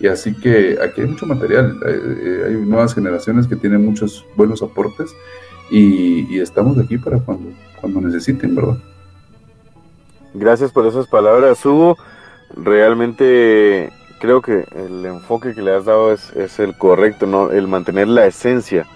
Y 0.00 0.08
así 0.08 0.34
que 0.34 0.76
aquí 0.82 1.00
hay 1.00 1.06
mucho 1.06 1.24
material, 1.24 1.78
hay 1.86 2.54
nuevas 2.54 2.94
generaciones 2.94 3.46
que 3.46 3.56
tienen 3.56 3.84
muchos 3.84 4.24
buenos 4.36 4.60
aportes 4.60 5.10
y, 5.70 6.34
y 6.34 6.40
estamos 6.40 6.78
aquí 6.78 6.98
para 6.98 7.18
cuando 7.20 7.50
cuando 7.84 8.00
necesiten, 8.00 8.54
¿verdad? 8.54 8.78
Gracias 10.32 10.72
por 10.72 10.86
esas 10.86 11.06
palabras, 11.06 11.64
Hugo. 11.66 11.98
Realmente 12.56 13.92
creo 14.20 14.40
que 14.40 14.64
el 14.74 15.04
enfoque 15.04 15.54
que 15.54 15.60
le 15.60 15.76
has 15.76 15.84
dado 15.84 16.10
es, 16.10 16.34
es 16.34 16.58
el 16.60 16.78
correcto, 16.78 17.26
¿no? 17.26 17.50
El 17.50 17.68
mantener 17.68 18.08
la 18.08 18.24
esencia 18.24 18.86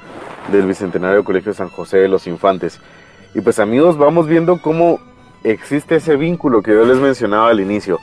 del 0.51 0.67
Bicentenario 0.67 1.23
Colegio 1.23 1.53
San 1.53 1.69
José 1.69 1.99
de 1.99 2.09
los 2.09 2.27
Infantes. 2.27 2.81
Y 3.39 3.41
pues 3.41 3.61
amigos, 3.61 3.97
vamos 3.97 4.27
viendo 4.27 4.61
cómo 4.61 4.99
existe 5.45 5.95
ese 5.95 6.17
vínculo 6.17 6.61
que 6.61 6.73
yo 6.73 6.85
les 6.85 6.97
mencionaba 6.97 7.51
al 7.51 7.61
inicio. 7.61 8.01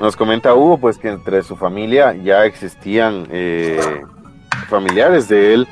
Nos 0.00 0.16
comenta 0.16 0.54
Hugo 0.54 0.78
pues 0.78 0.96
que 0.96 1.10
entre 1.10 1.42
su 1.42 1.56
familia 1.56 2.14
ya 2.14 2.46
existían 2.46 3.26
eh, 3.30 3.78
familiares 4.70 5.28
de 5.28 5.52
él 5.52 5.68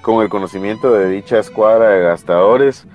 con 0.00 0.22
el 0.22 0.30
conocimiento 0.30 0.90
de 0.90 1.10
dicha 1.10 1.38
escuadra 1.38 1.90
de 1.90 2.04
gastadores 2.04 2.86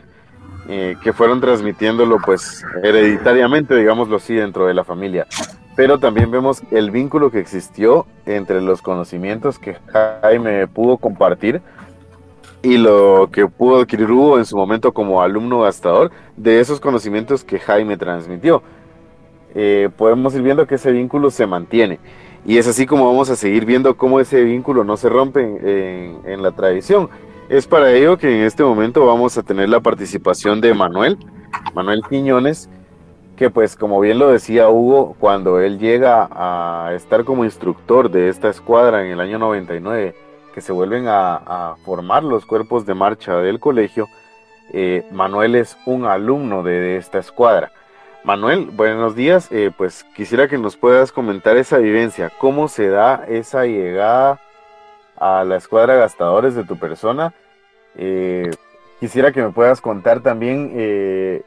eh, 0.67 0.95
que 1.03 1.13
fueron 1.13 1.39
transmitiéndolo 1.39 2.17
pues 2.25 2.65
hereditariamente, 2.81 3.75
digámoslo 3.75 4.17
así, 4.17 4.33
dentro 4.33 4.65
de 4.65 4.73
la 4.73 4.83
familia. 4.83 5.27
Pero 5.75 5.99
también 5.99 6.31
vemos 6.31 6.63
el 6.71 6.89
vínculo 6.89 7.29
que 7.29 7.39
existió 7.39 8.07
entre 8.25 8.61
los 8.61 8.81
conocimientos 8.81 9.59
que 9.59 9.77
Jaime 9.93 10.65
pudo 10.65 10.97
compartir 10.97 11.61
y 12.63 12.77
lo 12.77 13.29
que 13.31 13.47
pudo 13.47 13.81
adquirir 13.81 14.11
Hugo 14.11 14.37
en 14.37 14.45
su 14.45 14.55
momento 14.55 14.93
como 14.93 15.21
alumno 15.21 15.61
gastador 15.61 16.11
de 16.37 16.59
esos 16.59 16.79
conocimientos 16.79 17.43
que 17.43 17.59
Jaime 17.59 17.97
transmitió. 17.97 18.61
Eh, 19.55 19.89
podemos 19.97 20.33
ir 20.35 20.43
viendo 20.43 20.67
que 20.67 20.75
ese 20.75 20.91
vínculo 20.91 21.31
se 21.31 21.47
mantiene. 21.47 21.99
Y 22.45 22.57
es 22.57 22.67
así 22.67 22.85
como 22.85 23.05
vamos 23.05 23.29
a 23.29 23.35
seguir 23.35 23.65
viendo 23.65 23.97
cómo 23.97 24.19
ese 24.19 24.43
vínculo 24.43 24.83
no 24.83 24.97
se 24.97 25.09
rompe 25.09 25.41
en, 26.25 26.41
la 26.41 26.51
tradición. 26.51 27.09
Es 27.49 27.67
para 27.67 27.91
ello 27.91 28.17
que 28.17 28.39
en 28.39 28.45
este 28.45 28.63
momento 28.63 29.05
vamos 29.05 29.37
a 29.37 29.43
tener 29.43 29.69
la 29.69 29.79
participación 29.79 30.61
de 30.61 30.73
Manuel, 30.73 31.17
Manuel 31.75 32.01
Quiñones, 32.07 32.69
que 33.35 33.49
pues 33.49 33.75
como 33.75 33.99
bien 33.99 34.19
lo 34.19 34.29
decía 34.29 34.69
Hugo, 34.69 35.15
cuando 35.19 35.59
él 35.59 35.77
llega 35.77 36.29
a 36.31 36.93
estar 36.93 37.25
como 37.25 37.43
instructor 37.43 38.09
de 38.09 38.29
esta 38.29 38.49
escuadra 38.49 39.05
en 39.05 39.11
el 39.11 39.19
año 39.19 39.37
99, 39.37 40.15
que 40.53 40.61
se 40.61 40.71
vuelven 40.71 41.05
a, 41.07 41.75
formar 41.83 42.23
los 42.23 42.45
cuerpos 42.45 42.85
de 42.85 42.93
marcha 42.93 43.37
del 43.37 43.59
colegio, 43.59 44.07
eh, 44.73 45.05
Manuel 45.11 45.55
es 45.55 45.77
un 45.85 46.05
alumno 46.05 46.63
de, 46.63 46.97
esta 46.97 47.19
escuadra. 47.19 47.71
Manuel, 48.23 48.69
buenos 48.71 49.15
días, 49.15 49.51
eh, 49.51 49.71
pues 49.75 50.03
quisiera 50.15 50.47
que 50.47 50.57
nos 50.57 50.77
puedas 50.77 51.11
comentar 51.11 51.57
esa 51.57 51.77
vivencia, 51.77 52.31
cómo 52.37 52.67
se 52.67 52.87
da 52.89 53.25
esa 53.27 53.65
llegada 53.65 54.39
a 55.17 55.43
la 55.43 55.55
escuadra 55.55 55.95
gastadores 55.95 56.55
de 56.55 56.63
tu 56.63 56.77
persona 56.77 57.33
eh, 57.95 58.49
quisiera 58.99 59.31
que 59.31 59.43
me 59.43 59.51
puedas 59.51 59.81
contar 59.81 60.21
también 60.21 61.43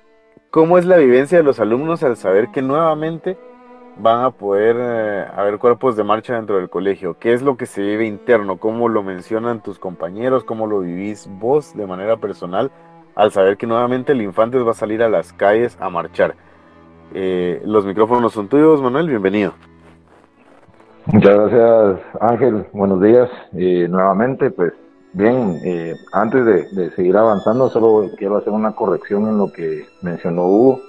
cómo 0.51 0.79
es 0.79 0.85
la 0.85 0.97
vivencia 0.97 1.39
de 1.39 1.45
los 1.45 1.59
alumnos 1.59 2.03
al 2.03 2.17
saber 2.17 2.49
que 2.53 2.63
nuevamente 2.63 3.37
van 3.99 4.25
a 4.25 4.31
poder 4.31 4.77
eh, 4.79 5.27
haber 5.37 5.59
cuerpos 5.59 5.97
de 5.97 6.05
marcha 6.05 6.35
dentro 6.35 6.57
del 6.57 6.69
colegio. 6.69 7.17
¿Qué 7.19 7.33
es 7.33 7.43
lo 7.43 7.57
que 7.57 7.67
se 7.67 7.83
vive 7.83 8.07
interno? 8.07 8.57
¿Cómo 8.59 8.89
lo 8.89 9.03
mencionan 9.03 9.63
tus 9.63 9.79
compañeros? 9.79 10.45
¿Cómo 10.45 10.67
lo 10.67 10.81
vivís 10.81 11.29
vos 11.39 11.77
de 11.77 11.87
manera 11.87 12.17
personal 12.17 12.71
al 13.15 13.31
saber 13.31 13.57
que 13.57 13.67
nuevamente 13.67 14.13
el 14.13 14.23
Infantes 14.23 14.67
va 14.67 14.73
a 14.73 14.75
salir 14.75 15.03
a 15.03 15.09
las 15.09 15.33
calles 15.33 15.77
a 15.81 15.89
marchar? 15.91 16.35
los 17.13 17.87
micrófonos 17.87 18.33
son 18.33 18.49
tuyos, 18.49 18.83
Manuel, 18.83 19.09
bienvenido. 19.09 19.53
Muchas 21.07 21.53
gracias, 21.53 22.01
Ángel. 22.21 22.67
Buenos 22.73 23.01
días. 23.01 23.31
nuevamente, 23.53 24.51
pues 24.51 24.73
Bien, 25.17 25.61
eh, 25.63 25.95
antes 26.13 26.45
de, 26.45 26.91
seguir 26.91 27.17
avanzando, 27.17 27.71
solo 27.71 28.11
quiero 28.17 28.37
hacer 28.37 28.53
una 28.53 28.73
corrección 28.73 29.29
en 29.29 29.39
lo 29.39 29.53
que 29.53 29.87
mencionó 30.03 30.49
Hugo. 30.49 30.81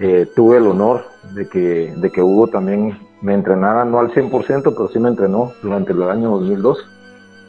Eh, 0.00 0.26
tuve 0.34 0.56
el 0.56 0.66
honor 0.66 1.04
de 1.34 1.48
que, 1.48 1.94
de 1.96 2.10
que 2.10 2.22
Hugo 2.22 2.48
también 2.48 2.98
me 3.20 3.34
entrenara, 3.34 3.84
no 3.84 4.00
al 4.00 4.12
100%, 4.12 4.62
pero 4.62 4.88
sí 4.88 4.98
me 4.98 5.08
entrenó 5.08 5.52
durante 5.62 5.92
el 5.92 6.02
año 6.02 6.30
2002, 6.30 6.78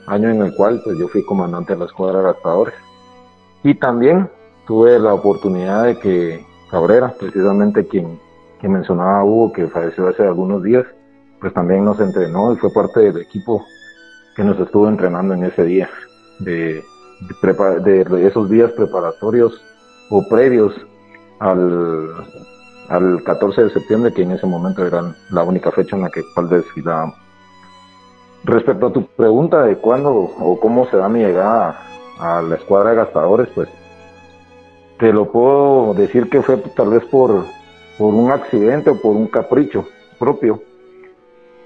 año 0.07 0.29
en 0.29 0.41
el 0.41 0.55
cual 0.55 0.81
pues, 0.83 0.97
yo 0.97 1.07
fui 1.07 1.25
comandante 1.25 1.73
de 1.73 1.79
la 1.79 1.85
escuadra 1.85 2.19
de 2.19 2.25
adaptadores. 2.25 2.75
Y 3.63 3.73
también 3.75 4.29
tuve 4.67 4.99
la 4.99 5.13
oportunidad 5.13 5.85
de 5.85 5.99
que 5.99 6.45
Cabrera, 6.69 7.13
precisamente 7.19 7.87
quien, 7.87 8.19
quien 8.59 8.73
mencionaba 8.73 9.19
a 9.19 9.25
Hugo, 9.25 9.53
que 9.53 9.67
falleció 9.67 10.07
hace 10.07 10.23
algunos 10.23 10.63
días, 10.63 10.85
pues 11.39 11.53
también 11.53 11.85
nos 11.85 11.99
entrenó 11.99 12.53
y 12.53 12.57
fue 12.57 12.71
parte 12.71 12.99
del 13.01 13.21
equipo 13.21 13.63
que 14.35 14.43
nos 14.43 14.59
estuvo 14.59 14.87
entrenando 14.87 15.33
en 15.33 15.45
ese 15.45 15.63
día, 15.63 15.89
de, 16.39 16.83
de, 17.83 18.27
esos 18.27 18.49
días 18.49 18.71
preparatorios 18.73 19.61
o 20.09 20.27
previos 20.27 20.73
al, 21.39 22.13
al 22.89 23.23
14 23.23 23.63
de 23.63 23.69
septiembre, 23.69 24.13
que 24.13 24.23
en 24.23 24.31
ese 24.31 24.45
momento 24.45 24.85
era 24.85 25.15
la 25.31 25.43
única 25.43 25.71
fecha 25.71 25.95
en 25.95 26.03
la 26.03 26.09
que 26.09 26.21
cual 26.33 26.49
desfilábamos. 26.49 27.15
Respecto 28.43 28.87
a 28.87 28.93
tu 28.93 29.05
pregunta 29.07 29.63
de 29.63 29.77
cuándo 29.77 30.13
o 30.13 30.59
cómo 30.59 30.85
se 30.87 30.97
da 30.97 31.09
mi 31.09 31.19
llegada 31.19 31.79
a 32.19 32.41
la 32.41 32.55
escuadra 32.55 32.91
de 32.91 32.97
gastadores, 32.97 33.49
pues 33.55 33.69
te 34.99 35.11
lo 35.11 35.31
puedo 35.31 35.93
decir 35.93 36.29
que 36.29 36.41
fue 36.41 36.57
tal 36.57 36.89
vez 36.89 37.03
por, 37.05 37.45
por 37.97 38.13
un 38.13 38.31
accidente 38.31 38.91
o 38.91 39.01
por 39.01 39.15
un 39.15 39.27
capricho 39.27 39.85
propio. 40.19 40.61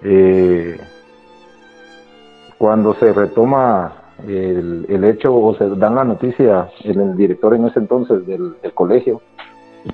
Eh, 0.02 0.80
cuando 2.58 2.94
se 2.96 3.14
retoma 3.14 4.14
el, 4.28 5.04
hecho 5.04 5.36
o 5.36 5.56
se 5.56 5.70
dan 5.70 5.96
la 5.96 6.04
noticia, 6.04 6.70
el, 6.84 7.16
director 7.16 7.54
en 7.54 7.66
ese 7.66 7.80
entonces 7.80 8.26
del, 8.26 8.56
colegio, 8.74 9.22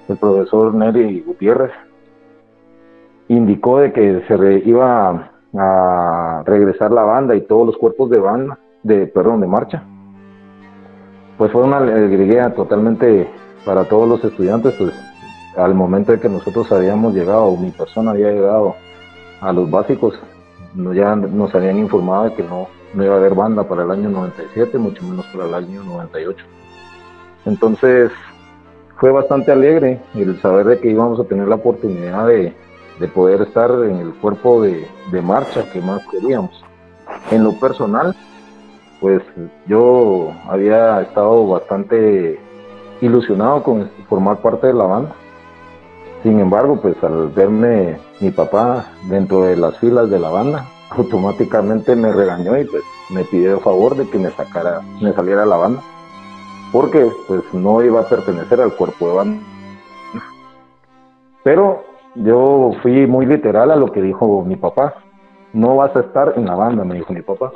el 0.08 0.18
profesor 0.18 0.74
Nelly 0.74 1.22
Gutiérrez, 1.22 1.72
indicó 3.28 3.80
de 3.80 3.92
que 3.92 4.24
se 4.28 4.70
iba 4.70 5.32
a, 5.58 6.44
regresar 6.46 6.92
la 6.92 7.04
banda 7.04 7.36
y 7.36 7.42
todos 7.42 7.68
los 7.68 7.78
cuerpos 7.78 8.10
de 8.10 8.20
banda, 8.20 8.60
de 8.84 9.08
perdón, 9.08 9.42
de 9.42 9.48
marcha. 9.48 9.84
Pues 11.38 11.52
fue 11.52 11.64
una 11.64 11.78
alegría 11.78 12.54
totalmente 12.54 13.30
para 13.66 13.86
todos 13.86 14.08
los 14.08 14.24
estudiantes, 14.24 14.74
pues 14.78 14.94
al 15.58 15.74
momento 15.74 16.12
de 16.12 16.20
que 16.20 16.30
nosotros 16.30 16.72
habíamos 16.72 17.14
llegado, 17.14 17.56
mi 17.56 17.72
persona 17.72 18.12
había 18.12 18.32
llegado 18.32 18.76
a 19.42 19.54
los 19.54 19.70
básicos, 19.70 20.20
ya 20.94 21.16
nos 21.16 21.56
habían 21.56 21.78
informado 21.78 22.26
de 22.26 22.34
que 22.34 22.44
no, 22.44 22.68
no 22.94 23.04
iba 23.04 23.16
a 23.16 23.18
haber 23.18 23.34
banda 23.34 23.64
para 23.64 23.84
el 23.84 23.92
año 23.92 24.10
97, 24.10 24.78
mucho 24.78 25.04
menos 25.04 25.26
para 25.28 25.46
el 25.46 25.54
año 25.54 25.84
98. 25.84 26.46
Entonces 27.46 28.12
fue 28.98 29.12
bastante 29.12 29.52
alegre 29.52 30.02
el 30.14 30.40
saber 30.42 30.66
de 30.68 30.80
que 30.80 30.90
íbamos 30.90 31.20
a 31.20 31.26
tener 31.26 31.48
la 31.48 31.56
oportunidad 31.56 32.28
de, 32.28 32.54
poder 33.14 33.42
estar 33.42 33.70
en 33.72 33.98
el 33.98 34.14
cuerpo 34.16 34.62
de, 34.62 34.88
marcha 35.22 35.70
que 35.72 35.82
más 35.82 36.06
queríamos. 36.08 36.64
En 37.32 37.44
lo 37.44 37.54
personal, 37.60 38.16
pues 39.02 39.22
yo 39.68 40.32
había 40.48 41.02
estado 41.02 41.48
bastante 41.48 42.40
ilusionado 43.02 43.64
con 43.64 43.90
formar 44.10 44.38
parte 44.38 44.68
de 44.68 44.74
la 44.74 44.86
banda. 44.86 45.16
Sin 46.24 46.40
embargo, 46.40 46.80
pues 46.82 46.96
al 47.04 47.30
verme 47.30 48.00
mi 48.20 48.32
papá 48.32 48.86
dentro 49.10 49.44
de 49.44 49.58
las 49.58 49.78
filas 49.78 50.10
de 50.10 50.20
la 50.20 50.30
banda, 50.30 50.66
automáticamente 50.90 51.96
me 51.96 52.12
regañó 52.12 52.58
y 52.58 52.66
pues 52.66 52.84
me 53.10 53.24
pidió 53.26 53.60
favor 53.60 53.96
de 53.96 54.10
que 54.10 54.18
me 54.18 54.32
sacara, 54.32 54.82
me 55.02 55.14
saliera 55.14 55.46
la 55.46 55.58
banda, 55.58 55.84
porque 56.72 57.10
pues 57.28 57.42
no 57.54 57.84
iba 57.84 58.02
a 58.02 58.10
pertenecer 58.10 58.62
al 58.62 58.76
cuerpo 58.76 59.08
de 59.08 59.16
banda. 59.16 59.44
Pero 61.44 61.84
yo 62.16 62.72
fui 62.82 63.06
muy 63.08 63.26
literal 63.26 63.72
a 63.72 63.76
lo 63.76 63.92
que 63.92 64.02
dijo 64.02 64.44
mi 64.44 64.56
papá. 64.56 64.96
No 65.54 65.76
vas 65.78 65.96
a 65.96 66.02
estar 66.02 66.34
en 66.36 66.46
la 66.46 66.56
banda, 66.56 66.84
me 66.84 66.96
dijo 66.96 67.14
mi 67.14 67.22
papá. 67.22 67.52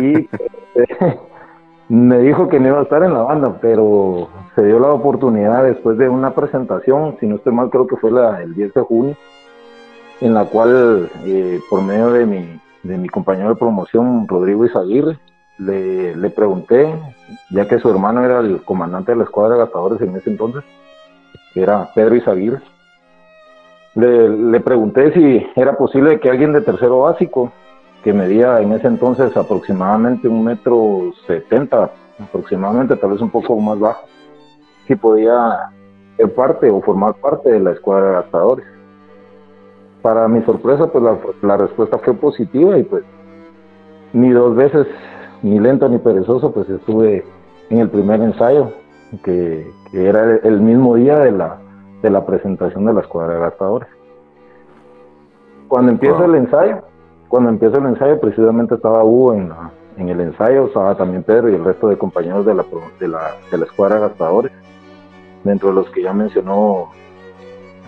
Y 0.00 0.28
me 1.88 2.18
dijo 2.18 2.48
que 2.48 2.60
no 2.60 2.68
iba 2.68 2.80
a 2.80 2.82
estar 2.82 3.02
en 3.02 3.14
la 3.14 3.22
banda, 3.22 3.58
pero 3.60 4.28
se 4.54 4.64
dio 4.64 4.78
la 4.78 4.92
oportunidad 4.92 5.64
después 5.64 5.98
de 5.98 6.08
una 6.08 6.34
presentación, 6.34 7.16
si 7.20 7.26
no 7.26 7.36
estoy 7.36 7.52
mal, 7.52 7.70
creo 7.70 7.86
que 7.86 7.96
fue 7.96 8.10
la, 8.10 8.42
el 8.42 8.54
10 8.54 8.74
de 8.74 8.80
junio, 8.82 9.16
en 10.20 10.34
la 10.34 10.44
cual, 10.44 11.10
eh, 11.24 11.60
por 11.70 11.82
medio 11.82 12.10
de 12.10 12.26
mi, 12.26 12.60
de 12.82 12.98
mi 12.98 13.08
compañero 13.08 13.50
de 13.50 13.56
promoción, 13.56 14.26
Rodrigo 14.28 14.66
Izaguirre, 14.66 15.18
le, 15.58 16.16
le, 16.16 16.30
pregunté, 16.30 16.94
ya 17.50 17.66
que 17.68 17.78
su 17.78 17.90
hermano 17.90 18.24
era 18.24 18.40
el 18.40 18.62
comandante 18.62 19.12
de 19.12 19.18
la 19.18 19.24
escuadra 19.24 19.54
de 19.54 19.60
gastadores 19.60 20.00
en 20.00 20.16
ese 20.16 20.30
entonces, 20.30 20.64
que 21.52 21.62
era 21.62 21.90
Pedro 21.94 22.16
Izaguirre, 22.16 22.60
le, 23.94 24.28
le 24.28 24.60
pregunté 24.60 25.12
si 25.12 25.46
era 25.56 25.76
posible 25.76 26.20
que 26.20 26.30
alguien 26.30 26.52
de 26.52 26.60
tercero 26.60 27.00
básico, 27.00 27.52
que 28.04 28.12
medía 28.12 28.60
en 28.60 28.72
ese 28.72 28.86
entonces 28.86 29.36
aproximadamente 29.36 30.28
un 30.28 30.44
metro 30.44 31.12
setenta, 31.26 31.90
aproximadamente, 32.18 32.96
tal 32.96 33.10
vez 33.10 33.20
un 33.20 33.30
poco 33.30 33.58
más 33.58 33.78
bajo, 33.78 34.06
si 34.86 34.94
podía 34.94 35.70
ser 36.16 36.32
parte 36.34 36.70
o 36.70 36.80
formar 36.80 37.14
parte 37.14 37.50
de 37.50 37.60
la 37.60 37.72
escuadra 37.72 38.08
de 38.08 38.14
gastadores. 38.14 38.66
Para 40.02 40.28
mi 40.28 40.42
sorpresa, 40.42 40.86
pues 40.86 41.04
la 41.42 41.56
respuesta 41.56 41.98
fue 41.98 42.14
positiva 42.14 42.78
y 42.78 42.84
pues 42.84 43.04
ni 44.12 44.30
dos 44.30 44.54
veces, 44.54 44.86
ni 45.42 45.58
lento 45.58 45.88
ni 45.88 45.98
perezoso, 45.98 46.52
pues 46.52 46.68
estuve 46.68 47.24
en 47.70 47.78
el 47.78 47.90
primer 47.90 48.20
ensayo, 48.20 48.72
que, 49.22 49.70
era 49.92 50.36
el 50.36 50.60
mismo 50.60 50.96
día 50.96 51.18
de 51.18 51.32
la, 51.32 51.58
de 52.02 52.10
la 52.10 52.26
presentación 52.26 52.84
de 52.84 52.92
la 52.92 53.00
escuadra 53.00 53.34
de 53.34 53.40
gastadores. 53.40 53.88
Cuando 55.68 55.92
empieza 55.92 56.24
el 56.24 56.34
ensayo, 56.34 56.82
cuando 57.28 57.50
empieza 57.50 57.78
el 57.78 57.86
ensayo, 57.86 58.20
precisamente 58.20 58.74
estaba 58.74 59.04
Hugo 59.04 59.34
en, 59.34 59.50
en 59.96 60.08
el 60.08 60.20
ensayo, 60.20 60.66
estaba 60.66 60.94
también 60.94 61.22
Pedro 61.22 61.48
y 61.50 61.54
el 61.54 61.64
resto 61.64 61.88
de 61.88 61.96
compañeros 61.96 62.44
de 62.44 62.54
la, 62.54 62.64
de 63.00 63.08
la, 63.08 63.32
de 63.50 63.58
la 63.58 63.64
escuadra 63.64 63.96
de 63.96 64.02
gastadores, 64.02 64.52
dentro 65.44 65.70
de 65.70 65.74
los 65.74 65.90
que 65.90 66.02
ya 66.02 66.12
mencionó 66.12 66.90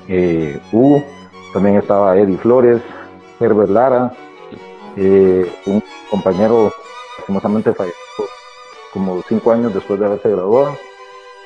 eh, 0.08 0.58
Hugo, 0.72 1.02
también 1.52 1.76
estaba 1.76 2.16
Eddie 2.16 2.38
Flores, 2.38 2.80
Herbert 3.38 3.70
Lara, 3.70 4.12
eh, 4.96 5.50
un 5.66 5.82
compañero 6.10 6.72
lastimosamente 7.30 7.72
falleció 7.74 8.24
como 8.92 9.22
cinco 9.22 9.52
años 9.52 9.72
después 9.72 10.00
de 10.00 10.06
haberse 10.06 10.30
graduado. 10.30 10.76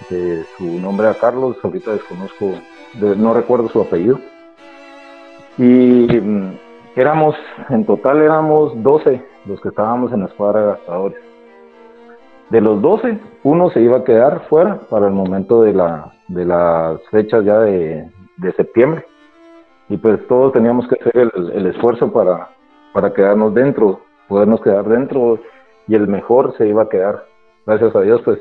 su 0.09 0.65
nombre 0.81 1.09
era 1.09 1.19
Carlos, 1.19 1.57
ahorita 1.63 1.93
desconozco, 1.93 2.53
no 2.95 3.35
recuerdo 3.35 3.69
su 3.69 3.83
apellido. 3.83 4.19
Y 5.59 6.09
mm, 6.09 6.59
éramos, 6.97 7.37
en 7.69 7.85
total 7.85 8.23
éramos 8.23 8.83
12 8.83 9.23
los 9.45 9.61
que 9.61 9.69
estábamos 9.69 10.11
en 10.13 10.21
la 10.21 10.27
escuadra 10.27 10.61
de 10.61 10.67
gastadores. 10.69 11.19
De 12.49 12.61
los 12.63 12.81
12, 12.81 13.19
uno 13.43 13.71
se 13.71 13.81
iba 13.81 13.99
a 13.99 14.05
quedar 14.05 14.47
fuera 14.49 14.81
para 14.89 15.07
el 15.07 15.13
momento 15.13 15.63
de, 15.63 15.75
la, 15.75 16.15
de 16.29 16.47
las 16.47 17.01
fechas 17.11 17.45
ya 17.45 17.59
de, 17.61 18.11
septiembre. 18.57 19.05
Y 19.91 19.99
pues 19.99 20.27
todos 20.29 20.53
teníamos 20.55 20.89
que 20.89 20.95
hacer 20.95 21.31
el, 21.53 21.67
esfuerzo 21.67 22.11
para 22.11 23.13
quedarnos 23.13 23.53
dentro, 23.53 24.01
podernos 24.29 24.63
quedar 24.63 24.89
dentro 24.89 25.39
y 25.87 25.95
el 25.95 26.09
mejor 26.09 26.57
se 26.57 26.67
iba 26.67 26.83
a 26.83 26.89
quedar. 26.89 27.25
Gracias 27.67 27.95
a 27.95 28.01
Dios, 28.01 28.21
pues 28.25 28.39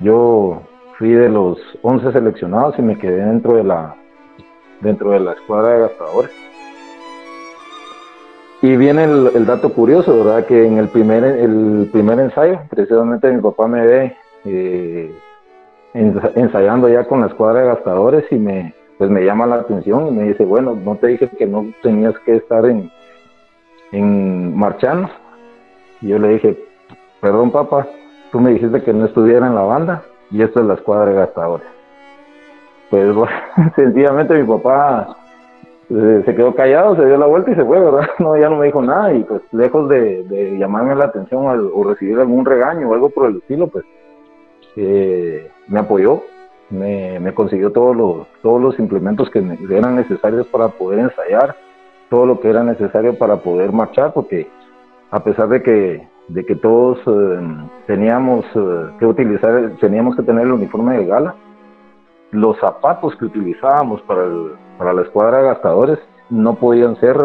yo 0.00 0.62
fui 0.98 1.10
de 1.10 1.28
los 1.28 1.58
11 1.82 2.12
seleccionados 2.12 2.78
y 2.78 2.82
me 2.82 2.98
quedé 2.98 3.24
dentro 3.24 3.54
de 3.54 3.64
la 3.64 3.96
dentro 4.80 5.10
de 5.10 5.20
la 5.20 5.32
escuadra 5.32 5.74
de 5.74 5.80
gastadores. 5.80 6.30
Y 8.60 8.76
viene 8.76 9.04
el, 9.04 9.46
dato 9.46 9.72
curioso, 9.72 10.24
¿verdad? 10.24 10.44
Que 10.46 10.66
en 10.66 10.78
el 10.78 10.88
primer, 10.88 11.22
el 11.24 11.88
primer 11.92 12.18
ensayo, 12.18 12.60
precisamente 12.68 13.30
mi 13.30 13.40
papá 13.40 13.68
me 13.68 13.86
ve 13.86 14.16
eh, 14.44 15.12
ensayando 15.94 16.88
ya 16.88 17.04
con 17.04 17.20
la 17.20 17.28
escuadra 17.28 17.60
de 17.60 17.66
gastadores 17.68 18.24
y 18.32 18.36
me, 18.36 18.74
pues 18.98 19.10
me 19.10 19.24
llama 19.24 19.46
la 19.46 19.56
atención 19.56 20.08
y 20.08 20.10
me 20.10 20.24
dice, 20.24 20.44
bueno, 20.44 20.74
no 20.74 20.96
te 20.96 21.06
dije 21.06 21.30
que 21.38 21.46
no 21.46 21.72
tenías 21.82 22.18
que 22.20 22.36
estar 22.36 22.66
en, 22.66 22.90
en 23.92 24.56
marchando. 24.56 25.08
Y 26.00 26.08
yo 26.08 26.18
le 26.18 26.28
dije, 26.28 26.56
perdón 27.20 27.50
papá, 27.50 27.86
tú 28.30 28.40
me 28.40 28.50
dijiste 28.50 28.82
que 28.82 28.92
no 28.92 29.06
estuviera 29.06 29.46
en 29.46 29.54
la 29.54 29.62
banda 29.62 30.02
y 30.30 30.42
esto 30.42 30.60
es 30.60 30.66
la 30.66 30.74
escuadra 30.74 31.10
de 31.10 31.16
gastadores. 31.16 31.66
Pues 32.90 33.14
bueno, 33.14 33.32
sencillamente 33.76 34.34
mi 34.34 34.46
papá 34.46 35.16
eh, 35.90 36.22
se 36.24 36.34
quedó 36.34 36.54
callado, 36.54 36.96
se 36.96 37.06
dio 37.06 37.16
la 37.16 37.26
vuelta 37.26 37.50
y 37.50 37.54
se 37.54 37.64
fue, 37.64 37.78
¿verdad? 37.80 38.08
No, 38.18 38.36
ya 38.36 38.48
no 38.48 38.56
me 38.56 38.66
dijo 38.66 38.82
nada 38.82 39.12
y 39.12 39.24
pues 39.24 39.42
lejos 39.52 39.88
de, 39.88 40.56
llamarme 40.58 40.94
la 40.94 41.06
atención 41.06 41.46
o, 41.46 41.84
recibir 41.84 42.18
algún 42.18 42.44
regaño 42.44 42.88
o 42.88 42.94
algo 42.94 43.10
por 43.10 43.28
el 43.28 43.36
estilo, 43.38 43.68
pues 43.68 43.84
eh, 44.76 45.50
me 45.66 45.80
apoyó, 45.80 46.22
me, 46.70 47.18
me, 47.20 47.32
consiguió 47.34 47.72
todos 47.72 47.96
los, 47.96 48.26
todos 48.42 48.60
los 48.60 48.78
implementos 48.78 49.30
que 49.30 49.42
eran 49.70 49.96
necesarios 49.96 50.46
para 50.48 50.68
poder 50.68 51.00
ensayar 51.00 51.56
todo 52.10 52.26
lo 52.26 52.40
que 52.40 52.48
era 52.48 52.62
necesario 52.62 53.18
para 53.18 53.36
poder 53.36 53.72
marchar, 53.72 54.12
porque 54.12 54.48
a 55.10 55.20
pesar 55.20 55.48
de 55.48 55.62
que, 55.62 56.08
de 56.28 56.44
que 56.44 56.54
todos 56.54 56.98
eh, 57.06 57.68
teníamos 57.86 58.44
eh, 58.54 58.90
que 58.98 59.06
utilizar, 59.06 59.72
teníamos 59.80 60.16
que 60.16 60.22
tener 60.22 60.46
el 60.46 60.52
uniforme 60.52 60.98
de 60.98 61.06
gala, 61.06 61.34
los 62.30 62.58
zapatos 62.58 63.16
que 63.16 63.24
utilizábamos 63.24 64.02
para, 64.02 64.22
para 64.76 64.92
la 64.92 65.02
escuadra 65.02 65.38
de 65.38 65.44
gastadores 65.44 65.98
no 66.30 66.54
podían 66.54 66.96
ser 66.96 67.16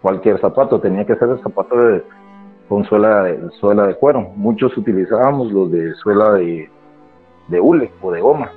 cualquier 0.00 0.40
zapato, 0.40 0.80
tenía 0.80 1.04
que 1.04 1.16
ser 1.16 1.28
el 1.28 1.42
zapato 1.42 1.76
de, 1.76 2.02
con 2.68 2.84
suela 2.84 3.24
de, 3.24 3.50
suela 3.60 3.86
de 3.86 3.94
cuero. 3.94 4.32
Muchos 4.34 4.76
utilizábamos 4.76 5.52
los 5.52 5.70
de 5.70 5.94
suela 5.96 6.32
de, 6.32 6.70
de 7.48 7.60
hule 7.60 7.90
o 8.00 8.10
de 8.10 8.20
goma. 8.20 8.50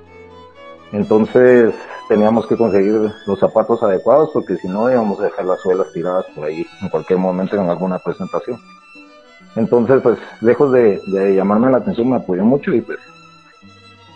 Entonces 0.96 1.74
teníamos 2.08 2.48
que 2.48 2.56
conseguir 2.56 3.12
los 3.28 3.40
zapatos 3.40 3.84
adecuados 3.84 4.30
porque 4.34 4.56
si 4.56 4.70
no 4.70 4.90
íbamos 4.90 5.20
a 5.20 5.24
dejar 5.24 5.46
las 5.46 5.60
suelas 5.60 5.92
tiradas 5.92 6.26
por 6.34 6.46
ahí 6.46 6.66
en 6.82 6.88
cualquier 6.88 7.20
momento 7.20 7.58
en 7.58 7.70
alguna 7.70 8.00
presentación. 8.00 8.62
Entonces, 9.58 10.02
pues, 10.02 10.18
lejos 10.40 10.72
de, 10.72 11.02
llamarme 11.36 11.72
la 11.72 11.78
atención, 11.80 12.10
me 12.10 12.16
apoyó 12.16 12.46
mucho 12.46 12.74
y 12.74 12.82
pues 12.82 13.00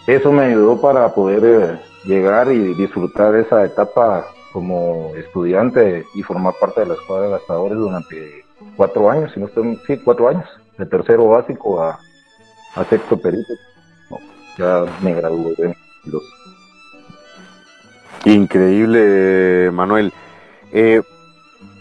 eso 0.07 0.31
me 0.31 0.43
ayudó 0.43 0.79
para 0.79 1.13
poder 1.13 1.43
eh, 1.43 1.79
llegar 2.05 2.49
y 2.51 2.73
disfrutar 2.75 3.35
esa 3.35 3.65
etapa 3.65 4.27
como 4.53 5.11
estudiante 5.15 6.05
y 6.15 6.23
formar 6.23 6.53
parte 6.59 6.81
de 6.81 6.87
la 6.87 6.93
escuadra 6.93 7.25
de 7.25 7.31
gastadores 7.33 7.77
durante 7.77 8.45
cuatro 8.77 9.09
años, 9.09 9.31
si 9.33 9.39
no 9.39 9.47
estoy, 9.47 9.79
sí, 9.85 9.97
cuatro 9.97 10.29
años, 10.29 10.47
de 10.77 10.85
tercero 10.85 11.27
básico 11.27 11.81
a, 11.81 11.99
sexto 12.89 13.17
perito. 13.19 13.53
ya 14.57 14.85
me 15.01 15.13
gradué 15.13 15.53
en 15.59 15.75
los 16.05 16.23
Increíble, 18.25 19.71
Manuel. 19.71 20.13
Eh, 20.71 21.01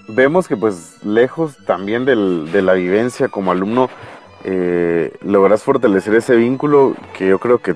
vemos 0.09 0.49
que 0.49 0.57
pues 0.57 1.05
lejos 1.05 1.57
también 1.67 2.05
de 2.05 2.63
la 2.63 2.75
vivencia 2.75 3.29
como 3.29 3.51
alumno, 3.51 3.91
eh, 4.45 5.13
logras 5.23 5.63
fortalecer 5.63 6.15
ese 6.15 6.37
vínculo 6.37 6.95
que 7.17 7.29
yo 7.29 7.39
creo 7.39 7.59
que, 7.59 7.75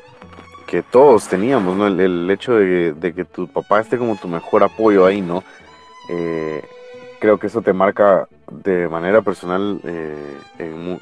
que 0.66 0.82
todos 0.82 1.28
teníamos, 1.28 1.76
¿no? 1.76 1.86
El, 1.86 2.30
hecho 2.30 2.54
de, 2.54 3.12
que 3.14 3.24
tu 3.24 3.48
papá 3.48 3.80
esté 3.80 3.98
como 3.98 4.16
tu 4.16 4.28
mejor 4.28 4.62
apoyo 4.62 5.04
ahí, 5.04 5.20
¿no? 5.20 5.42
Eh, 6.08 6.62
creo 7.20 7.38
que 7.38 7.48
eso 7.48 7.62
te 7.62 7.72
marca 7.72 8.28
de 8.50 8.88
manera 8.88 9.22
personal 9.22 9.80
en, 10.58 10.98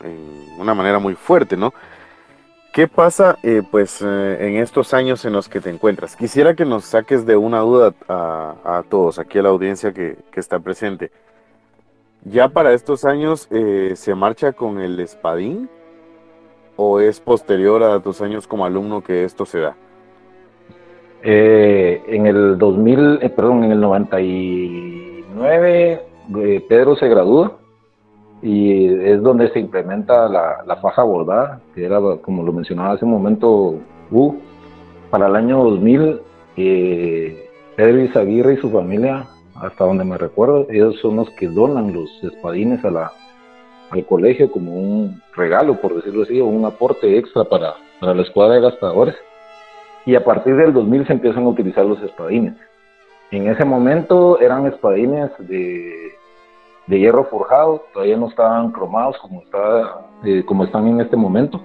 una 0.58 0.74
manera 0.74 0.98
muy 0.98 1.14
fuerte, 1.14 1.56
¿no? 1.56 1.72
¿Qué 2.72 2.86
pasa 2.86 3.36
eh, 3.42 3.62
pues 3.68 4.00
eh, 4.00 4.46
en 4.46 4.58
estos 4.58 4.94
años 4.94 5.24
en 5.24 5.32
los 5.32 5.48
que 5.48 5.60
te 5.60 5.70
encuentras? 5.70 6.14
Quisiera 6.14 6.54
que 6.54 6.64
nos 6.64 6.84
saques 6.84 7.26
de 7.26 7.36
una 7.36 7.58
duda 7.58 7.92
a, 8.08 8.84
todos, 8.88 9.18
aquí 9.18 9.40
a 9.40 9.42
la 9.42 9.48
audiencia 9.48 9.92
que, 9.92 10.18
está 10.36 10.60
presente. 10.60 11.10
¿Ya 12.24 12.48
para 12.48 12.72
estos 12.72 13.04
años 13.04 13.48
eh, 13.50 13.94
se 13.96 14.14
marcha 14.14 14.52
con 14.52 14.78
el 14.78 15.00
espadín 15.00 15.68
o 16.76 17.00
es 17.00 17.18
posterior 17.18 17.82
a 17.82 17.98
tus 17.98 18.20
años 18.20 18.46
como 18.46 18.64
alumno 18.64 19.02
que 19.02 19.24
esto 19.24 19.44
se 19.44 19.58
da? 19.60 19.74
en 21.22 22.26
el 22.26 22.56
2000, 22.56 23.18
perdón, 23.36 23.64
en 23.64 23.72
el 23.72 23.80
99 23.82 26.02
Pedro 26.66 26.96
se 26.96 27.08
gradúa 27.08 27.58
y 28.43 28.86
es 28.86 29.22
donde 29.22 29.51
se 29.53 29.61
implementa 29.61 30.28
la, 30.28 30.62
la, 30.66 30.76
faja 30.76 31.03
bordada, 31.03 31.61
que 31.74 31.84
era, 31.84 32.01
como 32.22 32.43
lo 32.43 32.53
mencionaba 32.53 32.95
hace 32.95 33.05
un 33.05 33.11
momento, 33.11 33.74
uh, 34.11 34.34
para 35.11 35.26
el 35.26 35.36
año 35.36 35.62
2000, 35.62 36.20
eh, 36.57 37.51
Pedro 37.76 38.01
Izaguirre 38.01 38.55
y 38.55 38.57
su 38.59 38.70
familia, 38.70 39.26
hasta 39.57 39.84
donde 39.84 40.05
me 40.05 40.16
recuerdo, 40.16 40.66
ellos 40.70 40.99
son 41.01 41.16
los 41.16 41.30
que 41.30 41.49
donan 41.49 41.93
los 41.93 42.09
espadines 42.24 42.84
a 42.84 42.91
la, 42.91 43.12
al 43.91 44.07
colegio 44.07 44.51
como 44.51 44.72
un 44.72 45.20
regalo, 45.36 45.80
por 45.80 45.95
decirlo 45.95 46.22
así, 46.22 46.41
o 46.41 46.47
un 46.47 46.64
aporte 46.64 47.18
extra 47.18 47.45
para, 47.45 47.74
para 48.01 48.14
la 48.14 48.22
escuadra 48.22 48.55
de 48.55 48.62
gastadores. 48.62 49.16
Y 50.07 50.14
a 50.14 50.24
partir 50.24 50.57
del 50.57 50.72
2000 50.72 51.07
se 51.07 51.12
empiezan 51.12 51.45
a 51.45 51.49
utilizar 51.49 51.84
los 51.84 52.03
espadines. 52.03 52.55
En 53.30 53.49
ese 53.49 53.64
momento 53.64 54.41
eran 54.41 54.66
espadines 54.66 55.30
de 55.38 56.12
de 56.91 56.99
hierro 56.99 57.24
forjado, 57.24 57.84
todavía 57.95 58.16
no 58.16 58.28
estaban 58.28 58.72
cromados 58.72 59.16
como, 59.18 59.43
está, 59.43 60.09
eh, 60.24 60.45
como 60.45 60.64
están 60.64 60.88
en 60.88 61.01
este 61.01 61.16
momento. 61.16 61.61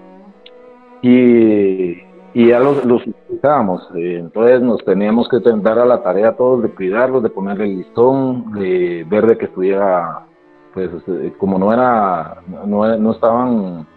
Y, 1.01 2.05
ya 2.35 2.59
los, 2.59 2.85
los 2.85 3.01
utilizábamos, 3.07 3.89
eh, 3.95 4.17
entonces 4.19 4.61
nos 4.61 4.83
teníamos 4.85 5.27
que 5.29 5.39
dar 5.39 5.79
a 5.79 5.85
la 5.85 6.03
tarea 6.03 6.35
todos 6.35 6.61
de 6.61 6.69
cuidarlos, 6.69 7.23
de 7.23 7.29
ponerle 7.29 7.63
el 7.63 7.77
listón, 7.77 8.51
de 8.51 9.05
ver 9.09 9.25
de 9.25 9.37
que 9.37 9.45
estuviera 9.45 10.25
pues 10.73 10.91
como 11.37 11.57
no 11.57 11.71
era, 11.71 12.41
no, 12.65 12.97
no 12.97 13.11
estaban 13.13 13.87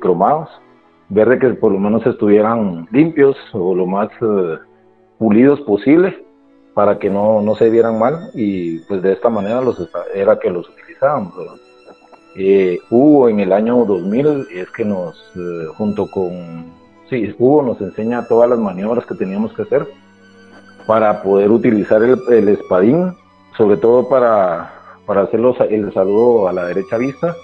cromados, 0.00 0.48
ver 1.08 1.28
de 1.28 1.38
que 1.38 1.48
por 1.50 1.70
lo 1.70 1.78
menos 1.78 2.04
estuvieran 2.04 2.88
limpios 2.90 3.36
o 3.52 3.72
lo 3.72 3.86
más 3.86 4.08
pulidos 5.18 5.60
posible 5.60 6.22
para 6.74 6.98
que 6.98 7.10
no, 7.10 7.42
no 7.42 7.54
se 7.54 7.70
vieran 7.70 7.98
mal 7.98 8.30
y 8.34 8.78
pues 8.80 9.02
de 9.02 9.12
esta 9.12 9.28
manera 9.28 9.60
los 9.60 9.76
era 10.14 10.38
que 10.38 10.50
los 10.50 10.68
utilizábamos. 10.68 11.34
Eh, 12.34 12.78
Hugo 12.88 13.28
en 13.28 13.40
el 13.40 13.52
año 13.52 13.84
2000 13.84 14.46
es 14.54 14.70
que 14.70 14.84
nos, 14.84 15.16
eh, 15.36 15.66
junto 15.76 16.06
con, 16.10 16.72
sí, 17.10 17.34
Hugo 17.38 17.62
nos 17.62 17.80
enseña 17.80 18.26
todas 18.26 18.48
las 18.48 18.58
maniobras 18.58 19.04
que 19.04 19.14
teníamos 19.14 19.52
que 19.52 19.62
hacer 19.62 19.86
para 20.86 21.22
poder 21.22 21.50
utilizar 21.50 22.02
el, 22.02 22.18
el 22.30 22.48
espadín, 22.48 23.14
sobre 23.56 23.76
todo 23.76 24.08
para, 24.08 24.72
para 25.06 25.22
hacer 25.22 25.40
el 25.68 25.92
saludo 25.92 26.48
a 26.48 26.52
la 26.52 26.64
derecha 26.64 26.96
vista. 26.96 27.36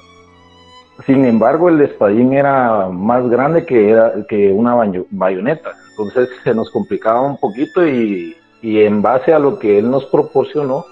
Sin 1.07 1.25
embargo, 1.27 1.69
el 1.69 1.81
espadín 1.83 2.33
era 2.33 2.89
más 2.89 3.29
grande 3.29 3.65
que, 3.67 3.91
era, 3.91 4.15
que 4.29 4.51
una 4.51 4.75
bayoneta, 5.11 5.73
entonces 5.91 6.31
se 6.43 6.55
nos 6.55 6.71
complicaba 6.71 7.21
un 7.21 7.37
poquito 7.37 7.87
y 7.87 8.35
y 8.63 8.81
en 8.81 9.03
base 9.03 9.33
a 9.33 9.39
lo 9.39 9.59
que 9.59 9.79
él 9.79 9.91
nos 9.91 10.05
proporcionó, 10.07 10.87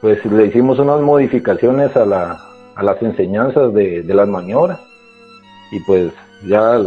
pues 0.00 0.24
le 0.24 0.46
hicimos 0.46 0.78
unas 0.78 1.00
modificaciones 1.00 1.96
a, 1.96 2.06
la, 2.06 2.40
a 2.74 2.82
las 2.82 3.02
enseñanzas 3.02 3.72
de, 3.74 4.02
las 4.04 4.28
maniobras 4.28 4.80
y 5.72 5.80
pues 5.80 6.12
ya, 6.46 6.80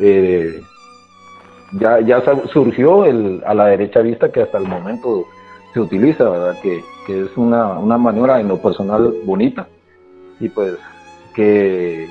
eh, 0.00 0.60
ya, 1.72 2.00
ya 2.00 2.22
surgió 2.52 3.04
el, 3.04 3.42
a 3.46 3.54
la 3.54 3.66
derecha 3.66 4.00
vista 4.00 4.30
que 4.30 4.42
hasta 4.42 4.58
el 4.58 4.68
momento 4.68 5.24
se 5.72 5.80
utiliza, 5.80 6.28
¿verdad? 6.28 6.56
Que, 6.62 6.82
que 7.06 7.22
es 7.22 7.36
una, 7.36 7.78
una, 7.78 7.96
maniobra 7.96 8.40
en 8.40 8.48
lo 8.48 8.60
personal 8.60 9.14
bonita 9.24 9.66
y 10.40 10.48
pues 10.48 10.74
que, 11.34 12.08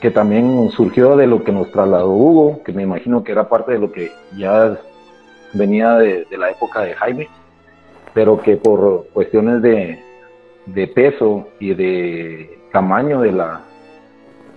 que 0.00 0.10
también 0.10 0.68
surgió 0.70 1.16
de 1.16 1.26
lo 1.26 1.42
que 1.44 1.52
nos 1.52 1.70
trasladó 1.70 2.10
Hugo, 2.10 2.62
que 2.62 2.72
me 2.72 2.82
imagino 2.82 3.24
que 3.24 3.32
era 3.32 3.48
parte 3.48 3.72
de 3.72 3.78
lo 3.78 3.90
que 3.90 4.12
ya 4.36 4.78
venía 5.54 5.94
de, 5.94 6.26
la 6.36 6.50
época 6.50 6.82
de 6.82 6.94
Jaime, 6.94 7.28
pero 8.12 8.40
que 8.40 8.56
por 8.56 9.06
cuestiones 9.12 9.62
de, 9.62 9.98
peso 10.94 11.48
y 11.58 11.74
de 11.74 12.58
tamaño 12.72 13.20
de 13.20 13.32
la, 13.32 13.60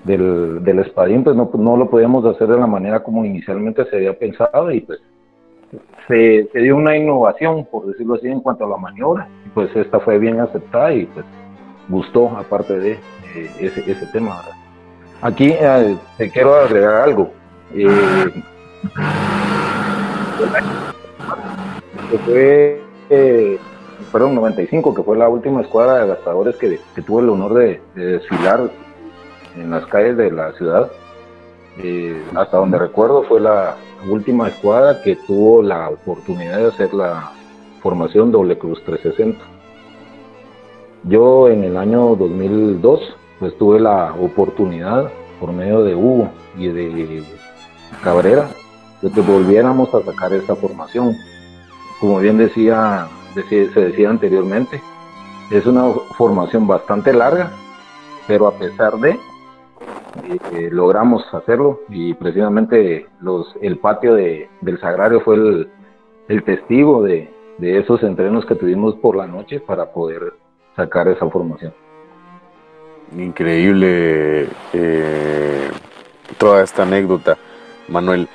del, 0.04 0.64
del 0.64 0.80
espadín, 0.80 1.24
pues 1.24 1.36
no, 1.36 1.50
no, 1.54 1.78
lo 1.78 1.90
podíamos 1.90 2.26
hacer 2.26 2.48
de 2.48 2.58
la 2.58 2.68
manera 2.68 3.02
como 3.02 3.26
inicialmente 3.26 3.86
se 3.86 3.98
había 3.98 4.18
pensado 4.18 4.72
y 4.72 4.82
pues 4.82 5.00
se, 6.08 6.50
dio 6.54 6.76
una 6.76 6.96
innovación, 6.96 7.66
por 7.66 7.86
decirlo 7.86 8.16
así, 8.16 8.28
en 8.28 8.40
cuanto 8.40 8.66
a 8.66 8.70
la 8.70 8.78
maniobra, 8.78 9.28
y 9.46 9.50
pues 9.50 9.76
esta 9.76 10.00
fue 10.00 10.18
bien 10.18 10.40
aceptada 10.40 10.94
y 10.94 11.06
pues 11.06 11.26
gustó 11.90 12.30
aparte 12.38 12.80
de 12.80 13.00
ese, 13.60 13.92
ese 13.92 14.06
tema. 14.08 14.42
Aquí 15.22 15.54
eh, 15.60 15.98
te 16.18 16.30
quiero 16.30 16.56
agregar 16.56 16.96
algo. 16.96 17.32
Eh, 17.74 18.44
que 22.12 22.18
fue, 22.20 22.82
eh, 23.10 23.60
perdón, 24.12 24.36
95, 24.36 24.94
que 24.94 25.04
fue 25.04 25.18
la 25.18 25.30
última 25.30 25.62
escuadra 25.62 26.02
de 26.02 26.08
gastadores 26.08 26.56
que, 26.58 26.80
que 26.96 27.02
tuvo 27.02 27.20
el 27.20 27.30
honor 27.30 27.54
de, 27.56 27.82
desfilar 27.96 28.70
en 29.56 29.72
las 29.72 29.86
calles 29.88 30.18
de 30.18 30.32
la 30.32 30.54
ciudad. 30.54 30.92
Eh, 31.80 32.24
hasta 32.36 32.58
donde 32.58 32.80
recuerdo 32.80 33.24
fue 33.24 33.40
la 33.40 33.76
última 34.10 34.48
escuadra 34.48 35.02
que 35.02 35.16
tuvo 35.16 35.62
la 35.62 35.90
oportunidad 35.90 36.58
de 36.58 36.68
hacer 36.68 36.94
la 36.94 37.32
formación 37.82 38.32
doble 38.32 38.58
cruz 38.58 38.82
360. 38.84 39.44
Yo 41.04 41.50
en 41.50 41.64
el 41.64 41.78
año 41.78 42.16
2002 42.16 43.16
pues 43.40 43.56
tuve 43.58 43.80
la 43.80 44.14
oportunidad 44.20 45.12
por 45.40 45.52
medio 45.52 45.84
de 45.84 45.94
Hugo 45.94 46.30
y 46.58 46.68
de 46.68 47.24
Cabrera 48.04 48.50
de 49.02 49.12
que 49.12 49.22
volviéramos 49.22 49.94
a 49.94 50.04
sacar 50.04 50.34
esa 50.34 50.56
formación 50.56 51.16
como 52.00 52.20
bien 52.20 52.38
decía, 52.38 53.08
se 53.34 53.68
decía 53.68 54.10
anteriormente, 54.10 54.82
es 55.50 55.66
una 55.66 55.90
formación 56.16 56.68
bastante 56.68 57.12
larga, 57.14 57.52
pero 58.28 58.48
a 58.48 58.52
pesar 58.52 58.98
de, 58.98 59.12
eh, 60.54 60.70
logramos 60.72 61.24
hacerlo 61.34 61.82
y 61.90 62.14
precisamente 62.14 63.08
los, 63.22 63.56
el 63.62 63.78
patio 63.80 64.16
de, 64.16 64.50
del 64.62 64.80
Sagrario 64.80 65.22
fue 65.22 65.36
el, 66.28 66.44
testigo 66.44 67.02
de, 67.04 67.30
esos 67.60 68.04
entrenos 68.04 68.46
que 68.46 68.56
tuvimos 68.56 68.96
por 68.96 69.16
la 69.16 69.26
noche 69.26 69.60
para 69.60 69.92
poder 69.92 70.34
sacar 70.76 71.08
esa 71.08 71.28
formación. 71.30 71.74
Increíble 73.18 74.48
eh, 74.74 75.72
toda 76.38 76.62
esta 76.62 76.84
anécdota, 76.84 77.38
Manuel. 77.88 78.30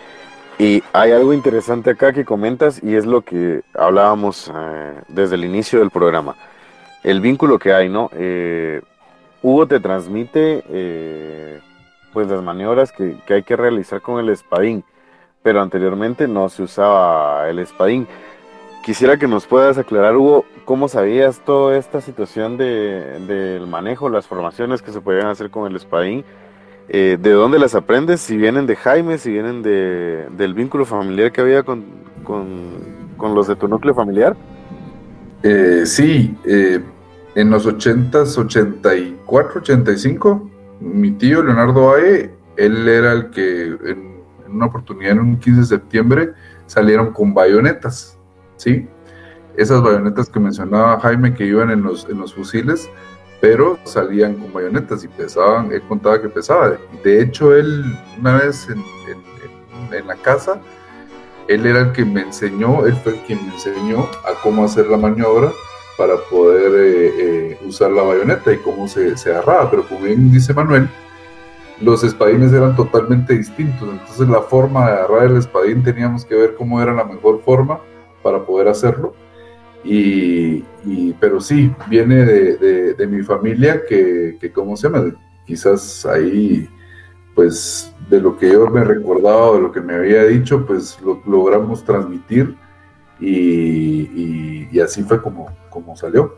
Y 0.59 0.82
hay 0.92 1.12
algo 1.12 1.32
interesante 1.32 1.90
acá 1.90 2.12
que 2.12 2.24
comentas 2.24 2.82
y 2.82 2.94
es 2.94 3.07
lo 3.07 3.22
que 3.22 3.62
hablábamos 3.74 4.50
eh, 4.55 4.94
desde 5.09 5.34
el 5.34 5.44
inicio 5.44 5.80
del 5.80 5.90
programa. 5.90 6.36
El 7.03 7.20
vínculo 7.20 7.59
que 7.59 7.72
hay, 7.72 7.88
¿no? 7.88 8.11
Eh, 8.14 8.80
Hugo 9.42 9.66
te 9.66 9.80
transmite 9.80 10.62
eh, 10.68 11.61
pues 12.12 12.28
las 12.28 12.42
maniobras 12.42 12.92
que, 12.92 13.16
que, 13.26 13.34
hay 13.34 13.42
que 13.42 13.57
realizar 13.57 14.00
con 14.00 14.20
el 14.20 14.28
espadín, 14.28 14.84
pero 15.42 15.61
anteriormente 15.61 16.28
no 16.28 16.48
se 16.48 16.62
usaba 16.62 17.48
el 17.48 17.59
espadín. 17.59 18.07
Quisiera 18.84 19.16
que 19.16 19.26
nos 19.26 19.46
puedas 19.46 19.78
aclarar, 19.78 20.16
Hugo, 20.16 20.44
cómo 20.64 20.88
sabías 20.88 21.40
toda 21.40 21.76
esta 21.76 22.00
situación 22.00 22.57
de, 22.57 23.20
del 23.26 23.66
manejo, 23.66 24.09
las 24.09 24.26
formaciones 24.26 24.82
que 24.82 24.92
se 24.92 25.00
podían 25.00 25.26
hacer 25.26 25.50
con 25.50 25.68
el 25.68 25.76
espadín 25.76 26.24
eh, 26.89 27.18
¿de 27.20 27.30
dónde 27.30 27.59
las 27.59 27.74
aprendes? 27.74 28.20
Si 28.20 28.37
vienen 28.37 28.66
de 28.66 28.76
Jaime, 28.76 29.18
si 29.18 29.30
vienen 29.30 29.62
de, 29.62 30.26
del 30.37 30.55
vínculo 30.55 30.85
familiar 30.85 31.33
que 31.33 31.41
había 31.41 31.62
con, 31.62 31.85
los 33.18 33.47
de 33.47 33.57
tu 33.57 33.68
núcleo 33.68 33.95
familiar. 33.95 34.37
Eh, 35.43 35.83
sí, 35.87 36.37
eh, 36.45 36.80
en 37.35 37.51
los 37.51 37.66
80s, 37.66 38.37
84, 38.37 39.61
85, 39.61 40.51
mi 40.80 41.12
tío 41.12 41.43
Leonardo 41.43 41.95
Ae, 41.95 42.30
él 42.57 42.89
era 42.89 43.12
el 43.12 43.30
que 43.30 43.64
en, 43.64 44.12
una 44.49 44.66
oportunidad, 44.66 45.12
en 45.12 45.20
un 45.20 45.39
15 45.39 45.61
de 45.61 45.66
septiembre, 45.66 46.33
salieron 46.66 47.12
con 47.12 47.33
bayonetas, 47.33 48.18
¿sí? 48.57 48.87
Esas 49.57 49.83
bayonetas 49.83 50.28
que 50.28 50.41
mencionaba 50.41 51.01
Jaime 51.01 51.35
que 51.35 51.47
iban 51.47 51.70
en 51.70 51.83
los, 51.83 52.07
en 52.09 52.18
los 52.18 52.35
fusiles, 52.35 52.91
pero 53.43 53.76
salían 53.82 54.36
con 54.36 54.53
bayonetas 54.53 55.03
y 55.03 55.09
pesaban, 55.09 55.72
él 55.72 55.82
contaba 55.88 56.22
que 56.22 56.28
pesaba. 56.28 56.76
De 57.03 57.20
hecho, 57.20 57.53
él 57.53 57.84
una 58.20 58.38
vez 58.38 58.68
en, 58.68 60.07
la 60.07 60.14
casa, 60.14 60.61
él 61.49 61.66
era 61.66 61.80
el 61.80 61.93
que 61.93 62.05
me 62.05 62.22
enseñó, 62.22 62.86
él 62.86 62.95
fue 63.03 63.14
el 63.14 63.18
quien 63.22 63.45
me 63.45 63.53
enseñó 63.53 64.09
a 64.24 64.40
cómo 64.45 64.64
hacer 64.64 64.86
la 64.86 64.97
maniobra 64.97 65.51
para 65.99 66.16
poder 66.30 66.72
eh, 66.72 67.12
eh, 67.18 67.59
usar 67.66 67.90
la 67.90 68.03
bayoneta 68.03 68.53
y 68.53 68.59
cómo 68.59 68.86
se, 68.86 69.16
se 69.16 69.32
agarraba. 69.32 69.68
Pero 69.70 69.88
como 69.88 70.03
bien 70.03 70.30
dice 70.30 70.55
Manuel, 70.55 70.88
los 71.80 72.05
espadines 72.05 72.53
eran 72.53 72.76
totalmente 72.76 73.36
distintos. 73.36 73.88
Entonces 73.90 74.28
la 74.28 74.40
forma 74.43 74.86
de 74.86 74.93
agarrar 74.93 75.24
el 75.24 75.36
espadín 75.36 75.82
teníamos 75.82 76.24
que 76.24 76.36
ver 76.36 76.55
cómo 76.55 76.80
era 76.80 76.95
la 76.95 77.05
mejor 77.05 77.43
forma 77.43 77.80
para 78.22 78.47
poder 78.47 78.68
hacerlo. 78.68 79.14
Y, 79.85 80.62
pero 81.20 81.41
sí, 81.41 81.72
viene 81.89 82.24
de, 82.24 83.07
mi 83.07 83.22
familia 83.22 83.83
que, 83.89 84.37
que, 84.41 84.53
¿cómo 84.53 84.76
se 84.76 84.89
llama? 84.89 85.12
Quizás 85.47 86.07
ahí, 86.07 86.68
pues, 87.35 87.93
de 88.09 88.20
lo 88.20 88.37
que 88.37 88.53
yo 88.53 88.68
me 88.68 88.85
recordaba, 88.85 89.55
de 89.55 89.61
lo 89.61 89.72
que 89.72 89.80
me 89.80 89.95
había 89.95 90.24
dicho, 90.24 90.64
pues 90.66 91.01
lo 91.03 91.20
logramos 91.26 91.85
transmitir 91.85 92.57
y, 93.22 94.80
así 94.80 95.03
fue 95.03 95.20
como, 95.22 95.47
como 95.70 95.97
salió. 95.97 96.37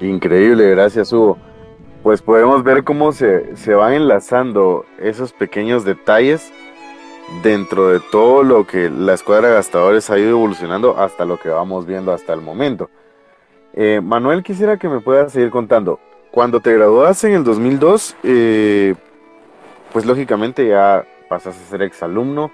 Increíble, 0.00 0.70
gracias 0.70 1.12
Hugo. 1.12 1.38
Pues 2.02 2.22
podemos 2.22 2.64
ver 2.64 2.84
cómo 2.84 3.12
se, 3.12 3.54
se 3.56 3.74
van 3.74 3.92
enlazando 3.92 4.86
esos 4.98 5.32
pequeños 5.32 5.84
detalles 5.84 6.50
dentro 7.42 7.88
de 7.88 8.00
todo 8.00 8.42
lo 8.42 8.66
que 8.66 8.90
la 8.90 9.14
escuadra 9.14 9.48
de 9.48 9.54
gastadores 9.54 10.10
ha 10.10 10.18
ido 10.18 10.30
evolucionando 10.30 10.98
hasta 10.98 11.24
lo 11.24 11.38
que 11.38 11.48
vamos 11.48 11.86
viendo 11.86 12.12
hasta 12.12 12.32
el 12.32 12.40
momento. 12.40 12.90
Eh, 13.72 14.00
Manuel, 14.02 14.42
quisiera 14.42 14.76
que 14.76 14.88
me 14.88 15.00
puedas 15.00 15.32
seguir 15.32 15.50
contando. 15.50 16.00
Cuando 16.30 16.60
te 16.60 16.74
graduaste 16.74 17.28
en 17.28 17.34
el 17.34 17.44
2002, 17.44 18.16
eh, 18.24 18.94
pues 19.92 20.04
lógicamente 20.06 20.66
ya 20.66 21.04
pasaste 21.28 21.62
a 21.62 21.68
ser 21.68 21.82
exalumno. 21.82 22.50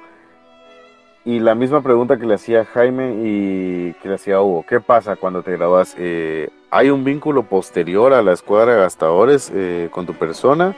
Y 1.24 1.40
la 1.40 1.56
misma 1.56 1.80
pregunta 1.80 2.18
que 2.18 2.26
le 2.26 2.34
hacía 2.34 2.64
Jaime 2.64 3.16
y 3.24 3.94
que 3.94 4.08
le 4.08 4.14
hacía 4.14 4.40
Hugo, 4.40 4.64
¿qué 4.68 4.80
pasa 4.80 5.16
cuando 5.16 5.42
te 5.42 5.56
gradúas? 5.56 5.96
Eh, 5.98 6.50
¿Hay 6.70 6.90
un 6.90 7.02
vínculo 7.02 7.42
posterior 7.42 8.12
a 8.12 8.22
la 8.22 8.32
escuadra 8.32 8.74
de 8.74 8.80
gastadores 8.82 9.52
con 9.90 10.06
tu 10.06 10.14
persona? 10.14 10.76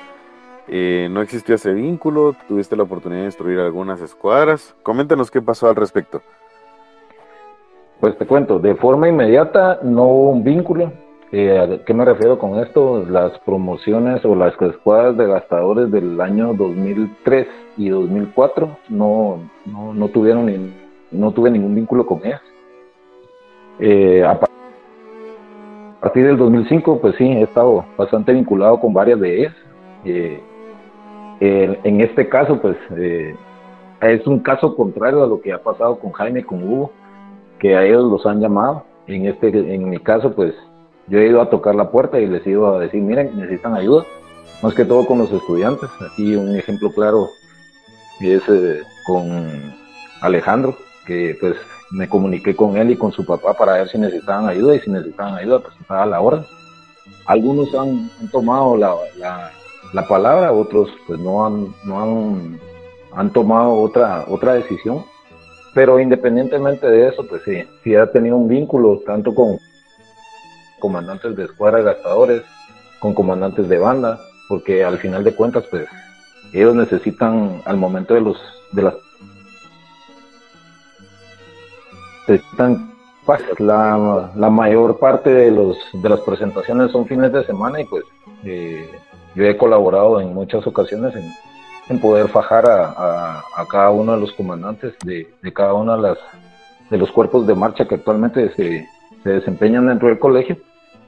Eh, 0.68 1.08
no 1.10 1.22
existió 1.22 1.54
ese 1.54 1.72
vínculo, 1.72 2.34
tuviste 2.46 2.76
la 2.76 2.82
oportunidad 2.82 3.20
de 3.20 3.26
instruir 3.26 3.58
algunas 3.58 4.00
escuadras. 4.00 4.74
Coméntanos 4.82 5.30
qué 5.30 5.40
pasó 5.40 5.68
al 5.68 5.76
respecto. 5.76 6.20
Pues 8.00 8.16
te 8.16 8.26
cuento, 8.26 8.58
de 8.58 8.74
forma 8.76 9.08
inmediata 9.08 9.80
no 9.82 10.04
hubo 10.04 10.30
un 10.30 10.44
vínculo. 10.44 10.92
Eh, 11.32 11.58
¿A 11.58 11.84
qué 11.84 11.92
me 11.92 12.04
refiero 12.04 12.38
con 12.38 12.58
esto? 12.58 13.04
Las 13.04 13.38
promociones 13.40 14.24
o 14.24 14.34
las 14.34 14.54
escuadras 14.60 15.16
de 15.16 15.26
gastadores 15.26 15.90
del 15.90 16.20
año 16.20 16.54
2003 16.54 17.48
y 17.76 17.88
2004 17.88 18.78
no, 18.88 19.40
no, 19.66 19.92
no 19.92 20.08
tuvieron 20.08 20.46
ni, 20.46 20.72
no 21.10 21.32
tuve 21.32 21.50
ningún 21.50 21.74
vínculo 21.74 22.06
con 22.06 22.24
ellas. 22.24 22.40
Eh, 23.80 24.24
a 24.24 24.38
partir 26.00 26.26
del 26.26 26.36
2005, 26.36 27.00
pues 27.00 27.16
sí, 27.16 27.24
he 27.24 27.42
estado 27.42 27.84
bastante 27.96 28.32
vinculado 28.32 28.80
con 28.80 28.92
varias 28.92 29.20
de 29.20 29.40
ellas. 29.40 29.54
Eh, 30.04 30.40
en 31.40 32.00
este 32.00 32.28
caso, 32.28 32.60
pues 32.60 32.76
eh, 32.96 33.34
es 34.00 34.26
un 34.26 34.40
caso 34.40 34.74
contrario 34.74 35.22
a 35.22 35.26
lo 35.26 35.40
que 35.40 35.52
ha 35.52 35.62
pasado 35.62 35.98
con 35.98 36.12
Jaime 36.12 36.44
con 36.44 36.62
Hugo, 36.62 36.92
que 37.58 37.76
a 37.76 37.84
ellos 37.84 38.10
los 38.10 38.26
han 38.26 38.40
llamado. 38.40 38.84
En, 39.06 39.26
este, 39.26 39.48
en 39.48 39.88
mi 39.88 39.98
caso, 39.98 40.34
pues 40.34 40.54
yo 41.06 41.18
he 41.18 41.28
ido 41.28 41.40
a 41.40 41.50
tocar 41.50 41.74
la 41.74 41.90
puerta 41.90 42.20
y 42.20 42.26
les 42.26 42.46
he 42.46 42.50
ido 42.50 42.74
a 42.74 42.80
decir, 42.80 43.02
miren, 43.02 43.36
necesitan 43.36 43.74
ayuda. 43.74 44.04
Más 44.62 44.74
que 44.74 44.84
todo 44.84 45.06
con 45.06 45.18
los 45.18 45.32
estudiantes. 45.32 45.88
Aquí 46.12 46.34
un 46.34 46.56
ejemplo 46.56 46.90
claro 46.90 47.28
es 48.20 48.42
eh, 48.48 48.82
con 49.06 49.74
Alejandro, 50.20 50.76
que 51.06 51.36
pues 51.40 51.56
me 51.90 52.08
comuniqué 52.08 52.54
con 52.54 52.76
él 52.76 52.90
y 52.90 52.96
con 52.96 53.12
su 53.12 53.24
papá 53.24 53.54
para 53.54 53.74
ver 53.74 53.88
si 53.88 53.98
necesitaban 53.98 54.48
ayuda 54.48 54.74
y 54.74 54.80
si 54.80 54.90
necesitaban 54.90 55.34
ayuda, 55.36 55.60
pues 55.60 55.74
estaba 55.80 56.06
la 56.06 56.20
hora. 56.20 56.44
Algunos 57.26 57.74
han, 57.74 58.10
tomado 58.30 58.76
la, 58.76 58.94
palabra, 60.06 60.52
otros 60.52 60.90
pues 61.06 61.18
no 61.18 61.46
han, 61.46 61.74
no 61.84 62.02
han, 62.02 62.60
han 63.12 63.32
tomado 63.32 63.72
otra, 63.74 64.24
otra 64.28 64.54
decisión. 64.54 65.04
Pero 65.74 66.00
independientemente 66.00 66.88
de 66.88 67.08
eso, 67.08 67.26
pues 67.28 67.42
sí, 67.44 67.62
sí 67.84 67.94
ha 67.94 68.10
tenido 68.10 68.36
un 68.36 68.48
vínculo 68.48 69.00
tanto 69.06 69.34
con 69.34 69.58
comandantes 70.78 71.36
de 71.36 71.44
escuadra 71.44 71.82
gastadores, 71.82 72.42
con 72.98 73.14
comandantes 73.14 73.68
de 73.68 73.78
banda, 73.78 74.18
porque 74.48 74.82
al 74.82 74.98
final 74.98 75.24
de 75.24 75.34
cuentas, 75.34 75.64
pues 75.70 75.86
ellos 76.52 76.74
necesitan 76.74 77.62
al 77.64 77.76
momento 77.76 78.14
de 78.14 78.20
los 78.22 78.38
de 78.72 78.82
las 78.82 78.94
necesitan 82.26 82.92
la, 83.58 84.30
la 84.34 84.50
mayor 84.50 84.98
parte 84.98 85.30
de 85.30 85.50
los 85.50 85.76
de 85.92 86.08
las 86.08 86.20
presentaciones 86.20 86.90
son 86.90 87.06
fines 87.06 87.30
de 87.32 87.44
semana 87.44 87.80
y 87.80 87.84
pues 87.84 88.04
eh, 88.44 88.88
yo 89.34 89.44
he 89.44 89.56
colaborado 89.56 90.20
en 90.20 90.34
muchas 90.34 90.66
ocasiones 90.66 91.14
en, 91.16 92.00
poder 92.00 92.28
fajar 92.28 92.66
a, 92.68 93.42
cada 93.70 93.90
uno 93.90 94.12
de 94.12 94.20
los 94.20 94.32
comandantes 94.32 94.94
de, 95.04 95.26
cada 95.54 95.72
uno 95.72 95.96
de 96.90 96.98
los 96.98 97.10
cuerpos 97.12 97.46
de 97.46 97.54
marcha 97.54 97.88
que 97.88 97.94
actualmente 97.94 98.50
se, 98.54 98.86
se 99.22 99.30
desempeñan 99.30 99.86
dentro 99.86 100.08
del 100.08 100.18
colegio. 100.18 100.58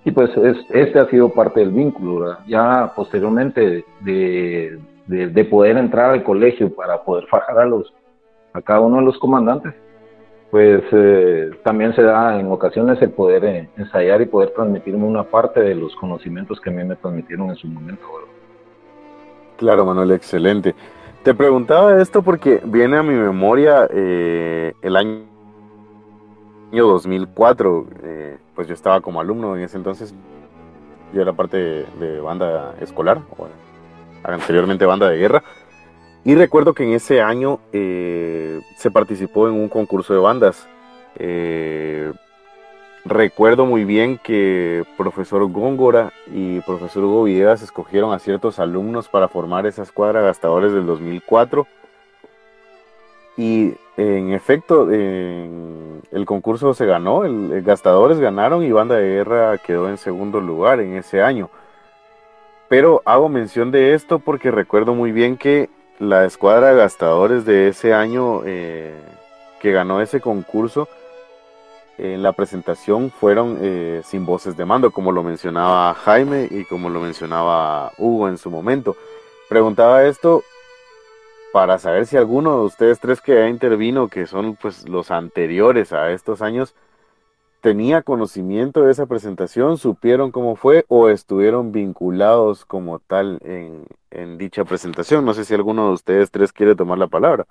Y 0.04 0.10
pues 0.10 0.30
es, 0.38 0.56
este 0.70 0.98
ha 0.98 1.06
sido 1.10 1.28
parte 1.28 1.60
del 1.60 1.70
vínculo 1.70 2.38
ya 2.46 2.92
posteriormente 2.96 3.84
de, 4.00 4.78
de, 5.06 5.44
poder 5.44 5.76
entrar 5.76 6.10
al 6.10 6.22
colegio 6.22 6.74
para 6.74 7.02
poder 7.02 7.26
fajar 7.26 7.58
a 7.58 7.66
los 7.66 7.92
a 8.52 8.62
cada 8.62 8.80
uno 8.80 8.96
de 8.96 9.04
los 9.04 9.18
comandantes 9.18 9.74
pues 10.50 10.82
eh, 10.90 11.50
también 11.62 11.94
se 11.94 12.02
da 12.02 12.38
en 12.38 12.50
ocasiones 12.50 13.00
el 13.00 13.10
poder 13.10 13.44
eh, 13.44 13.68
ensayar 13.76 14.20
y 14.20 14.26
poder 14.26 14.50
transmitirme 14.50 15.04
una 15.04 15.22
parte 15.22 15.60
de 15.60 15.76
los 15.76 15.94
conocimientos 15.94 16.60
que 16.60 16.70
a 16.70 16.72
mí 16.72 16.82
me 16.82 16.96
transmitieron 16.96 17.50
en 17.50 17.56
su 17.56 17.68
momento. 17.68 18.04
Claro, 19.56 19.84
Manuel, 19.84 20.10
excelente. 20.10 20.74
Te 21.22 21.34
preguntaba 21.34 22.00
esto 22.00 22.22
porque 22.22 22.60
viene 22.64 22.96
a 22.96 23.02
mi 23.02 23.14
memoria 23.14 23.86
eh, 23.92 24.72
el 24.82 24.96
año 24.96 25.26
2004, 26.72 27.86
pues 28.54 28.66
yo 28.66 28.74
estaba 28.74 29.00
como 29.00 29.20
alumno 29.20 29.56
en 29.56 29.62
ese 29.62 29.76
entonces, 29.76 30.14
yo 31.12 31.20
era 31.20 31.32
parte 31.32 31.56
de, 31.56 31.86
de 32.00 32.20
banda 32.20 32.74
escolar, 32.80 33.20
o 33.36 33.48
anteriormente 34.22 34.86
banda 34.86 35.08
de 35.08 35.18
guerra, 35.18 35.42
y 36.24 36.34
recuerdo 36.34 36.74
que 36.74 36.84
en 36.84 36.92
ese 36.92 37.22
año 37.22 37.60
eh, 37.72 38.60
se 38.76 38.90
participó 38.90 39.48
en 39.48 39.54
un 39.54 39.68
concurso 39.68 40.12
de 40.12 40.20
bandas. 40.20 40.66
Eh, 41.16 42.12
recuerdo 43.04 43.64
muy 43.64 43.84
bien 43.84 44.18
que 44.18 44.84
profesor 44.96 45.50
Góngora 45.50 46.12
y 46.32 46.60
profesor 46.60 47.04
Hugo 47.04 47.24
Villegas 47.24 47.62
escogieron 47.62 48.12
a 48.12 48.18
ciertos 48.18 48.58
alumnos 48.58 49.08
para 49.08 49.28
formar 49.28 49.66
esa 49.66 49.82
escuadra 49.82 50.20
gastadores 50.20 50.72
del 50.72 50.86
2004. 50.86 51.66
Y 53.36 53.72
en 53.96 54.32
efecto, 54.32 54.90
el 54.90 56.24
concurso 56.26 56.74
se 56.74 56.84
ganó, 56.84 57.24
el, 57.24 57.62
Gastadores 57.62 58.18
ganaron 58.18 58.62
y 58.62 58.72
Banda 58.72 58.96
de 58.96 59.08
Guerra 59.08 59.58
quedó 59.58 59.88
en 59.88 59.96
segundo 59.96 60.40
lugar 60.40 60.80
en 60.80 60.96
ese 60.96 61.22
año. 61.22 61.48
Pero 62.68 63.02
hago 63.04 63.28
mención 63.28 63.70
de 63.70 63.94
esto 63.94 64.18
porque 64.18 64.50
recuerdo 64.50 64.94
muy 64.94 65.12
bien 65.12 65.36
que 65.36 65.70
la 66.00 66.24
escuadra 66.24 66.70
de 66.70 66.76
gastadores 66.76 67.44
de 67.44 67.68
ese 67.68 67.92
año 67.92 68.40
eh, 68.46 68.94
que 69.60 69.70
ganó 69.70 70.00
ese 70.00 70.20
concurso, 70.20 70.88
en 71.98 72.22
la 72.22 72.32
presentación 72.32 73.10
fueron 73.10 73.58
eh, 73.60 74.00
sin 74.04 74.24
voces 74.24 74.56
de 74.56 74.64
mando, 74.64 74.90
como 74.90 75.12
lo 75.12 75.22
mencionaba 75.22 75.92
Jaime 75.92 76.48
y 76.50 76.64
como 76.64 76.88
lo 76.88 77.00
mencionaba 77.00 77.92
Hugo 77.98 78.28
en 78.28 78.38
su 78.38 78.50
momento. 78.50 78.96
Preguntaba 79.50 80.04
esto 80.04 80.42
para 81.52 81.78
saber 81.78 82.06
si 82.06 82.16
alguno 82.16 82.60
de 82.60 82.64
ustedes 82.64 82.98
tres 82.98 83.20
que 83.20 83.34
ya 83.34 83.48
intervino, 83.48 84.08
que 84.08 84.26
son 84.26 84.56
pues 84.56 84.88
los 84.88 85.10
anteriores 85.10 85.92
a 85.92 86.10
estos 86.12 86.40
años, 86.40 86.74
tenía 87.60 88.02
conocimiento 88.02 88.82
de 88.82 88.92
esa 88.92 89.06
presentación, 89.06 89.78
supieron 89.78 90.30
cómo 90.30 90.56
fue 90.56 90.84
o 90.88 91.08
estuvieron 91.08 91.72
vinculados 91.72 92.64
como 92.64 92.98
tal 92.98 93.38
en, 93.42 94.38
dicha 94.38 94.64
presentación. 94.64 95.24
No 95.24 95.34
sé 95.34 95.44
si 95.44 95.54
alguno 95.54 95.88
de 95.88 95.92
ustedes 95.92 96.30
tres 96.30 96.52
quiere 96.52 96.74
tomar 96.74 96.98
la 96.98 97.06
palabra. 97.06 97.46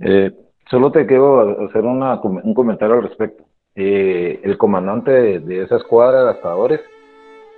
Eh, 0.00 0.32
solo 0.70 0.90
te 0.92 1.06
quiero 1.06 1.66
hacer 1.66 1.84
un 1.84 2.54
comentario 2.54 2.96
al 2.96 3.02
respecto. 3.02 3.44
Eh, 3.74 4.40
el 4.44 4.56
comandante 4.56 5.40
de, 5.40 5.62
esa 5.62 5.76
escuadra 5.76 6.20
de 6.20 6.26
gastadores 6.26 6.80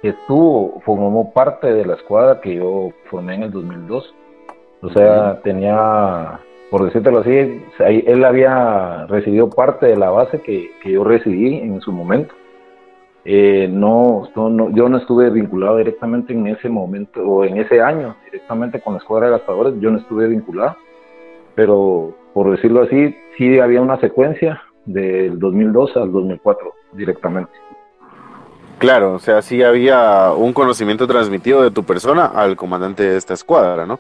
estuvo, 0.03 0.81
formó 0.81 1.33
parte 1.33 1.73
de 1.73 1.85
la 1.85 1.95
escuadra 1.95 2.41
que 2.41 2.57
yo 2.57 2.91
formé 3.11 3.35
en 3.35 3.43
el 3.45 3.51
2002. 3.51 4.15
O 4.83 4.91
sea, 4.91 5.41
tenía 5.43 6.41
por 6.71 6.85
decírtelo 6.85 7.21
así, 7.21 7.63
él 7.79 8.25
había 8.25 9.07
recibido 9.07 9.49
parte 9.49 9.87
de 9.87 9.97
la 9.97 10.11
base 10.11 10.41
que, 10.41 10.71
yo 10.85 11.05
recibí 11.05 11.59
en 11.59 11.81
su 11.81 11.93
momento. 11.93 12.35
Eh, 13.25 13.69
no, 13.69 14.29
yo 14.73 14.89
no 14.89 14.99
estuve 14.99 15.31
vinculado 15.31 15.79
directamente 15.79 16.33
en 16.33 16.47
ese 16.47 16.69
momento 16.69 17.21
o 17.23 17.45
en 17.45 17.57
ese 17.57 17.81
año 17.81 18.15
directamente 18.25 18.81
con 18.81 18.95
la 18.95 19.01
escuadra 19.01 19.27
de 19.27 19.33
gastadores, 19.33 19.75
yo 19.81 19.91
no 19.91 19.99
estuve 19.99 20.29
vinculado, 20.29 20.77
pero 21.57 22.15
por 22.33 22.51
decirlo 22.53 22.83
así, 22.83 23.17
sí 23.37 23.59
había 23.59 23.81
una 23.81 23.99
secuencia 23.99 24.63
del 24.85 25.39
2002 25.39 25.97
al 25.97 26.13
2004 26.13 26.73
directamente. 26.93 27.53
Claro, 28.79 29.15
o 29.15 29.19
sea, 29.19 29.43
sí 29.43 29.63
había 29.63 30.33
un 30.33 30.53
conocimiento 30.53 31.07
transmitido 31.07 31.63
de 31.63 31.71
tu 31.71 31.83
persona 31.83 32.27
al 32.27 32.57
comandante 32.57 33.03
de 33.03 33.17
esta 33.17 33.35
escuadra, 33.35 33.87
¿no? 33.87 33.99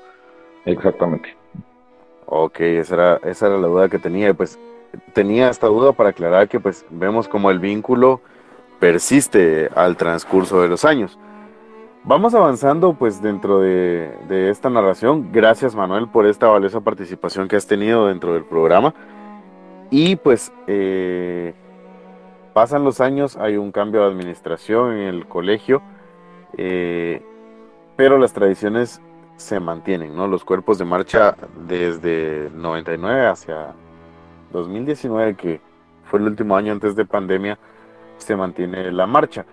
Exactamente. 0.66 1.35
Ok, 2.26 2.60
esa 2.60 2.94
era, 2.94 3.20
esa 3.24 3.46
era 3.46 3.58
la 3.58 3.68
duda 3.68 3.88
que 3.88 3.98
tenía. 3.98 4.34
Pues 4.34 4.58
tenía 5.12 5.48
esta 5.48 5.68
duda 5.68 5.92
para 5.92 6.10
aclarar 6.10 6.48
que 6.48 6.60
pues 6.60 6.84
vemos 6.90 7.28
como 7.28 7.50
el 7.50 7.58
vínculo 7.58 8.20
persiste 8.78 9.70
al 9.74 9.96
transcurso 9.96 10.60
de 10.60 10.68
los 10.68 10.84
años. 10.84 11.18
Vamos 12.04 12.34
avanzando 12.34 12.94
pues 12.94 13.20
dentro 13.20 13.60
de, 13.60 14.48
esta 14.50 14.70
narración. 14.70 15.30
Gracias 15.32 15.74
Manuel 15.74 16.08
por 16.08 16.26
esta 16.26 16.46
valiosa 16.46 16.80
participación 16.80 17.48
que 17.48 17.56
has 17.56 17.66
tenido 17.66 18.06
dentro 18.06 18.34
del 18.34 18.44
programa. 18.44 18.94
Y 19.90 20.16
pues 20.16 20.52
eh, 20.66 21.54
pasan 22.52 22.84
los 22.84 23.00
años, 23.00 23.36
hay 23.36 23.56
un 23.56 23.72
cambio 23.72 24.02
de 24.02 24.06
administración 24.08 24.92
en 24.92 25.08
el 25.08 25.26
colegio, 25.26 25.82
eh, 26.56 27.22
pero 27.96 28.18
las 28.18 28.32
tradiciones 28.32 29.00
se 29.36 29.60
mantienen, 29.60 30.16
¿no? 30.16 30.26
Los 30.26 30.44
cuerpos 30.44 30.78
de 30.78 30.84
marcha 30.84 31.36
desde 31.68 32.50
99 32.54 33.26
hacia 33.26 33.74
2019, 34.52 35.34
que 35.34 35.60
fue 36.04 36.18
el 36.20 36.26
último 36.26 36.56
año 36.56 36.72
antes 36.72 36.96
de 36.96 37.04
pandemia, 37.04 37.58
se 38.18 38.36
mantiene 38.36 38.90
la 38.92 39.06
marcha. 39.06 39.44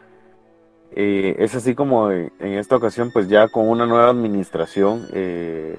Eh, 0.95 1.35
es 1.39 1.55
así 1.55 1.75
como 1.75 2.11
en 2.11 2.31
esta 2.39 2.75
ocasión, 2.75 3.09
pues 3.11 3.27
ya 3.27 3.47
con 3.47 3.67
una 3.67 3.85
nueva 3.85 4.09
administración, 4.09 5.07
eh, 5.11 5.77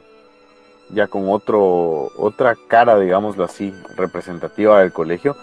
ya 0.91 1.07
con 1.07 1.29
otro, 1.29 2.11
otra 2.19 2.57
cara, 2.69 2.99
digámoslo 2.99 3.45
así, 3.45 3.73
representativa 3.97 4.81
del 4.81 4.93
colegio, 4.93 5.37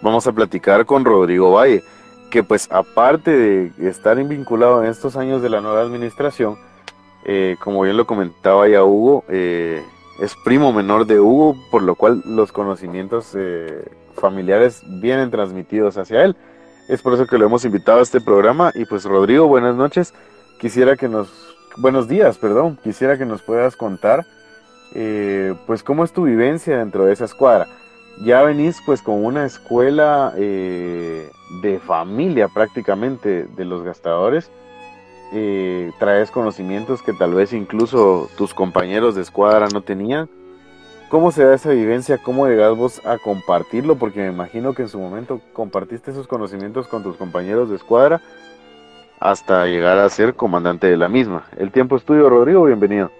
vamos 0.00 0.26
a 0.26 0.32
platicar 0.32 0.86
con 0.86 1.04
Rodrigo 1.04 1.52
Valle, 1.52 1.82
que 2.30 2.42
pues 2.42 2.68
aparte 2.70 3.30
de 3.30 3.88
estar 3.88 4.16
vinculado 4.24 4.82
en 4.82 4.90
estos 4.90 5.16
años 5.16 5.42
de 5.42 5.50
la 5.50 5.60
nueva 5.60 5.82
administración, 5.82 6.56
eh, 7.28 7.56
como 7.58 7.82
bien 7.82 7.96
lo 7.96 8.06
comentaba 8.06 8.68
ya 8.68 8.84
Hugo, 8.84 9.24
eh, 9.28 9.82
es 10.20 10.36
primo 10.44 10.72
menor 10.72 11.06
de 11.06 11.18
Hugo, 11.18 11.56
por 11.72 11.82
lo 11.82 11.96
cual 11.96 12.22
los 12.24 12.52
conocimientos 12.52 13.32
eh, 13.34 13.84
familiares 14.14 14.84
vienen 15.00 15.32
transmitidos 15.32 15.98
hacia 15.98 16.22
él. 16.22 16.36
Es 16.88 17.02
por 17.02 17.14
eso 17.14 17.26
que 17.26 17.36
lo 17.36 17.46
hemos 17.46 17.64
invitado 17.64 17.98
a 17.98 18.02
este 18.02 18.20
programa. 18.20 18.70
Y 18.76 18.84
pues 18.84 19.04
Rodrigo, 19.04 19.48
buenas 19.48 19.74
noches. 19.74 20.14
Quisiera 20.60 20.96
que 20.96 21.08
nos, 21.08 21.28
buenos 21.78 22.06
días, 22.06 22.38
perdón, 22.38 22.78
quisiera 22.84 23.18
que 23.18 23.26
nos 23.26 23.42
puedas 23.42 23.74
contar, 23.74 24.24
pues 25.66 25.82
cómo 25.82 26.04
es 26.04 26.12
tu 26.12 26.22
vivencia 26.22 26.78
dentro 26.78 27.06
de 27.06 27.12
esa 27.12 27.24
escuadra. 27.24 27.66
Ya 28.24 28.40
venís 28.42 28.80
pues 28.86 29.02
con 29.02 29.22
una 29.24 29.44
escuela 29.44 30.32
de 30.36 31.80
familia 31.84 32.46
prácticamente 32.46 33.48
de 33.56 33.64
los 33.64 33.82
gastadores. 33.82 34.48
Eh, 35.32 35.92
traes 35.98 36.30
conocimientos 36.30 37.02
que 37.02 37.12
tal 37.12 37.34
vez 37.34 37.52
incluso 37.52 38.28
tus 38.36 38.54
compañeros 38.54 39.14
de 39.14 39.22
escuadra 39.22 39.68
no 39.72 39.82
tenían. 39.82 40.28
¿Cómo 41.08 41.30
se 41.30 41.44
da 41.44 41.54
esa 41.54 41.70
vivencia? 41.70 42.18
¿Cómo 42.18 42.46
llegás 42.46 42.76
vos 42.76 43.04
a 43.06 43.18
compartirlo? 43.18 43.96
Porque 43.96 44.20
me 44.20 44.28
imagino 44.28 44.74
que 44.74 44.82
en 44.82 44.88
su 44.88 44.98
momento 44.98 45.40
compartiste 45.52 46.10
esos 46.10 46.26
conocimientos 46.26 46.88
con 46.88 47.02
tus 47.02 47.16
compañeros 47.16 47.70
de 47.70 47.76
escuadra 47.76 48.20
hasta 49.20 49.66
llegar 49.66 49.98
a 49.98 50.08
ser 50.08 50.34
comandante 50.34 50.88
de 50.88 50.96
la 50.96 51.08
misma. 51.08 51.44
El 51.58 51.70
tiempo 51.70 51.96
es 51.96 52.04
tuyo, 52.04 52.28
Rodrigo, 52.28 52.64
bienvenido. 52.64 53.10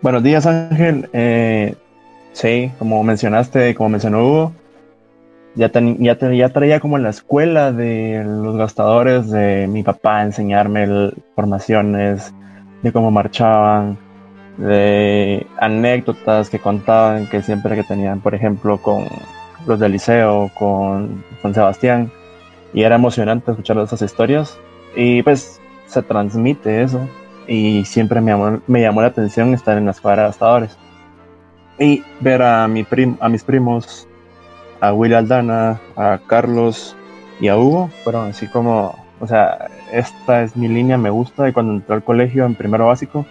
Buenos 0.00 0.22
días, 0.22 0.46
Ángel. 0.46 1.08
Eh, 1.12 1.76
sí, 2.32 2.72
como 2.78 3.02
mencionaste, 3.04 3.74
como 3.74 3.90
mencionó 3.90 4.26
Hugo, 4.26 4.52
ya, 5.54 5.70
ya, 5.70 6.16
ya, 6.16 6.48
traía 6.48 6.80
como 6.80 6.98
la 6.98 7.10
escuela 7.10 7.72
de 7.72 8.22
los 8.24 8.56
gastadores 8.56 9.30
de 9.30 9.66
mi 9.68 9.82
papá 9.82 10.22
enseñarme 10.22 11.12
formaciones, 11.34 12.32
de 12.82 12.92
cómo 12.92 13.10
marchaban, 13.10 13.98
de 14.56 15.46
anécdotas 15.58 16.50
que 16.50 16.58
contaban 16.58 17.26
que 17.28 17.42
siempre 17.42 17.76
que 17.76 17.84
tenían, 17.84 18.20
por 18.20 18.34
ejemplo, 18.34 18.78
con 18.78 19.04
los 19.66 19.78
del 19.78 19.92
liceo, 19.92 20.50
con, 20.58 21.24
con 21.40 21.54
Sebastián, 21.54 22.10
y 22.72 22.82
era 22.82 22.96
emocionante 22.96 23.50
escuchar 23.50 23.78
esas 23.78 24.02
historias, 24.02 24.58
y 24.96 25.22
pues 25.22 25.60
se 25.86 26.02
transmite 26.02 26.82
eso, 26.82 27.08
y 27.46 27.84
siempre 27.84 28.20
me 28.20 28.32
llamó, 28.32 28.60
me 28.66 28.80
llamó 28.80 29.02
la 29.02 29.08
atención 29.08 29.54
estar 29.54 29.76
en 29.76 29.86
las 29.86 30.00
cuadras 30.00 30.28
gastadores. 30.28 30.78
Y 31.78 32.02
ver 32.20 32.42
a, 32.42 32.68
mi 32.68 32.84
prim, 32.84 33.16
a 33.20 33.28
mis 33.28 33.42
primos, 33.42 34.08
a 34.82 34.92
Willy 34.92 35.14
Aldana, 35.14 35.80
a 35.94 36.18
Carlos 36.26 36.96
y 37.40 37.46
a 37.46 37.56
Hugo, 37.56 37.88
fueron 38.02 38.30
así 38.30 38.48
como, 38.48 38.98
o 39.20 39.28
sea, 39.28 39.68
esta 39.92 40.42
es 40.42 40.56
mi 40.56 40.66
línea, 40.66 40.98
me 40.98 41.08
gusta, 41.08 41.48
y 41.48 41.52
cuando 41.52 41.74
entré 41.74 41.94
al 41.94 42.02
colegio 42.02 42.44
en 42.44 42.56
primero 42.56 42.88
básico, 42.88 43.24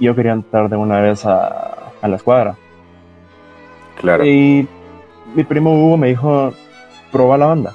yo 0.00 0.16
quería 0.16 0.32
entrar 0.32 0.68
de 0.68 0.76
una 0.76 1.00
vez 1.00 1.24
a, 1.24 1.92
la 2.02 2.16
escuadra. 2.16 2.56
Claro. 4.00 4.26
Y 4.26 4.68
mi 5.36 5.44
primo 5.44 5.72
Hugo 5.72 5.96
me 5.96 6.08
dijo, 6.08 6.52
proba 7.12 7.38
la 7.38 7.46
banda. 7.46 7.72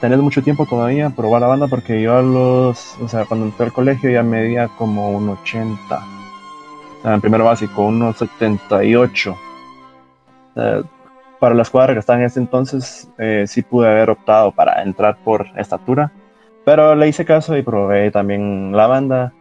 Tenés 0.00 0.20
mucho 0.20 0.42
tiempo 0.42 0.64
todavía, 0.64 1.10
probar 1.10 1.40
la 1.40 1.48
banda 1.48 1.66
porque 1.66 2.00
yo 2.00 2.16
a 2.16 2.22
los, 2.22 2.96
o 3.00 3.08
sea, 3.08 3.24
cuando 3.24 3.46
entré 3.46 3.66
al 3.66 3.72
colegio 3.72 4.08
ya 4.08 4.22
medía 4.22 4.68
como 4.68 5.10
un 5.10 5.28
80. 5.28 5.96
O 5.96 7.02
sea, 7.02 7.14
en 7.14 7.20
primero 7.20 7.44
básico, 7.44 7.82
unos 7.82 8.16
78. 8.16 9.36
Para 11.38 11.54
la 11.54 11.62
escuadra 11.62 11.92
que 11.92 12.00
estaba 12.00 12.18
en 12.18 12.26
ese 12.26 12.40
entonces, 12.40 13.08
eh, 13.18 13.44
sí 13.46 13.62
pude 13.62 13.88
haber 13.88 14.10
optado 14.10 14.52
para 14.52 14.82
entrar 14.82 15.18
por 15.24 15.46
estatura. 15.56 16.12
Pero 16.64 16.94
le 16.94 17.08
hice 17.08 17.24
caso 17.24 17.56
y 17.56 17.62
probé 17.62 18.10
también 18.10 18.72
la 18.76 18.86
banda 18.86 19.32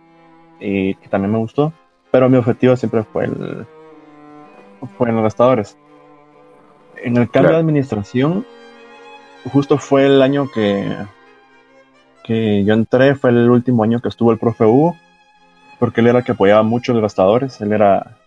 y 0.59 0.95
que 0.95 1.09
también 1.09 1.31
me 1.31 1.39
gustó, 1.39 1.73
pero 2.11 2.29
mi 2.29 2.37
objetivo 2.37 2.75
siempre 2.75 3.03
fue 3.03 3.25
el 3.25 3.65
fue 4.97 5.09
en 5.09 5.15
los 5.15 5.23
gastadores. 5.23 5.77
En 7.03 7.17
el 7.17 7.29
cambio 7.29 7.53
de 7.53 7.59
administración, 7.59 8.45
justo 9.51 9.77
fue 9.77 10.05
el 10.05 10.21
año 10.21 10.49
que, 10.51 10.95
que 12.23 12.63
yo 12.63 12.73
entré, 12.73 13.15
fue 13.15 13.31
el 13.31 13.49
último 13.49 13.83
año 13.83 13.99
que 14.01 14.09
estuvo 14.09 14.31
el 14.31 14.37
profe 14.37 14.65
Hugo, 14.65 14.95
porque 15.79 16.01
él 16.01 16.07
era 16.07 16.19
el 16.19 16.25
que 16.25 16.31
apoyaba 16.31 16.63
mucho 16.63 16.91
a 16.91 16.95
los 16.95 17.01
gastadores, 17.01 17.61
él 17.61 17.73
era, 17.73 18.17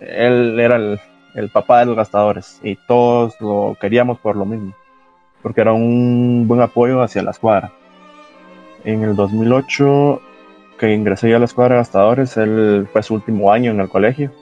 él 0.00 0.58
era 0.58 0.76
el, 0.76 1.00
el 1.34 1.50
papá 1.50 1.80
de 1.80 1.86
los 1.86 1.96
gastadores 1.96 2.60
y 2.62 2.76
todos 2.76 3.34
lo 3.40 3.76
queríamos 3.80 4.18
por 4.18 4.36
lo 4.36 4.44
mismo, 4.44 4.74
porque 5.42 5.60
era 5.60 5.72
un 5.72 6.46
buen 6.46 6.60
apoyo 6.60 7.02
hacia 7.02 7.22
la 7.22 7.30
escuadra. 7.30 7.72
En 8.84 9.02
el 9.02 9.14
2008 9.14 10.22
que 10.80 10.94
ingresé 10.94 11.28
yo 11.28 11.36
a 11.36 11.38
la 11.38 11.44
escuadra 11.44 11.74
de 11.74 11.80
gastadores, 11.82 12.38
él 12.38 12.88
fue 12.90 13.02
su 13.02 13.12
último 13.12 13.52
año 13.52 13.70
en 13.70 13.80
el 13.80 13.90
colegio. 13.90 14.32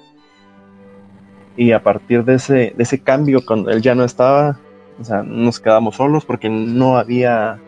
Y 1.56 1.72
a 1.72 1.82
partir 1.82 2.24
de 2.24 2.36
ese, 2.36 2.72
de 2.76 2.82
ese 2.84 3.00
cambio, 3.00 3.44
cuando 3.44 3.70
él 3.70 3.82
ya 3.82 3.96
no 3.96 4.04
estaba, 4.04 4.60
o 5.00 5.04
sea, 5.04 5.24
nos 5.24 5.58
quedamos 5.58 5.96
solos 5.96 6.24
porque 6.24 6.48
no 6.48 6.96
había 6.96 7.58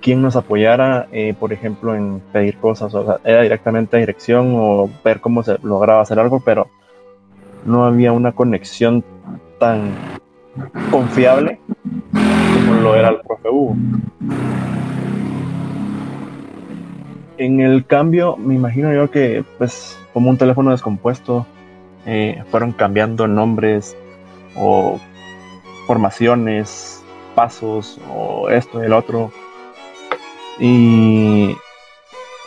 quien 0.00 0.22
nos 0.22 0.36
apoyara, 0.36 1.08
eh, 1.10 1.34
por 1.38 1.52
ejemplo, 1.52 1.96
en 1.96 2.20
pedir 2.32 2.58
cosas. 2.58 2.94
O 2.94 3.04
sea, 3.04 3.18
era 3.24 3.42
directamente 3.42 3.96
a 3.96 4.00
dirección 4.00 4.54
o 4.56 4.88
ver 5.04 5.20
cómo 5.20 5.42
se 5.42 5.58
lograba 5.64 6.02
hacer 6.02 6.20
algo, 6.20 6.38
pero 6.38 6.68
no 7.66 7.84
había 7.84 8.12
una 8.12 8.32
conexión 8.32 9.04
tan 9.58 9.94
confiable 10.90 11.58
como 12.12 12.80
lo 12.80 12.94
era 12.94 13.08
el 13.08 13.20
profe 13.20 13.48
Hugo. 13.50 13.76
En 17.38 17.60
el 17.60 17.84
cambio, 17.84 18.36
me 18.36 18.54
imagino 18.54 18.94
yo 18.94 19.10
que, 19.10 19.44
pues, 19.58 19.98
como 20.14 20.30
un 20.30 20.38
teléfono 20.38 20.70
descompuesto, 20.70 21.46
eh, 22.06 22.42
fueron 22.50 22.72
cambiando 22.72 23.26
nombres 23.26 23.94
o 24.56 24.98
formaciones, 25.86 27.04
pasos 27.34 28.00
o 28.10 28.48
esto 28.48 28.82
y 28.82 28.86
el 28.86 28.94
otro. 28.94 29.30
Y 30.58 31.54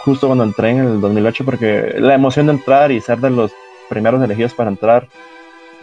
justo 0.04 0.26
cuando 0.26 0.44
entré 0.44 0.72
en 0.72 0.80
el 0.80 1.02
2008, 1.02 1.46
porque 1.46 1.96
la 2.00 2.16
emoción 2.16 2.48
de 2.48 2.54
entrar 2.54 2.92
y 2.92 3.00
ser 3.00 3.20
de 3.20 3.30
los 3.30 3.52
primeros 3.90 4.22
elegidos 4.24 4.54
para 4.54 4.70
entrar, 4.70 5.08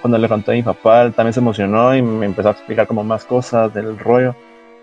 cuando 0.00 0.18
le 0.18 0.28
conté 0.28 0.52
a 0.52 0.54
mi 0.54 0.62
papá, 0.62 1.02
él 1.02 1.12
también 1.12 1.32
se 1.32 1.40
emocionó 1.40 1.94
y 1.94 2.02
me 2.02 2.26
empezó 2.26 2.48
a 2.48 2.52
explicar 2.52 2.86
como 2.86 3.02
más 3.04 3.24
cosas 3.24 3.72
del 3.74 3.98
rollo. 3.98 4.34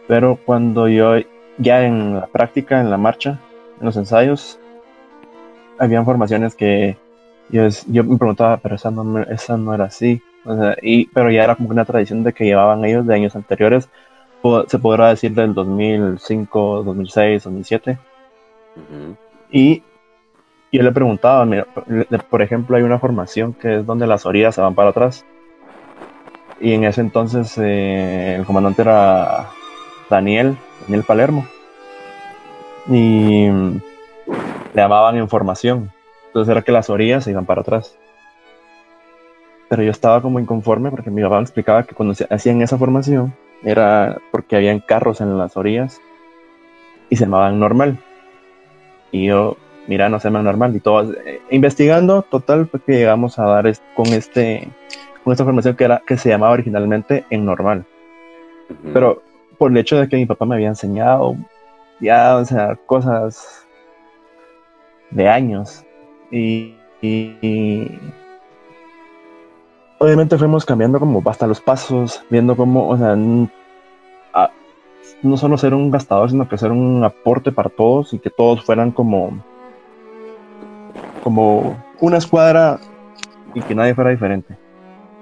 Pero 0.08 0.38
cuando 0.44 0.88
yo 0.88 1.16
ya 1.58 1.86
en 1.86 2.16
la 2.16 2.28
práctica, 2.28 2.82
en 2.82 2.90
la 2.90 2.98
marcha, 2.98 3.40
en 3.80 3.86
los 3.86 3.96
ensayos, 3.96 4.60
habían 5.80 6.06
formaciones 6.06 6.56
que 6.56 6.98
yo, 7.50 7.68
yo 7.88 8.04
me 8.04 8.18
preguntaba, 8.18 8.58
pero 8.58 8.76
esa 8.76 8.92
no, 8.92 9.20
esa 9.24 9.58
no 9.58 9.74
era 9.74 9.86
así. 9.86 10.22
y, 10.82 11.06
pero 11.08 11.32
ya 11.32 11.44
era 11.44 11.56
como 11.56 11.70
una 11.70 11.86
tradición 11.86 12.24
de 12.24 12.34
que 12.34 12.46
llevaban 12.46 12.84
ellos 12.84 13.06
de 13.08 13.16
años 13.16 13.36
anteriores, 13.36 13.90
se 14.68 14.80
podrá 14.80 15.10
decir 15.10 15.34
del 15.34 15.54
2005, 15.54 16.84
2006, 16.84 17.44
2007. 17.44 17.98
Y 19.52 19.84
yo 20.78 20.84
le 20.84 20.92
preguntaba, 20.92 21.46
mira, 21.46 21.68
por 22.30 22.42
ejemplo, 22.42 22.76
hay 22.76 22.84
una 22.84 23.00
formación 23.00 23.54
que 23.54 23.80
es 23.80 23.86
donde 23.86 24.08
las 24.08 24.26
orillas 24.26 24.56
se 24.56 24.62
van 24.62 24.76
para 24.76 24.90
atrás. 24.90 25.26
Y 26.60 26.74
en 26.74 26.84
ese 26.84 27.02
entonces 27.02 27.58
eh, 27.58 28.36
el 28.40 28.46
comandante 28.46 28.82
era 28.82 29.50
Daniel, 30.10 30.58
Daniel 30.82 31.04
Palermo 31.04 31.46
y 32.88 33.48
le 33.48 33.82
llamaban 34.76 35.18
información. 35.18 35.92
Entonces 36.28 36.52
era 36.52 36.62
que 36.62 36.72
las 36.72 36.90
orillas 36.90 37.24
se 37.24 37.32
iban 37.32 37.46
para 37.46 37.62
atrás. 37.62 37.98
Pero 39.70 39.84
yo 39.84 39.92
estaba 39.92 40.22
como 40.22 40.40
inconforme 40.40 40.90
porque 40.90 41.12
mi 41.12 41.22
papá 41.22 41.38
me 41.38 41.44
explicaba 41.44 41.84
que 41.84 41.96
cuando 41.96 42.16
se 42.16 42.28
hacían 42.30 42.62
esa 42.62 42.78
formación 42.78 43.34
era 43.64 44.18
porque 44.32 44.56
habían 44.56 44.80
carros 44.80 45.22
en 45.22 45.38
las 45.38 45.56
orillas 45.56 46.02
y 47.10 47.16
se 47.16 47.26
llamaban 47.26 47.60
normal. 47.60 47.98
Y 49.12 49.26
yo, 49.28 49.58
mira, 49.88 50.10
no 50.10 50.20
se 50.20 50.28
llaman 50.28 50.46
normal. 50.46 50.76
Y 50.76 50.80
todo, 50.80 51.14
eh, 51.14 51.42
investigando, 51.52 52.24
total, 52.24 52.68
fue 52.68 52.82
que 52.82 52.94
llegamos 52.94 53.40
a 53.40 53.46
dar 53.46 53.72
con 53.96 54.08
este 54.08 54.68
con 55.24 55.32
esta 55.32 55.46
formación 55.46 55.76
que 55.76 55.86
era 55.86 56.02
que 56.06 56.18
se 56.18 56.30
llamaba 56.30 56.54
originalmente 56.54 57.26
en 57.30 57.46
normal. 57.46 57.86
Pero 58.92 59.22
por 59.58 59.72
el 59.72 59.78
hecho 59.78 59.98
de 59.98 60.10
que 60.10 60.18
mi 60.18 60.26
papá 60.26 60.46
me 60.46 60.56
había 60.56 60.68
enseñado 60.68 61.36
ya, 62.00 62.36
o 62.36 62.46
sea, 62.46 62.76
cosas 62.86 63.66
de 65.12 65.30
años. 65.30 65.84
Y, 66.32 66.76
obviamente 70.00 70.38
fuimos 70.38 70.66
cambiando 70.66 71.00
como 71.00 71.22
hasta 71.30 71.48
los 71.48 71.62
pasos, 71.62 72.24
viendo 72.30 72.56
cómo, 72.56 72.90
o 72.90 72.98
sea, 72.98 73.16
no 73.16 73.50
solo 75.38 75.58
ser 75.58 75.74
un 75.74 75.92
gastador, 75.92 76.30
sino 76.30 76.50
que 76.50 76.58
ser 76.58 76.72
un 76.72 77.04
aporte 77.04 77.52
para 77.52 77.70
todos 77.70 78.14
y 78.14 78.20
que 78.20 78.30
todos 78.30 78.64
fueran 78.64 78.92
como, 78.92 79.44
como 81.24 81.82
una 82.02 82.18
escuadra 82.18 82.80
y 83.54 83.62
que 83.62 83.74
nadie 83.74 83.96
fuera 83.96 84.10
diferente. 84.10 84.58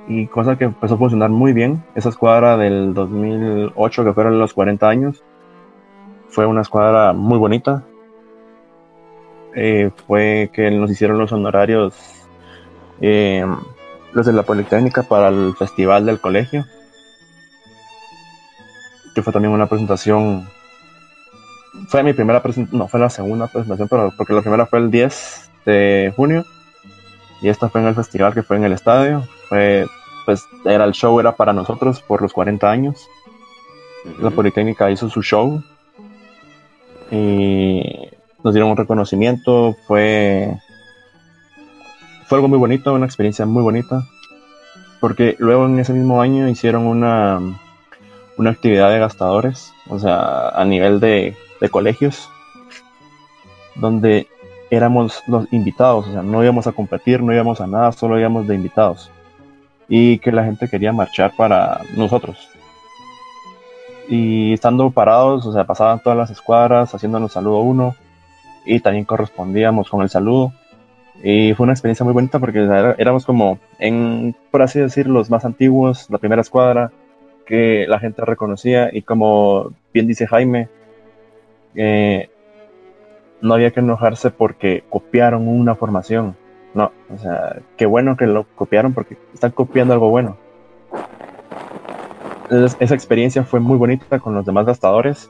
Y 0.07 0.27
cosa 0.27 0.57
que 0.57 0.65
empezó 0.65 0.95
a 0.95 0.97
funcionar 0.97 1.29
muy 1.29 1.53
bien, 1.53 1.83
esa 1.95 2.09
escuadra 2.09 2.57
del 2.57 2.93
2008 2.93 4.03
que 4.03 4.13
fueron 4.13 4.39
los 4.39 4.53
40 4.53 4.89
años, 4.89 5.23
fue 6.29 6.45
una 6.45 6.61
escuadra 6.61 7.13
muy 7.13 7.37
bonita. 7.37 7.83
Eh, 9.55 9.91
fue 10.07 10.49
que 10.51 10.71
nos 10.71 10.89
hicieron 10.89 11.17
los 11.17 11.31
honorarios 11.31 11.93
eh, 13.01 13.45
los 14.13 14.25
de 14.25 14.33
la 14.33 14.43
Politécnica 14.43 15.03
para 15.03 15.27
el 15.27 15.53
festival 15.57 16.05
del 16.05 16.19
colegio. 16.19 16.65
hecho, 19.11 19.23
fue 19.23 19.33
también 19.33 19.53
una 19.53 19.67
presentación. 19.67 20.47
Fue 21.87 22.03
mi 22.03 22.13
primera 22.13 22.41
presentación, 22.41 22.79
no, 22.79 22.87
fue 22.87 22.99
la 22.99 23.09
segunda 23.09 23.47
presentación, 23.47 23.87
pero 23.87 24.11
porque 24.17 24.33
la 24.33 24.41
primera 24.41 24.65
fue 24.65 24.79
el 24.79 24.89
10 24.89 25.50
de 25.65 26.13
junio 26.15 26.45
y 27.41 27.49
esta 27.49 27.69
fue 27.69 27.81
en 27.81 27.87
el 27.87 27.95
festival 27.95 28.33
que 28.33 28.43
fue 28.43 28.57
en 28.57 28.63
el 28.65 28.73
estadio. 28.73 29.27
Fue, 29.49 29.87
pues, 30.25 30.47
era 30.63 30.85
el 30.85 30.93
show, 30.93 31.19
era 31.19 31.35
para 31.35 31.53
nosotros 31.53 32.01
por 32.01 32.21
los 32.21 32.31
40 32.33 32.69
años. 32.69 33.09
La 34.19 34.29
Politécnica 34.29 34.91
hizo 34.91 35.09
su 35.09 35.21
show 35.23 35.63
y 37.09 37.81
nos 38.43 38.53
dieron 38.53 38.71
un 38.71 38.77
reconocimiento. 38.77 39.75
Fue, 39.87 40.55
fue 42.27 42.37
algo 42.37 42.47
muy 42.47 42.59
bonito, 42.59 42.93
una 42.93 43.07
experiencia 43.07 43.45
muy 43.47 43.63
bonita. 43.63 44.03
Porque 44.99 45.35
luego 45.39 45.65
en 45.65 45.79
ese 45.79 45.93
mismo 45.93 46.21
año 46.21 46.47
hicieron 46.47 46.85
una, 46.85 47.39
una 48.37 48.49
actividad 48.51 48.91
de 48.91 48.99
gastadores, 48.99 49.73
o 49.89 49.97
sea, 49.97 50.49
a 50.49 50.63
nivel 50.63 50.99
de, 50.99 51.35
de 51.59 51.69
colegios, 51.69 52.29
donde 53.73 54.27
éramos 54.71 55.21
los 55.27 55.51
invitados, 55.51 56.07
o 56.07 56.11
sea, 56.13 56.23
no 56.23 56.41
íbamos 56.41 56.65
a 56.65 56.71
competir, 56.71 57.21
no 57.21 57.33
íbamos 57.33 57.59
a 57.59 57.67
nada, 57.67 57.91
solo 57.91 58.17
íbamos 58.17 58.47
de 58.47 58.55
invitados. 58.55 59.11
Y 59.89 60.17
que 60.19 60.31
la 60.31 60.45
gente 60.45 60.69
quería 60.69 60.93
marchar 60.93 61.33
para 61.35 61.81
nosotros. 61.97 62.49
Y 64.07 64.53
estando 64.53 64.89
parados, 64.89 65.45
o 65.45 65.51
sea, 65.51 65.65
pasaban 65.65 65.99
todas 65.99 66.17
las 66.17 66.31
escuadras 66.31 66.95
haciéndonos 66.95 67.33
saludo 67.33 67.59
uno 67.59 67.95
y 68.65 68.79
también 68.79 69.03
correspondíamos 69.03 69.89
con 69.89 70.01
el 70.01 70.09
saludo. 70.09 70.53
Y 71.21 71.53
fue 71.53 71.65
una 71.65 71.73
experiencia 71.73 72.05
muy 72.05 72.13
bonita 72.13 72.39
porque 72.39 72.59
éramos 72.97 73.25
como, 73.25 73.59
en, 73.77 74.33
por 74.51 74.61
así 74.61 74.79
decir, 74.79 75.07
los 75.07 75.29
más 75.29 75.43
antiguos, 75.43 76.09
la 76.09 76.17
primera 76.17 76.41
escuadra 76.41 76.91
que 77.45 77.85
la 77.89 77.99
gente 77.99 78.23
reconocía 78.23 78.89
y 78.93 79.01
como 79.01 79.73
bien 79.93 80.07
dice 80.07 80.25
Jaime, 80.27 80.69
eh, 81.75 82.29
no 83.41 83.53
había 83.55 83.71
que 83.71 83.79
enojarse 83.79 84.29
porque 84.29 84.83
copiaron 84.89 85.47
una 85.47 85.75
formación. 85.75 86.35
No, 86.73 86.91
o 87.13 87.17
sea, 87.17 87.57
qué 87.75 87.85
bueno 87.85 88.15
que 88.15 88.27
lo 88.27 88.45
copiaron 88.55 88.93
porque 88.93 89.17
están 89.33 89.51
copiando 89.51 89.93
algo 89.93 90.09
bueno. 90.09 90.37
esa 92.79 92.95
experiencia 92.95 93.43
fue 93.43 93.59
muy 93.59 93.77
bonita 93.77 94.19
con 94.19 94.35
los 94.35 94.45
demás 94.45 94.65
gastadores. 94.65 95.27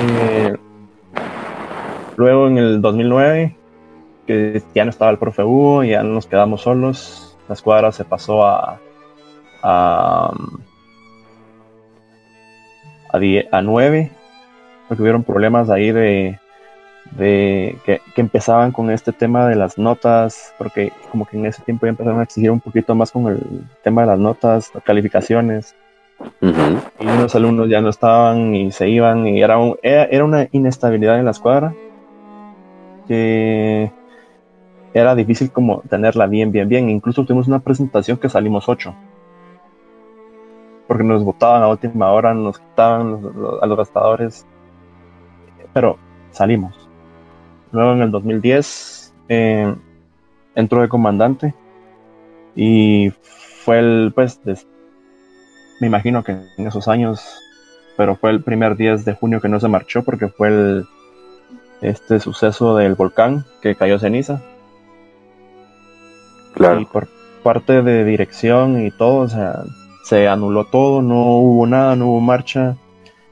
Eh, 0.00 0.56
luego 2.16 2.48
en 2.48 2.58
el 2.58 2.82
2009, 2.82 3.56
que 4.26 4.62
ya 4.74 4.84
no 4.84 4.90
estaba 4.90 5.10
el 5.10 5.18
profe 5.18 5.42
Hugo, 5.42 5.84
ya 5.84 6.02
nos 6.02 6.26
quedamos 6.26 6.62
solos, 6.62 7.36
la 7.48 7.54
escuadra 7.54 7.90
se 7.92 8.04
pasó 8.04 8.46
a, 8.46 8.78
a, 9.62 10.32
a, 13.12 13.18
a 13.52 13.62
9, 13.62 14.10
porque 14.86 15.02
hubieron 15.02 15.24
problemas 15.24 15.70
ahí 15.70 15.92
de, 15.92 16.38
de 17.12 17.78
que, 17.84 18.00
empezaban 18.16 18.72
con 18.72 18.90
este 18.90 19.12
tema 19.12 19.46
de 19.48 19.56
las 19.56 19.78
notas, 19.78 20.54
porque 20.58 20.92
como 21.10 21.26
que 21.26 21.38
en 21.38 21.46
ese 21.46 21.62
tiempo 21.62 21.86
ya 21.86 21.90
empezaron 21.90 22.20
a 22.20 22.24
exigir 22.24 22.50
un 22.50 22.60
poquito 22.60 22.94
más 22.94 23.12
con 23.12 23.26
el 23.28 23.64
tema 23.82 24.02
de 24.02 24.08
las 24.08 24.18
notas, 24.18 24.70
las 24.74 24.82
calificaciones. 24.82 25.74
Y 26.40 27.06
unos 27.06 27.34
alumnos 27.36 27.68
ya 27.68 27.80
no 27.80 27.90
estaban 27.90 28.52
y 28.54 28.72
se 28.72 28.88
iban 28.88 29.26
y 29.28 29.40
era, 29.40 29.56
era, 29.82 30.24
una 30.24 30.48
inestabilidad 30.50 31.18
en 31.18 31.24
la 31.24 31.30
escuadra 31.30 31.72
que 33.06 33.92
era 34.92 35.14
difícil 35.14 35.52
como 35.52 35.82
tenerla 35.88 36.26
bien, 36.26 36.50
bien, 36.50 36.68
bien. 36.68 36.90
Incluso 36.90 37.24
tuvimos 37.24 37.46
una 37.46 37.60
presentación 37.60 38.18
que 38.18 38.28
salimos 38.28 38.68
ocho. 38.68 38.94
Porque 40.88 41.04
nos 41.04 41.22
votaban 41.22 41.62
a 41.62 41.68
última 41.68 42.10
hora, 42.10 42.34
nos 42.34 42.58
quitaban 42.58 43.20
a 43.62 43.66
los 43.66 43.78
gastadores. 43.78 44.44
Pero 45.72 45.98
salimos. 46.32 46.87
Luego 47.72 47.92
en 47.92 48.02
el 48.02 48.10
2010 48.10 49.14
eh, 49.28 49.74
entró 50.54 50.82
de 50.82 50.88
comandante 50.88 51.54
y 52.56 53.12
fue 53.64 53.78
el, 53.78 54.12
pues, 54.14 54.40
me 55.80 55.86
imagino 55.86 56.24
que 56.24 56.32
en 56.32 56.66
esos 56.66 56.88
años, 56.88 57.38
pero 57.96 58.16
fue 58.16 58.30
el 58.30 58.42
primer 58.42 58.76
10 58.76 59.04
de 59.04 59.14
junio 59.14 59.40
que 59.40 59.48
no 59.48 59.60
se 59.60 59.68
marchó 59.68 60.02
porque 60.02 60.28
fue 60.28 60.48
el, 60.48 60.86
este 61.80 62.20
suceso 62.20 62.76
del 62.76 62.94
volcán 62.94 63.44
que 63.62 63.74
cayó 63.74 63.98
ceniza. 63.98 64.42
Claro. 66.54 66.80
Y 66.80 66.84
por 66.86 67.08
parte 67.42 67.82
de 67.82 68.04
dirección 68.04 68.84
y 68.84 68.90
todo, 68.90 69.18
o 69.18 69.28
sea, 69.28 69.62
se 70.02 70.26
anuló 70.26 70.64
todo, 70.64 71.02
no 71.02 71.38
hubo 71.38 71.66
nada, 71.66 71.94
no 71.94 72.08
hubo 72.08 72.20
marcha 72.20 72.76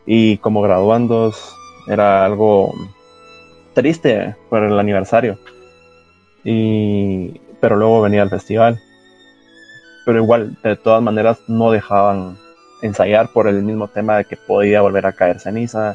y 0.04 0.38
como 0.38 0.62
graduandos 0.62 1.56
era 1.88 2.24
algo 2.24 2.72
triste 3.76 4.34
por 4.48 4.64
el 4.64 4.78
aniversario. 4.78 5.38
Y, 6.42 7.40
pero 7.60 7.76
luego 7.76 8.00
venía 8.00 8.22
el 8.22 8.30
festival. 8.30 8.80
Pero 10.06 10.18
igual, 10.18 10.56
de 10.62 10.76
todas 10.76 11.02
maneras, 11.02 11.38
no 11.46 11.70
dejaban 11.70 12.38
ensayar 12.82 13.28
por 13.32 13.46
el 13.46 13.62
mismo 13.62 13.88
tema 13.88 14.16
de 14.16 14.24
que 14.24 14.36
podía 14.36 14.80
volver 14.80 15.06
a 15.06 15.12
caer 15.12 15.40
ceniza 15.40 15.94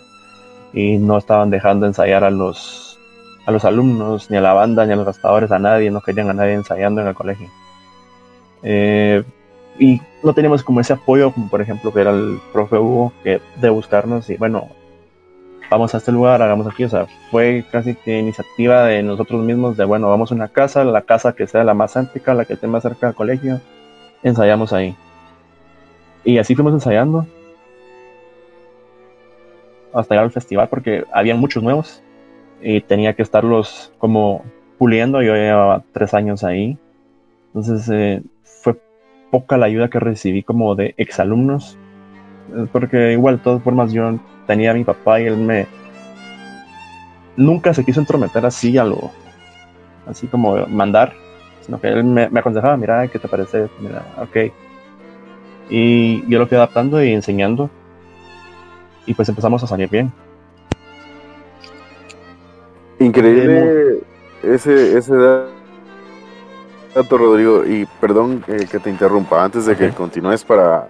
y 0.73 0.97
no 0.97 1.17
estaban 1.17 1.49
dejando 1.49 1.85
ensayar 1.85 2.23
a 2.23 2.29
los 2.29 2.87
a 3.47 3.51
los 3.51 3.65
alumnos, 3.65 4.29
ni 4.29 4.37
a 4.37 4.41
la 4.41 4.53
banda, 4.53 4.85
ni 4.85 4.93
a 4.93 4.95
los 4.95 5.05
gastadores, 5.05 5.51
a 5.51 5.57
nadie, 5.57 5.89
no 5.89 6.01
querían 6.01 6.29
a 6.29 6.33
nadie 6.33 6.53
ensayando 6.53 7.01
en 7.01 7.07
el 7.07 7.15
colegio. 7.15 7.49
Eh, 8.61 9.23
y 9.79 9.99
no 10.21 10.33
teníamos 10.35 10.61
como 10.61 10.81
ese 10.81 10.93
apoyo, 10.93 11.31
como 11.31 11.49
por 11.49 11.61
ejemplo 11.61 11.91
que 11.91 12.01
era 12.01 12.11
el 12.11 12.39
profe 12.53 12.77
Hugo, 12.77 13.11
que 13.23 13.41
de 13.59 13.69
buscarnos 13.69 14.29
y 14.29 14.37
bueno, 14.37 14.69
vamos 15.71 15.95
a 15.95 15.99
este 15.99 16.11
lugar, 16.11 16.41
hagamos 16.41 16.67
aquí, 16.67 16.83
o 16.83 16.89
sea, 16.89 17.07
fue 17.31 17.63
casi 17.71 17.95
que 17.95 18.19
iniciativa 18.19 18.83
de 18.83 19.01
nosotros 19.03 19.41
mismos 19.41 19.77
de, 19.77 19.85
bueno, 19.85 20.09
vamos 20.09 20.29
a 20.31 20.35
una 20.35 20.49
casa, 20.49 20.83
la 20.83 21.03
casa 21.03 21.33
que 21.33 21.47
sea 21.47 21.63
la 21.63 21.73
más 21.73 21.93
céntrica, 21.93 22.33
la 22.33 22.43
que 22.43 22.53
esté 22.53 22.67
más 22.67 22.83
cerca 22.83 23.07
del 23.07 23.15
colegio, 23.15 23.61
ensayamos 24.21 24.73
ahí. 24.73 24.97
Y 26.25 26.39
así 26.39 26.55
fuimos 26.55 26.73
ensayando 26.73 27.25
hasta 29.93 30.13
llegar 30.13 30.25
al 30.25 30.31
festival 30.31 30.67
porque 30.67 31.05
había 31.13 31.35
muchos 31.35 31.63
nuevos 31.63 32.03
y 32.61 32.81
tenía 32.81 33.13
que 33.13 33.21
estarlos 33.21 33.93
como 33.97 34.43
puliendo, 34.77 35.21
yo 35.21 35.35
llevaba 35.35 35.83
tres 35.93 36.13
años 36.13 36.43
ahí, 36.43 36.77
entonces 37.47 37.89
eh, 37.89 38.21
fue 38.43 38.77
poca 39.31 39.57
la 39.57 39.67
ayuda 39.67 39.89
que 39.89 39.99
recibí 39.99 40.43
como 40.43 40.75
de 40.75 40.95
exalumnos, 40.97 41.77
porque 42.71 43.13
igual, 43.13 43.37
de 43.37 43.43
todas 43.43 43.63
formas, 43.63 43.91
yo 43.91 44.19
tenía 44.47 44.71
a 44.71 44.73
mi 44.73 44.83
papá 44.83 45.21
y 45.21 45.25
él 45.25 45.37
me 45.37 45.67
nunca 47.37 47.73
se 47.73 47.85
quiso 47.85 47.99
entrometer 47.99 48.45
así 48.45 48.77
a 48.77 48.83
lo 48.83 49.09
así 50.05 50.27
como 50.27 50.67
mandar 50.67 51.13
sino 51.61 51.79
que 51.79 51.87
él 51.87 52.03
me, 52.03 52.23
aconsejaba 52.23 52.75
mira 52.75 53.07
qué 53.07 53.19
te 53.19 53.29
parece 53.29 53.69
mira 53.79 54.03
ok 54.21 54.51
y 55.71 56.27
yo 56.27 56.37
lo 56.37 56.47
fui 56.47 56.57
adaptando 56.57 57.01
y 57.01 57.13
enseñando. 57.13 57.69
Y 59.05 59.13
pues 59.13 59.29
empezamos 59.29 59.63
a 59.63 59.67
salir 59.67 59.89
bien. 59.89 60.11
Increíble 62.99 64.01
ese 64.43 64.97
ese 64.97 65.15
dato 66.93 67.17
Rodrigo. 67.17 67.65
Y 67.65 67.87
perdón 68.01 68.43
eh, 68.47 68.67
que 68.69 68.79
te 68.79 68.89
interrumpa. 68.89 69.43
Antes 69.43 69.65
de 69.65 69.77
que 69.77 69.89
continúes 69.91 70.43
para 70.43 70.89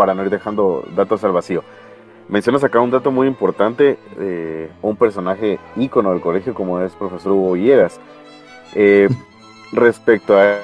para 0.00 0.14
no 0.14 0.22
ir 0.22 0.30
dejando 0.30 0.82
datos 0.96 1.22
al 1.24 1.32
vacío 1.32 1.62
Mencionas 2.30 2.64
acá 2.64 2.80
un 2.80 2.90
dato 2.90 3.10
muy 3.10 3.26
importante, 3.26 3.98
eh, 4.16 4.70
un 4.80 4.96
personaje 4.96 5.58
ícono 5.76 6.12
del 6.12 6.22
colegio 6.22 6.54
como 6.54 6.80
es 6.80 6.92
profesor 6.92 7.32
Hugo 7.32 7.52
Villegas. 7.52 8.00
Eh, 8.74 9.10
respecto 9.72 10.38
a 10.38 10.54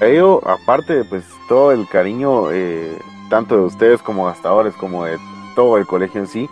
ello, 0.00 0.46
aparte 0.46 1.04
pues 1.04 1.24
todo 1.48 1.72
el 1.72 1.88
cariño, 1.88 2.50
eh, 2.50 2.98
tanto 3.30 3.56
de 3.56 3.62
ustedes 3.62 4.02
como 4.02 4.26
gastadores, 4.26 4.74
como 4.74 5.06
de 5.06 5.18
todo 5.54 5.78
el 5.78 5.86
colegio 5.86 6.20
en 6.20 6.26
sí, 6.26 6.50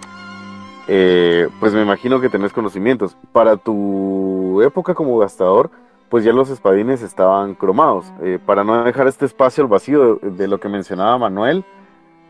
pues 0.87 1.75
me 1.75 1.83
imagino 1.83 2.19
que 2.21 2.31
tenés 2.31 2.55
conocimientos. 2.55 3.17
Para 3.33 3.59
tu 3.59 4.63
época 4.63 4.95
como 4.95 5.19
gastador, 5.19 5.71
pues 6.09 6.25
ya 6.25 6.33
los 6.33 6.49
espadines 6.49 7.03
estaban 7.03 7.57
cromados. 7.57 8.07
para 8.47 8.63
no 8.63 8.85
dejar 8.85 9.07
este 9.07 9.27
espacio 9.27 9.65
al 9.65 9.69
vacío 9.69 10.15
de, 10.23 10.31
de 10.31 10.49
lo 10.49 10.61
que 10.61 10.69
mencionaba 10.69 11.19
Manuel, 11.19 11.65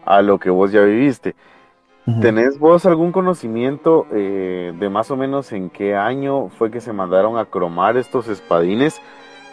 a 0.04 0.22
lo 0.22 0.38
que 0.38 0.50
vos 0.50 0.72
ya 0.72 0.82
viviste. 0.82 1.34
¿Tenés 2.20 2.58
vos 2.58 2.86
algún 2.86 3.12
conocimiento 3.12 4.06
eh, 4.12 4.72
de 4.76 4.88
más 4.88 5.10
o 5.12 5.16
menos 5.16 5.52
en 5.52 5.70
qué 5.70 5.94
año 5.94 6.48
fue 6.48 6.70
que 6.70 6.80
se 6.80 6.92
mandaron 6.92 7.38
a 7.38 7.44
cromar 7.44 7.96
estos 7.96 8.26
espadines? 8.26 9.00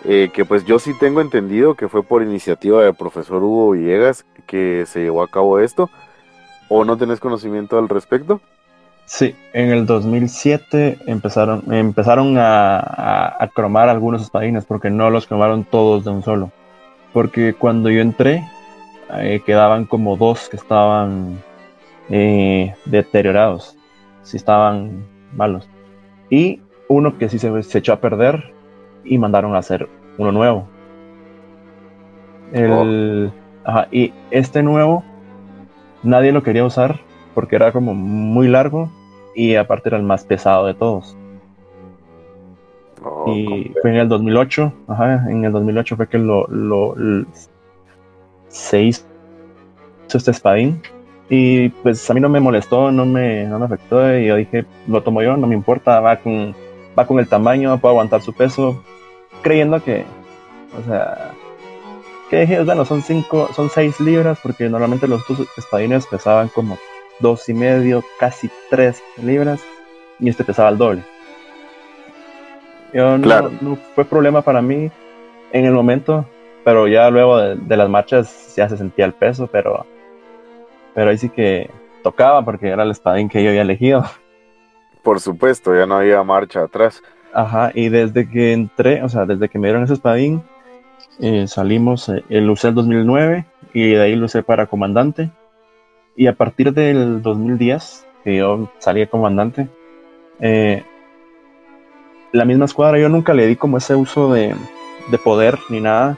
Eh, 0.05 0.29
que 0.33 0.45
pues 0.45 0.65
yo 0.65 0.79
sí 0.79 0.93
tengo 0.97 1.21
entendido 1.21 1.75
que 1.75 1.87
fue 1.87 2.03
por 2.03 2.23
iniciativa 2.23 2.83
del 2.83 2.95
profesor 2.95 3.43
Hugo 3.43 3.71
Villegas 3.71 4.25
que 4.45 4.85
se 4.87 5.01
llevó 5.01 5.21
a 5.21 5.27
cabo 5.27 5.59
esto. 5.59 5.89
¿O 6.69 6.83
no 6.83 6.97
tenés 6.97 7.19
conocimiento 7.19 7.77
al 7.77 7.89
respecto? 7.89 8.41
Sí, 9.05 9.35
en 9.53 9.69
el 9.69 9.85
2007 9.85 10.99
empezaron, 11.05 11.71
empezaron 11.71 12.37
a, 12.37 13.35
a 13.39 13.47
cromar 13.53 13.87
algunos 13.87 14.21
espadines 14.21 14.65
porque 14.65 14.89
no 14.89 15.09
los 15.09 15.27
cromaron 15.27 15.63
todos 15.63 16.03
de 16.03 16.09
un 16.09 16.23
solo. 16.23 16.51
Porque 17.13 17.53
cuando 17.53 17.89
yo 17.89 18.01
entré, 18.01 18.43
eh, 19.13 19.41
quedaban 19.45 19.85
como 19.85 20.17
dos 20.17 20.49
que 20.49 20.57
estaban 20.57 21.41
eh, 22.09 22.73
deteriorados, 22.85 23.77
si 24.23 24.37
estaban 24.37 25.05
malos. 25.35 25.69
Y 26.29 26.61
uno 26.87 27.17
que 27.17 27.29
sí 27.29 27.39
se, 27.39 27.63
se, 27.63 27.77
echó 27.79 27.93
a 27.93 27.99
perder 27.99 28.53
y 29.03 29.17
mandaron 29.17 29.55
a 29.55 29.59
hacer 29.59 29.87
uno 30.17 30.31
nuevo. 30.31 30.67
El, 32.53 33.31
ajá, 33.63 33.87
y 33.91 34.13
este 34.31 34.63
nuevo 34.63 35.03
nadie 36.03 36.31
lo 36.31 36.43
quería 36.43 36.63
usar 36.65 36.99
porque 37.33 37.55
era 37.55 37.71
como 37.71 37.93
muy 37.93 38.47
largo 38.47 38.89
y 39.35 39.55
aparte 39.55 39.89
era 39.89 39.97
el 39.97 40.03
más 40.03 40.25
pesado 40.25 40.65
de 40.65 40.73
todos. 40.73 41.15
Oh, 43.03 43.31
y 43.31 43.73
fue 43.81 43.91
en 43.91 43.97
el 43.97 44.09
2008, 44.09 44.73
ajá, 44.87 45.29
en 45.29 45.45
el 45.45 45.51
2008 45.51 45.95
fue 45.95 46.07
que 46.07 46.17
lo, 46.17 46.47
lo, 46.47 46.95
se 48.49 48.81
hizo 48.83 49.03
este 50.13 50.31
espadín 50.31 50.81
y 51.29 51.69
pues 51.69 52.09
a 52.09 52.13
mí 52.13 52.19
no 52.19 52.29
me 52.29 52.39
molestó, 52.39 52.91
no 52.91 53.05
me, 53.05 53.45
no 53.45 53.59
me 53.59 53.65
afectó 53.65 54.17
y 54.17 54.27
yo 54.27 54.35
dije, 54.35 54.65
lo 54.87 55.03
tomo 55.03 55.21
yo, 55.21 55.35
no 55.35 55.47
me 55.47 55.55
importa, 55.55 55.99
va 55.99 56.17
con, 56.17 56.55
va 56.97 57.05
con 57.05 57.19
el 57.19 57.27
tamaño, 57.27 57.77
puedo 57.79 57.91
aguantar 57.91 58.21
su 58.21 58.33
peso, 58.33 58.81
creyendo 59.41 59.83
que, 59.83 60.05
o 60.79 60.87
sea, 60.87 61.31
que 62.29 62.41
dije, 62.41 62.63
bueno, 62.63 62.85
son 62.85 63.01
cinco, 63.01 63.49
son 63.53 63.69
seis 63.69 63.99
libras 63.99 64.39
porque 64.41 64.69
normalmente 64.69 65.07
los 65.07 65.23
espadines 65.57 66.07
pesaban 66.07 66.49
como 66.49 66.77
dos 67.19 67.47
y 67.49 67.53
medio, 67.53 68.03
casi 68.19 68.49
tres 68.69 69.01
libras 69.21 69.61
y 70.19 70.29
este 70.29 70.43
pesaba 70.43 70.69
el 70.69 70.77
doble. 70.77 71.03
Yo 72.93 73.17
no, 73.17 73.77
fue 73.95 74.05
problema 74.05 74.41
para 74.41 74.61
mí 74.61 74.89
en 75.51 75.65
el 75.65 75.73
momento, 75.73 76.25
pero 76.67 76.85
ya 76.85 77.09
luego 77.09 77.37
de, 77.37 77.77
las 77.77 77.87
marchas 77.87 78.53
ya 78.57 78.67
se 78.67 78.75
sentía 78.75 79.05
el 79.05 79.13
peso, 79.13 79.47
pero, 79.47 79.85
pero 80.93 81.09
ahí 81.09 81.17
sí 81.17 81.29
que 81.29 81.69
tocaba 82.03 82.43
porque 82.43 82.67
era 82.67 82.83
el 82.83 82.91
espadín 82.91 83.29
que 83.29 83.41
yo 83.41 83.51
había 83.51 83.61
elegido. 83.61 84.03
Por 85.01 85.21
supuesto, 85.21 85.73
ya 85.73 85.85
no 85.85 85.95
había 85.95 86.21
marcha 86.23 86.63
atrás. 86.63 87.01
Ajá, 87.33 87.71
y 87.73 87.87
desde 87.87 88.29
que 88.29 88.51
entré, 88.51 89.01
o 89.01 89.07
sea, 89.07 89.25
desde 89.25 89.47
que 89.47 89.57
me 89.57 89.69
dieron 89.69 89.85
ese 89.85 89.93
espadín, 89.93 90.43
eh, 91.21 91.47
salimos, 91.47 92.09
eh, 92.09 92.25
el 92.27 92.49
usé 92.49 92.67
el 92.67 92.75
2009 92.75 93.45
y 93.73 93.91
de 93.91 94.01
ahí 94.01 94.17
lo 94.17 94.25
usé 94.25 94.43
para 94.43 94.65
comandante. 94.65 95.31
Y 96.17 96.27
a 96.27 96.33
partir 96.33 96.73
del 96.73 97.21
2010, 97.21 98.05
que 98.25 98.35
yo 98.35 98.69
salí 98.79 98.99
de 98.99 99.07
comandante, 99.07 99.69
eh, 100.41 100.83
la 102.33 102.43
misma 102.43 102.65
escuadra 102.65 102.99
yo 102.99 103.07
nunca 103.07 103.33
le 103.33 103.47
di 103.47 103.55
como 103.55 103.77
ese 103.77 103.95
uso 103.95 104.33
de, 104.33 104.53
poder 105.23 105.59
ni 105.69 105.79
nada. 105.79 106.17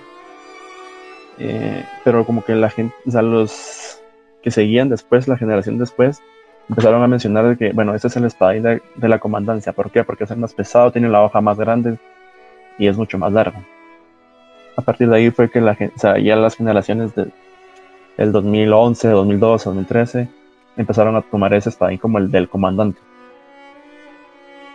Eh, 1.39 1.85
pero 2.03 2.25
como 2.25 2.43
que 2.43 2.53
la 2.53 2.69
gente, 2.69 2.93
o 3.05 3.11
sea, 3.11 3.21
los 3.21 4.01
que 4.43 4.51
seguían 4.51 4.89
después, 4.89 5.27
la 5.27 5.37
generación 5.37 5.77
después, 5.77 6.21
empezaron 6.69 7.01
a 7.01 7.07
mencionar 7.07 7.57
que, 7.57 7.71
bueno, 7.71 7.95
este 7.95 8.07
es 8.07 8.17
el 8.17 8.25
espadín 8.25 8.63
de, 8.63 9.07
la 9.07 9.19
comandancia. 9.19 9.73
¿Por 9.73 9.89
qué? 9.89 10.03
Porque 10.03 10.25
es 10.25 10.31
el 10.31 10.37
más 10.37 10.53
pesado, 10.53 10.91
tiene 10.91 11.09
la 11.09 11.23
hoja 11.23 11.41
más 11.41 11.57
grande 11.57 11.97
y 12.77 12.87
es 12.87 12.97
mucho 12.97 13.17
más 13.17 13.31
largo. 13.31 13.57
A 14.75 14.81
partir 14.81 15.09
de 15.09 15.15
ahí 15.17 15.31
fue 15.31 15.49
que 15.49 15.61
la, 15.61 15.71
o 15.71 15.99
sea, 15.99 16.17
ya 16.19 16.35
las 16.35 16.55
generaciones 16.55 17.15
de, 17.15 17.27
del 18.17 18.31
2011, 18.31 19.07
2012, 19.09 19.65
2013 19.65 20.27
empezaron 20.77 21.15
a 21.15 21.21
tomar 21.21 21.53
ese 21.53 21.69
espadín 21.69 21.97
como 21.97 22.17
el 22.17 22.31
del 22.31 22.47
comandante. 22.47 22.99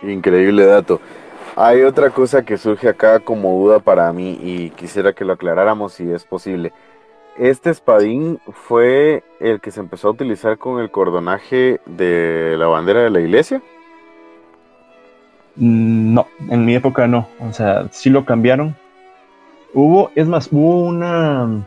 Increíble 0.03 0.65
dato. 0.65 0.99
Hay 1.57 1.83
otra 1.83 2.09
cosa 2.09 2.43
que 2.43 2.57
surge 2.57 2.89
acá 2.89 3.21
como 3.21 3.57
duda 3.57 3.79
para 3.79 4.11
mí 4.11 4.37
y 4.41 4.71
quisiera 4.71 5.13
que 5.13 5.23
lo 5.23 5.33
aclaráramos 5.33 5.93
si 5.93 6.11
es 6.11 6.25
posible. 6.25 6.73
¿Este 7.37 7.69
espadín 7.69 8.39
fue 8.51 9.23
el 9.39 9.61
que 9.61 9.71
se 9.71 9.79
empezó 9.79 10.09
a 10.09 10.11
utilizar 10.11 10.57
con 10.57 10.81
el 10.81 10.91
cordonaje 10.91 11.79
de 11.85 12.55
la 12.57 12.67
bandera 12.67 13.03
de 13.03 13.09
la 13.09 13.21
iglesia? 13.21 13.61
Mm, 15.55 16.13
no, 16.13 16.27
en 16.49 16.65
mi 16.65 16.75
época 16.75 17.07
no. 17.07 17.29
O 17.39 17.53
sea, 17.53 17.87
sí 17.91 18.09
lo 18.09 18.25
cambiaron. 18.25 18.75
Hubo, 19.73 20.11
es 20.15 20.27
más, 20.27 20.49
hubo 20.51 20.81
una 20.81 21.65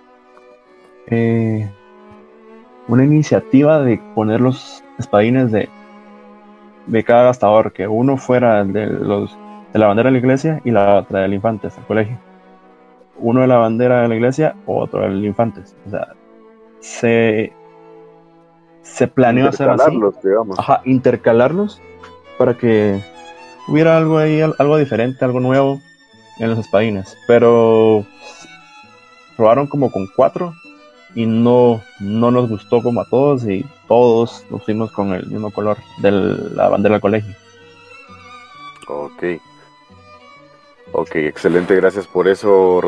eh, 1.06 1.70
una 2.88 3.04
iniciativa 3.04 3.80
de 3.80 3.98
poner 4.14 4.42
los 4.42 4.84
espadines 4.98 5.50
de, 5.50 5.70
de 6.86 7.04
cada 7.04 7.24
gastador, 7.24 7.72
que 7.72 7.88
uno 7.88 8.18
fuera 8.18 8.64
de 8.64 8.86
los 8.86 9.36
de 9.72 9.78
la 9.78 9.86
bandera 9.86 10.08
de 10.08 10.12
la 10.12 10.18
iglesia 10.18 10.60
y 10.64 10.70
la 10.70 10.96
otra 10.96 11.20
del 11.20 11.34
Infantes, 11.34 11.76
el 11.76 11.84
colegio. 11.84 12.18
Uno 13.18 13.40
de 13.40 13.46
la 13.46 13.56
bandera 13.56 14.02
de 14.02 14.08
la 14.08 14.14
iglesia, 14.14 14.54
otro 14.66 15.00
del 15.00 15.24
Infantes. 15.24 15.76
O 15.86 15.90
sea, 15.90 16.14
se, 16.80 17.52
se 18.82 19.08
planeó 19.08 19.48
hacer 19.48 19.68
así. 19.70 19.98
Digamos. 20.22 20.58
Ajá, 20.58 20.80
intercalarlos 20.84 21.80
para 22.38 22.54
que 22.54 23.02
hubiera 23.66 23.96
algo 23.96 24.18
ahí, 24.18 24.40
algo 24.40 24.76
diferente, 24.76 25.24
algo 25.24 25.40
nuevo 25.40 25.80
en 26.38 26.50
los 26.50 26.58
espadines. 26.58 27.16
Pero 27.26 28.06
probaron 29.36 29.66
como 29.66 29.90
con 29.90 30.06
cuatro 30.14 30.54
y 31.14 31.26
no, 31.26 31.82
no 32.00 32.30
nos 32.30 32.48
gustó 32.48 32.82
como 32.82 33.00
a 33.00 33.08
todos 33.08 33.46
y 33.48 33.64
todos 33.88 34.44
nos 34.50 34.64
fuimos 34.64 34.92
con 34.92 35.12
el 35.12 35.26
mismo 35.26 35.50
color 35.50 35.78
de 35.98 36.10
la 36.10 36.68
bandera 36.68 36.94
del 36.94 37.02
colegio. 37.02 37.34
Ok. 38.88 39.22
Ok, 40.92 41.16
excelente, 41.16 41.76
gracias 41.76 42.06
por 42.06 42.28
eso, 42.28 42.80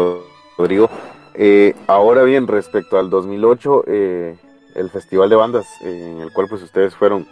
Rodrigo. 0.57 0.89
Eh, 1.35 1.75
ahora 1.87 2.23
bien, 2.23 2.47
respecto 2.47 2.99
al 2.99 3.11
2008, 3.11 3.85
eh, 3.87 4.37
el 4.75 4.91
Festival 4.91 5.29
de 5.29 5.37
Bandas, 5.37 5.67
eh, 5.83 6.13
en 6.15 6.21
el 6.21 6.33
cual 6.33 6.47
pues 6.49 6.63
ustedes 6.63 6.95
fueron 6.95 7.27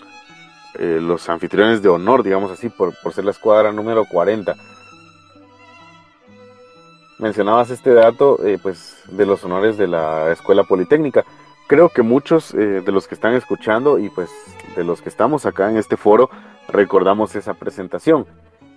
los 0.79 1.29
anfitriones 1.29 1.83
de 1.83 1.89
honor, 1.89 2.23
digamos 2.23 2.53
así, 2.53 2.69
por, 2.69 2.95
por 3.03 3.13
ser 3.13 3.25
la 3.25 3.33
escuadra 3.33 3.73
número 3.73 4.05
40. 4.05 4.55
Mencionabas 7.19 7.71
este 7.71 7.93
dato, 7.93 8.39
pues, 8.63 9.03
de 9.09 9.27
los 9.27 9.43
honores 9.43 9.77
de 9.77 9.89
la 9.89 10.31
Escuela 10.31 10.63
Politécnica. 10.63 11.25
Creo 11.67 11.89
que 11.89 12.03
muchos 12.03 12.53
de 12.53 12.93
los 12.93 13.09
que 13.09 13.17
están 13.17 13.35
escuchando 13.35 13.99
y 13.99 14.09
pues 14.09 14.31
de 14.77 14.85
los 14.85 15.03
que 15.03 15.09
estamos 15.09 15.47
acá 15.47 15.69
en 15.69 15.79
este 15.79 15.97
foro 15.97 16.31
recordamos 16.69 17.35
esa 17.35 17.55
presentación. 17.55 18.25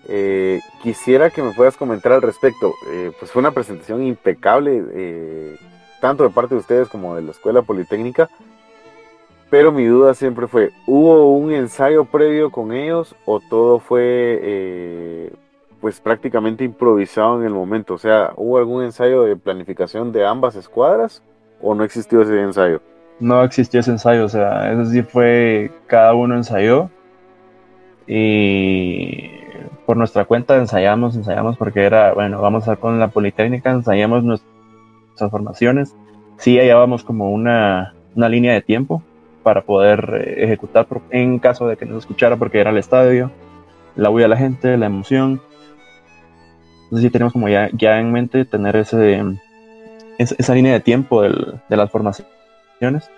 Eh, 0.07 0.61
quisiera 0.81 1.29
que 1.29 1.43
me 1.43 1.53
puedas 1.53 1.77
comentar 1.77 2.11
al 2.11 2.21
respecto. 2.21 2.73
Eh, 2.91 3.11
pues 3.19 3.31
fue 3.31 3.41
una 3.41 3.51
presentación 3.51 4.03
impecable, 4.03 4.83
eh, 4.93 5.55
tanto 5.99 6.23
de 6.23 6.29
parte 6.29 6.55
de 6.55 6.61
ustedes 6.61 6.87
como 6.87 7.15
de 7.15 7.21
la 7.21 7.31
Escuela 7.31 7.61
Politécnica. 7.61 8.29
Pero 9.49 9.71
mi 9.71 9.85
duda 9.85 10.13
siempre 10.13 10.47
fue, 10.47 10.71
¿hubo 10.87 11.35
un 11.35 11.51
ensayo 11.51 12.05
previo 12.05 12.51
con 12.51 12.71
ellos 12.71 13.15
o 13.25 13.41
todo 13.41 13.79
fue 13.79 15.29
pues 15.81 15.99
prácticamente 15.99 16.63
improvisado 16.63 17.39
en 17.39 17.47
el 17.47 17.53
momento? 17.53 17.95
O 17.95 17.97
sea, 17.97 18.31
¿hubo 18.37 18.57
algún 18.57 18.83
ensayo 18.83 19.23
de 19.23 19.35
planificación 19.35 20.13
de 20.13 20.25
ambas 20.25 20.55
escuadras 20.55 21.21
o 21.61 21.75
no 21.75 21.83
existió 21.83 22.21
ese 22.21 22.39
ensayo? 22.39 22.81
No 23.19 23.43
existió 23.43 23.81
ese 23.81 23.91
ensayo, 23.91 24.23
o 24.23 24.29
sea, 24.29 24.71
eso 24.71 24.85
sí 24.85 25.01
fue, 25.01 25.69
cada 25.85 26.13
uno 26.13 26.35
ensayó 26.35 26.89
y 28.07 29.40
por 29.91 29.97
nuestra 29.97 30.23
cuenta 30.23 30.55
ensayamos, 30.55 31.18
ensayamos 31.18 31.57
porque 31.57 31.84
era, 31.84 32.13
bueno, 32.13 32.41
vamos 32.41 32.69
a 32.69 32.77
con 32.77 32.97
la 32.97 33.09
Politécnica, 33.09 33.72
ensayamos 33.72 34.23
nuestras 34.23 35.30
formaciones. 35.30 35.97
Sí, 36.38 36.57
hallábamos 36.57 37.03
como 37.03 37.30
una, 37.30 37.93
una 38.15 38.30
línea 38.30 38.53
de 38.53 38.61
tiempo 38.61 39.03
para 39.43 39.63
poder 39.63 40.23
eh, 40.26 40.45
ejecutar 40.45 40.88
en 41.09 41.39
caso 41.39 41.68
de 41.68 41.76
que 41.76 41.85
nos 41.85 42.03
escuchara 42.03 42.38
porque 42.38 42.61
era 42.61 42.69
el 42.69 42.77
estadio, 42.77 43.31
la 43.97 44.09
huida 44.09 44.23
de 44.23 44.30
la 44.30 44.38
gente, 44.38 44.77
la 44.77 44.85
emoción. 44.85 45.41
Entonces 46.85 47.07
sí 47.07 47.09
tenemos 47.09 47.34
como 47.34 47.49
ya, 47.49 47.69
ya 47.73 47.99
en 47.99 48.13
mente 48.13 48.45
tener 48.45 48.77
ese, 48.77 49.22
esa 50.19 50.53
línea 50.55 50.72
de 50.72 50.80
tiempo 50.80 51.22
del, 51.22 51.59
de 51.68 51.76
las 51.76 51.91
formaciones. 51.91 53.11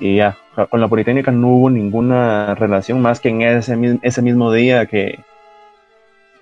Y 0.00 0.16
ya, 0.16 0.38
con 0.70 0.80
la 0.80 0.88
Politécnica 0.88 1.30
no 1.30 1.50
hubo 1.50 1.70
ninguna 1.70 2.56
relación 2.56 3.00
más 3.00 3.20
que 3.20 3.28
en 3.28 3.42
ese, 3.42 3.78
ese 4.02 4.22
mismo 4.22 4.50
día 4.50 4.86
que, 4.86 5.20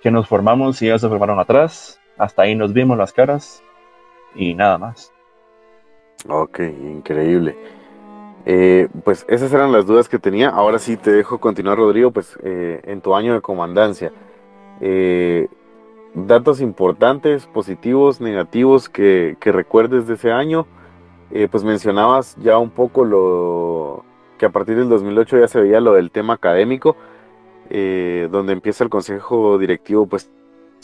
que 0.01 0.11
nos 0.11 0.27
formamos 0.27 0.81
y 0.81 0.87
ellos 0.87 1.01
se 1.01 1.09
formaron 1.09 1.39
atrás. 1.39 1.99
Hasta 2.17 2.43
ahí 2.43 2.55
nos 2.55 2.73
vimos 2.73 2.97
las 2.97 3.13
caras 3.13 3.63
y 4.35 4.53
nada 4.53 4.77
más. 4.77 5.13
Ok, 6.27 6.59
increíble. 6.59 7.55
Eh, 8.45 8.87
pues 9.03 9.25
esas 9.27 9.51
eran 9.53 9.71
las 9.71 9.85
dudas 9.85 10.09
que 10.09 10.19
tenía. 10.19 10.49
Ahora 10.49 10.79
sí 10.79 10.97
te 10.97 11.11
dejo 11.11 11.39
continuar, 11.39 11.77
Rodrigo, 11.77 12.11
pues 12.11 12.37
eh, 12.43 12.81
en 12.85 13.01
tu 13.01 13.15
año 13.15 13.33
de 13.33 13.41
comandancia. 13.41 14.11
Eh, 14.79 15.47
datos 16.13 16.61
importantes, 16.61 17.45
positivos, 17.45 18.21
negativos 18.21 18.89
que, 18.89 19.37
que, 19.39 19.51
recuerdes 19.51 20.07
de 20.07 20.13
ese 20.15 20.31
año. 20.31 20.65
pues 21.51 21.63
mencionabas 21.63 22.37
ya 22.37 22.57
un 22.57 22.69
poco 22.69 23.03
lo 23.03 24.05
que 24.37 24.45
a 24.45 24.49
partir 24.49 24.77
del 24.77 24.87
2008 24.89 25.39
ya 25.39 25.47
se 25.47 25.59
veía 25.61 25.81
lo 25.81 25.93
del 25.93 26.09
tema 26.11 26.35
académico. 26.35 26.95
Eh, 27.69 28.29
donde 28.31 28.53
empieza 28.53 28.83
el 28.83 28.89
consejo 28.89 29.57
directivo 29.57 30.07
pues 30.07 30.29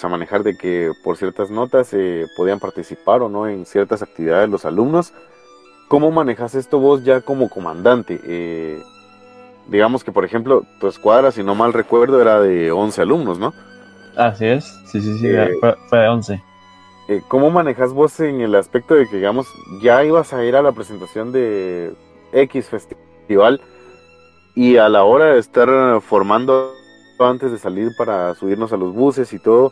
a 0.01 0.09
manejar 0.09 0.43
de 0.43 0.57
que 0.57 0.91
por 1.03 1.17
ciertas 1.17 1.49
notas 1.49 1.93
eh, 1.93 2.25
podían 2.35 2.59
participar 2.59 3.21
o 3.21 3.29
no 3.29 3.47
en 3.47 3.65
ciertas 3.65 4.01
actividades 4.01 4.49
los 4.49 4.65
alumnos. 4.65 5.13
¿Cómo 5.87 6.11
manejas 6.11 6.55
esto 6.55 6.79
vos 6.79 7.03
ya 7.03 7.21
como 7.21 7.49
comandante? 7.49 8.19
Eh, 8.25 8.81
digamos 9.67 10.03
que, 10.03 10.11
por 10.11 10.25
ejemplo, 10.25 10.65
tu 10.79 10.87
escuadra, 10.87 11.31
si 11.31 11.43
no 11.43 11.55
mal 11.55 11.73
recuerdo, 11.73 12.21
era 12.21 12.39
de 12.39 12.71
11 12.71 13.01
alumnos, 13.01 13.39
¿no? 13.39 13.53
Así 14.15 14.45
es, 14.45 14.65
sí, 14.85 15.01
sí, 15.01 15.17
sí, 15.19 15.27
Eh, 15.27 15.51
fue, 15.59 15.75
fue 15.87 15.99
de 15.99 16.07
11. 16.07 16.43
Eh, 17.09 17.21
¿Cómo 17.27 17.51
manejas 17.51 17.93
vos 17.93 18.19
en 18.19 18.41
el 18.41 18.55
aspecto 18.55 18.95
de 18.95 19.07
que, 19.07 19.17
digamos, 19.17 19.47
ya 19.81 20.03
ibas 20.03 20.33
a 20.33 20.43
ir 20.43 20.55
a 20.55 20.61
la 20.61 20.71
presentación 20.71 21.31
de 21.31 21.93
X 22.31 22.69
festival 22.69 23.61
y 24.55 24.77
a 24.77 24.89
la 24.89 25.03
hora 25.03 25.33
de 25.33 25.39
estar 25.39 25.69
formando 26.01 26.73
antes 27.19 27.51
de 27.51 27.57
salir 27.57 27.91
para 27.97 28.35
subirnos 28.35 28.73
a 28.73 28.77
los 28.77 28.93
buses 28.93 29.31
y 29.33 29.39
todo, 29.39 29.71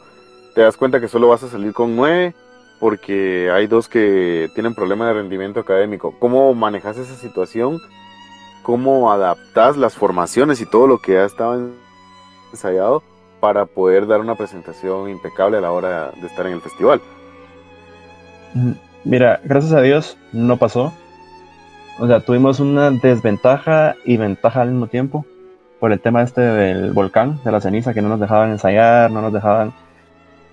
te 0.56 0.62
das 0.62 0.78
cuenta 0.78 1.00
que 1.00 1.08
solo 1.08 1.28
vas 1.28 1.44
a 1.44 1.50
salir 1.50 1.74
con 1.74 1.96
nueve 1.96 2.34
porque 2.80 3.52
hay 3.52 3.68
dos 3.68 3.88
que 3.88 4.50
tienen 4.56 4.74
problema 4.74 5.08
de 5.08 5.14
rendimiento 5.14 5.60
académico. 5.60 6.16
¿Cómo 6.20 6.54
manejas 6.56 6.98
esa 6.98 7.16
situación? 7.16 7.80
¿Cómo 8.64 9.12
adaptas 9.12 9.78
las 9.78 9.96
formaciones 9.96 10.62
y 10.62 10.66
todo 10.66 10.88
lo 10.88 11.00
que 11.00 11.14
ya 11.14 11.26
estaba 11.26 11.60
ensayado 12.52 13.04
para 13.40 13.66
poder 13.66 14.08
dar 14.08 14.20
una 14.20 14.36
presentación 14.36 15.10
impecable 15.10 15.58
a 15.58 15.62
la 15.62 15.72
hora 15.72 16.12
de 16.12 16.28
estar 16.28 16.46
en 16.48 16.54
el 16.54 16.62
festival? 16.62 17.02
Mm, 18.54 18.72
Mira, 19.04 19.42
gracias 19.44 19.74
a 19.74 19.82
Dios 19.82 20.18
no 20.32 20.58
pasó. 20.58 20.94
O 22.00 22.08
sea, 22.08 22.20
tuvimos 22.22 22.60
una 22.60 22.90
desventaja 22.92 23.96
y 24.06 24.18
ventaja 24.18 24.62
al 24.62 24.72
mismo 24.72 24.88
tiempo 24.88 25.26
por 25.80 25.92
el 25.92 26.00
tema 26.00 26.22
este 26.22 26.42
del 26.42 26.92
volcán, 26.94 27.40
de 27.44 27.52
la 27.52 27.62
ceniza, 27.62 27.94
que 27.94 28.02
no 28.02 28.10
nos 28.10 28.20
dejaban 28.20 28.52
ensayar, 28.52 29.12
no 29.12 29.22
nos 29.22 29.34
dejaban... 29.34 29.74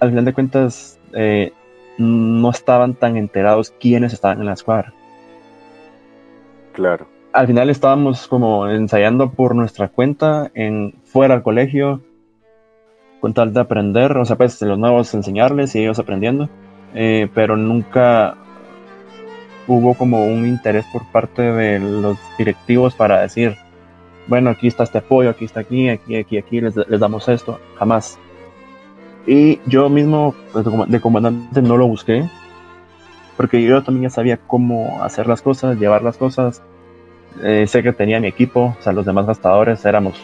Al 0.01 0.11
final 0.11 0.25
de 0.25 0.33
cuentas, 0.33 0.99
eh, 1.13 1.53
no 1.99 2.51
estaban 2.51 2.95
tan 2.95 3.17
enterados 3.17 3.73
quiénes 3.79 4.13
estaban 4.13 4.41
en 4.41 4.47
la 4.47 4.55
escuadra. 4.55 4.93
Claro. 6.73 7.09
Al 7.33 7.47
final 7.47 7.69
estábamos 7.69 8.27
como 8.27 8.69
ensayando 8.69 9.31
por 9.33 9.55
nuestra 9.55 9.89
cuenta, 9.89 10.51
en 10.55 10.95
fuera 11.05 11.35
del 11.35 11.43
colegio, 11.43 12.01
con 13.21 13.35
tal 13.35 13.53
de 13.53 13.61
aprender, 13.61 14.17
o 14.17 14.25
sea, 14.25 14.37
pues 14.37 14.63
los 14.63 14.79
nuevos 14.79 15.13
enseñarles 15.13 15.75
y 15.75 15.81
ellos 15.81 15.99
aprendiendo, 15.99 16.49
eh, 16.95 17.29
pero 17.35 17.57
nunca 17.57 18.37
hubo 19.69 19.95
como 19.95 20.25
un 20.25 20.47
interés 20.47 20.85
por 20.93 21.05
parte 21.13 21.43
de 21.43 21.79
los 21.79 22.19
directivos 22.39 22.95
para 22.95 23.21
decir, 23.21 23.57
bueno, 24.27 24.51
aquí 24.51 24.67
está 24.67 24.83
este 24.83 24.99
apoyo, 24.99 25.31
aquí 25.31 25.45
está 25.45 25.61
aquí, 25.61 25.89
aquí, 25.89 26.17
aquí, 26.17 26.39
aquí, 26.39 26.61
les, 26.61 26.75
les 26.77 26.99
damos 27.01 27.29
esto, 27.29 27.61
jamás. 27.79 28.19
Y 29.27 29.61
yo 29.67 29.89
mismo, 29.89 30.35
pues, 30.53 30.65
de 30.65 30.71
com- 30.71 30.89
de 30.89 31.01
comandante, 31.01 31.63
no 31.63 31.77
lo 31.77 31.87
busqué, 31.87 32.29
porque 33.37 33.63
yo 33.63 33.83
también 33.83 34.05
ya 34.05 34.11
sabía 34.11 34.39
cómo 34.39 35.03
hacer 35.05 35.27
las 35.29 35.43
cosas, 35.43 35.79
llevar 35.79 36.03
las 36.03 36.17
cosas. 36.17 36.63
Eh, 37.43 37.67
sé 37.69 37.83
que 37.83 37.93
tenía 37.93 38.19
mi 38.21 38.27
equipo, 38.27 38.75
o 38.79 38.83
sea, 38.83 38.93
los 38.93 39.07
demás 39.07 39.27
gastadores 39.27 39.85
éramos 39.85 40.19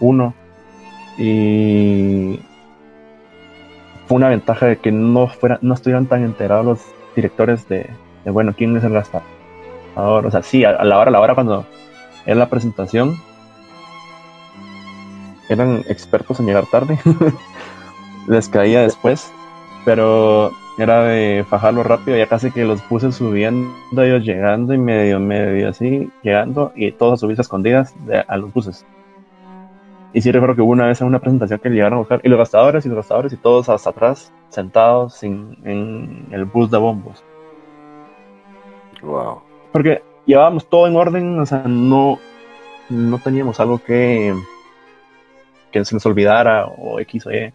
uno. 0.00 0.34
Y 1.18 2.40
fue 4.06 4.16
una 4.16 4.28
ventaja 4.28 4.66
de 4.66 4.76
que 4.78 4.92
no, 4.92 5.28
fuera, 5.28 5.58
no 5.62 5.74
estuvieran 5.74 6.06
tan 6.06 6.24
enterados 6.24 6.64
los 6.66 6.80
directores 7.16 7.68
de, 7.68 7.90
bueno, 8.26 8.54
quién 8.56 8.76
es 8.76 8.84
el 8.84 8.92
gastador. 8.92 9.26
O 9.96 10.30
sea, 10.30 10.42
sí, 10.42 10.64
a, 10.64 10.84
la 10.84 10.98
hora, 10.98 11.08
a 11.08 11.12
la 11.12 11.20
hora 11.20 11.34
cuando 11.34 11.64
era 12.26 12.36
la 12.36 12.48
presentación, 12.48 13.16
eran 15.48 15.82
expertos 15.88 16.40
en 16.40 16.46
llegar 16.46 16.66
tarde. 16.66 16.98
Les 18.28 18.48
caía 18.48 18.82
después, 18.82 19.32
pero 19.84 20.50
era 20.78 21.04
de 21.04 21.44
fajarlo 21.48 21.82
rápido, 21.84 22.16
ya 22.18 22.26
casi 22.26 22.50
que 22.50 22.64
los 22.64 22.82
puse 22.82 23.12
subiendo, 23.12 23.70
ellos 24.02 24.24
llegando 24.24 24.74
y 24.74 24.78
medio, 24.78 25.20
medio 25.20 25.68
así, 25.70 26.10
llegando 26.22 26.72
y 26.74 26.92
todos 26.92 27.14
a 27.14 27.16
subirse 27.18 27.42
escondidas 27.42 27.94
de- 28.06 28.24
a 28.26 28.36
los 28.36 28.52
buses. 28.52 28.84
Y 30.16 30.22
sí 30.22 30.32
recuerdo 30.32 30.56
que 30.56 30.62
hubo 30.62 30.72
una 30.72 30.86
vez 30.86 30.98
en 31.02 31.08
una 31.08 31.18
presentación 31.18 31.60
que 31.60 31.68
llegaron 31.68 31.96
a 31.96 31.98
buscar, 31.98 32.22
y 32.24 32.30
los 32.30 32.38
gastadores 32.38 32.86
y 32.86 32.88
los 32.88 32.96
gastadores 32.96 33.34
y 33.34 33.36
todos 33.36 33.68
hasta 33.68 33.90
atrás, 33.90 34.32
sentados 34.48 35.22
en, 35.22 35.58
en 35.62 36.28
el 36.30 36.46
bus 36.46 36.70
de 36.70 36.78
bombos. 36.78 37.22
Wow. 39.02 39.42
Porque 39.72 40.02
llevábamos 40.24 40.70
todo 40.70 40.86
en 40.86 40.96
orden, 40.96 41.38
o 41.38 41.44
sea, 41.44 41.64
no, 41.66 42.18
no 42.88 43.18
teníamos 43.18 43.60
algo 43.60 43.78
que, 43.78 44.34
que 45.70 45.84
se 45.84 45.94
nos 45.94 46.06
olvidara 46.06 46.64
o 46.64 46.98
X 47.00 47.26
o 47.26 47.30
Y. 47.30 47.52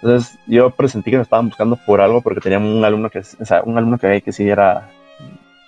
Entonces 0.00 0.38
yo 0.46 0.70
presentí 0.70 1.10
que 1.10 1.18
me 1.18 1.24
estaban 1.24 1.48
buscando 1.48 1.76
por 1.76 2.00
algo 2.00 2.22
porque 2.22 2.40
tenía 2.40 2.58
un 2.58 2.82
alumno 2.82 3.10
que, 3.10 3.18
o 3.18 3.44
sea, 3.44 3.60
un 3.64 3.76
alumno 3.76 3.98
que, 3.98 4.22
que 4.22 4.32
sí 4.32 4.48
era, 4.48 4.88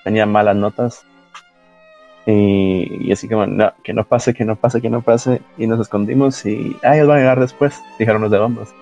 tenía 0.04 0.24
malas 0.24 0.56
notas. 0.56 1.06
Y, 2.26 3.08
y 3.08 3.12
así 3.12 3.28
como, 3.28 3.46
no, 3.46 3.72
que 3.82 3.92
no 3.92 4.04
pase, 4.04 4.32
que 4.32 4.44
no 4.44 4.56
pase, 4.56 4.80
que 4.80 4.90
no 4.90 5.02
pase. 5.02 5.42
Y 5.58 5.66
nos 5.66 5.80
escondimos 5.80 6.44
y, 6.46 6.76
ah, 6.82 6.94
ellos 6.96 7.08
van 7.08 7.18
a 7.18 7.20
llegar 7.20 7.40
después, 7.40 7.80
dijeron 7.98 8.22
los 8.22 8.30
de 8.30 8.38
bombas. 8.38 8.74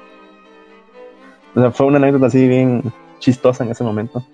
O 1.55 1.61
sea, 1.61 1.71
fue 1.71 1.87
una 1.87 1.99
anécdota 1.99 2.27
así 2.27 2.47
bien 2.49 2.83
chistosa 3.19 3.65
en 3.65 3.71
ese 3.71 3.85
momento. 3.85 4.25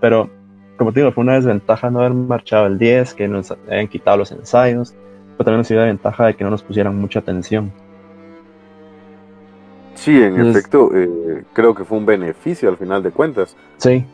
Pero 0.00 0.30
como 0.76 0.92
te 0.92 1.00
digo, 1.00 1.12
fue 1.12 1.22
una 1.22 1.34
desventaja 1.34 1.90
no 1.90 2.00
haber 2.00 2.14
marchado 2.14 2.66
el 2.66 2.78
10, 2.78 3.14
que 3.14 3.28
nos 3.28 3.52
hayan 3.70 3.88
quitado 3.88 4.16
los 4.16 4.32
ensayos, 4.32 4.94
pero 5.36 5.44
también 5.44 5.58
nos 5.58 5.68
dio 5.68 5.78
la 5.78 5.84
ventaja 5.86 6.26
de 6.26 6.34
que 6.34 6.44
no 6.44 6.50
nos 6.50 6.62
pusieran 6.62 6.96
mucha 6.98 7.18
atención. 7.20 7.72
Sí, 9.94 10.16
en 10.16 10.34
Entonces- 10.34 10.56
efecto, 10.56 10.90
eh, 10.94 11.44
creo 11.52 11.74
que 11.74 11.84
fue 11.84 11.98
un 11.98 12.06
beneficio 12.06 12.68
al 12.68 12.76
final 12.76 13.02
de 13.02 13.10
cuentas. 13.10 13.56
Sí. 13.76 14.04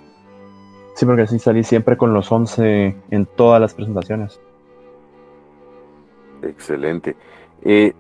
Sí, 0.98 1.06
porque 1.06 1.22
así 1.22 1.38
salí 1.38 1.62
siempre 1.62 1.96
con 1.96 2.12
los 2.12 2.32
11 2.32 2.96
en 3.12 3.24
todas 3.24 3.60
las 3.60 3.72
presentaciones. 3.72 4.40
Excelente. 6.42 7.14
Eh, 7.62 7.92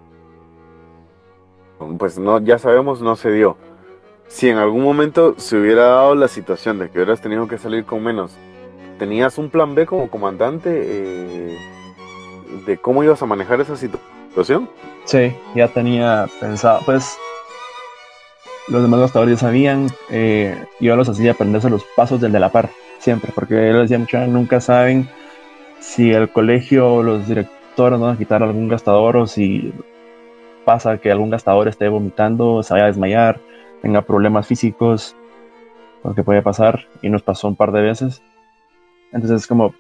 pues 1.96 2.18
no, 2.18 2.40
ya 2.40 2.58
sabemos, 2.58 3.00
no 3.00 3.14
se 3.14 3.30
dio. 3.30 3.56
Si 4.26 4.48
en 4.48 4.56
algún 4.56 4.82
momento 4.82 5.34
se 5.36 5.56
hubiera 5.60 5.84
dado 5.84 6.16
la 6.16 6.26
situación 6.26 6.80
de 6.80 6.90
que 6.90 6.98
hubieras 6.98 7.20
tenido 7.20 7.46
que 7.46 7.56
salir 7.56 7.84
con 7.84 8.02
menos, 8.02 8.32
¿tenías 8.98 9.38
un 9.38 9.48
plan 9.48 9.76
B 9.76 9.86
como 9.86 10.10
comandante 10.10 10.68
eh, 10.74 11.56
de 12.66 12.78
cómo 12.78 13.04
ibas 13.04 13.22
a 13.22 13.26
manejar 13.26 13.60
esa 13.60 13.74
situ- 13.76 14.00
situación? 14.30 14.68
Sí, 15.04 15.32
ya 15.54 15.68
tenía 15.68 16.26
pensado, 16.40 16.80
pues 16.84 17.16
los 18.70 18.82
demás 18.82 19.00
gastadores 19.00 19.40
ya 19.40 19.46
sabían, 19.46 19.88
eh, 20.10 20.64
yo 20.80 20.96
los 20.96 21.08
hacía 21.08 21.32
aprenderse 21.32 21.70
los 21.70 21.84
pasos 21.96 22.20
del 22.20 22.32
de 22.32 22.40
la 22.40 22.50
par, 22.50 22.70
siempre, 22.98 23.32
porque 23.34 23.54
yo 23.54 23.60
les 23.60 23.82
decía 23.82 23.98
mucho, 23.98 24.18
nunca 24.26 24.60
saben 24.60 25.08
si 25.80 26.12
el 26.12 26.30
colegio 26.30 26.94
o 26.94 27.02
los 27.02 27.26
directores 27.26 27.98
van 27.98 28.14
a 28.14 28.18
quitar 28.18 28.42
algún 28.42 28.68
gastador 28.68 29.16
o 29.16 29.26
si 29.26 29.72
pasa 30.64 30.98
que 30.98 31.10
algún 31.10 31.30
gastador 31.30 31.68
esté 31.68 31.88
vomitando, 31.88 32.62
se 32.62 32.74
vaya 32.74 32.84
a 32.84 32.88
desmayar, 32.88 33.40
tenga 33.80 34.02
problemas 34.02 34.46
físicos, 34.46 35.16
porque 36.02 36.22
puede 36.22 36.42
pasar, 36.42 36.86
y 37.02 37.08
nos 37.08 37.22
pasó 37.22 37.48
un 37.48 37.56
par 37.56 37.72
de 37.72 37.80
veces. 37.80 38.22
Entonces, 39.12 39.46
como 39.46 39.74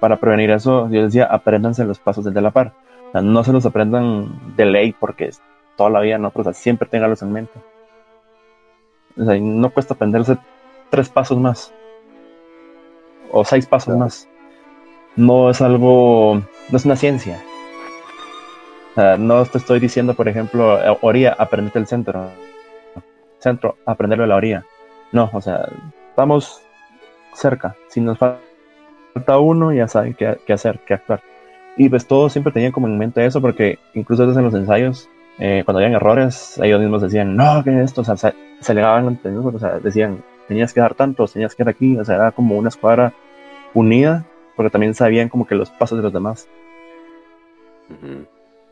para 0.00 0.18
prevenir 0.18 0.50
eso, 0.50 0.88
yo 0.90 1.04
decía, 1.04 1.26
apréndanse 1.26 1.84
los 1.84 1.98
pasos 1.98 2.24
del 2.24 2.34
de 2.34 2.40
la 2.40 2.50
par. 2.50 2.72
No 3.14 3.42
se 3.42 3.52
los 3.52 3.64
aprendan 3.64 4.56
de 4.56 4.66
ley 4.66 4.94
porque 4.98 5.30
toda 5.78 5.88
la 5.88 6.00
vida 6.00 6.18
no, 6.18 6.30
pero 6.30 6.42
o 6.42 6.44
sea, 6.44 6.52
siempre 6.52 6.86
ténganlos 6.86 7.22
en 7.22 7.32
mente. 7.32 7.52
O 9.16 9.24
sea, 9.24 9.38
no 9.40 9.70
cuesta 9.70 9.94
aprenderse 9.94 10.36
tres 10.90 11.08
pasos 11.08 11.38
más 11.38 11.72
o 13.30 13.44
seis 13.44 13.66
pasos 13.66 13.96
más. 13.96 14.28
No 15.16 15.50
es 15.50 15.60
algo, 15.60 16.42
no 16.70 16.76
es 16.76 16.84
una 16.84 16.96
ciencia. 16.96 17.42
O 18.92 18.94
sea, 18.94 19.16
no 19.16 19.44
te 19.44 19.58
estoy 19.58 19.80
diciendo, 19.80 20.14
por 20.14 20.28
ejemplo, 20.28 20.80
eh, 20.82 20.96
orilla, 21.02 21.36
aprendete 21.38 21.78
el 21.78 21.86
centro. 21.86 22.30
Centro, 23.38 23.76
aprenderlo 23.86 24.24
de 24.24 24.28
la 24.28 24.36
orilla. 24.36 24.64
No, 25.12 25.30
o 25.32 25.40
sea, 25.40 25.68
estamos 26.10 26.62
cerca. 27.34 27.76
Si 27.88 28.00
nos 28.00 28.18
fal- 28.18 28.38
falta 29.14 29.38
uno, 29.38 29.72
ya 29.72 29.86
saben 29.88 30.14
qué, 30.14 30.38
qué 30.46 30.52
hacer, 30.52 30.80
qué 30.86 30.94
actuar. 30.94 31.20
Y 31.76 31.88
pues 31.88 32.06
todos 32.06 32.32
siempre 32.32 32.52
tenían 32.52 32.72
como 32.72 32.88
en 32.88 32.98
mente 32.98 33.24
eso, 33.24 33.40
porque 33.40 33.78
incluso 33.94 34.24
en 34.24 34.44
los 34.44 34.54
ensayos, 34.54 35.08
eh, 35.38 35.62
cuando 35.64 35.78
habían 35.78 35.94
errores, 35.94 36.58
ellos 36.62 36.80
mismos 36.80 37.02
decían, 37.02 37.36
no, 37.36 37.62
que 37.62 37.82
esto, 37.82 38.00
o 38.00 38.04
sea, 38.04 38.16
se, 38.16 38.34
se 38.60 38.72
alegaban 38.72 39.06
entre 39.06 39.30
ellos, 39.30 39.54
o 39.54 39.58
sea, 39.58 39.78
decían, 39.78 40.22
tenías 40.48 40.72
que 40.72 40.80
dar 40.80 40.94
tantos, 40.94 41.32
tenías 41.32 41.54
que 41.54 41.64
dar 41.64 41.74
aquí, 41.74 41.96
o 41.96 42.04
sea, 42.04 42.16
era 42.16 42.32
como 42.32 42.56
una 42.56 42.70
escuadra 42.70 43.12
unida, 43.74 44.24
porque 44.56 44.70
también 44.70 44.94
sabían 44.94 45.28
como 45.28 45.46
que 45.46 45.54
los 45.54 45.70
pasos 45.70 45.98
de 45.98 46.02
los 46.02 46.12
demás. 46.12 46.48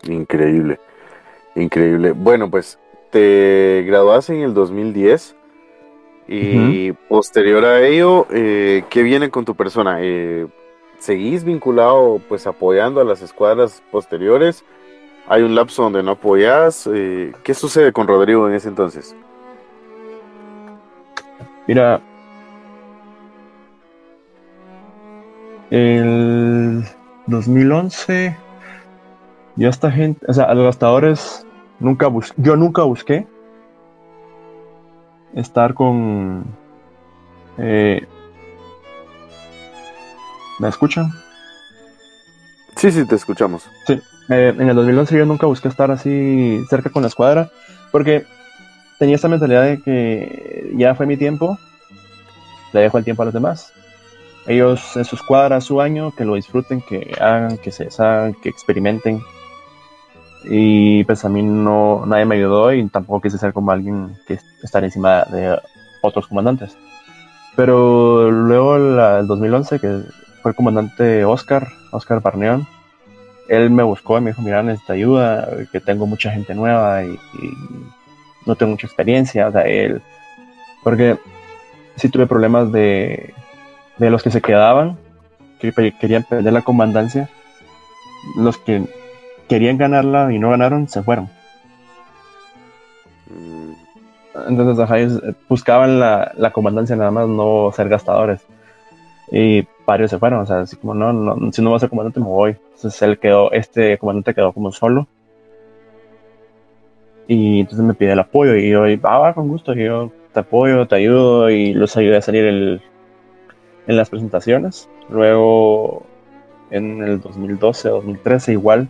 Increíble, 0.09 0.81
increíble. 1.55 2.13
Bueno, 2.13 2.51
pues 2.51 2.79
te 3.11 3.85
graduaste 3.87 4.35
en 4.35 4.43
el 4.43 4.55
2010 4.55 5.37
y 6.29 6.93
posterior 6.93 7.65
a 7.65 7.87
ello, 7.87 8.27
eh, 8.31 8.83
¿qué 8.91 9.03
viene 9.03 9.31
con 9.31 9.45
tu 9.45 9.55
persona? 9.55 9.99
Eh, 10.01 10.47
¿Seguís 10.99 11.45
vinculado, 11.45 12.21
pues 12.29 12.47
apoyando 12.47 13.01
a 13.01 13.05
las 13.05 13.23
escuadras 13.23 13.83
posteriores? 13.93 14.65
¿Hay 15.29 15.43
un 15.43 15.55
lapso 15.55 15.83
donde 15.83 16.03
no 16.03 16.13
apoyas? 16.13 16.89
Eh, 16.93 17.33
¿Qué 17.43 17.53
sucede 17.53 17.93
con 17.93 18.07
Rodrigo 18.07 18.49
en 18.49 18.55
ese 18.55 18.69
entonces? 18.69 19.17
Mira, 21.67 22.01
el 25.71 26.85
2011, 27.27 28.37
yo 29.57 29.69
esta 29.69 29.91
gente, 29.91 30.25
o 30.29 30.33
sea, 30.33 30.45
a 30.45 30.55
los 30.55 30.65
gastadores, 30.65 31.45
nunca 31.81 32.07
bus 32.07 32.33
yo 32.37 32.55
nunca 32.55 32.83
busqué 32.83 33.27
estar 35.35 35.75
con... 35.75 36.45
Eh, 37.59 38.07
¿Me 40.61 40.69
escuchan? 40.69 41.11
Sí, 42.77 42.93
sí, 42.93 43.05
te 43.07 43.17
escuchamos. 43.17 43.69
Sí, 43.87 44.01
eh, 44.29 44.55
en 44.59 44.69
el 44.69 44.75
2011 44.75 45.17
yo 45.17 45.27
nunca 45.27 45.47
busqué 45.47 45.69
estar 45.69 45.91
así 45.91 46.65
cerca 46.69 46.91
con 46.91 47.03
la 47.03 47.09
escuadra, 47.09 47.51
porque 47.93 48.25
tenía 48.99 49.17
esta 49.17 49.29
mentalidad 49.29 49.63
de 49.63 49.81
que 49.81 50.73
ya 50.77 50.95
fue 50.95 51.07
mi 51.07 51.17
tiempo, 51.17 51.59
le 52.73 52.81
dejo 52.81 52.99
el 52.99 53.05
tiempo 53.05 53.23
a 53.23 53.27
los 53.27 53.35
demás. 53.35 53.73
Ellos 54.47 54.97
en 54.97 55.05
sus 55.05 55.23
cuadras, 55.23 55.65
su 55.65 55.81
año, 55.81 56.13
que 56.17 56.25
lo 56.25 56.35
disfruten, 56.35 56.81
que 56.81 57.17
hagan, 57.21 57.59
que 57.59 57.73
se 57.73 57.85
deshagan, 57.85 58.35
que 58.35 58.49
experimenten. 58.49 59.21
Y 60.45 61.03
pues 61.05 61.25
a 61.25 61.29
mí 61.29 61.43
no, 61.43 62.05
nadie 62.07 62.25
me 62.25 62.37
ayudó 62.37 62.73
y 62.73 62.87
tampoco 62.89 63.23
quise 63.23 63.39
ser 63.39 63.53
como 63.53 63.73
alguien 63.73 64.17
que 64.27 64.39
estar 64.63 64.85
encima 64.85 65.25
de 65.25 65.59
otros 66.01 66.29
comandantes. 66.29 66.77
Pero 67.57 68.31
luego 68.31 68.77
el 68.77 69.27
2011, 69.27 69.81
que 69.81 70.03
fue 70.43 70.53
el 70.53 70.57
comandante 70.57 71.25
Oscar, 71.25 71.67
Oscar 71.91 72.21
Barneón, 72.21 72.69
él 73.49 73.71
me 73.71 73.83
buscó 73.83 74.19
y 74.19 74.21
me 74.21 74.31
dijo, 74.31 74.43
mira, 74.43 74.63
necesito 74.63 74.93
ayuda, 74.93 75.49
que 75.73 75.81
tengo 75.81 76.07
mucha 76.07 76.31
gente 76.31 76.55
nueva 76.55 77.05
y, 77.05 77.11
y 77.11 77.51
no 78.45 78.57
tengo 78.57 78.73
mucha 78.73 78.87
experiencia. 78.87 79.49
O 79.49 79.53
sea, 79.53 79.63
él, 79.63 80.03
porque 80.83 81.19
sí 81.97 82.09
tuve 82.09 82.27
problemas 82.27 82.73
de, 82.73 83.35
de 83.99 84.11
los 84.11 84.23
que 84.23 84.31
se 84.31 84.41
quedaban, 84.41 84.99
que 85.59 85.73
querían 86.01 86.25
perder 86.25 86.53
la 86.53 86.63
comandancia, 86.63 87.29
los 88.37 88.59
que 88.59 88.85
querían 89.49 89.79
ganarla 89.79 90.33
y 90.33 90.39
no 90.39 90.51
ganaron, 90.51 90.89
se 90.89 91.03
fueron. 91.03 91.29
Mm. 93.31 93.73
Entonces, 94.49 94.83
ajá, 94.83 94.99
ellos 94.99 95.23
buscaban 95.49 95.99
la, 95.99 96.33
la, 96.37 96.53
comandancia 96.53 96.95
nada 96.95 97.11
más, 97.11 97.27
no 97.27 97.73
ser 97.75 97.89
gastadores. 97.89 98.41
Y 99.33 99.67
varios 99.87 100.11
se 100.11 100.19
fueron, 100.19 100.41
o 100.41 100.47
sea, 100.47 100.61
así 100.61 100.77
como, 100.77 100.95
no, 100.95 101.13
no 101.13 101.53
si 101.53 101.63
no 101.63 101.71
voy 101.71 101.77
a 101.77 101.81
ser 101.81 101.89
comandante, 101.89 102.21
me 102.21 102.27
voy. 102.27 102.57
Entonces, 102.75 103.01
él 103.03 103.19
quedó, 103.19 103.53
este 103.53 103.97
comandante 103.99 104.35
quedó 104.35 104.53
como 104.53 104.73
solo. 104.73 105.07
Y 107.29 107.61
entonces 107.61 107.85
me 107.85 107.95
pide 107.95 108.13
el 108.13 108.19
apoyo 108.21 108.55
y 108.55 108.71
yo, 108.71 108.85
ah, 109.03 109.19
va, 109.19 109.35
con 109.35 109.49
gusto, 109.49 109.75
yo 109.75 110.13
te 110.33 110.41
apoyo, 110.41 110.87
te 110.87 110.97
ayudo 110.97 111.51
y 111.51 111.73
los 111.73 111.97
ayudé 111.97 112.19
a 112.19 112.23
salir 112.23 112.45
el, 112.45 112.83
en 113.87 113.97
las 113.97 114.11
presentaciones. 114.11 114.89
Luego, 115.09 116.05
en 116.71 117.03
el 117.03 117.21
2012, 117.21 117.89
2013, 117.89 118.53
igual, 118.53 118.89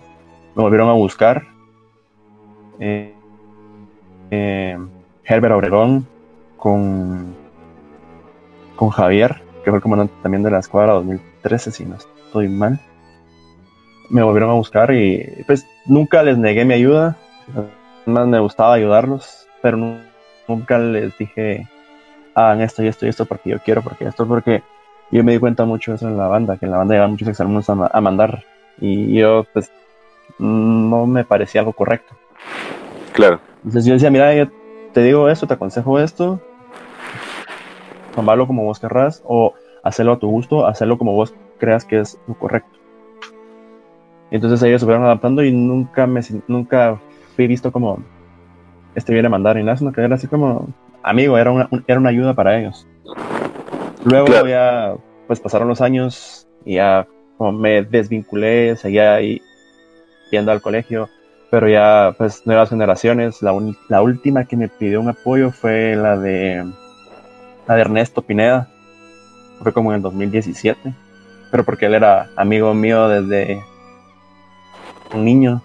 me 0.54 0.62
volvieron 0.62 0.88
a 0.88 0.94
buscar. 0.94 1.44
Eh, 2.78 3.14
eh, 4.30 4.78
Herbert 5.24 5.54
Obregón 5.54 6.06
con, 6.56 7.34
con 8.76 8.90
Javier, 8.90 9.45
que 9.66 9.72
fue 9.72 9.78
el 9.78 9.82
comandante 9.82 10.14
también 10.22 10.44
de 10.44 10.50
la 10.52 10.60
escuadra 10.60 10.92
2013, 10.92 11.72
si 11.72 11.84
no 11.84 11.96
estoy 11.96 12.48
mal. 12.48 12.78
Me 14.10 14.22
volvieron 14.22 14.50
a 14.50 14.52
buscar 14.52 14.92
y 14.92 15.42
pues 15.44 15.66
nunca 15.86 16.22
les 16.22 16.38
negué 16.38 16.64
mi 16.64 16.74
ayuda. 16.74 17.16
Más 18.04 18.28
me 18.28 18.38
gustaba 18.38 18.74
ayudarlos, 18.74 19.48
pero 19.62 19.98
nunca 20.46 20.78
les 20.78 21.18
dije 21.18 21.66
hagan 22.36 22.60
esto 22.60 22.84
y 22.84 22.86
esto 22.86 23.06
y 23.06 23.08
esto 23.08 23.26
porque 23.26 23.50
yo 23.50 23.58
quiero, 23.58 23.82
porque 23.82 24.04
esto, 24.04 24.24
porque 24.24 24.62
yo 25.10 25.24
me 25.24 25.32
di 25.32 25.40
cuenta 25.40 25.64
mucho 25.64 25.90
de 25.90 25.96
eso 25.96 26.06
en 26.06 26.16
la 26.16 26.28
banda, 26.28 26.58
que 26.58 26.66
en 26.66 26.70
la 26.70 26.78
banda 26.78 26.94
llevan 26.94 27.10
muchos 27.10 27.26
exalumnos 27.26 27.68
a, 27.68 28.00
mandar 28.00 28.44
y 28.80 29.18
yo 29.18 29.46
pues 29.52 29.72
no 30.38 31.06
me 31.06 31.24
parecía 31.24 31.62
algo 31.62 31.72
correcto. 31.72 32.14
Claro. 33.14 33.40
Entonces 33.64 33.84
yo 33.84 33.94
decía, 33.94 34.12
mira, 34.12 34.32
yo 34.32 34.46
te 34.92 35.02
digo 35.02 35.28
esto, 35.28 35.48
te 35.48 35.54
aconsejo 35.54 35.98
esto, 35.98 36.40
tomarlo 38.16 38.48
como 38.48 38.64
vos 38.64 38.80
querrás 38.80 39.22
o 39.24 39.54
hacerlo 39.84 40.14
a 40.14 40.18
tu 40.18 40.28
gusto, 40.28 40.66
hacerlo 40.66 40.98
como 40.98 41.12
vos 41.12 41.32
creas 41.58 41.84
que 41.84 42.00
es 42.00 42.18
lo 42.26 42.34
correcto. 42.34 42.76
entonces 44.32 44.60
ellos 44.64 44.80
se 44.80 44.86
fueron 44.86 45.04
adaptando 45.04 45.44
y 45.44 45.52
nunca 45.52 46.08
me 46.08 46.20
nunca 46.48 47.00
fui 47.36 47.46
visto 47.46 47.70
como 47.70 47.98
este 48.96 49.12
viene 49.12 49.26
a 49.26 49.30
mandar 49.30 49.58
y 49.58 49.62
nada, 49.62 49.76
sino 49.76 49.92
que 49.92 50.00
era 50.00 50.16
así 50.16 50.26
como 50.26 50.68
amigo, 51.02 51.38
era 51.38 51.52
una, 51.52 51.68
era 51.86 52.00
una 52.00 52.08
ayuda 52.10 52.34
para 52.34 52.58
ellos. 52.58 52.86
Luego 54.04 54.28
ya, 54.46 54.96
pues 55.26 55.38
pasaron 55.38 55.68
los 55.68 55.80
años 55.80 56.48
y 56.64 56.74
ya 56.76 57.06
como 57.36 57.52
me 57.52 57.82
desvinculé, 57.82 58.76
seguía 58.76 59.14
ahí 59.14 59.42
yendo 60.30 60.50
al 60.50 60.62
colegio, 60.62 61.08
pero 61.50 61.68
ya 61.68 62.14
pues 62.16 62.46
nuevas 62.46 62.70
generaciones, 62.70 63.42
la, 63.42 63.54
la 63.88 64.02
última 64.02 64.46
que 64.46 64.56
me 64.56 64.68
pidió 64.68 65.00
un 65.00 65.10
apoyo 65.10 65.50
fue 65.50 65.94
la 65.94 66.16
de, 66.16 66.64
la 67.66 67.74
de 67.74 67.80
Ernesto 67.80 68.22
Pineda, 68.22 68.68
fue 69.62 69.72
como 69.72 69.90
en 69.90 69.96
el 69.96 70.02
2017, 70.02 70.94
pero 71.50 71.64
porque 71.64 71.86
él 71.86 71.94
era 71.94 72.30
amigo 72.36 72.74
mío 72.74 73.08
desde 73.08 73.62
un 75.14 75.24
niño, 75.24 75.62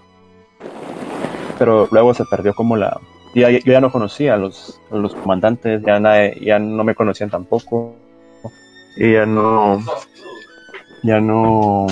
pero 1.58 1.88
luego 1.92 2.14
se 2.14 2.26
perdió 2.26 2.54
como 2.54 2.78
la... 2.78 3.00
yo 3.36 3.48
ya 3.50 3.82
no 3.82 3.92
conocía 3.92 4.36
a 4.36 4.38
los, 4.38 4.80
los 4.92 5.14
comandantes, 5.16 5.82
ya, 5.86 6.00
ya 6.40 6.60
no 6.60 6.84
me 6.84 6.96
conocían 6.96 7.30
tampoco. 7.30 7.96
Y 8.98 9.14
ya 9.14 9.26
no 9.26 9.82
ya 11.02 11.22
no 11.22 11.88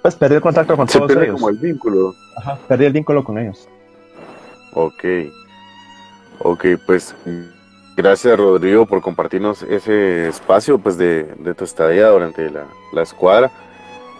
pues 0.00 0.14
perdí 0.14 0.36
el 0.36 0.40
contacto 0.40 0.76
con 0.76 0.86
todos 0.86 1.10
ellos. 1.10 1.34
como 1.34 1.48
el 1.48 1.58
vínculo. 1.58 2.14
Ajá, 2.36 2.56
perdí 2.68 2.84
el 2.84 2.92
vínculo 2.92 3.24
con 3.24 3.36
ellos. 3.36 3.68
Ok 4.74 5.04
ok 6.40 6.64
pues 6.86 7.14
gracias 7.96 8.38
Rodrigo 8.38 8.86
por 8.86 9.00
compartirnos 9.00 9.62
ese 9.64 10.28
espacio 10.28 10.78
pues 10.78 10.96
de, 10.96 11.24
tu 11.56 11.64
estadía 11.64 12.08
durante 12.08 12.50
la, 12.50 12.66
la 12.92 13.02
escuadra. 13.02 13.50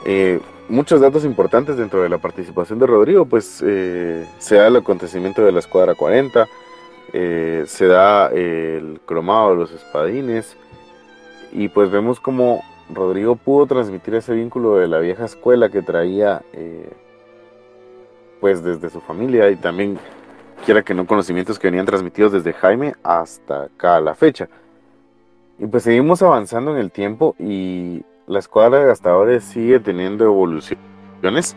Eh, 0.04 0.40
muchos 0.68 1.00
datos 1.00 1.24
importantes 1.24 1.76
dentro 1.76 2.02
de 2.02 2.08
la 2.08 2.18
participación 2.18 2.78
de 2.78 2.86
Rodrigo 2.86 3.24
pues 3.26 3.62
eh, 3.66 4.26
se 4.38 4.56
da 4.56 4.66
el 4.66 4.76
acontecimiento 4.76 5.44
de 5.44 5.52
la 5.52 5.60
escuadra 5.60 5.94
40 5.94 6.46
eh, 7.12 7.64
se 7.66 7.86
da 7.86 8.28
el 8.28 9.00
cromado 9.06 9.50
de 9.50 9.56
los 9.56 9.72
espadines 9.72 10.56
y 11.52 11.68
pues 11.68 11.90
vemos 11.90 12.20
como 12.20 12.62
Rodrigo 12.92 13.36
pudo 13.36 13.66
transmitir 13.66 14.14
ese 14.14 14.34
vínculo 14.34 14.76
de 14.76 14.88
la 14.88 14.98
vieja 14.98 15.24
escuela 15.24 15.68
que 15.68 15.82
traía 15.82 16.42
pues 18.40 18.62
desde 18.62 18.90
su 18.90 19.00
familia 19.00 19.50
y 19.50 19.56
también 19.56 19.98
quiera 20.64 20.82
que 20.82 20.94
no 20.94 21.06
conocimientos 21.06 21.58
que 21.58 21.68
venían 21.68 21.86
transmitidos 21.86 22.32
desde 22.32 22.52
Jaime 22.52 22.94
hasta 23.02 23.64
acá 23.64 23.96
a 23.96 24.00
la 24.00 24.14
fecha. 24.14 24.48
Y 25.58 25.66
pues 25.66 25.82
seguimos 25.82 26.22
avanzando 26.22 26.72
en 26.72 26.78
el 26.78 26.90
tiempo 26.92 27.34
y 27.38 28.04
la 28.26 28.38
escuadra 28.38 28.78
de 28.78 28.86
gastadores 28.86 29.44
sigue 29.44 29.80
teniendo 29.80 30.24
evoluciones. 30.24 31.56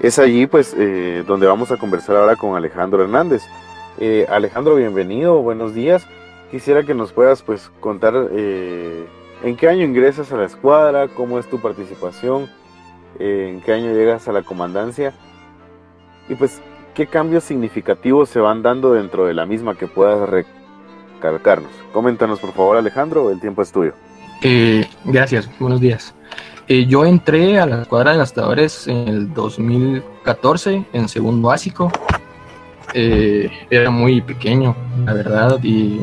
Es 0.00 0.18
allí 0.18 0.46
pues 0.46 0.74
eh, 0.78 1.24
donde 1.26 1.46
vamos 1.46 1.70
a 1.70 1.76
conversar 1.76 2.16
ahora 2.16 2.36
con 2.36 2.56
Alejandro 2.56 3.02
Hernández. 3.02 3.42
Eh, 3.98 4.26
Alejandro, 4.30 4.76
bienvenido, 4.76 5.42
buenos 5.42 5.74
días. 5.74 6.06
Quisiera 6.50 6.84
que 6.84 6.94
nos 6.94 7.12
puedas 7.12 7.42
pues 7.42 7.70
contar 7.80 8.14
eh, 8.32 9.06
en 9.42 9.56
qué 9.56 9.68
año 9.68 9.84
ingresas 9.84 10.32
a 10.32 10.36
la 10.36 10.46
escuadra, 10.46 11.08
cómo 11.08 11.38
es 11.38 11.46
tu 11.48 11.60
participación, 11.60 12.48
en 13.18 13.60
qué 13.60 13.72
año 13.72 13.92
llegas 13.92 14.26
a 14.26 14.32
la 14.32 14.42
comandancia 14.42 15.12
y 16.28 16.34
pues 16.34 16.62
qué 16.94 17.06
cambios 17.06 17.44
significativos 17.44 18.28
se 18.28 18.40
van 18.40 18.62
dando 18.62 18.92
dentro 18.92 19.26
de 19.26 19.34
la 19.34 19.46
misma 19.46 19.74
que 19.76 19.86
puedas 19.86 20.28
recalcarnos. 20.28 21.70
Coméntanos 21.92 22.40
por 22.40 22.52
favor 22.52 22.76
Alejandro, 22.76 23.30
el 23.30 23.40
tiempo 23.40 23.62
es 23.62 23.72
tuyo. 23.72 23.94
gracias, 25.04 25.48
buenos 25.58 25.80
días. 25.80 26.14
yo 26.68 27.04
entré 27.04 27.58
a 27.58 27.66
la 27.66 27.82
escuadra 27.82 28.12
de 28.12 28.18
gastadores 28.18 28.86
en 28.88 29.08
el 29.08 29.34
2014 29.34 30.84
en 30.92 31.08
segundo 31.08 31.48
básico 31.48 31.90
eh, 32.94 33.50
era 33.70 33.90
muy 33.90 34.20
pequeño, 34.20 34.76
la 35.06 35.14
verdad, 35.14 35.58
y 35.62 36.00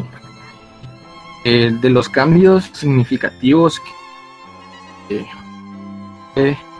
eh, 1.45 1.71
de 1.79 1.89
los 1.89 2.09
cambios 2.09 2.65
significativos 2.73 3.79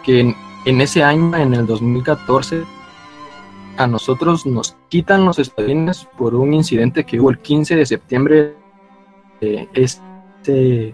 que 0.03 0.36
en, 0.65 0.81
ese 0.81 1.03
año, 1.03 1.36
en 1.38 1.53
el 1.53 1.65
2014, 1.68 2.64
a 3.80 3.88
nosotros 3.88 4.46
nos 4.46 4.76
quitan 4.90 5.24
los 5.24 5.40
espadines 5.40 6.06
por 6.18 6.36
un 6.36 6.54
incidente 6.54 7.06
que 7.06 7.18
hubo 7.18 7.30
el 7.30 7.40
15 7.40 7.78
de 7.78 7.86
septiembre 7.86 8.54
de 9.40 9.70
este 9.74 10.94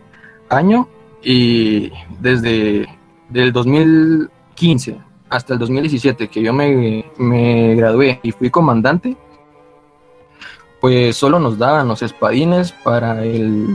año 0.49 0.87
y 1.23 1.91
desde 2.19 2.87
el 3.33 3.51
2015 3.51 4.99
hasta 5.29 5.53
el 5.53 5.59
2017, 5.59 6.27
que 6.27 6.43
yo 6.43 6.53
me, 6.53 7.05
me 7.17 7.73
gradué 7.73 8.19
y 8.21 8.31
fui 8.31 8.51
comandante, 8.51 9.17
pues 10.79 11.17
solo 11.17 11.39
nos 11.39 11.57
daban 11.57 11.87
los 11.87 12.03
espadines 12.03 12.71
para 12.71 13.25
el 13.25 13.65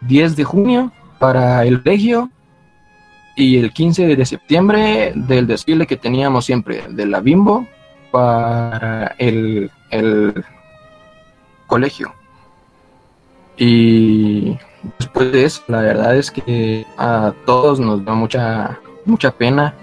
10 0.00 0.36
de 0.36 0.44
junio, 0.44 0.90
para 1.18 1.66
el 1.66 1.84
regio 1.84 2.30
y 3.36 3.58
el 3.58 3.74
15 3.74 4.16
de 4.16 4.24
septiembre 4.24 5.12
del 5.14 5.46
desfile 5.46 5.86
que 5.86 5.98
teníamos 5.98 6.46
siempre 6.46 6.84
de 6.88 7.04
la 7.04 7.20
Bimbo 7.20 7.66
para 8.16 9.14
el, 9.18 9.70
el 9.90 10.42
colegio. 11.66 12.14
Y 13.58 14.56
después 14.98 15.32
de 15.32 15.44
eso, 15.44 15.62
la 15.68 15.82
verdad 15.82 16.16
es 16.16 16.30
que 16.30 16.86
a 16.96 17.34
todos 17.44 17.78
nos 17.78 18.02
da 18.06 18.14
mucha, 18.14 18.80
mucha 19.04 19.30
pena 19.32 19.74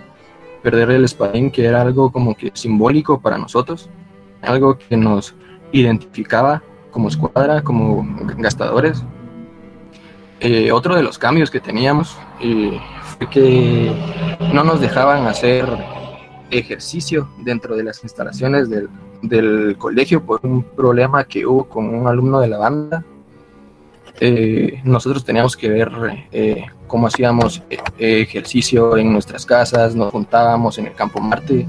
perder 0.64 0.90
el 0.90 1.04
espadín, 1.04 1.52
que 1.52 1.66
era 1.66 1.84
algo 1.84 2.12
como 2.12 2.34
que 2.36 2.50
simbólico 2.56 3.20
para 3.20 3.38
nosotros, 3.38 3.88
algo 4.42 4.80
que 4.80 4.98
nos 4.98 5.36
identificaba 5.72 6.64
como 6.90 7.10
escuadra, 7.10 7.62
como 7.62 8.04
gastadores. 8.38 9.04
Eh, 10.40 10.72
otro 10.72 10.96
de 10.96 11.04
los 11.04 11.20
cambios 11.20 11.52
que 11.52 11.60
teníamos 11.60 12.18
eh, 12.42 12.80
fue 13.16 13.30
que 13.30 13.92
no 14.52 14.64
nos 14.64 14.82
dejaban 14.82 15.28
hacer 15.28 15.68
ejercicio 16.60 17.30
dentro 17.40 17.76
de 17.76 17.84
las 17.84 18.04
instalaciones 18.04 18.70
del, 18.70 18.90
del 19.22 19.78
colegio 19.78 20.24
por 20.26 20.40
un 20.44 20.64
problema 20.64 21.24
que 21.26 21.46
hubo 21.46 21.66
con 21.66 21.94
un 21.94 22.08
alumno 22.08 22.40
de 22.40 22.48
la 22.48 22.58
banda 22.58 23.06
eh, 24.20 24.80
nosotros 24.84 25.26
teníamos 25.26 25.58
que 25.58 25.70
ver 25.70 25.92
eh, 26.32 26.66
cómo 26.88 27.08
hacíamos 27.08 27.62
eh, 27.70 28.22
ejercicio 28.22 28.96
en 28.98 29.12
nuestras 29.12 29.46
casas, 29.46 29.96
nos 29.96 30.12
juntábamos 30.12 30.78
en 30.78 30.88
el 30.88 30.94
campo 30.94 31.20
Marte 31.20 31.68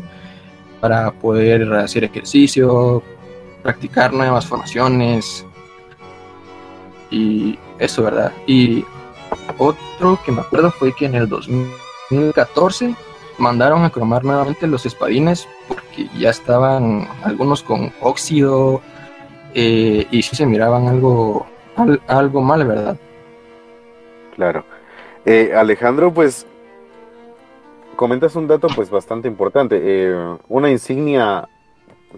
para 0.80 1.10
poder 1.10 1.72
hacer 1.72 2.04
ejercicio, 2.04 3.02
practicar 3.62 4.12
nuevas 4.12 4.46
formaciones 4.46 5.44
y 7.10 7.58
eso, 7.78 8.02
¿verdad? 8.02 8.32
Y 8.46 8.84
otro 9.56 10.20
que 10.24 10.32
me 10.32 10.42
acuerdo 10.42 10.70
fue 10.70 10.94
que 10.94 11.06
en 11.06 11.14
el 11.14 11.28
2014 11.28 12.94
mandaron 13.38 13.84
a 13.84 13.90
cromar 13.90 14.24
nuevamente 14.24 14.66
los 14.66 14.86
espadines 14.86 15.48
porque 15.68 16.08
ya 16.18 16.30
estaban 16.30 17.08
algunos 17.22 17.62
con 17.62 17.92
óxido 18.00 18.80
y 19.54 20.22
sí 20.22 20.34
se 20.34 20.46
miraban 20.46 20.88
algo 20.88 21.46
algo 22.06 22.40
mal, 22.40 22.66
¿verdad? 22.66 22.96
Claro. 24.34 24.64
Eh, 25.24 25.52
Alejandro, 25.56 26.12
pues 26.12 26.46
comentas 27.96 28.36
un 28.36 28.46
dato 28.46 28.68
pues 28.74 28.90
bastante 28.90 29.28
importante. 29.28 29.80
Eh, 29.82 30.36
una 30.48 30.70
insignia 30.70 31.48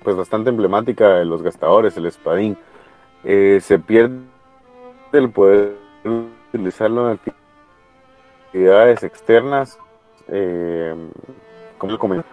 pues 0.03 0.17
bastante 0.17 0.51
emblemática 0.51 1.09
de 1.15 1.25
los 1.25 1.43
gastadores, 1.43 1.97
el 1.97 2.07
espadín. 2.07 2.57
Eh, 3.25 3.61
se 3.63 3.79
pierde 3.79 4.21
el 5.13 5.31
poder 5.31 5.77
utilizarlo 6.53 7.11
en 7.11 7.21
actividades 8.49 9.03
externas. 9.03 9.79
¿Cómo 11.79 11.93
lo? 11.93 12.25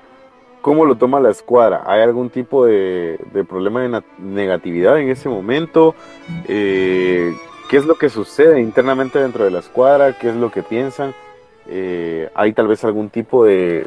¿Cómo 0.63 0.85
lo 0.85 0.95
toma 0.95 1.19
la 1.19 1.29
escuadra? 1.29 1.83
¿Hay 1.85 2.01
algún 2.01 2.29
tipo 2.29 2.65
de, 2.65 3.19
problema 3.49 3.81
de 3.81 4.01
negatividad 4.17 4.97
en 4.97 5.09
ese 5.09 5.27
momento? 5.27 5.93
Eh, 6.47 7.35
¿Qué 7.69 7.75
es 7.75 7.85
lo 7.85 7.95
que 7.95 8.07
sucede 8.07 8.61
internamente 8.61 9.19
dentro 9.19 9.43
de 9.43 9.51
la 9.51 9.59
escuadra? 9.59 10.17
¿Qué 10.17 10.29
es 10.29 10.35
lo 10.37 10.51
que 10.51 10.63
piensan? 10.63 11.13
Eh, 11.67 12.29
¿Hay 12.33 12.53
tal 12.53 12.69
vez 12.69 12.81
algún 12.85 13.09
tipo 13.09 13.43
de, 13.43 13.85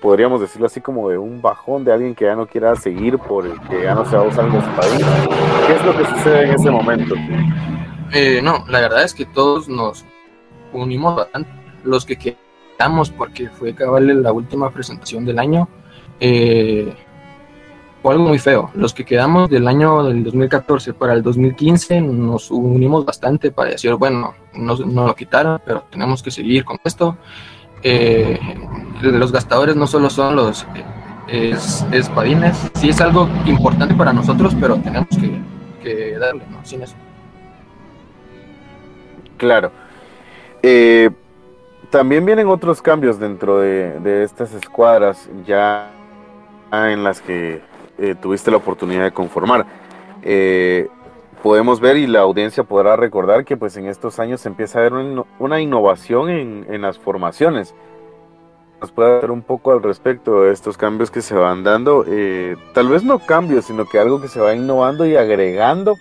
podríamos 0.00 0.40
decirlo 0.40 0.66
así, 0.66 0.80
como 0.80 1.10
de 1.10 1.18
un 1.18 1.42
bajón 1.42 1.84
de 1.84 1.92
alguien 1.92 2.14
que 2.14 2.24
ya 2.24 2.36
no 2.36 2.46
quiera 2.46 2.74
seguir 2.74 3.18
por 3.18 3.44
el 3.44 3.60
que 3.68 3.82
ya 3.82 3.94
no 3.94 4.06
se 4.06 4.16
va 4.16 4.22
a 4.22 4.28
usar 4.28 4.46
el 4.46 4.52
país? 4.52 5.06
¿Qué 5.66 5.74
es 5.74 5.84
lo 5.84 5.94
que 5.94 6.06
sucede 6.06 6.44
en 6.44 6.54
ese 6.54 6.70
momento? 6.70 7.14
Eh, 8.14 8.40
no, 8.42 8.64
la 8.66 8.80
verdad 8.80 9.02
es 9.02 9.12
que 9.12 9.26
todos 9.26 9.68
nos 9.68 10.06
unimos 10.72 11.16
bastante. 11.16 11.50
Los 11.84 12.06
que 12.06 12.16
quedamos, 12.76 13.10
porque 13.10 13.48
fue 13.48 13.74
cabal 13.74 14.22
la 14.22 14.32
última 14.32 14.70
presentación 14.70 15.24
del 15.24 15.38
año, 15.38 15.68
eh, 16.20 16.94
fue 18.02 18.12
algo 18.12 18.26
muy 18.26 18.38
feo. 18.38 18.70
Los 18.74 18.92
que 18.92 19.04
quedamos 19.04 19.48
del 19.48 19.68
año 19.68 20.02
del 20.04 20.24
2014 20.24 20.92
para 20.92 21.12
el 21.12 21.22
2015 21.22 22.00
nos 22.00 22.50
unimos 22.50 23.04
bastante 23.04 23.52
para 23.52 23.70
decir, 23.70 23.94
bueno, 23.94 24.34
no, 24.54 24.76
no 24.76 25.06
lo 25.06 25.14
quitaron, 25.14 25.60
pero 25.64 25.84
tenemos 25.90 26.22
que 26.22 26.32
seguir 26.32 26.64
con 26.64 26.78
esto. 26.84 27.16
Eh, 27.84 28.38
los 29.02 29.32
gastadores 29.32 29.76
no 29.76 29.86
solo 29.86 30.10
son 30.10 30.36
los 30.36 30.66
eh, 31.28 31.56
espadines, 31.92 32.56
sí 32.74 32.88
es 32.88 33.00
algo 33.00 33.28
importante 33.46 33.94
para 33.94 34.12
nosotros, 34.12 34.54
pero 34.60 34.76
tenemos 34.76 35.08
que, 35.82 36.16
darle, 36.18 36.44
¿no? 36.50 36.64
Sin 36.64 36.82
eso. 36.82 36.94
Claro. 39.36 39.72
Eh, 40.62 41.10
también 41.92 42.26
vienen 42.26 42.48
otros 42.48 42.82
cambios 42.82 43.20
dentro 43.20 43.60
de, 43.60 44.00
de 44.00 44.24
estas 44.24 44.52
escuadras. 44.52 45.30
Ya 45.46 45.92
en 46.72 47.04
las 47.04 47.20
que 47.20 47.60
eh, 47.98 48.14
tuviste 48.20 48.50
la 48.50 48.56
oportunidad 48.56 49.04
de 49.04 49.12
conformar. 49.12 49.66
Eh, 50.22 50.88
podemos 51.42 51.80
ver 51.80 51.96
y 51.96 52.06
la 52.06 52.20
audiencia 52.20 52.64
podrá 52.64 52.96
recordar 52.96 53.44
que 53.44 53.56
pues 53.56 53.76
en 53.76 53.86
estos 53.86 54.18
años 54.18 54.40
se 54.40 54.48
empieza 54.48 54.78
a 54.78 54.82
ver 54.82 54.92
una 55.38 55.60
innovación 55.60 56.30
en, 56.30 56.82
las 56.82 56.98
formaciones. 56.98 57.74
¿Nos 58.80 58.90
puede 58.90 59.20
dar 59.20 59.30
un 59.30 59.42
poco 59.42 59.72
al 59.72 59.82
respecto 59.82 60.42
de 60.42 60.52
estos 60.52 60.76
cambios 60.76 61.10
que 61.10 61.20
se 61.20 61.34
van 61.34 61.62
dando? 61.62 62.04
Eh, 62.08 62.56
tal 62.72 62.88
vez 62.88 63.04
no 63.04 63.18
cambios, 63.18 63.66
sino 63.66 63.86
que 63.86 63.98
algo 63.98 64.20
que 64.20 64.28
se 64.28 64.40
va 64.40 64.54
innovando 64.54 65.04
y 65.06 65.16
agregando 65.16 65.96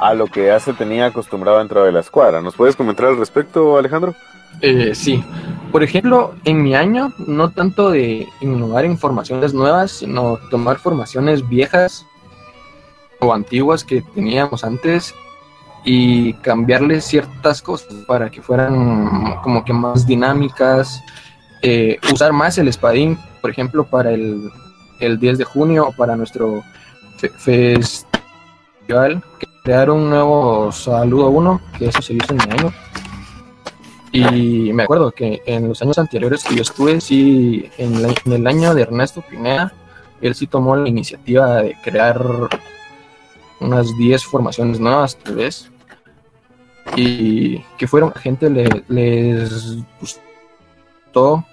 a 0.00 0.14
lo 0.14 0.26
que 0.26 0.46
ya 0.46 0.58
se 0.58 0.72
tenía 0.72 1.06
acostumbrado 1.06 1.58
dentro 1.58 1.84
de 1.84 1.92
la 1.92 2.00
escuadra. 2.00 2.40
¿Nos 2.40 2.56
puedes 2.56 2.74
comentar 2.74 3.06
al 3.06 3.18
respecto, 3.18 3.76
Alejandro? 3.76 4.14
Eh, 4.62 4.94
sí, 4.94 5.22
por 5.70 5.82
ejemplo, 5.82 6.34
en 6.44 6.62
mi 6.62 6.74
año, 6.74 7.12
no 7.18 7.50
tanto 7.50 7.90
de 7.90 8.26
innovar 8.40 8.86
en 8.86 8.98
formaciones 8.98 9.52
nuevas, 9.52 9.92
sino 9.92 10.38
tomar 10.50 10.78
formaciones 10.78 11.46
viejas 11.46 12.06
o 13.20 13.32
antiguas 13.32 13.84
que 13.84 14.00
teníamos 14.00 14.64
antes 14.64 15.14
y 15.84 16.32
cambiarle 16.34 17.00
ciertas 17.02 17.60
cosas 17.60 17.92
para 18.06 18.30
que 18.30 18.40
fueran 18.40 19.36
como 19.42 19.64
que 19.64 19.72
más 19.74 20.06
dinámicas, 20.06 21.02
eh, 21.62 21.98
usar 22.10 22.32
más 22.32 22.56
el 22.56 22.68
espadín, 22.68 23.18
por 23.42 23.50
ejemplo, 23.50 23.84
para 23.84 24.12
el, 24.12 24.50
el 24.98 25.20
10 25.20 25.38
de 25.38 25.44
junio 25.44 25.88
o 25.88 25.92
para 25.92 26.16
nuestro 26.16 26.62
festival, 28.90 29.22
crear 29.62 29.90
un 29.90 30.10
nuevo 30.10 30.72
saludo 30.72 31.28
1, 31.30 31.60
que 31.78 31.86
eso 31.86 32.02
se 32.02 32.14
hizo 32.14 32.32
en 32.32 32.38
mi 32.38 32.58
año 32.58 32.72
y 34.12 34.72
me 34.72 34.82
acuerdo 34.82 35.12
que 35.12 35.40
en 35.46 35.68
los 35.68 35.80
años 35.82 35.98
anteriores 35.98 36.42
que 36.42 36.56
yo 36.56 36.62
estuve, 36.62 37.00
sí, 37.00 37.70
en, 37.78 37.94
el 38.32 38.46
año 38.46 38.74
de 38.74 38.82
Ernesto 38.82 39.22
Pineda, 39.22 39.72
él 40.20 40.34
sí 40.34 40.48
tomó 40.48 40.74
la 40.74 40.88
iniciativa 40.88 41.62
de 41.62 41.76
crear 41.82 42.20
unas 43.60 43.96
10 43.96 44.24
formaciones 44.24 44.80
nuevas, 44.80 45.16
tal 45.16 45.36
vez. 45.36 45.70
Y 46.96 47.58
que 47.78 47.86
fueron, 47.86 48.12
gente 48.12 48.50
les 48.50 49.78
gustó 50.00 51.44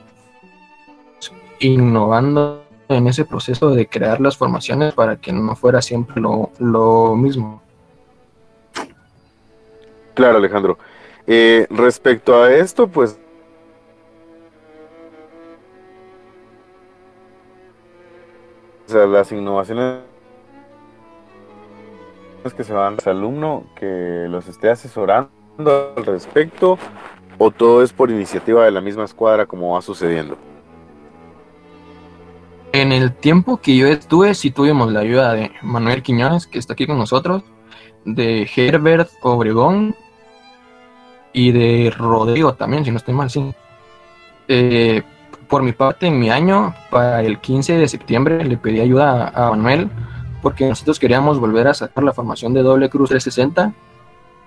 innovando 1.60 2.67
en 2.90 3.08
ese 3.08 3.26
proceso 3.26 3.72
de 3.72 3.88
crear 3.88 4.22
las 4.22 4.38
formaciones 4.38 4.94
para 4.94 5.18
que 5.18 5.32
no 5.32 5.56
fuera 5.56 5.82
siempre 5.82 6.22
lo, 6.22 6.52
lo 6.60 7.16
mismo. 7.16 7.62
Claro, 10.14 10.38
Alejandro. 10.38 10.78
Eh, 11.28 11.68
respecto 11.70 12.42
a 12.42 12.52
esto, 12.54 12.88
pues 12.88 13.20
o 18.88 18.90
sea, 18.90 19.06
las 19.06 19.32
innovaciones 19.32 20.00
que 22.56 22.64
se 22.64 22.72
van 22.72 22.96
al 23.06 23.18
alumno 23.18 23.66
que 23.76 24.26
los 24.30 24.48
esté 24.48 24.70
asesorando 24.70 25.30
al 25.98 26.06
respecto 26.06 26.80
o 27.38 27.52
todo 27.52 27.84
es 27.84 27.92
por 27.92 28.10
iniciativa 28.10 28.64
de 28.64 28.72
la 28.72 28.80
misma 28.80 29.04
escuadra 29.04 29.46
como 29.46 29.74
va 29.74 29.82
sucediendo. 29.82 30.38
En 32.74 32.92
el 32.92 33.14
tiempo 33.14 33.58
que 33.58 33.76
yo 33.76 33.88
estuve, 33.88 34.36
sí 34.36 34.52
tuvimos 34.52 34.92
la 34.92 35.00
ayuda 35.00 35.34
de 35.34 35.52
Manuel 35.62 36.04
Quiñones, 36.04 36.48
que 36.48 36.60
está 36.60 36.74
aquí 36.74 36.86
con 36.86 36.98
nosotros, 36.98 37.44
de 38.06 38.50
Herbert 38.56 39.10
Obregón, 39.22 39.96
y 41.38 41.52
de 41.52 41.94
Rodrigo 41.96 42.56
también, 42.56 42.84
si 42.84 42.90
no 42.90 42.98
estoy 42.98 43.14
mal, 43.14 43.30
sí. 43.30 43.54
Eh, 44.48 45.04
por 45.48 45.62
mi 45.62 45.72
parte, 45.72 46.08
en 46.08 46.20
mi 46.20 46.32
año, 46.32 46.74
para 46.90 47.22
el 47.22 47.40
15 47.40 47.78
de 47.78 47.88
septiembre, 47.88 48.44
le 48.44 48.58
pedí 48.58 48.80
ayuda 48.80 49.30
a, 49.30 49.52
Manuel 49.52 49.88
porque 50.42 50.68
nosotros 50.68 51.00
queríamos 51.00 51.40
volver 51.40 51.68
a 51.68 51.76
sacar 51.76 52.04
la 52.04 52.12
formación 52.12 52.56
de 52.56 52.64
doble 52.64 52.90
cruz 52.90 53.10
360, 53.10 53.72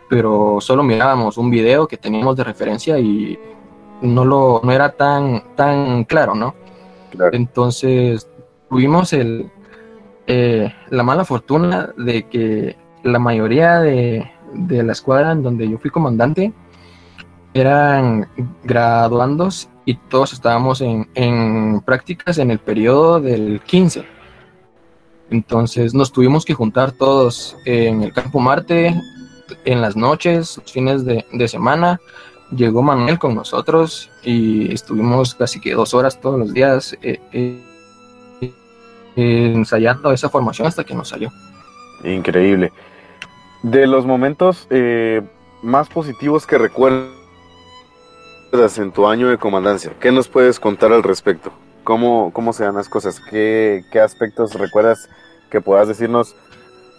pero 0.08 0.58
solo 0.60 0.82
mirábamos 0.82 1.38
un 1.38 1.48
video 1.48 1.86
que 1.86 1.96
teníamos 1.96 2.36
de 2.36 2.42
referencia 2.42 2.98
y 2.98 3.38
no, 4.02 4.24
lo, 4.24 4.60
no 4.64 4.72
era 4.72 4.90
tan, 4.90 5.54
tan 5.54 6.02
claro, 6.04 6.34
¿no? 6.34 6.56
Entonces 7.32 8.28
tuvimos 8.68 9.12
el, 9.12 9.50
eh, 10.26 10.72
la 10.90 11.02
mala 11.02 11.24
fortuna 11.24 11.92
de 11.96 12.28
que 12.28 12.76
la 13.02 13.18
mayoría 13.18 13.80
de, 13.80 14.30
la 14.68 14.92
escuadra 14.92 15.32
en 15.32 15.42
donde 15.42 15.68
yo 15.68 15.78
fui 15.78 15.90
comandante 15.90 16.52
eran 17.52 18.28
graduandos 18.62 19.68
y 19.84 19.94
todos 19.94 20.32
estábamos 20.32 20.82
en, 20.82 21.80
prácticas 21.84 22.38
en 22.38 22.50
el 22.50 22.58
periodo 22.58 23.20
del 23.20 23.60
15. 23.60 24.04
Entonces 25.30 25.94
nos 25.94 26.12
tuvimos 26.12 26.44
que 26.44 26.54
juntar 26.54 26.92
todos 26.92 27.56
en 27.64 28.02
el 28.02 28.12
Campo 28.12 28.40
Marte 28.40 29.00
en 29.64 29.80
las 29.80 29.96
noches, 29.96 30.58
los 30.58 30.72
fines 30.72 31.04
de 31.04 31.48
semana. 31.48 31.98
Llegó 32.50 32.82
Manuel 32.82 33.18
con 33.18 33.34
nosotros 33.34 34.10
y 34.22 34.72
estuvimos 34.72 35.34
casi 35.34 35.60
que 35.60 35.72
dos 35.72 35.94
horas 35.94 36.20
todos 36.20 36.38
los 36.38 36.52
días 36.52 36.96
eh, 37.00 37.20
eh, 37.32 38.52
ensayando 39.14 40.12
esa 40.12 40.28
formación 40.28 40.66
hasta 40.66 40.82
que 40.82 40.94
nos 40.94 41.08
salió. 41.08 41.30
Increíble. 42.02 42.72
De 43.62 43.86
los 43.86 44.04
momentos 44.04 44.66
eh, 44.70 45.22
más 45.62 45.88
positivos 45.88 46.46
que 46.46 46.58
recuerdas 46.58 47.08
en 48.78 48.90
tu 48.90 49.06
año 49.06 49.28
de 49.28 49.38
comandancia, 49.38 49.92
¿qué 50.00 50.10
nos 50.10 50.28
puedes 50.28 50.58
contar 50.58 50.92
al 50.92 51.04
respecto? 51.04 51.52
¿Cómo, 51.84 52.32
cómo 52.32 52.52
se 52.52 52.64
dan 52.64 52.74
las 52.74 52.88
cosas? 52.88 53.20
¿Qué, 53.30 53.84
¿Qué 53.92 54.00
aspectos 54.00 54.54
recuerdas 54.54 55.08
que 55.50 55.60
puedas 55.60 55.86
decirnos? 55.86 56.34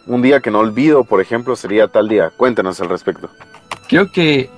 Un 0.07 0.21
día 0.21 0.39
que 0.39 0.49
no 0.49 0.59
olvido, 0.59 1.03
por 1.03 1.19
ejemplo, 1.19 1.55
sería 1.55 1.87
tal 1.87 2.07
día. 2.07 2.31
Cuéntanos 2.35 2.79
al 2.81 2.89
respecto. 2.89 3.29
Creo 3.87 4.11
que 4.11 4.49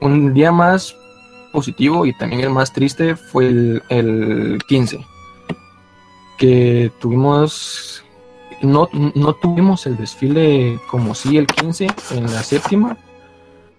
un 0.00 0.34
día 0.34 0.52
más 0.52 0.96
positivo 1.52 2.04
y 2.04 2.12
también 2.12 2.42
el 2.42 2.50
más 2.50 2.72
triste 2.72 3.16
fue 3.16 3.46
el, 3.46 3.82
el 3.88 4.58
15, 4.66 5.04
que 6.36 6.90
tuvimos, 7.00 8.04
no, 8.62 8.88
no 9.14 9.32
tuvimos 9.34 9.86
el 9.86 9.96
desfile 9.96 10.78
como 10.90 11.14
sí 11.14 11.36
el 11.36 11.46
15 11.46 11.86
en 12.12 12.24
la 12.24 12.42
séptima, 12.42 12.96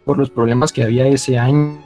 por 0.06 0.18
los 0.18 0.30
problemas 0.30 0.72
que 0.72 0.84
había 0.84 1.08
ese 1.08 1.38
año 1.38 1.82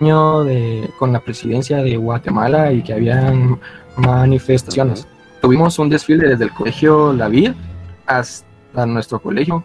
de, 0.00 0.88
con 0.98 1.12
la 1.12 1.20
presidencia 1.20 1.78
de 1.78 1.96
Guatemala 1.96 2.72
y 2.72 2.82
que 2.82 2.94
habían 2.94 3.60
manifestaciones. 3.96 5.06
Tuvimos 5.42 5.78
un 5.78 5.88
desfile 5.88 6.28
desde 6.28 6.44
el 6.44 6.50
colegio 6.52 7.12
La 7.12 7.28
Vida 7.28 7.54
hasta 8.06 8.86
nuestro 8.86 9.20
colegio 9.20 9.64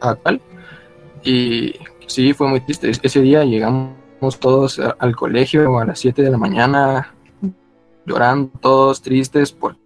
actual 0.00 0.40
y 1.22 1.74
sí, 2.12 2.32
fue 2.32 2.48
muy 2.48 2.60
triste. 2.60 2.90
Ese 3.02 3.20
día 3.20 3.44
llegamos 3.44 3.94
todos 4.38 4.78
al 4.78 5.16
colegio 5.16 5.78
a 5.78 5.84
las 5.84 5.98
7 5.98 6.22
de 6.22 6.30
la 6.30 6.38
mañana 6.38 7.14
llorando, 8.06 8.50
todos 8.60 9.02
tristes 9.02 9.52
porque 9.52 9.78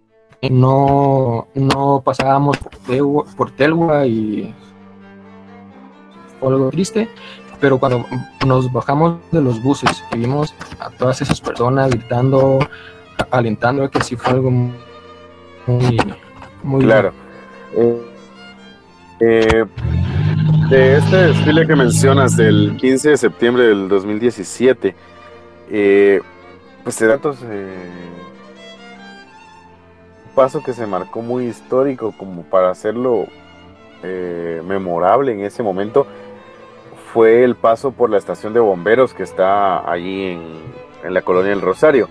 no, 0.49 1.47
no 1.53 2.01
pasábamos 2.03 2.57
por 2.57 2.75
Telgua, 2.77 3.25
por 3.37 3.51
Telgua 3.51 4.05
y 4.07 4.53
fue 6.39 6.49
algo 6.49 6.69
triste 6.69 7.09
pero 7.59 7.79
cuando 7.79 8.05
nos 8.45 8.71
bajamos 8.71 9.17
de 9.31 9.41
los 9.41 9.61
buses 9.61 10.03
y 10.13 10.19
vimos 10.19 10.53
a 10.79 10.89
todas 10.91 11.21
esas 11.21 11.41
personas 11.41 11.89
gritando, 11.89 12.59
alentando, 13.31 13.89
que 13.89 14.01
sí 14.01 14.15
fue 14.15 14.33
algo 14.33 14.51
muy, 14.51 15.97
muy 16.63 16.83
claro. 16.83 17.13
Eh, 17.75 18.01
eh, 19.19 19.65
de 20.69 20.97
este 20.97 21.15
desfile 21.15 21.67
que 21.67 21.75
mencionas 21.75 22.35
del 22.35 22.75
15 22.77 23.09
de 23.09 23.17
septiembre 23.17 23.63
del 23.63 23.87
2017, 23.87 24.95
eh, 25.69 26.21
pues 26.83 26.99
de 26.99 27.07
datos, 27.07 27.37
eh, 27.43 27.89
un 30.27 30.35
paso 30.35 30.63
que 30.63 30.73
se 30.73 30.87
marcó 30.87 31.21
muy 31.21 31.45
histórico 31.45 32.13
como 32.17 32.43
para 32.43 32.71
hacerlo 32.71 33.27
eh, 34.03 34.61
memorable 34.65 35.33
en 35.33 35.41
ese 35.41 35.61
momento 35.61 36.07
fue 37.13 37.43
el 37.43 37.55
paso 37.55 37.91
por 37.91 38.09
la 38.09 38.17
estación 38.17 38.53
de 38.53 38.59
bomberos 38.59 39.13
que 39.13 39.23
está 39.23 39.89
allí 39.89 40.31
en, 41.03 41.13
la 41.13 41.21
colonia 41.21 41.51
del 41.51 41.61
Rosario. 41.61 42.09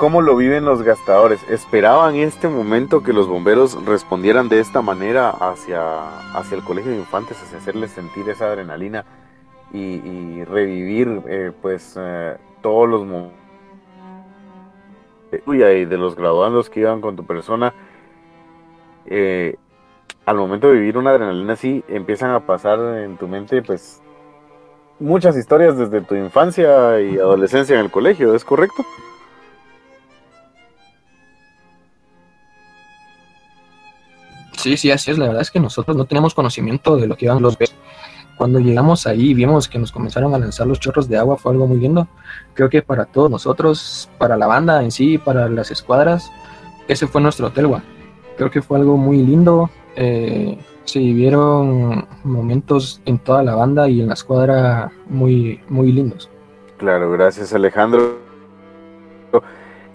¿Cómo 0.00 0.22
lo 0.22 0.34
viven 0.34 0.64
los 0.64 0.80
gastadores? 0.80 1.46
¿Esperaban 1.50 2.14
este 2.14 2.48
momento 2.48 3.02
que 3.02 3.12
los 3.12 3.28
bomberos 3.28 3.84
respondieran 3.84 4.48
de 4.48 4.58
esta 4.58 4.80
manera 4.80 5.28
hacia, 5.28 6.32
hacia 6.32 6.56
el 6.56 6.64
colegio 6.64 6.90
de 6.90 6.96
infantes, 6.96 7.36
hacia 7.42 7.58
hacerles 7.58 7.90
sentir 7.90 8.26
esa 8.30 8.46
adrenalina 8.46 9.04
y, 9.74 10.42
revivir 10.44 11.20
eh, 11.26 11.52
pues 11.60 11.98
eh, 12.00 12.38
todos 12.62 12.88
los 12.88 13.04
momentos 13.04 13.36
y 15.46 15.84
de 15.84 15.98
los 15.98 16.16
graduandos 16.16 16.70
que 16.70 16.80
iban 16.80 17.02
con 17.02 17.14
tu 17.14 17.26
persona? 17.26 17.74
Eh, 19.04 19.56
al 20.24 20.36
momento 20.38 20.68
de 20.68 20.76
vivir 20.76 20.96
una 20.96 21.10
adrenalina 21.10 21.52
así, 21.52 21.84
empiezan 21.88 22.30
a 22.30 22.46
pasar 22.46 22.78
en 23.00 23.18
tu 23.18 23.28
mente, 23.28 23.60
pues, 23.60 24.00
muchas 24.98 25.36
historias 25.36 25.76
desde 25.76 26.00
tu 26.00 26.14
infancia 26.14 27.02
y 27.02 27.18
adolescencia 27.18 27.74
en 27.78 27.84
el 27.84 27.90
colegio, 27.90 28.34
¿es 28.34 28.46
correcto? 28.46 28.82
Sí, 34.60 34.76
sí, 34.76 34.90
así 34.90 35.10
es. 35.10 35.18
La 35.18 35.26
verdad 35.26 35.42
es 35.42 35.50
que 35.50 35.60
nosotros 35.60 35.96
no 35.96 36.04
teníamos 36.04 36.34
conocimiento 36.34 36.96
de 36.96 37.06
lo 37.06 37.16
que 37.16 37.24
iban 37.24 37.40
los 37.40 37.56
besos. 37.56 37.76
Cuando 38.36 38.58
llegamos 38.58 39.06
ahí 39.06 39.30
y 39.30 39.34
vimos 39.34 39.68
que 39.68 39.78
nos 39.78 39.92
comenzaron 39.92 40.34
a 40.34 40.38
lanzar 40.38 40.66
los 40.66 40.80
chorros 40.80 41.08
de 41.08 41.18
agua, 41.18 41.36
fue 41.36 41.52
algo 41.52 41.66
muy 41.66 41.78
lindo. 41.78 42.08
Creo 42.54 42.70
que 42.70 42.80
para 42.80 43.04
todos 43.04 43.30
nosotros, 43.30 44.08
para 44.18 44.36
la 44.36 44.46
banda 44.46 44.82
en 44.82 44.90
sí, 44.90 45.18
para 45.18 45.48
las 45.48 45.70
escuadras, 45.70 46.30
ese 46.88 47.06
fue 47.06 47.20
nuestro 47.20 47.48
hotel, 47.48 47.68
Creo 48.36 48.50
que 48.50 48.62
fue 48.62 48.78
algo 48.78 48.96
muy 48.96 49.18
lindo, 49.18 49.68
eh, 49.96 50.58
se 50.84 50.98
vivieron 50.98 52.06
momentos 52.24 53.02
en 53.04 53.18
toda 53.18 53.42
la 53.42 53.54
banda 53.54 53.88
y 53.88 54.00
en 54.00 54.08
la 54.08 54.14
escuadra 54.14 54.90
muy, 55.06 55.60
muy 55.68 55.92
lindos. 55.92 56.30
Claro, 56.78 57.10
gracias 57.10 57.52
Alejandro. 57.52 58.18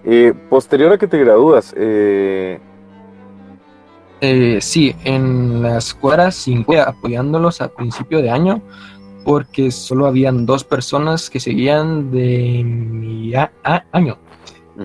Eh, 0.04 0.32
posterior 0.48 0.92
a 0.92 0.98
que 0.98 1.08
te 1.08 1.18
gradúas, 1.18 1.74
eh... 1.76 2.60
Eh, 4.20 4.58
sí, 4.62 4.94
en 5.04 5.62
la 5.62 5.78
escuadra 5.78 6.30
5 6.30 6.80
apoyándolos 6.80 7.60
a 7.60 7.68
principio 7.68 8.22
de 8.22 8.30
año 8.30 8.62
porque 9.26 9.72
solo 9.72 10.06
habían 10.06 10.46
dos 10.46 10.62
personas 10.62 11.28
que 11.28 11.40
seguían 11.40 12.12
de 12.12 12.62
mi 12.64 13.32
año. 13.92 14.18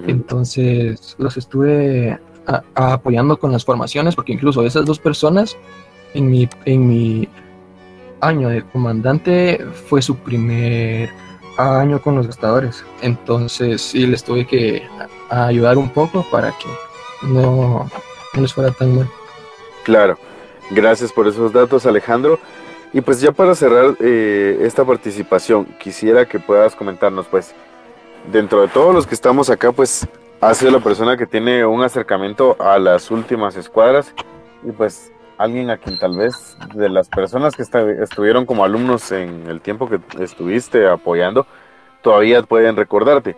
Entonces 0.07 1.15
los 1.19 1.37
estuve 1.37 2.19
apoyando 2.73 3.37
con 3.37 3.51
las 3.51 3.63
formaciones, 3.63 4.15
porque 4.15 4.33
incluso 4.33 4.65
esas 4.65 4.83
dos 4.85 4.97
personas 4.97 5.55
en 6.15 6.31
mi, 6.31 6.49
en 6.65 6.87
mi 6.87 7.29
año 8.19 8.49
de 8.49 8.63
comandante 8.63 9.63
fue 9.87 10.01
su 10.01 10.15
primer 10.15 11.11
año 11.57 12.01
con 12.01 12.15
los 12.15 12.25
gastadores. 12.25 12.83
Entonces 13.03 13.79
sí 13.79 14.07
les 14.07 14.23
tuve 14.23 14.47
que 14.47 14.81
ayudar 15.29 15.77
un 15.77 15.89
poco 15.89 16.25
para 16.31 16.49
que 16.49 17.27
no, 17.27 17.87
no 18.33 18.41
les 18.41 18.51
fuera 18.51 18.71
tan 18.71 18.95
mal. 18.95 19.09
Claro, 19.83 20.17
gracias 20.69 21.11
por 21.11 21.27
esos 21.27 21.51
datos 21.51 21.85
Alejandro. 21.85 22.39
Y 22.93 23.01
pues 23.01 23.21
ya 23.21 23.31
para 23.31 23.55
cerrar 23.55 23.95
eh, 24.01 24.59
esta 24.61 24.83
participación, 24.83 25.65
quisiera 25.79 26.25
que 26.25 26.39
puedas 26.39 26.75
comentarnos, 26.75 27.25
pues, 27.27 27.53
dentro 28.31 28.61
de 28.61 28.67
todos 28.67 28.93
los 28.93 29.07
que 29.07 29.15
estamos 29.15 29.49
acá, 29.49 29.71
pues, 29.71 30.05
ha 30.41 30.53
sido 30.53 30.71
la 30.71 30.79
persona 30.79 31.15
que 31.15 31.25
tiene 31.25 31.65
un 31.65 31.83
acercamiento 31.83 32.57
a 32.59 32.79
las 32.79 33.11
últimas 33.11 33.55
escuadras 33.55 34.13
y 34.63 34.71
pues 34.71 35.11
alguien 35.37 35.69
a 35.69 35.77
quien 35.77 35.99
tal 35.99 36.17
vez 36.17 36.57
de 36.73 36.89
las 36.89 37.09
personas 37.09 37.55
que 37.55 37.61
estuvieron 37.61 38.45
como 38.45 38.63
alumnos 38.63 39.11
en 39.11 39.47
el 39.47 39.61
tiempo 39.61 39.87
que 39.87 39.99
estuviste 40.19 40.87
apoyando 40.87 41.45
todavía 42.01 42.41
pueden 42.41 42.75
recordarte. 42.75 43.35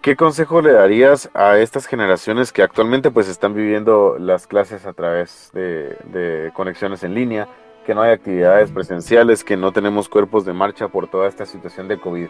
¿Qué 0.00 0.14
consejo 0.14 0.62
le 0.62 0.72
darías 0.72 1.28
a 1.34 1.58
estas 1.58 1.86
generaciones 1.86 2.52
que 2.52 2.62
actualmente 2.62 3.10
pues 3.10 3.28
están 3.28 3.52
viviendo 3.52 4.16
las 4.18 4.46
clases 4.46 4.86
a 4.86 4.92
través 4.92 5.50
de, 5.52 5.96
de 6.12 6.52
conexiones 6.54 7.02
en 7.02 7.14
línea, 7.14 7.48
que 7.84 7.96
no 7.96 8.02
hay 8.02 8.12
actividades 8.12 8.70
presenciales, 8.70 9.42
que 9.42 9.56
no 9.56 9.72
tenemos 9.72 10.08
cuerpos 10.08 10.44
de 10.44 10.52
marcha 10.52 10.86
por 10.86 11.08
toda 11.08 11.26
esta 11.26 11.46
situación 11.46 11.88
de 11.88 11.98
COVID? 11.98 12.28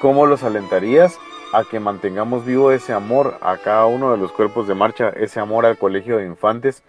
¿Cómo 0.00 0.26
los 0.26 0.42
alentarías 0.42 1.18
a 1.52 1.64
que 1.64 1.80
mantengamos 1.80 2.44
vivo 2.44 2.70
ese 2.70 2.92
amor 2.92 3.38
a 3.40 3.56
cada 3.56 3.86
uno 3.86 4.12
de 4.12 4.18
los 4.18 4.30
cuerpos 4.32 4.68
de 4.68 4.74
marcha, 4.74 5.08
ese 5.08 5.40
amor 5.40 5.64
al 5.64 5.78
colegio 5.78 6.18
de 6.18 6.26
infantes, 6.26 6.82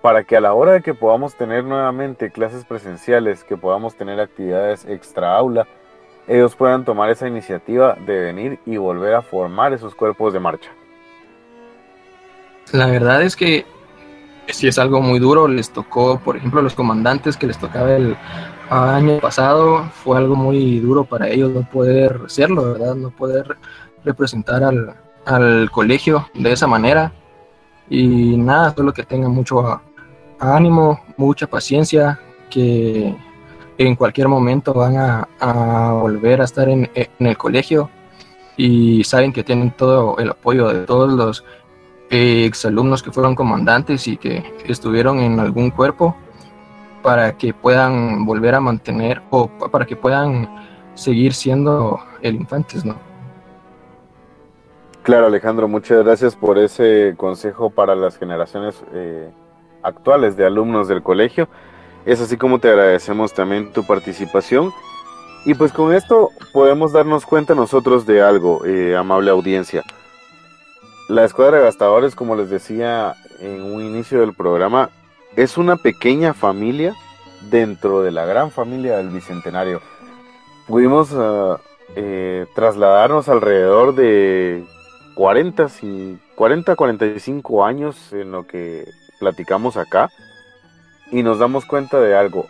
para 0.00 0.22
que 0.22 0.36
a 0.36 0.40
la 0.40 0.54
hora 0.54 0.72
de 0.72 0.82
que 0.82 0.94
podamos 0.94 1.34
tener 1.34 1.64
nuevamente 1.64 2.30
clases 2.30 2.64
presenciales, 2.64 3.42
que 3.42 3.56
podamos 3.56 3.96
tener 3.96 4.20
actividades 4.20 4.84
extra 4.84 5.36
aula, 5.36 5.66
ellos 6.28 6.54
puedan 6.54 6.84
tomar 6.84 7.10
esa 7.10 7.26
iniciativa 7.26 7.94
de 8.06 8.20
venir 8.20 8.58
y 8.66 8.76
volver 8.76 9.14
a 9.14 9.22
formar 9.22 9.72
esos 9.72 9.94
cuerpos 9.94 10.32
de 10.32 10.40
marcha. 10.40 10.70
La 12.72 12.86
verdad 12.86 13.22
es 13.22 13.34
que 13.34 13.64
si 14.48 14.68
es 14.68 14.78
algo 14.78 15.00
muy 15.00 15.18
duro, 15.18 15.48
les 15.48 15.70
tocó, 15.70 16.20
por 16.20 16.36
ejemplo, 16.36 16.60
a 16.60 16.62
los 16.62 16.74
comandantes 16.74 17.36
que 17.36 17.46
les 17.46 17.58
tocaba 17.58 17.94
el 17.94 18.16
año 18.70 19.18
pasado, 19.20 19.84
fue 20.04 20.18
algo 20.18 20.36
muy 20.36 20.78
duro 20.80 21.04
para 21.04 21.28
ellos 21.28 21.50
no 21.52 21.62
poder 21.62 22.20
hacerlo, 22.26 22.72
¿verdad? 22.72 22.94
No 22.94 23.10
poder 23.10 23.56
representar 24.04 24.62
al, 24.62 24.94
al 25.24 25.70
colegio 25.70 26.28
de 26.34 26.52
esa 26.52 26.66
manera. 26.66 27.12
Y 27.88 28.36
nada, 28.36 28.74
solo 28.74 28.92
que 28.92 29.02
tengan 29.02 29.30
mucho 29.30 29.80
ánimo, 30.38 31.00
mucha 31.16 31.46
paciencia, 31.46 32.20
que 32.50 33.16
en 33.78 33.94
cualquier 33.94 34.28
momento 34.28 34.74
van 34.74 34.96
a, 34.96 35.92
volver 35.92 36.40
a 36.40 36.44
estar 36.44 36.68
en, 36.68 36.90
el 36.94 37.38
colegio 37.38 37.88
y 38.56 39.04
saben 39.04 39.32
que 39.32 39.44
tienen 39.44 39.70
todo 39.70 40.18
el 40.18 40.30
apoyo 40.30 40.68
de 40.68 40.84
todos 40.84 41.12
los 41.12 41.44
exalumnos 42.10 43.02
que 43.02 43.12
fueron 43.12 43.34
comandantes 43.34 44.08
y 44.08 44.16
que 44.16 44.54
estuvieron 44.66 45.20
en 45.20 45.38
algún 45.38 45.70
cuerpo 45.70 46.16
para 47.02 47.36
que 47.36 47.54
puedan 47.54 48.26
volver 48.26 48.56
a 48.56 48.60
mantener 48.60 49.22
o 49.30 49.48
para 49.48 49.86
que 49.86 49.94
puedan 49.94 50.48
seguir 50.94 51.32
siendo 51.32 52.00
el 52.22 52.34
infantes, 52.34 52.84
¿no? 52.84 52.96
Claro, 55.04 55.26
Alejandro, 55.26 55.68
muchas 55.68 56.04
gracias 56.04 56.36
por 56.36 56.58
ese 56.58 57.14
consejo 57.16 57.70
para 57.70 57.94
las 57.94 58.18
generaciones 58.18 58.82
eh, 58.92 59.30
actuales 59.82 60.36
de 60.36 60.44
alumnos 60.44 60.88
del 60.88 61.02
colegio. 61.02 61.48
Es 62.08 62.22
así 62.22 62.38
como 62.38 62.58
te 62.58 62.70
agradecemos 62.70 63.34
también 63.34 63.70
tu 63.70 63.84
participación. 63.84 64.72
Y 65.44 65.52
pues 65.52 65.74
con 65.74 65.92
esto 65.92 66.30
podemos 66.54 66.92
darnos 66.92 67.26
cuenta 67.26 67.54
nosotros 67.54 68.06
de 68.06 68.22
algo, 68.22 68.64
eh, 68.64 68.96
amable 68.96 69.30
audiencia. 69.30 69.84
La 71.10 71.26
escuadra 71.26 71.58
de 71.58 71.64
gastadores, 71.64 72.14
como 72.14 72.34
les 72.34 72.48
decía 72.48 73.14
en 73.40 73.62
un 73.62 73.82
inicio 73.82 74.20
del 74.20 74.32
programa, 74.32 74.88
es 75.36 75.58
una 75.58 75.76
pequeña 75.76 76.32
familia 76.32 76.94
dentro 77.50 78.00
de 78.00 78.10
la 78.10 78.24
gran 78.24 78.50
familia 78.52 78.96
del 78.96 79.10
Bicentenario. 79.10 79.82
Pudimos 80.66 81.10
ah, 81.12 81.60
eh, 81.94 82.46
trasladarnos 82.54 83.28
alrededor 83.28 83.94
de 83.94 84.64
40, 85.14 85.68
40, 86.34 86.74
45 86.74 87.64
años 87.66 88.14
en 88.14 88.32
lo 88.32 88.46
que 88.46 88.86
platicamos 89.20 89.76
acá 89.76 90.08
y 91.10 91.22
nos 91.22 91.38
damos 91.38 91.64
cuenta 91.64 92.00
de 92.00 92.16
algo. 92.16 92.46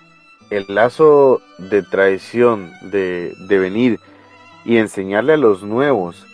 El 0.51 0.65
lazo 0.69 1.43
de 1.59 1.83
traición, 1.83 2.73
de, 2.83 3.35
de 3.49 3.59
venir 3.59 4.01
y 4.65 4.79
enseñarle 4.79 5.35
a 5.35 5.39
los 5.39 5.63
nuevos 5.63 6.27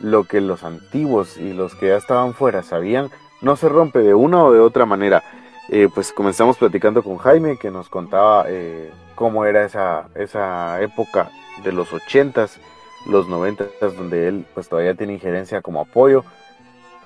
lo 0.00 0.24
que 0.24 0.40
los 0.40 0.64
antiguos 0.64 1.36
y 1.36 1.52
los 1.52 1.74
que 1.74 1.88
ya 1.88 1.96
estaban 1.96 2.34
fuera 2.34 2.62
sabían, 2.62 3.10
no 3.42 3.56
se 3.56 3.68
rompe 3.68 4.00
de 4.00 4.14
una 4.14 4.44
o 4.44 4.52
de 4.52 4.60
otra 4.60 4.86
manera. 4.86 5.22
Eh, 5.68 5.88
pues 5.94 6.12
comenzamos 6.12 6.56
platicando 6.56 7.02
con 7.02 7.18
Jaime, 7.18 7.56
que 7.56 7.70
nos 7.70 7.88
contaba 7.88 8.46
eh, 8.48 8.90
cómo 9.14 9.44
era 9.44 9.64
esa, 9.64 10.08
esa 10.14 10.80
época 10.82 11.30
de 11.62 11.72
los 11.72 11.92
ochentas, 11.92 12.58
los 13.06 13.28
noventas, 13.28 13.68
donde 13.80 14.28
él 14.28 14.46
pues 14.54 14.68
todavía 14.68 14.94
tiene 14.94 15.14
injerencia 15.14 15.62
como 15.62 15.80
apoyo. 15.80 16.24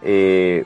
Eh, 0.03 0.65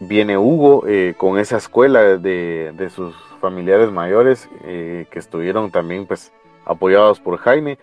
viene 0.00 0.38
Hugo 0.38 0.84
con 1.16 1.38
esa 1.38 1.56
escuela 1.58 2.02
de, 2.02 2.72
de 2.76 2.90
sus 2.90 3.14
familiares 3.40 3.92
mayores 3.92 4.48
que 4.64 5.06
estuvieron 5.12 5.70
también 5.70 6.06
pues 6.06 6.32
apoyados 6.64 7.20
por 7.20 7.36
Jaime. 7.38 7.78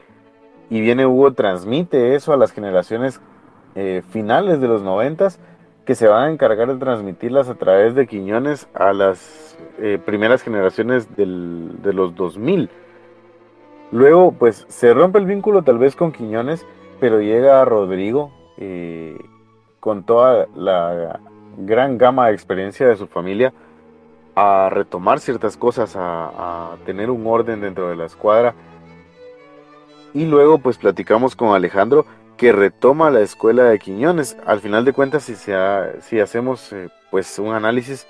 Y 0.70 0.82
viene 0.82 1.06
Hugo, 1.06 1.34
transmite 1.34 2.16
eso 2.16 2.34
a 2.34 2.38
las 2.38 2.52
generaciones 2.52 3.22
finales 4.10 4.60
de 4.60 4.68
los 4.68 4.82
noventas 4.82 5.40
que 5.88 5.96
se 5.96 6.10
van 6.10 6.24
a 6.24 6.32
encargar 6.32 6.68
de 6.68 6.76
transmitirlas 6.76 7.48
a 7.48 7.56
través 7.56 7.96
de 7.96 8.08
Quiñones 8.08 8.68
a 8.74 8.92
las 8.92 9.58
eh, 9.80 9.98
primeras 10.06 10.44
generaciones 10.44 11.08
de 11.16 11.94
los 11.94 12.14
2000. 12.14 12.70
Luego, 13.94 14.34
pues 14.34 14.66
se 14.68 14.94
rompe 14.94 15.18
el 15.18 15.26
vínculo 15.26 15.62
tal 15.62 15.78
vez 15.78 15.96
con 15.96 16.12
Quiñones, 16.12 16.66
pero 17.00 17.22
llega 17.22 17.64
Rodrigo 17.64 18.34
eh, 18.58 19.18
con 19.80 20.04
toda 20.04 20.48
la 20.56 21.22
gran 21.58 21.98
gama 21.98 22.28
de 22.28 22.34
experiencia 22.34 22.88
de 22.88 22.96
su 22.96 23.08
familia 23.08 23.54
a 24.36 24.70
retomar 24.70 25.20
ciertas 25.20 25.58
cosas, 25.58 25.96
a, 25.96 26.76
tener 26.86 27.10
un 27.10 27.26
orden 27.26 27.60
dentro 27.60 27.90
de 27.90 27.96
la 27.96 28.06
escuadra. 28.06 28.54
Y 30.14 30.26
luego 30.26 30.60
pues 30.60 30.78
platicamos 30.78 31.36
con 31.36 31.56
Alejandro 31.56 32.06
que 32.38 32.52
retoma 32.52 33.10
la 33.10 33.22
escuela 33.22 33.64
de 33.64 33.80
Quiñones. 33.80 34.38
Al 34.46 34.60
final 34.60 34.86
de 34.86 34.94
cuentas, 34.94 35.24
si, 35.24 35.34
si 35.36 36.20
hacemos 36.20 36.72
eh, 36.72 36.90
pues 37.10 37.40
un 37.40 37.54
análisis, 37.54 38.08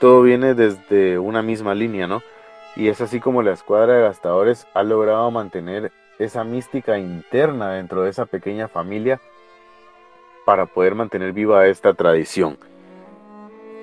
todo 0.00 0.20
viene 0.20 0.54
desde 0.54 1.18
una 1.18 1.42
misma 1.42 1.74
línea, 1.74 2.06
¿no? 2.06 2.22
Y 2.76 2.88
es 2.88 3.00
así 3.00 3.20
como 3.20 3.42
la 3.42 3.52
escuadra 3.52 3.94
de 3.94 4.02
gastadores 4.02 4.66
ha 4.74 4.82
logrado 4.82 5.30
mantener 5.30 5.92
esa 6.18 6.44
mística 6.44 6.98
interna 6.98 7.72
dentro 7.72 8.02
de 8.02 8.10
esa 8.10 8.26
pequeña 8.26 8.68
familia 8.68 9.18
para 10.44 10.66
poder 10.66 10.94
mantener 10.94 11.32
viva 11.32 11.66
esta 11.66 11.94
tradición. 11.94 12.58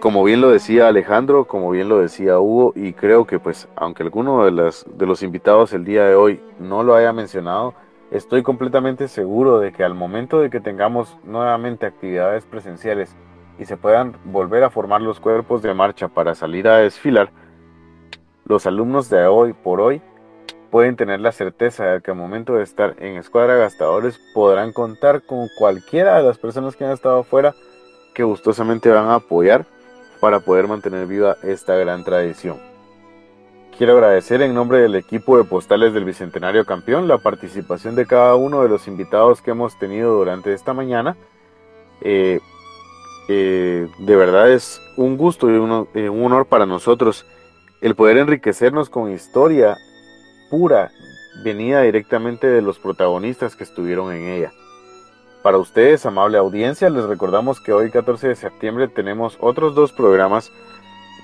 Como 0.01 0.25
bien 0.25 0.41
lo 0.41 0.49
decía 0.49 0.89
Alejandro, 0.89 1.45
como 1.45 1.71
bien 1.71 1.87
lo 1.87 1.99
decía 1.99 2.39
Hugo, 2.39 2.73
y 2.75 2.91
creo 2.91 3.25
que 3.25 3.39
pues 3.39 3.69
aunque 3.77 4.03
alguno 4.03 4.43
de, 4.43 4.51
las, 4.51 4.85
de 4.97 5.05
los 5.05 5.23
invitados 5.23 5.71
el 5.71 5.85
día 5.85 6.05
de 6.05 6.15
hoy 6.15 6.41
no 6.59 6.83
lo 6.83 6.95
haya 6.95 7.13
mencionado, 7.13 7.73
Estoy 8.11 8.43
completamente 8.43 9.07
seguro 9.07 9.59
de 9.59 9.71
que 9.71 9.85
al 9.85 9.93
momento 9.93 10.41
de 10.41 10.49
que 10.49 10.59
tengamos 10.59 11.17
nuevamente 11.23 11.85
actividades 11.85 12.45
presenciales 12.45 13.15
y 13.57 13.63
se 13.63 13.77
puedan 13.77 14.17
volver 14.25 14.65
a 14.65 14.69
formar 14.69 15.01
los 15.01 15.21
cuerpos 15.21 15.61
de 15.61 15.73
marcha 15.73 16.09
para 16.09 16.35
salir 16.35 16.67
a 16.67 16.79
desfilar, 16.79 17.31
los 18.43 18.67
alumnos 18.67 19.09
de 19.09 19.25
hoy 19.27 19.53
por 19.53 19.79
hoy 19.79 20.01
pueden 20.71 20.97
tener 20.97 21.21
la 21.21 21.31
certeza 21.31 21.85
de 21.85 22.01
que 22.01 22.11
al 22.11 22.17
momento 22.17 22.55
de 22.55 22.63
estar 22.63 22.95
en 22.99 23.15
escuadra 23.15 23.55
gastadores 23.55 24.19
podrán 24.33 24.73
contar 24.73 25.21
con 25.21 25.47
cualquiera 25.57 26.17
de 26.17 26.23
las 26.23 26.37
personas 26.37 26.75
que 26.75 26.83
han 26.83 26.91
estado 26.91 27.19
afuera 27.19 27.55
que 28.13 28.23
gustosamente 28.23 28.89
van 28.89 29.07
a 29.07 29.15
apoyar 29.15 29.65
para 30.21 30.39
poder 30.39 30.67
mantener 30.67 31.07
viva 31.07 31.35
esta 31.43 31.75
gran 31.75 32.05
tradición. 32.05 32.57
Quiero 33.77 33.93
agradecer 33.93 34.43
en 34.43 34.53
nombre 34.53 34.77
del 34.77 34.95
equipo 34.95 35.37
de 35.37 35.43
postales 35.43 35.93
del 35.93 36.05
Bicentenario 36.05 36.65
Campeón 36.65 37.07
la 37.07 37.17
participación 37.17 37.95
de 37.95 38.05
cada 38.05 38.35
uno 38.35 38.61
de 38.61 38.69
los 38.69 38.87
invitados 38.87 39.41
que 39.41 39.51
hemos 39.51 39.77
tenido 39.79 40.13
durante 40.13 40.53
esta 40.53 40.73
mañana. 40.73 41.17
Eh, 42.01 42.39
eh, 43.27 43.87
de 43.97 44.15
verdad 44.15 44.51
es 44.51 44.79
un 44.97 45.17
gusto 45.17 45.49
y 45.49 45.55
eh, 45.99 46.09
un 46.09 46.23
honor 46.23 46.45
para 46.45 46.65
nosotros 46.65 47.25
el 47.81 47.95
poder 47.95 48.17
enriquecernos 48.17 48.89
con 48.89 49.11
historia 49.11 49.75
pura 50.51 50.91
venida 51.43 51.81
directamente 51.81 52.45
de 52.45 52.61
los 52.61 52.77
protagonistas 52.77 53.55
que 53.55 53.63
estuvieron 53.63 54.13
en 54.13 54.27
ella. 54.27 54.51
Para 55.41 55.57
ustedes, 55.57 56.05
amable 56.05 56.37
audiencia, 56.37 56.87
les 56.91 57.03
recordamos 57.05 57.59
que 57.59 57.73
hoy 57.73 57.89
14 57.89 58.27
de 58.27 58.35
septiembre 58.35 58.87
tenemos 58.87 59.37
otros 59.39 59.73
dos 59.73 59.91
programas 59.91 60.51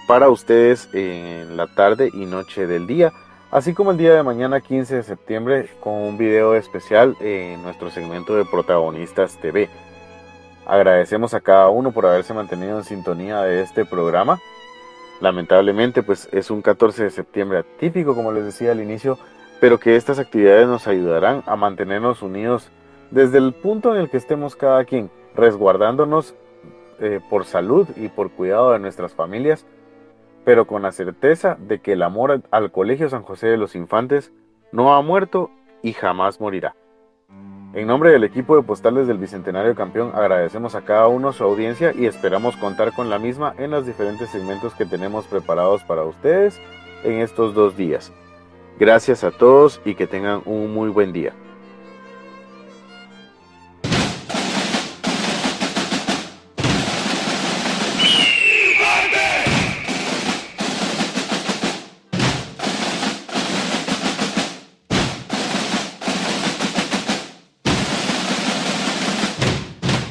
para 0.07 0.30
ustedes 0.30 0.89
en 0.94 1.56
la 1.56 1.68
tarde 1.68 2.10
y 2.11 2.26
noche 2.26 2.65
del 2.65 2.88
día, 2.88 3.14
así 3.52 3.76
como 3.76 3.91
el 3.91 3.98
día 3.98 4.15
de 4.15 4.23
mañana 4.23 4.60
15 4.60 4.95
de 4.95 5.03
septiembre 5.03 5.69
con 5.80 5.94
un 5.94 6.18
video 6.18 6.56
especial 6.56 7.15
en 7.19 7.61
nuestro 7.61 7.91
segmento 7.91 8.35
de 8.35 8.45
Protagonistas 8.45 9.38
TV. 9.39 9.69
Agradecemos 10.65 11.35
a 11.35 11.41
cada 11.41 11.69
uno 11.69 11.91
por 11.91 12.07
haberse 12.07 12.34
mantenido 12.34 12.80
en 12.80 12.85
sintonía 12.85 13.44
de 13.44 13.61
este 13.61 13.85
programa. 13.85 14.39
Lamentablemente, 15.22 16.02
pues 16.02 16.27
es 16.31 16.49
un 16.49 16.64
14 16.64 17.03
de 17.03 17.10
septiembre 17.11 17.60
atípico, 17.60 18.15
como 18.15 18.31
les 18.31 18.45
decía 18.45 18.72
al 18.72 18.81
inicio, 18.81 19.19
pero 19.61 19.80
que 19.80 19.95
estas 19.95 20.18
actividades 20.18 20.68
nos 20.68 20.88
ayudarán 20.88 21.44
a 21.45 21.56
mantenernos 21.56 22.23
unidos 22.23 22.72
desde 23.12 23.38
el 23.38 23.54
punto 23.54 23.94
en 23.94 24.02
el 24.02 24.10
que 24.10 24.18
estemos 24.18 24.56
cada 24.56 24.86
quien, 24.86 25.10
resguardándonos 25.36 26.36
eh, 27.00 27.20
por 27.30 27.46
salud 27.46 27.88
y 27.96 28.10
por 28.10 28.32
cuidado 28.32 28.72
de 28.72 28.80
nuestras 28.80 29.14
familias 29.14 29.66
pero 30.48 30.66
con 30.66 30.82
la 30.82 30.94
certeza 30.94 31.58
de 31.60 31.80
que 31.80 31.92
el 31.92 32.02
amor 32.02 32.42
al 32.52 32.72
Colegio 32.72 33.10
San 33.10 33.22
José 33.24 33.48
de 33.48 33.58
los 33.58 33.76
Infantes 33.76 34.32
no 34.72 34.96
ha 34.96 35.02
muerto 35.02 35.52
y 35.82 35.92
jamás 35.92 36.40
morirá. 36.40 36.74
En 37.74 37.86
nombre 37.86 38.12
del 38.12 38.24
equipo 38.24 38.56
de 38.56 38.64
postales 38.64 39.08
del 39.08 39.18
Bicentenario 39.18 39.76
Campeón 39.76 40.14
agradecemos 40.16 40.74
a 40.74 40.86
cada 40.86 41.10
uno 41.10 41.34
su 41.34 41.44
audiencia 41.44 41.92
y 41.94 42.06
esperamos 42.06 42.56
contar 42.56 42.94
con 42.94 43.10
la 43.10 43.20
misma 43.20 43.56
en 43.58 43.72
los 43.72 43.86
diferentes 43.86 44.30
segmentos 44.30 44.74
que 44.74 44.86
tenemos 44.86 45.28
preparados 45.28 45.84
para 45.84 46.04
ustedes 46.04 46.62
en 47.04 47.20
estos 47.20 47.54
dos 47.54 47.76
días. 47.76 48.14
Gracias 48.80 49.26
a 49.26 49.32
todos 49.32 49.82
y 49.84 49.96
que 49.96 50.08
tengan 50.08 50.44
un 50.46 50.74
muy 50.74 50.88
buen 50.88 51.12
día. 51.12 51.34